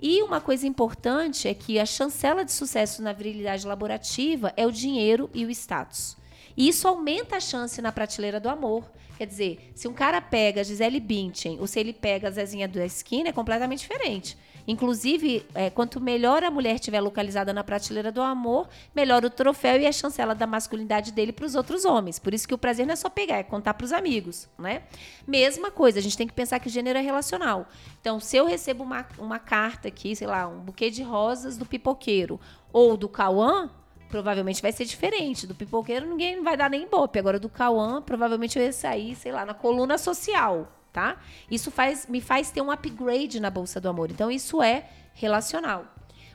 E 0.00 0.22
uma 0.22 0.40
coisa 0.40 0.66
importante 0.66 1.48
é 1.48 1.54
que 1.54 1.78
a 1.78 1.84
chancela 1.86 2.44
de 2.44 2.52
sucesso 2.52 3.02
na 3.02 3.12
virilidade 3.12 3.66
laborativa 3.66 4.52
é 4.56 4.66
o 4.66 4.70
dinheiro 4.70 5.28
e 5.34 5.44
o 5.44 5.50
status. 5.50 6.16
E 6.56 6.68
isso 6.68 6.86
aumenta 6.86 7.36
a 7.36 7.40
chance 7.40 7.82
na 7.82 7.90
prateleira 7.90 8.38
do 8.38 8.48
amor. 8.48 8.84
Quer 9.16 9.26
dizer, 9.26 9.72
se 9.74 9.88
um 9.88 9.92
cara 9.92 10.20
pega 10.20 10.62
Gisele 10.62 11.00
Bündchen 11.00 11.58
ou 11.58 11.66
se 11.66 11.80
ele 11.80 11.92
pega 11.92 12.28
a 12.28 12.30
Zezinha 12.30 12.68
da 12.68 12.86
esquina, 12.86 13.30
é 13.30 13.32
completamente 13.32 13.80
diferente. 13.80 14.38
Inclusive, 14.68 15.46
é, 15.54 15.70
quanto 15.70 15.98
melhor 15.98 16.44
a 16.44 16.50
mulher 16.50 16.74
estiver 16.74 17.00
localizada 17.00 17.54
na 17.54 17.64
prateleira 17.64 18.12
do 18.12 18.20
amor, 18.20 18.68
melhor 18.94 19.24
o 19.24 19.30
troféu 19.30 19.80
e 19.80 19.86
a 19.86 19.92
chancela 19.92 20.34
da 20.34 20.46
masculinidade 20.46 21.10
dele 21.10 21.32
para 21.32 21.46
os 21.46 21.54
outros 21.54 21.86
homens. 21.86 22.18
Por 22.18 22.34
isso 22.34 22.46
que 22.46 22.52
o 22.52 22.58
prazer 22.58 22.84
não 22.84 22.92
é 22.92 22.96
só 22.96 23.08
pegar, 23.08 23.38
é 23.38 23.42
contar 23.42 23.72
para 23.72 23.86
os 23.86 23.94
amigos, 23.94 24.46
né? 24.58 24.82
Mesma 25.26 25.70
coisa, 25.70 25.98
a 25.98 26.02
gente 26.02 26.18
tem 26.18 26.26
que 26.26 26.34
pensar 26.34 26.58
que 26.58 26.68
gênero 26.68 26.98
é 26.98 27.02
relacional. 27.02 27.66
Então, 27.98 28.20
se 28.20 28.36
eu 28.36 28.44
recebo 28.44 28.84
uma, 28.84 29.06
uma 29.18 29.38
carta 29.38 29.88
aqui, 29.88 30.14
sei 30.14 30.26
lá, 30.26 30.46
um 30.46 30.58
buquê 30.58 30.90
de 30.90 31.02
rosas 31.02 31.56
do 31.56 31.64
pipoqueiro 31.64 32.38
ou 32.70 32.94
do 32.94 33.08
Cauã, 33.08 33.70
provavelmente 34.10 34.60
vai 34.60 34.72
ser 34.72 34.84
diferente. 34.84 35.46
Do 35.46 35.54
pipoqueiro 35.54 36.06
ninguém 36.06 36.42
vai 36.42 36.58
dar 36.58 36.68
nem 36.68 36.86
bope. 36.86 37.18
Agora 37.18 37.38
do 37.40 37.48
Cauã, 37.48 38.02
provavelmente 38.02 38.58
eu 38.58 38.62
ia 38.62 38.72
sair, 38.72 39.16
sei 39.16 39.32
lá, 39.32 39.46
na 39.46 39.54
coluna 39.54 39.96
social 39.96 40.74
tá? 40.98 41.16
Isso 41.48 41.70
faz, 41.70 42.08
me 42.08 42.20
faz 42.20 42.50
ter 42.50 42.60
um 42.60 42.72
upgrade 42.72 43.38
na 43.38 43.50
bolsa 43.50 43.80
do 43.80 43.88
amor. 43.88 44.10
Então, 44.10 44.28
isso 44.28 44.60
é 44.60 44.88
relacional. 45.14 45.86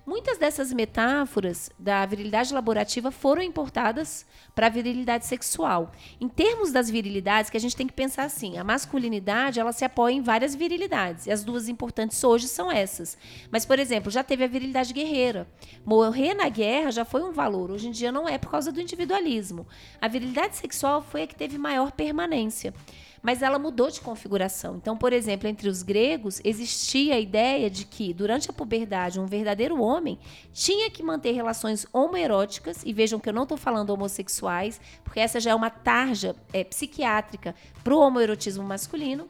Muitas 0.05 0.37
dessas 0.37 0.73
metáforas 0.73 1.69
da 1.79 2.05
virilidade 2.05 2.53
laborativa 2.53 3.09
foram 3.09 3.41
importadas 3.41 4.25
para 4.53 4.67
a 4.67 4.69
virilidade 4.69 5.25
sexual. 5.25 5.93
Em 6.19 6.27
termos 6.27 6.73
das 6.73 6.89
virilidades, 6.89 7.49
que 7.49 7.55
a 7.55 7.59
gente 7.59 7.75
tem 7.75 7.87
que 7.87 7.93
pensar 7.93 8.23
assim, 8.23 8.57
a 8.57 8.65
masculinidade 8.65 9.61
ela 9.61 9.71
se 9.71 9.85
apoia 9.85 10.13
em 10.13 10.21
várias 10.21 10.55
virilidades. 10.55 11.25
E 11.25 11.31
as 11.31 11.45
duas 11.45 11.69
importantes 11.69 12.21
hoje 12.21 12.49
são 12.49 12.69
essas. 12.69 13.17
Mas, 13.49 13.65
por 13.65 13.79
exemplo, 13.79 14.11
já 14.11 14.23
teve 14.23 14.43
a 14.43 14.47
virilidade 14.47 14.93
guerreira. 14.93 15.47
Morrer 15.85 16.33
na 16.33 16.49
guerra 16.49 16.91
já 16.91 17.05
foi 17.05 17.23
um 17.23 17.31
valor. 17.31 17.71
Hoje 17.71 17.87
em 17.87 17.91
dia 17.91 18.11
não 18.11 18.27
é 18.27 18.37
por 18.37 18.51
causa 18.51 18.73
do 18.73 18.81
individualismo. 18.81 19.65
A 20.01 20.09
virilidade 20.09 20.57
sexual 20.57 21.01
foi 21.01 21.23
a 21.23 21.27
que 21.27 21.35
teve 21.35 21.57
maior 21.57 21.93
permanência 21.93 22.73
mas 23.23 23.41
ela 23.41 23.57
mudou 23.57 23.89
de 23.89 24.01
configuração. 24.01 24.75
Então, 24.75 24.97
por 24.97 25.13
exemplo, 25.13 25.47
entre 25.47 25.69
os 25.69 25.81
gregos 25.81 26.41
existia 26.43 27.15
a 27.15 27.19
ideia 27.19 27.69
de 27.69 27.85
que, 27.85 28.13
durante 28.13 28.49
a 28.49 28.53
puberdade, 28.53 29.17
um 29.17 29.25
verdadeiro 29.25 29.81
homem 29.81 30.19
tinha 30.51 30.91
que 30.91 31.01
manter 31.01 31.31
relações 31.31 31.87
homoeróticas, 31.93 32.83
e 32.85 32.91
vejam 32.91 33.21
que 33.21 33.29
eu 33.29 33.33
não 33.33 33.43
estou 33.43 33.57
falando 33.57 33.91
homossexuais, 33.91 34.79
porque 35.05 35.21
essa 35.21 35.39
já 35.39 35.51
é 35.51 35.55
uma 35.55 35.69
tarja 35.69 36.35
é, 36.51 36.65
psiquiátrica 36.65 37.55
para 37.81 37.95
o 37.95 37.99
homoerotismo 37.99 38.63
masculino. 38.63 39.25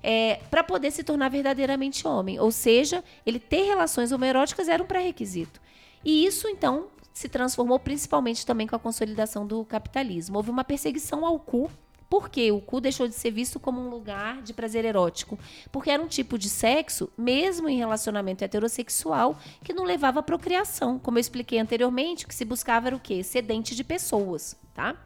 É, 0.00 0.40
para 0.48 0.62
poder 0.62 0.92
se 0.92 1.02
tornar 1.02 1.28
verdadeiramente 1.28 2.06
homem. 2.06 2.38
Ou 2.38 2.52
seja, 2.52 3.02
ele 3.26 3.40
ter 3.40 3.62
relações 3.62 4.12
homoeróticas 4.12 4.68
era 4.68 4.80
um 4.80 4.86
pré-requisito. 4.86 5.60
E 6.04 6.24
isso, 6.24 6.46
então, 6.46 6.86
se 7.12 7.28
transformou 7.28 7.80
principalmente 7.80 8.46
também 8.46 8.68
com 8.68 8.76
a 8.76 8.78
consolidação 8.78 9.44
do 9.44 9.64
capitalismo. 9.64 10.36
Houve 10.36 10.50
uma 10.50 10.62
perseguição 10.62 11.26
ao 11.26 11.36
cu 11.40 11.68
porque 12.08 12.50
o 12.50 12.60
cu 12.60 12.80
deixou 12.80 13.06
de 13.06 13.14
ser 13.14 13.30
visto 13.30 13.60
como 13.60 13.80
um 13.80 13.90
lugar 13.90 14.42
de 14.42 14.52
prazer 14.52 14.84
erótico? 14.84 15.38
Porque 15.70 15.90
era 15.90 16.02
um 16.02 16.08
tipo 16.08 16.38
de 16.38 16.48
sexo, 16.48 17.10
mesmo 17.16 17.68
em 17.68 17.76
relacionamento 17.76 18.42
heterossexual, 18.42 19.38
que 19.62 19.72
não 19.72 19.84
levava 19.84 20.20
à 20.20 20.22
procriação. 20.22 20.98
Como 20.98 21.18
eu 21.18 21.20
expliquei 21.20 21.58
anteriormente, 21.58 22.24
o 22.24 22.28
que 22.28 22.34
se 22.34 22.44
buscava 22.44 22.88
era 22.88 22.96
o 22.96 23.00
quê? 23.00 23.14
Excedente 23.14 23.74
de 23.74 23.84
pessoas, 23.84 24.56
tá? 24.74 24.96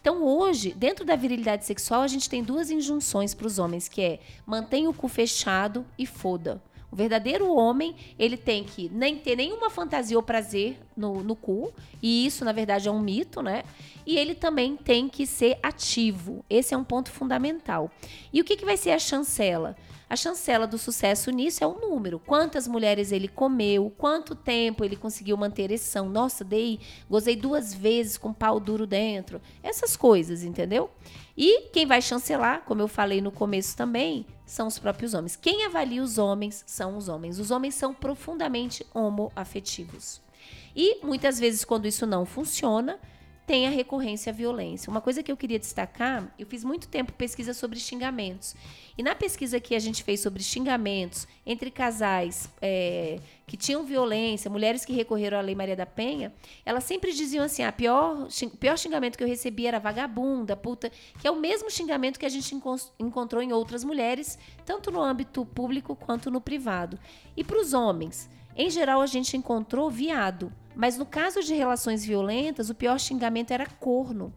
Então, 0.00 0.24
hoje, 0.24 0.72
dentro 0.72 1.04
da 1.04 1.16
virilidade 1.16 1.64
sexual, 1.64 2.02
a 2.02 2.08
gente 2.08 2.28
tem 2.30 2.42
duas 2.42 2.70
injunções 2.70 3.34
para 3.34 3.46
os 3.46 3.58
homens, 3.58 3.88
que 3.88 4.00
é 4.00 4.20
mantenha 4.46 4.88
o 4.88 4.94
cu 4.94 5.08
fechado 5.08 5.84
e 5.98 6.06
foda. 6.06 6.62
O 6.90 6.96
verdadeiro 6.96 7.52
homem, 7.52 7.94
ele 8.18 8.36
tem 8.36 8.64
que 8.64 8.88
nem 8.88 9.16
ter 9.16 9.36
nenhuma 9.36 9.68
fantasia 9.68 10.16
ou 10.16 10.22
prazer 10.22 10.78
no, 10.96 11.22
no 11.22 11.36
cu, 11.36 11.72
e 12.02 12.24
isso, 12.24 12.44
na 12.44 12.52
verdade, 12.52 12.88
é 12.88 12.90
um 12.90 13.00
mito, 13.00 13.42
né? 13.42 13.62
E 14.06 14.16
ele 14.16 14.34
também 14.34 14.76
tem 14.76 15.08
que 15.08 15.26
ser 15.26 15.58
ativo. 15.62 16.44
Esse 16.48 16.72
é 16.72 16.76
um 16.76 16.84
ponto 16.84 17.10
fundamental. 17.10 17.90
E 18.32 18.40
o 18.40 18.44
que, 18.44 18.56
que 18.56 18.64
vai 18.64 18.76
ser 18.76 18.92
a 18.92 18.98
chancela? 18.98 19.76
A 20.10 20.16
chancela 20.16 20.66
do 20.66 20.78
sucesso 20.78 21.30
nisso 21.30 21.62
é 21.62 21.66
o 21.66 21.78
número. 21.78 22.18
Quantas 22.18 22.66
mulheres 22.66 23.12
ele 23.12 23.28
comeu, 23.28 23.92
quanto 23.96 24.34
tempo 24.34 24.84
ele 24.84 24.96
conseguiu 24.96 25.36
manter 25.36 25.64
ereção. 25.64 26.08
Nossa, 26.08 26.42
dei, 26.42 26.80
gozei 27.10 27.36
duas 27.36 27.74
vezes 27.74 28.16
com 28.16 28.32
pau 28.32 28.58
duro 28.58 28.86
dentro. 28.86 29.40
Essas 29.62 29.96
coisas, 29.96 30.42
entendeu? 30.42 30.90
E 31.36 31.68
quem 31.72 31.84
vai 31.84 32.00
chancelar, 32.00 32.62
como 32.64 32.80
eu 32.80 32.88
falei 32.88 33.20
no 33.20 33.30
começo 33.30 33.76
também, 33.76 34.24
são 34.46 34.66
os 34.66 34.78
próprios 34.78 35.12
homens. 35.12 35.36
Quem 35.36 35.66
avalia 35.66 36.02
os 36.02 36.16
homens 36.16 36.64
são 36.66 36.96
os 36.96 37.08
homens. 37.08 37.38
Os 37.38 37.50
homens 37.50 37.74
são 37.74 37.92
profundamente 37.92 38.86
homoafetivos. 38.94 40.22
E 40.74 41.04
muitas 41.04 41.38
vezes, 41.38 41.64
quando 41.64 41.86
isso 41.86 42.06
não 42.06 42.24
funciona, 42.24 42.98
tem 43.48 43.66
a 43.66 43.70
recorrência 43.70 44.30
à 44.30 44.34
violência. 44.34 44.90
Uma 44.90 45.00
coisa 45.00 45.22
que 45.22 45.32
eu 45.32 45.36
queria 45.36 45.58
destacar, 45.58 46.30
eu 46.38 46.46
fiz 46.46 46.62
muito 46.62 46.86
tempo 46.86 47.14
pesquisa 47.14 47.54
sobre 47.54 47.80
xingamentos. 47.80 48.54
E 48.96 49.02
na 49.02 49.14
pesquisa 49.14 49.58
que 49.58 49.74
a 49.74 49.78
gente 49.78 50.04
fez 50.04 50.20
sobre 50.20 50.42
xingamentos 50.42 51.26
entre 51.46 51.70
casais 51.70 52.50
é, 52.60 53.18
que 53.46 53.56
tinham 53.56 53.84
violência, 53.84 54.50
mulheres 54.50 54.84
que 54.84 54.92
recorreram 54.92 55.38
à 55.38 55.40
Lei 55.40 55.54
Maria 55.54 55.74
da 55.74 55.86
Penha, 55.86 56.30
elas 56.62 56.84
sempre 56.84 57.10
diziam 57.10 57.42
assim: 57.42 57.62
a 57.62 57.68
ah, 57.68 57.72
pior, 57.72 58.28
pior 58.60 58.76
xingamento 58.76 59.16
que 59.16 59.24
eu 59.24 59.28
recebi 59.28 59.66
era 59.66 59.78
vagabunda, 59.78 60.54
puta, 60.54 60.92
que 61.18 61.26
é 61.26 61.30
o 61.30 61.40
mesmo 61.40 61.70
xingamento 61.70 62.20
que 62.20 62.26
a 62.26 62.28
gente 62.28 62.54
encontrou 62.98 63.42
em 63.42 63.50
outras 63.54 63.82
mulheres, 63.82 64.38
tanto 64.66 64.90
no 64.90 65.00
âmbito 65.00 65.46
público 65.46 65.96
quanto 65.96 66.30
no 66.30 66.38
privado. 66.38 66.98
E 67.34 67.42
para 67.42 67.58
os 67.58 67.72
homens, 67.72 68.28
em 68.54 68.68
geral, 68.68 69.00
a 69.00 69.06
gente 69.06 69.38
encontrou 69.38 69.88
viado. 69.88 70.52
Mas 70.78 70.96
no 70.96 71.04
caso 71.04 71.42
de 71.42 71.54
relações 71.54 72.04
violentas, 72.04 72.70
o 72.70 72.74
pior 72.74 73.00
xingamento 73.00 73.50
era 73.50 73.66
corno. 73.66 74.32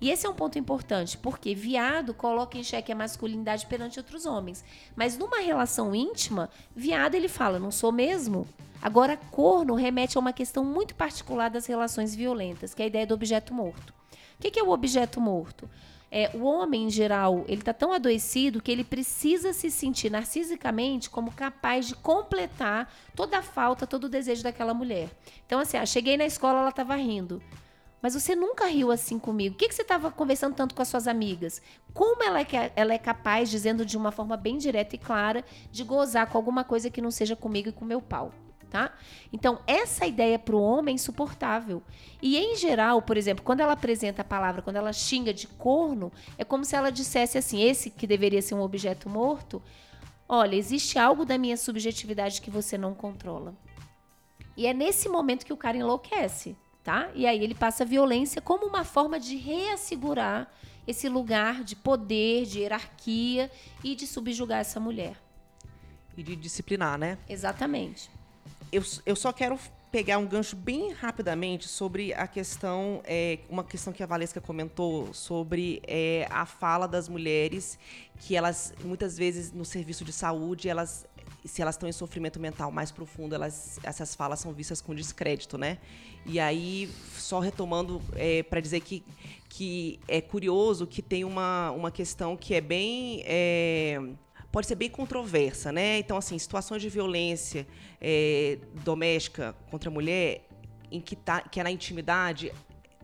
E 0.00 0.08
esse 0.08 0.24
é 0.24 0.30
um 0.30 0.34
ponto 0.34 0.56
importante, 0.56 1.18
porque 1.18 1.52
viado 1.52 2.14
coloca 2.14 2.56
em 2.56 2.62
xeque 2.62 2.92
a 2.92 2.94
masculinidade 2.94 3.66
perante 3.66 3.98
outros 3.98 4.24
homens. 4.24 4.64
Mas 4.94 5.18
numa 5.18 5.40
relação 5.40 5.92
íntima, 5.92 6.48
viado 6.76 7.16
ele 7.16 7.26
fala, 7.26 7.58
não 7.58 7.72
sou 7.72 7.90
mesmo? 7.90 8.46
Agora, 8.80 9.16
corno 9.32 9.74
remete 9.74 10.16
a 10.16 10.20
uma 10.20 10.32
questão 10.32 10.64
muito 10.64 10.94
particular 10.94 11.50
das 11.50 11.66
relações 11.66 12.14
violentas, 12.14 12.72
que 12.72 12.82
é 12.82 12.84
a 12.84 12.88
ideia 12.88 13.06
do 13.06 13.14
objeto 13.14 13.52
morto. 13.52 13.92
O 14.38 14.42
que 14.42 14.60
é 14.60 14.62
o 14.62 14.70
objeto 14.70 15.20
morto? 15.20 15.68
É, 16.12 16.30
o 16.34 16.42
homem, 16.42 16.86
em 16.86 16.90
geral, 16.90 17.44
ele 17.46 17.60
está 17.60 17.72
tão 17.72 17.92
adoecido 17.92 18.60
que 18.60 18.72
ele 18.72 18.82
precisa 18.82 19.52
se 19.52 19.70
sentir 19.70 20.10
narcisicamente 20.10 21.08
como 21.08 21.30
capaz 21.30 21.86
de 21.86 21.94
completar 21.94 22.92
toda 23.14 23.38
a 23.38 23.42
falta, 23.42 23.86
todo 23.86 24.04
o 24.04 24.08
desejo 24.08 24.42
daquela 24.42 24.74
mulher. 24.74 25.08
Então, 25.46 25.60
assim, 25.60 25.76
ah, 25.76 25.86
cheguei 25.86 26.16
na 26.16 26.26
escola, 26.26 26.60
ela 26.60 26.70
estava 26.70 26.96
rindo. 26.96 27.40
Mas 28.02 28.14
você 28.14 28.34
nunca 28.34 28.66
riu 28.66 28.90
assim 28.90 29.18
comigo. 29.18 29.54
O 29.54 29.58
que, 29.58 29.68
que 29.68 29.74
você 29.74 29.82
estava 29.82 30.10
conversando 30.10 30.54
tanto 30.54 30.74
com 30.74 30.82
as 30.82 30.88
suas 30.88 31.06
amigas? 31.06 31.62
Como 31.92 32.22
ela 32.22 32.40
é, 32.40 32.72
ela 32.74 32.94
é 32.94 32.98
capaz, 32.98 33.50
dizendo 33.50 33.84
de 33.84 33.96
uma 33.96 34.10
forma 34.10 34.36
bem 34.36 34.58
direta 34.58 34.96
e 34.96 34.98
clara, 34.98 35.44
de 35.70 35.84
gozar 35.84 36.26
com 36.28 36.38
alguma 36.38 36.64
coisa 36.64 36.90
que 36.90 37.02
não 37.02 37.10
seja 37.10 37.36
comigo 37.36 37.68
e 37.68 37.72
com 37.72 37.84
meu 37.84 38.00
pau? 38.00 38.32
Tá? 38.70 38.92
Então, 39.32 39.60
essa 39.66 40.06
ideia 40.06 40.38
para 40.38 40.54
o 40.54 40.62
homem 40.62 40.92
é 40.92 40.94
insuportável. 40.94 41.82
E, 42.22 42.38
em 42.38 42.56
geral, 42.56 43.02
por 43.02 43.16
exemplo, 43.16 43.44
quando 43.44 43.60
ela 43.60 43.72
apresenta 43.72 44.22
a 44.22 44.24
palavra, 44.24 44.62
quando 44.62 44.76
ela 44.76 44.92
xinga 44.92 45.34
de 45.34 45.48
corno, 45.48 46.12
é 46.38 46.44
como 46.44 46.64
se 46.64 46.76
ela 46.76 46.90
dissesse 46.90 47.36
assim: 47.36 47.60
esse 47.62 47.90
que 47.90 48.06
deveria 48.06 48.40
ser 48.40 48.54
um 48.54 48.62
objeto 48.62 49.08
morto, 49.08 49.60
olha, 50.28 50.54
existe 50.54 50.98
algo 50.98 51.24
da 51.24 51.36
minha 51.36 51.56
subjetividade 51.56 52.40
que 52.40 52.50
você 52.50 52.78
não 52.78 52.94
controla. 52.94 53.54
E 54.56 54.66
é 54.66 54.72
nesse 54.72 55.08
momento 55.08 55.44
que 55.44 55.52
o 55.52 55.56
cara 55.56 55.76
enlouquece, 55.76 56.56
tá? 56.84 57.10
E 57.14 57.26
aí 57.26 57.42
ele 57.42 57.54
passa 57.54 57.82
a 57.82 57.86
violência 57.86 58.40
como 58.40 58.66
uma 58.66 58.84
forma 58.84 59.18
de 59.18 59.36
reassegurar 59.36 60.52
esse 60.86 61.08
lugar 61.08 61.62
de 61.62 61.76
poder, 61.76 62.46
de 62.46 62.60
hierarquia 62.60 63.50
e 63.82 63.94
de 63.94 64.06
subjugar 64.06 64.60
essa 64.60 64.80
mulher. 64.80 65.16
E 66.16 66.22
de 66.22 66.34
disciplinar, 66.36 66.98
né? 66.98 67.16
Exatamente 67.28 68.10
eu, 68.72 68.82
eu 69.04 69.16
só 69.16 69.32
quero 69.32 69.58
pegar 69.90 70.18
um 70.18 70.26
gancho 70.26 70.54
bem 70.54 70.92
rapidamente 70.92 71.66
sobre 71.66 72.14
a 72.14 72.26
questão, 72.26 73.02
é, 73.04 73.40
uma 73.48 73.64
questão 73.64 73.92
que 73.92 74.02
a 74.02 74.06
Valesca 74.06 74.40
comentou 74.40 75.12
sobre 75.12 75.82
é, 75.86 76.28
a 76.30 76.46
fala 76.46 76.86
das 76.86 77.08
mulheres, 77.08 77.78
que 78.20 78.36
elas, 78.36 78.72
muitas 78.84 79.18
vezes, 79.18 79.52
no 79.52 79.64
serviço 79.64 80.04
de 80.04 80.12
saúde, 80.12 80.68
elas 80.68 81.06
se 81.44 81.62
elas 81.62 81.74
estão 81.74 81.88
em 81.88 81.92
sofrimento 81.92 82.38
mental 82.38 82.70
mais 82.70 82.90
profundo, 82.90 83.34
elas, 83.34 83.78
essas 83.82 84.14
falas 84.14 84.40
são 84.40 84.52
vistas 84.52 84.80
com 84.80 84.94
descrédito, 84.94 85.56
né? 85.56 85.78
E 86.26 86.38
aí, 86.38 86.90
só 87.16 87.38
retomando 87.40 88.00
é, 88.14 88.42
para 88.42 88.60
dizer 88.60 88.80
que, 88.80 89.02
que 89.48 89.98
é 90.06 90.20
curioso 90.20 90.86
que 90.86 91.00
tem 91.00 91.24
uma, 91.24 91.70
uma 91.70 91.90
questão 91.90 92.36
que 92.36 92.54
é 92.54 92.60
bem. 92.60 93.24
Pode 94.52 94.66
ser 94.66 94.74
bem 94.74 94.90
controversa, 94.90 95.70
né? 95.70 95.98
Então, 95.98 96.16
assim, 96.16 96.38
situações 96.38 96.82
de 96.82 96.88
violência 96.88 97.66
é, 98.00 98.58
doméstica 98.84 99.54
contra 99.70 99.88
a 99.88 99.92
mulher, 99.92 100.44
em 100.90 101.00
que, 101.00 101.14
tá, 101.14 101.40
que 101.40 101.60
é 101.60 101.62
na 101.62 101.70
intimidade, 101.70 102.52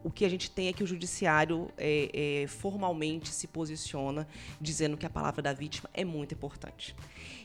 o 0.06 0.10
que 0.10 0.24
a 0.24 0.28
gente 0.28 0.48
tem 0.48 0.68
é 0.68 0.72
que 0.72 0.84
o 0.84 0.86
judiciário 0.86 1.68
é, 1.76 2.42
é, 2.42 2.46
formalmente 2.46 3.28
se 3.30 3.48
posiciona 3.48 4.26
dizendo 4.60 4.96
que 4.96 5.04
a 5.04 5.10
palavra 5.10 5.42
da 5.42 5.52
vítima 5.52 5.90
é 5.92 6.04
muito 6.04 6.32
importante. 6.32 6.94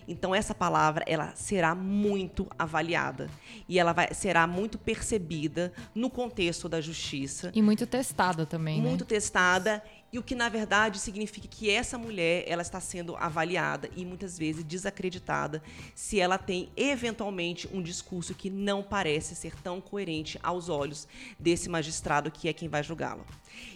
Então 0.08 0.36
essa 0.36 0.54
palavra 0.54 1.04
ela 1.08 1.34
será 1.36 1.74
muito 1.74 2.48
avaliada 2.60 3.30
e 3.68 3.80
ela 3.80 3.94
vai, 3.94 4.14
será 4.14 4.46
muito 4.46 4.78
percebida 4.78 5.74
no 5.96 6.08
contexto 6.08 6.70
da 6.70 6.80
justiça 6.80 7.52
e 7.56 7.64
muito 7.64 7.88
testada 7.88 8.46
também, 8.46 8.80
né? 8.80 8.88
muito 8.88 9.06
né? 9.06 9.08
testada 9.08 9.84
e 10.12 10.20
o 10.20 10.24
que 10.24 10.36
na 10.36 10.50
verdade 10.50 11.00
significa 11.00 11.48
que 11.48 11.70
essa 11.70 11.98
mulher 11.98 12.44
ela 12.48 12.62
está 12.62 12.80
sendo 12.80 13.16
avaliada 13.16 13.90
e 13.96 14.04
muitas 14.04 14.38
vezes 14.38 14.64
desacreditada 14.64 15.62
se 15.96 16.20
ela 16.20 16.38
tem 16.38 16.70
eventualmente 16.76 17.70
um 17.72 17.82
discurso 17.82 18.34
que 18.34 18.50
não 18.50 18.84
parece 18.84 19.36
ser 19.36 19.56
tão 19.62 19.80
coerente 19.80 20.40
aos 20.44 20.70
olhos 20.70 21.08
desse 21.40 21.70
magistrado 21.70 22.30
que 22.30 22.50
é 22.50 22.54
quem 22.54 22.68
vai 22.68 22.84
julgá-la. 22.84 23.26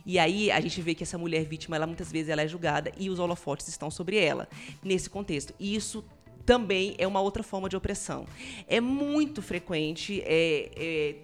E 0.06 0.20
aí 0.20 0.52
a 0.52 0.60
gente 0.60 0.82
vê 0.82 0.94
que 0.94 1.04
essa 1.04 1.18
mulher 1.18 1.46
vítima, 1.46 1.76
ela 1.76 1.88
muitas 1.88 2.12
vezes 2.12 2.30
ela 2.30 2.42
é 2.42 2.48
julgada 2.48 2.92
e 2.98 3.10
os 3.10 3.20
holofotes 3.20 3.68
estão 3.68 3.90
sobre 3.90 4.18
ela 4.18 4.48
nesse 4.84 5.10
contexto. 5.10 5.54
E 5.60 5.76
isso 5.76 6.04
também 6.46 6.96
é 6.98 7.08
uma 7.08 7.22
outra 7.22 7.44
forma 7.44 7.68
de 7.68 7.76
opressão. 7.76 8.28
É 8.68 8.80
muito 8.80 9.42
frequente, 9.42 10.22
é, 10.26 10.72
é 10.76 11.16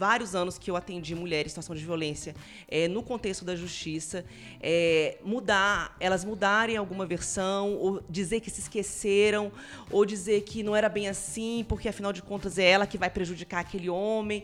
vários 0.00 0.34
anos 0.34 0.56
que 0.56 0.70
eu 0.70 0.76
atendi 0.76 1.14
mulheres 1.14 1.48
em 1.48 1.52
situação 1.52 1.76
de 1.76 1.84
violência 1.84 2.34
é, 2.66 2.88
no 2.88 3.02
contexto 3.02 3.44
da 3.44 3.54
justiça, 3.54 4.24
é, 4.58 5.18
mudar, 5.22 5.94
elas 6.00 6.24
mudarem 6.24 6.78
alguma 6.78 7.04
versão, 7.04 7.74
ou 7.74 8.02
dizer 8.08 8.40
que 8.40 8.50
se 8.50 8.60
esqueceram, 8.62 9.52
ou 9.90 10.06
dizer 10.06 10.40
que 10.44 10.62
não 10.62 10.74
era 10.74 10.88
bem 10.88 11.06
assim, 11.06 11.66
porque 11.68 11.86
afinal 11.86 12.14
de 12.14 12.22
contas 12.22 12.56
é 12.56 12.64
ela 12.64 12.86
que 12.86 12.96
vai 12.96 13.10
prejudicar 13.10 13.60
aquele 13.60 13.90
homem, 13.90 14.42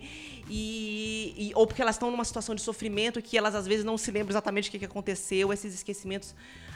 e, 0.50 1.34
e 1.38 1.52
ou 1.54 1.66
porque 1.66 1.80
elas 1.80 1.94
estão 1.94 2.10
numa 2.10 2.24
situação 2.26 2.54
de 2.54 2.60
sofrimento 2.60 3.22
que 3.22 3.38
elas 3.38 3.54
às 3.54 3.66
vezes 3.66 3.82
não 3.82 3.96
se 3.96 4.10
lembram 4.10 4.32
exatamente 4.32 4.68
o 4.68 4.72
que, 4.72 4.78
que 4.78 4.84
aconteceu, 4.84 5.54
esses 5.54 5.72
esquecimentos 5.72 6.34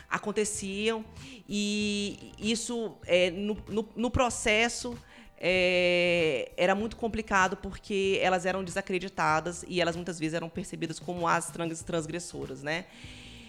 aconteciam, 0.09 1.05
e 1.47 2.33
isso 2.39 2.97
é, 3.07 3.31
no, 3.31 3.59
no, 3.69 3.87
no 3.95 4.11
processo 4.11 4.97
é, 5.41 6.53
era 6.55 6.75
muito 6.75 6.97
complicado 6.97 7.57
porque 7.57 8.19
elas 8.23 8.45
eram 8.45 8.62
desacreditadas 8.62 9.65
e 9.67 9.81
elas 9.81 9.97
muitas 9.97 10.19
vezes 10.19 10.35
eram 10.35 10.51
percebidas 10.51 11.01
como 11.01 11.27
as 11.27 11.51
transgressoras, 11.85 12.62
né? 12.62 12.85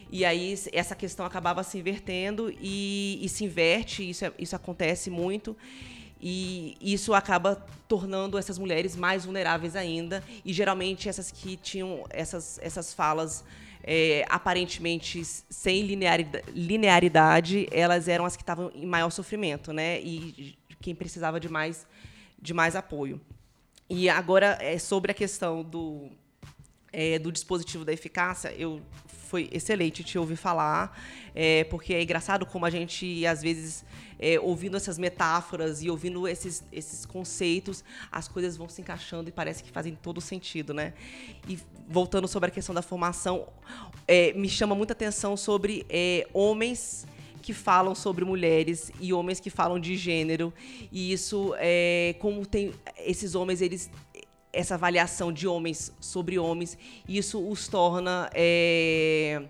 E 0.09 0.23
aí 0.23 0.55
essa 0.72 0.95
questão 0.95 1.26
acabava 1.26 1.63
se 1.63 1.77
invertendo 1.77 2.53
e, 2.61 3.19
e 3.22 3.27
se 3.27 3.43
inverte, 3.43 4.09
isso, 4.09 4.26
é, 4.26 4.31
isso 4.39 4.55
acontece 4.55 5.09
muito. 5.09 5.55
E 6.23 6.77
isso 6.80 7.13
acaba 7.13 7.55
tornando 7.88 8.38
essas 8.38 8.59
mulheres 8.59 8.95
mais 8.95 9.26
vulneráveis 9.26 9.76
ainda. 9.76 10.23
E 10.45 10.53
geralmente 10.53 11.09
essas 11.09 11.31
que 11.31 11.57
tinham 11.57 12.05
essas, 12.09 12.59
essas 12.61 12.93
falas 12.93 13.43
é, 13.84 14.23
aparentemente 14.30 15.23
sem 15.26 15.81
linearidade, 15.81 16.45
linearidade, 16.53 17.68
elas 17.72 18.07
eram 18.07 18.26
as 18.26 18.35
que 18.35 18.43
estavam 18.43 18.72
em 18.76 18.85
maior 18.85 19.09
sofrimento, 19.09 19.73
né? 19.73 19.99
E 20.01 20.55
quem 20.81 20.95
precisava 20.95 21.39
de 21.39 21.47
mais, 21.47 21.87
de 22.41 22.53
mais 22.53 22.75
apoio. 22.75 23.21
E 23.89 24.09
agora, 24.09 24.57
é, 24.59 24.77
sobre 24.79 25.11
a 25.11 25.13
questão 25.13 25.63
do, 25.63 26.09
é, 26.91 27.19
do 27.19 27.31
dispositivo 27.31 27.85
da 27.85 27.93
eficácia, 27.93 28.53
eu 28.57 28.81
foi 29.31 29.49
excelente 29.49 30.03
te 30.03 30.17
ouvir 30.17 30.35
falar, 30.35 31.01
é, 31.33 31.63
porque 31.65 31.93
é 31.93 32.03
engraçado 32.03 32.45
como 32.45 32.65
a 32.65 32.69
gente, 32.69 33.25
às 33.25 33.41
vezes, 33.41 33.85
é, 34.19 34.37
ouvindo 34.37 34.75
essas 34.75 34.97
metáforas 34.97 35.81
e 35.81 35.89
ouvindo 35.89 36.27
esses, 36.27 36.61
esses 36.69 37.05
conceitos, 37.05 37.81
as 38.11 38.27
coisas 38.27 38.57
vão 38.57 38.67
se 38.67 38.81
encaixando 38.81 39.29
e 39.29 39.31
parece 39.31 39.63
que 39.63 39.71
fazem 39.71 39.95
todo 39.95 40.19
sentido, 40.19 40.73
né? 40.73 40.93
E 41.47 41.57
voltando 41.87 42.27
sobre 42.27 42.49
a 42.49 42.51
questão 42.51 42.75
da 42.75 42.81
formação, 42.81 43.47
é, 44.05 44.33
me 44.33 44.49
chama 44.49 44.75
muita 44.75 44.91
atenção 44.91 45.37
sobre 45.37 45.85
é, 45.89 46.27
homens 46.33 47.07
que 47.41 47.53
falam 47.53 47.93
sobre 47.95 48.23
mulheres 48.23 48.91
e 48.99 49.11
homens 49.11 49.39
que 49.39 49.49
falam 49.49 49.80
de 49.80 49.97
gênero. 49.97 50.53
E 50.91 51.11
isso 51.11 51.53
é 51.57 52.15
como 52.19 52.45
tem 52.45 52.73
esses 52.97 53.35
homens, 53.35 53.61
eles 53.61 53.89
essa 54.53 54.76
avaliação 54.76 55.31
de 55.31 55.47
homens 55.47 55.93
sobre 55.99 56.38
homens, 56.38 56.77
isso 57.07 57.39
os 57.47 57.68
torna 57.68 58.30
é, 58.34 59.41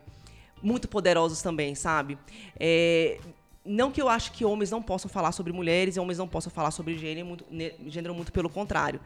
muito 0.61 0.87
poderosos 0.87 1.41
também, 1.41 1.73
sabe? 1.73 2.17
É, 2.59 3.19
não 3.63 3.91
que 3.91 4.01
eu 4.01 4.09
acho 4.09 4.31
que 4.31 4.43
homens 4.43 4.71
não 4.71 4.81
possam 4.81 5.09
falar 5.09 5.31
sobre 5.31 5.53
mulheres 5.53 5.95
e 5.95 5.99
homens 5.99 6.17
não 6.17 6.27
possam 6.27 6.51
falar 6.51 6.71
sobre 6.71 6.97
gênero 6.97 7.27
muito, 7.27 7.45
gênero 7.87 8.13
muito 8.15 8.31
pelo 8.31 8.49
contrário, 8.49 8.99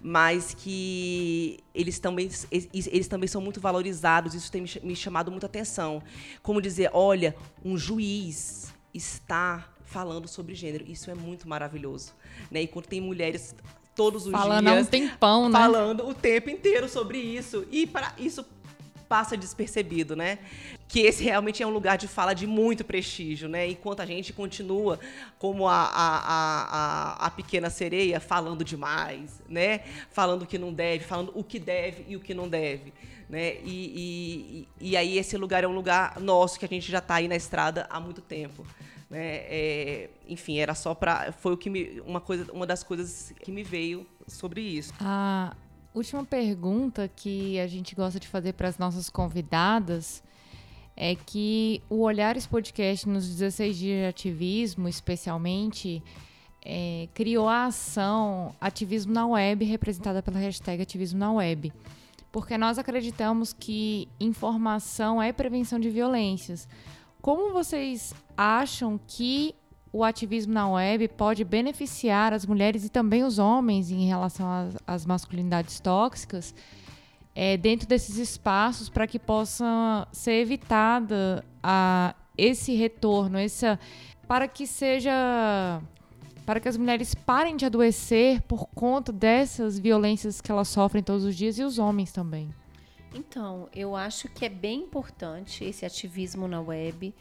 mas 0.00 0.54
que 0.54 1.58
eles 1.74 1.98
também, 1.98 2.30
eles 2.50 3.06
também 3.06 3.28
são 3.28 3.40
muito 3.40 3.60
valorizados, 3.60 4.34
isso 4.34 4.50
tem 4.50 4.64
me 4.82 4.96
chamado 4.96 5.30
muita 5.30 5.46
atenção. 5.46 6.02
Como 6.42 6.60
dizer, 6.62 6.90
olha, 6.94 7.36
um 7.64 7.76
juiz 7.76 8.72
está 8.94 9.68
falando 9.84 10.26
sobre 10.26 10.54
gênero, 10.54 10.84
isso 10.88 11.10
é 11.10 11.14
muito 11.14 11.48
maravilhoso. 11.48 12.12
Né? 12.50 12.62
E 12.62 12.66
quando 12.66 12.86
tem 12.86 13.00
mulheres 13.00 13.54
todos 13.94 14.26
os 14.26 14.32
falando 14.32 14.60
dias... 14.60 14.64
Falando 14.64 14.78
há 14.78 14.80
um 14.80 14.84
tempão, 14.84 15.48
né? 15.48 15.58
Falando 15.58 16.08
o 16.08 16.14
tempo 16.14 16.48
inteiro 16.48 16.88
sobre 16.88 17.18
isso. 17.18 17.66
E 17.70 17.86
para 17.86 18.14
isso 18.16 18.44
passa 19.08 19.36
despercebido, 19.36 20.14
né? 20.14 20.38
Que 20.86 21.00
esse 21.00 21.24
realmente 21.24 21.62
é 21.62 21.66
um 21.66 21.70
lugar 21.70 21.96
de 21.96 22.06
fala 22.06 22.34
de 22.34 22.46
muito 22.46 22.84
prestígio, 22.84 23.48
né? 23.48 23.68
Enquanto 23.68 24.00
a 24.00 24.06
gente 24.06 24.32
continua 24.32 25.00
como 25.38 25.66
a, 25.66 25.74
a, 25.74 26.18
a, 26.26 27.26
a 27.26 27.30
pequena 27.30 27.70
sereia 27.70 28.20
falando 28.20 28.64
demais, 28.64 29.42
né? 29.48 29.80
Falando 30.10 30.42
o 30.42 30.46
que 30.46 30.58
não 30.58 30.72
deve, 30.72 31.04
falando 31.04 31.32
o 31.34 31.42
que 31.42 31.58
deve 31.58 32.04
e 32.08 32.16
o 32.16 32.20
que 32.20 32.34
não 32.34 32.48
deve. 32.48 32.92
Né? 33.28 33.56
E, 33.62 34.66
e, 34.80 34.90
e 34.90 34.96
aí 34.96 35.18
esse 35.18 35.36
lugar 35.36 35.62
é 35.62 35.68
um 35.68 35.74
lugar 35.74 36.18
nosso 36.18 36.58
que 36.58 36.64
a 36.64 36.68
gente 36.68 36.90
já 36.90 36.98
está 36.98 37.16
aí 37.16 37.28
na 37.28 37.36
estrada 37.36 37.86
há 37.90 38.00
muito 38.00 38.22
tempo. 38.22 38.66
Né? 39.10 39.36
É, 39.48 40.10
enfim, 40.26 40.58
era 40.58 40.74
só 40.74 40.94
para 40.94 41.32
foi 41.32 41.52
o 41.52 41.56
que 41.56 41.68
me, 41.68 42.00
uma 42.06 42.20
coisa, 42.20 42.50
uma 42.52 42.66
das 42.66 42.82
coisas 42.82 43.32
que 43.40 43.50
me 43.52 43.62
veio 43.62 44.06
sobre 44.26 44.60
isso. 44.60 44.92
Ah, 45.00 45.54
última 45.98 46.24
pergunta 46.24 47.10
que 47.14 47.58
a 47.58 47.66
gente 47.66 47.94
gosta 47.94 48.20
de 48.20 48.28
fazer 48.28 48.52
para 48.52 48.68
as 48.68 48.78
nossas 48.78 49.10
convidadas 49.10 50.22
é 50.96 51.14
que 51.14 51.82
o 51.90 52.02
Olhares 52.02 52.46
Podcast 52.46 53.08
nos 53.08 53.28
16 53.28 53.76
dias 53.76 54.00
de 54.00 54.06
ativismo, 54.06 54.88
especialmente, 54.88 56.02
é, 56.64 57.08
criou 57.14 57.48
a 57.48 57.66
ação 57.66 58.54
Ativismo 58.60 59.12
na 59.12 59.26
Web, 59.26 59.64
representada 59.64 60.22
pela 60.22 60.38
hashtag 60.38 60.82
Ativismo 60.82 61.18
na 61.18 61.32
Web. 61.32 61.72
Porque 62.30 62.56
nós 62.56 62.78
acreditamos 62.78 63.52
que 63.52 64.08
informação 64.20 65.20
é 65.22 65.32
prevenção 65.32 65.80
de 65.80 65.90
violências. 65.90 66.68
Como 67.20 67.52
vocês 67.52 68.14
acham 68.36 69.00
que 69.06 69.54
o 69.92 70.04
ativismo 70.04 70.52
na 70.52 70.68
web 70.68 71.08
pode 71.08 71.44
beneficiar 71.44 72.32
as 72.32 72.44
mulheres 72.44 72.84
e 72.84 72.88
também 72.88 73.24
os 73.24 73.38
homens 73.38 73.90
em 73.90 74.06
relação 74.06 74.50
às, 74.50 74.76
às 74.86 75.06
masculinidades 75.06 75.80
tóxicas 75.80 76.54
é, 77.34 77.56
dentro 77.56 77.86
desses 77.86 78.16
espaços 78.16 78.88
para 78.88 79.06
que 79.06 79.16
possa 79.16 80.08
ser 80.10 80.40
evitada 80.40 81.44
a, 81.62 82.12
esse 82.36 82.74
retorno, 82.74 83.38
essa, 83.38 83.78
para 84.26 84.48
que 84.48 84.66
seja 84.66 85.80
para 86.44 86.58
que 86.60 86.68
as 86.68 86.76
mulheres 86.78 87.14
parem 87.14 87.56
de 87.56 87.66
adoecer 87.66 88.40
por 88.42 88.66
conta 88.68 89.12
dessas 89.12 89.78
violências 89.78 90.40
que 90.40 90.50
elas 90.50 90.66
sofrem 90.68 91.02
todos 91.02 91.22
os 91.22 91.36
dias 91.36 91.58
e 91.58 91.62
os 91.62 91.78
homens 91.78 92.10
também. 92.10 92.52
Então, 93.14 93.68
eu 93.74 93.94
acho 93.94 94.28
que 94.28 94.46
é 94.46 94.48
bem 94.48 94.80
importante 94.80 95.62
esse 95.62 95.84
ativismo 95.84 96.48
na 96.48 96.60
web. 96.60 97.14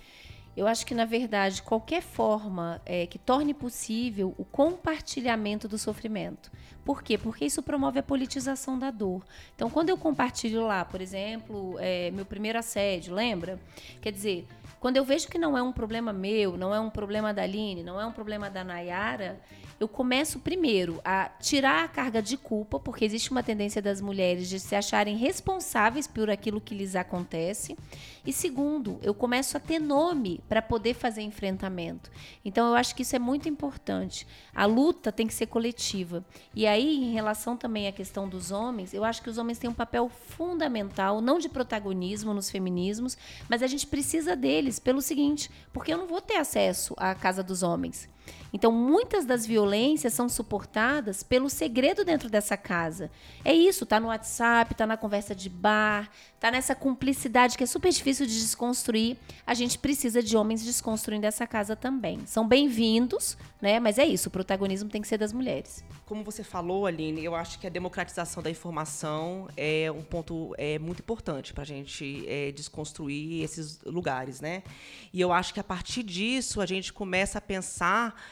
Eu 0.58 0.66
acho 0.66 0.88
que, 0.88 0.96
na 0.96 1.06
verdade, 1.06 1.62
qualquer 1.62 2.02
forma 2.02 2.82
é, 2.84 3.06
que 3.06 3.20
torne 3.20 3.54
possível 3.54 4.34
o 4.40 4.44
compartilhamento 4.44 5.68
do 5.68 5.78
sofrimento. 5.78 6.52
Por 6.84 7.04
quê? 7.04 7.16
Porque 7.16 7.46
isso 7.46 7.62
promove 7.62 8.00
a 8.00 8.04
politização 8.04 8.80
da 8.80 8.90
dor. 8.90 9.24
Então, 9.54 9.70
quando 9.70 9.90
eu 9.90 9.98
compartilho 10.00 10.66
lá, 10.66 10.84
por 10.84 11.00
exemplo, 11.00 11.76
é, 11.78 12.10
meu 12.10 12.26
primeiro 12.26 12.58
assédio, 12.58 13.14
lembra? 13.14 13.60
Quer 14.02 14.12
dizer, 14.12 14.48
quando 14.80 14.98
eu 14.98 15.06
vejo 15.06 15.28
que 15.28 15.38
não 15.38 15.58
é 15.58 15.62
um 15.62 15.72
problema 15.72 16.14
meu, 16.14 16.58
não 16.58 16.74
é 16.74 16.80
um 16.80 16.90
problema 16.90 17.34
da 17.34 17.44
Aline, 17.44 17.84
não 17.84 18.00
é 18.00 18.06
um 18.06 18.12
problema 18.12 18.50
da 18.50 18.64
Nayara, 18.64 19.40
eu 19.80 19.88
começo 19.88 20.40
primeiro 20.40 21.00
a 21.06 21.30
tirar 21.40 21.84
a 21.84 21.88
carga 21.88 22.20
de 22.20 22.36
culpa, 22.36 22.80
porque 22.80 23.06
existe 23.06 23.30
uma 23.30 23.44
tendência 23.44 23.80
das 23.80 24.02
mulheres 24.02 24.50
de 24.50 24.60
se 24.60 24.76
acharem 24.76 25.16
responsáveis 25.16 26.08
por 26.08 26.32
aquilo 26.32 26.60
que 26.60 26.74
lhes 26.74 26.96
acontece. 26.96 27.78
E 28.26 28.34
segundo, 28.34 29.00
eu 29.04 29.14
começo 29.14 29.56
a 29.56 29.60
ter 29.60 29.80
nome 29.80 30.42
para 30.50 30.64
poder 30.64 30.96
fazer 30.96 31.22
enfrentamento. 31.22 32.10
Então 32.44 32.68
eu 32.68 32.74
acho 32.74 32.96
que 32.96 33.04
isso 33.04 33.16
é 33.16 33.20
muito 33.20 33.48
importante. 33.48 34.28
A 34.54 34.66
luta 34.66 35.12
tem 35.12 35.28
que 35.28 35.34
ser 35.34 35.46
coletiva. 35.46 36.26
E 36.56 36.66
aí, 36.66 36.96
em 36.96 37.14
relação 37.14 37.56
também 37.56 37.88
à 37.88 37.92
questão 37.92 38.28
dos 38.28 38.52
homens, 38.52 38.96
eu 38.96 39.04
acho 39.04 39.22
que 39.22 39.30
os 39.30 39.38
homens 39.38 39.60
têm 39.60 39.70
um 39.70 39.76
papel 39.76 40.10
fundamental, 40.10 41.22
não 41.22 41.38
de 41.38 41.48
protagonismo 41.48 42.34
nos 42.34 42.50
feminismos, 42.50 43.16
mas 43.48 43.62
a 43.62 43.68
gente 43.68 43.86
precisa 43.86 44.36
deles 44.36 44.67
pelo 44.80 45.02
seguinte, 45.02 45.50
porque 45.72 45.94
eu 45.94 45.98
não 45.98 46.08
vou 46.08 46.20
ter 46.20 46.36
acesso 46.36 46.94
à 46.98 47.16
casa 47.16 47.42
dos 47.42 47.64
homens. 47.64 48.10
Então, 48.54 48.72
muitas 48.72 49.26
das 49.26 49.46
violências 49.46 50.14
são 50.14 50.30
suportadas 50.30 51.24
pelo 51.24 51.50
segredo 51.50 52.04
dentro 52.06 52.30
dessa 52.30 52.56
casa. 52.56 53.12
É 53.44 53.54
isso, 53.54 53.86
tá 53.86 54.00
no 54.00 54.08
WhatsApp, 54.08 54.76
tá 54.76 54.88
na 54.88 54.98
conversa 54.98 55.36
de 55.36 55.50
bar, 55.50 56.10
tá 56.40 56.52
nessa 56.52 56.76
cumplicidade 56.76 57.58
que 57.58 57.64
é 57.64 57.68
super 57.68 57.92
difícil 57.92 58.26
de 58.26 58.40
desconstruir. 58.40 59.18
A 59.46 59.54
gente 59.54 59.78
precisa 59.78 60.22
de 60.22 60.38
homens 60.38 60.64
desconstruindo 60.64 61.26
essa 61.26 61.46
casa 61.46 61.76
também. 61.76 62.26
São 62.26 62.48
bem-vindos, 62.48 63.38
né? 63.62 63.80
Mas 63.80 63.98
é 63.98 64.06
isso, 64.06 64.30
o 64.30 64.32
protagonismo 64.32 64.90
tem 64.90 65.02
que 65.02 65.08
ser 65.08 65.18
das 65.18 65.34
mulheres. 65.34 65.84
Como 66.06 66.24
você 66.24 66.44
falou, 66.44 66.86
Aline, 66.86 67.24
eu 67.24 67.36
acho 67.36 67.60
que 67.60 67.68
a 67.68 67.70
democratização 67.70 68.42
da 68.42 68.50
informação 68.50 69.50
é 69.58 69.92
um 69.92 70.04
ponto 70.04 70.56
é, 70.58 70.80
muito 70.80 71.00
importante 71.00 71.54
para 71.54 71.64
a 71.64 71.66
gente 71.66 72.24
é, 72.28 72.52
desconstruir 72.52 73.44
esses 73.44 73.82
lugares, 73.84 74.40
né? 74.40 74.64
E 75.12 75.20
eu 75.20 75.34
acho 75.34 75.54
que 75.54 75.60
a 75.60 75.64
partir 75.64 76.04
disso 76.04 76.62
a 76.62 76.66
gente 76.66 76.94
começa 76.94 77.40
a 77.40 77.42
pensar 77.42 78.16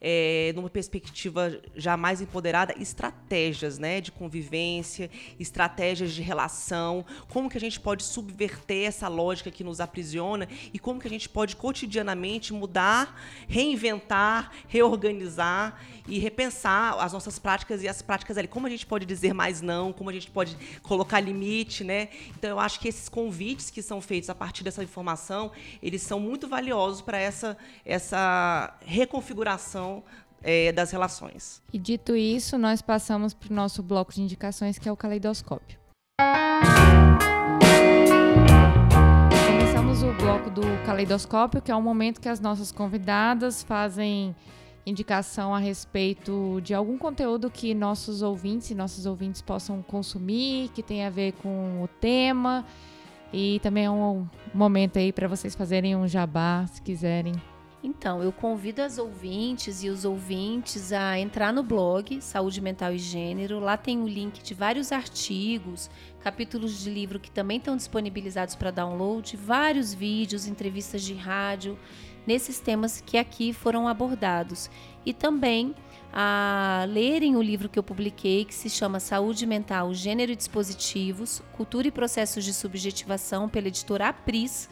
é, 0.00 0.52
numa 0.54 0.68
perspectiva 0.68 1.60
já 1.74 1.96
mais 1.96 2.20
empoderada, 2.20 2.74
estratégias 2.78 3.78
né, 3.78 4.00
de 4.00 4.12
convivência, 4.12 5.10
estratégias 5.38 6.12
de 6.12 6.22
relação, 6.22 7.04
como 7.28 7.48
que 7.48 7.56
a 7.56 7.60
gente 7.60 7.80
pode 7.80 8.02
subverter 8.02 8.86
essa 8.86 9.08
lógica 9.08 9.50
que 9.50 9.64
nos 9.64 9.80
aprisiona 9.80 10.48
e 10.72 10.78
como 10.78 11.00
que 11.00 11.06
a 11.06 11.10
gente 11.10 11.28
pode 11.28 11.56
cotidianamente 11.56 12.52
mudar, 12.52 13.20
reinventar, 13.48 14.52
reorganizar 14.68 15.80
e 16.08 16.18
repensar 16.18 16.96
as 17.00 17.12
nossas 17.12 17.38
práticas 17.38 17.82
e 17.82 17.88
as 17.88 18.02
práticas 18.02 18.38
ali. 18.38 18.46
Como 18.46 18.66
a 18.66 18.70
gente 18.70 18.86
pode 18.86 19.06
dizer 19.06 19.32
mais 19.32 19.60
não, 19.60 19.92
como 19.92 20.10
a 20.10 20.12
gente 20.12 20.30
pode 20.30 20.56
colocar 20.82 21.20
limite, 21.20 21.82
né? 21.82 22.08
Então 22.38 22.50
eu 22.50 22.60
acho 22.60 22.78
que 22.78 22.88
esses 22.88 23.08
convites 23.08 23.70
que 23.70 23.82
são 23.82 24.00
feitos 24.00 24.30
a 24.30 24.34
partir 24.34 24.62
dessa 24.62 24.84
informação, 24.84 25.50
eles 25.82 26.02
são 26.02 26.20
muito 26.20 26.46
valiosos 26.46 27.00
para 27.00 27.18
essa, 27.18 27.56
essa 27.84 28.76
reconfiguração 28.84 29.95
é, 30.42 30.72
das 30.72 30.90
relações. 30.90 31.62
E 31.72 31.78
dito 31.78 32.14
isso, 32.14 32.56
nós 32.56 32.80
passamos 32.80 33.34
para 33.34 33.52
o 33.52 33.54
nosso 33.54 33.82
bloco 33.82 34.12
de 34.12 34.22
indicações, 34.22 34.78
que 34.78 34.88
é 34.88 34.92
o 34.92 34.96
caleidoscópio. 34.96 35.78
Começamos 39.46 40.02
o 40.02 40.12
bloco 40.12 40.50
do 40.50 40.62
caleidoscópio, 40.84 41.60
que 41.60 41.70
é 41.70 41.74
o 41.74 41.82
momento 41.82 42.20
que 42.20 42.28
as 42.28 42.40
nossas 42.40 42.70
convidadas 42.70 43.62
fazem 43.62 44.34
indicação 44.86 45.52
a 45.52 45.58
respeito 45.58 46.60
de 46.62 46.72
algum 46.72 46.96
conteúdo 46.96 47.50
que 47.50 47.74
nossos 47.74 48.22
ouvintes 48.22 48.70
e 48.70 48.74
nossos 48.74 49.04
ouvintes 49.04 49.42
possam 49.42 49.82
consumir, 49.82 50.68
que 50.68 50.82
tem 50.82 51.04
a 51.04 51.10
ver 51.10 51.32
com 51.32 51.82
o 51.82 51.88
tema. 52.00 52.64
E 53.32 53.58
também 53.60 53.86
é 53.86 53.90
um 53.90 54.28
momento 54.54 54.98
aí 54.98 55.12
para 55.12 55.26
vocês 55.26 55.56
fazerem 55.56 55.96
um 55.96 56.06
jabá, 56.06 56.64
se 56.68 56.80
quiserem. 56.80 57.34
Então, 57.82 58.22
eu 58.22 58.32
convido 58.32 58.82
as 58.82 58.98
ouvintes 58.98 59.84
e 59.84 59.88
os 59.88 60.04
ouvintes 60.04 60.92
a 60.92 61.18
entrar 61.18 61.52
no 61.52 61.62
blog 61.62 62.20
Saúde 62.20 62.60
Mental 62.60 62.92
e 62.92 62.98
Gênero. 62.98 63.60
Lá 63.60 63.76
tem 63.76 64.02
o 64.02 64.08
link 64.08 64.42
de 64.42 64.54
vários 64.54 64.90
artigos, 64.92 65.90
capítulos 66.20 66.80
de 66.80 66.90
livro 66.90 67.20
que 67.20 67.30
também 67.30 67.58
estão 67.58 67.76
disponibilizados 67.76 68.54
para 68.54 68.70
download, 68.70 69.36
vários 69.36 69.94
vídeos, 69.94 70.46
entrevistas 70.46 71.02
de 71.02 71.14
rádio 71.14 71.78
nesses 72.26 72.58
temas 72.58 73.00
que 73.00 73.16
aqui 73.16 73.52
foram 73.52 73.86
abordados. 73.86 74.68
E 75.04 75.12
também 75.12 75.74
a 76.12 76.86
lerem 76.88 77.36
o 77.36 77.42
livro 77.42 77.68
que 77.68 77.78
eu 77.78 77.82
publiquei, 77.82 78.44
que 78.44 78.54
se 78.54 78.68
chama 78.68 78.98
Saúde 78.98 79.46
Mental, 79.46 79.92
Gênero 79.94 80.32
e 80.32 80.36
Dispositivos, 80.36 81.42
Cultura 81.52 81.86
e 81.86 81.92
Processos 81.92 82.44
de 82.44 82.52
Subjetivação, 82.52 83.48
pela 83.48 83.68
editora 83.68 84.08
Apris. 84.08 84.68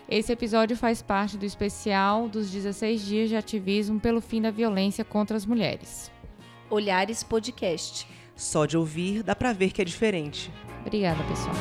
Esse 0.08 0.32
episódio 0.32 0.78
faz 0.78 1.02
parte 1.02 1.36
do 1.36 1.44
especial 1.44 2.26
dos 2.26 2.50
16 2.50 3.04
dias 3.04 3.28
de 3.28 3.36
ativismo 3.36 4.00
pelo 4.00 4.22
fim 4.22 4.40
da 4.40 4.50
violência 4.50 5.04
contra 5.04 5.36
as 5.36 5.44
mulheres. 5.44 6.10
Olhares 6.70 7.22
Podcast. 7.22 8.08
Só 8.34 8.64
de 8.64 8.78
ouvir 8.78 9.22
dá 9.22 9.36
para 9.36 9.52
ver 9.52 9.72
que 9.72 9.82
é 9.82 9.84
diferente. 9.84 10.50
Obrigada, 10.84 11.24
pessoal. 11.24 11.54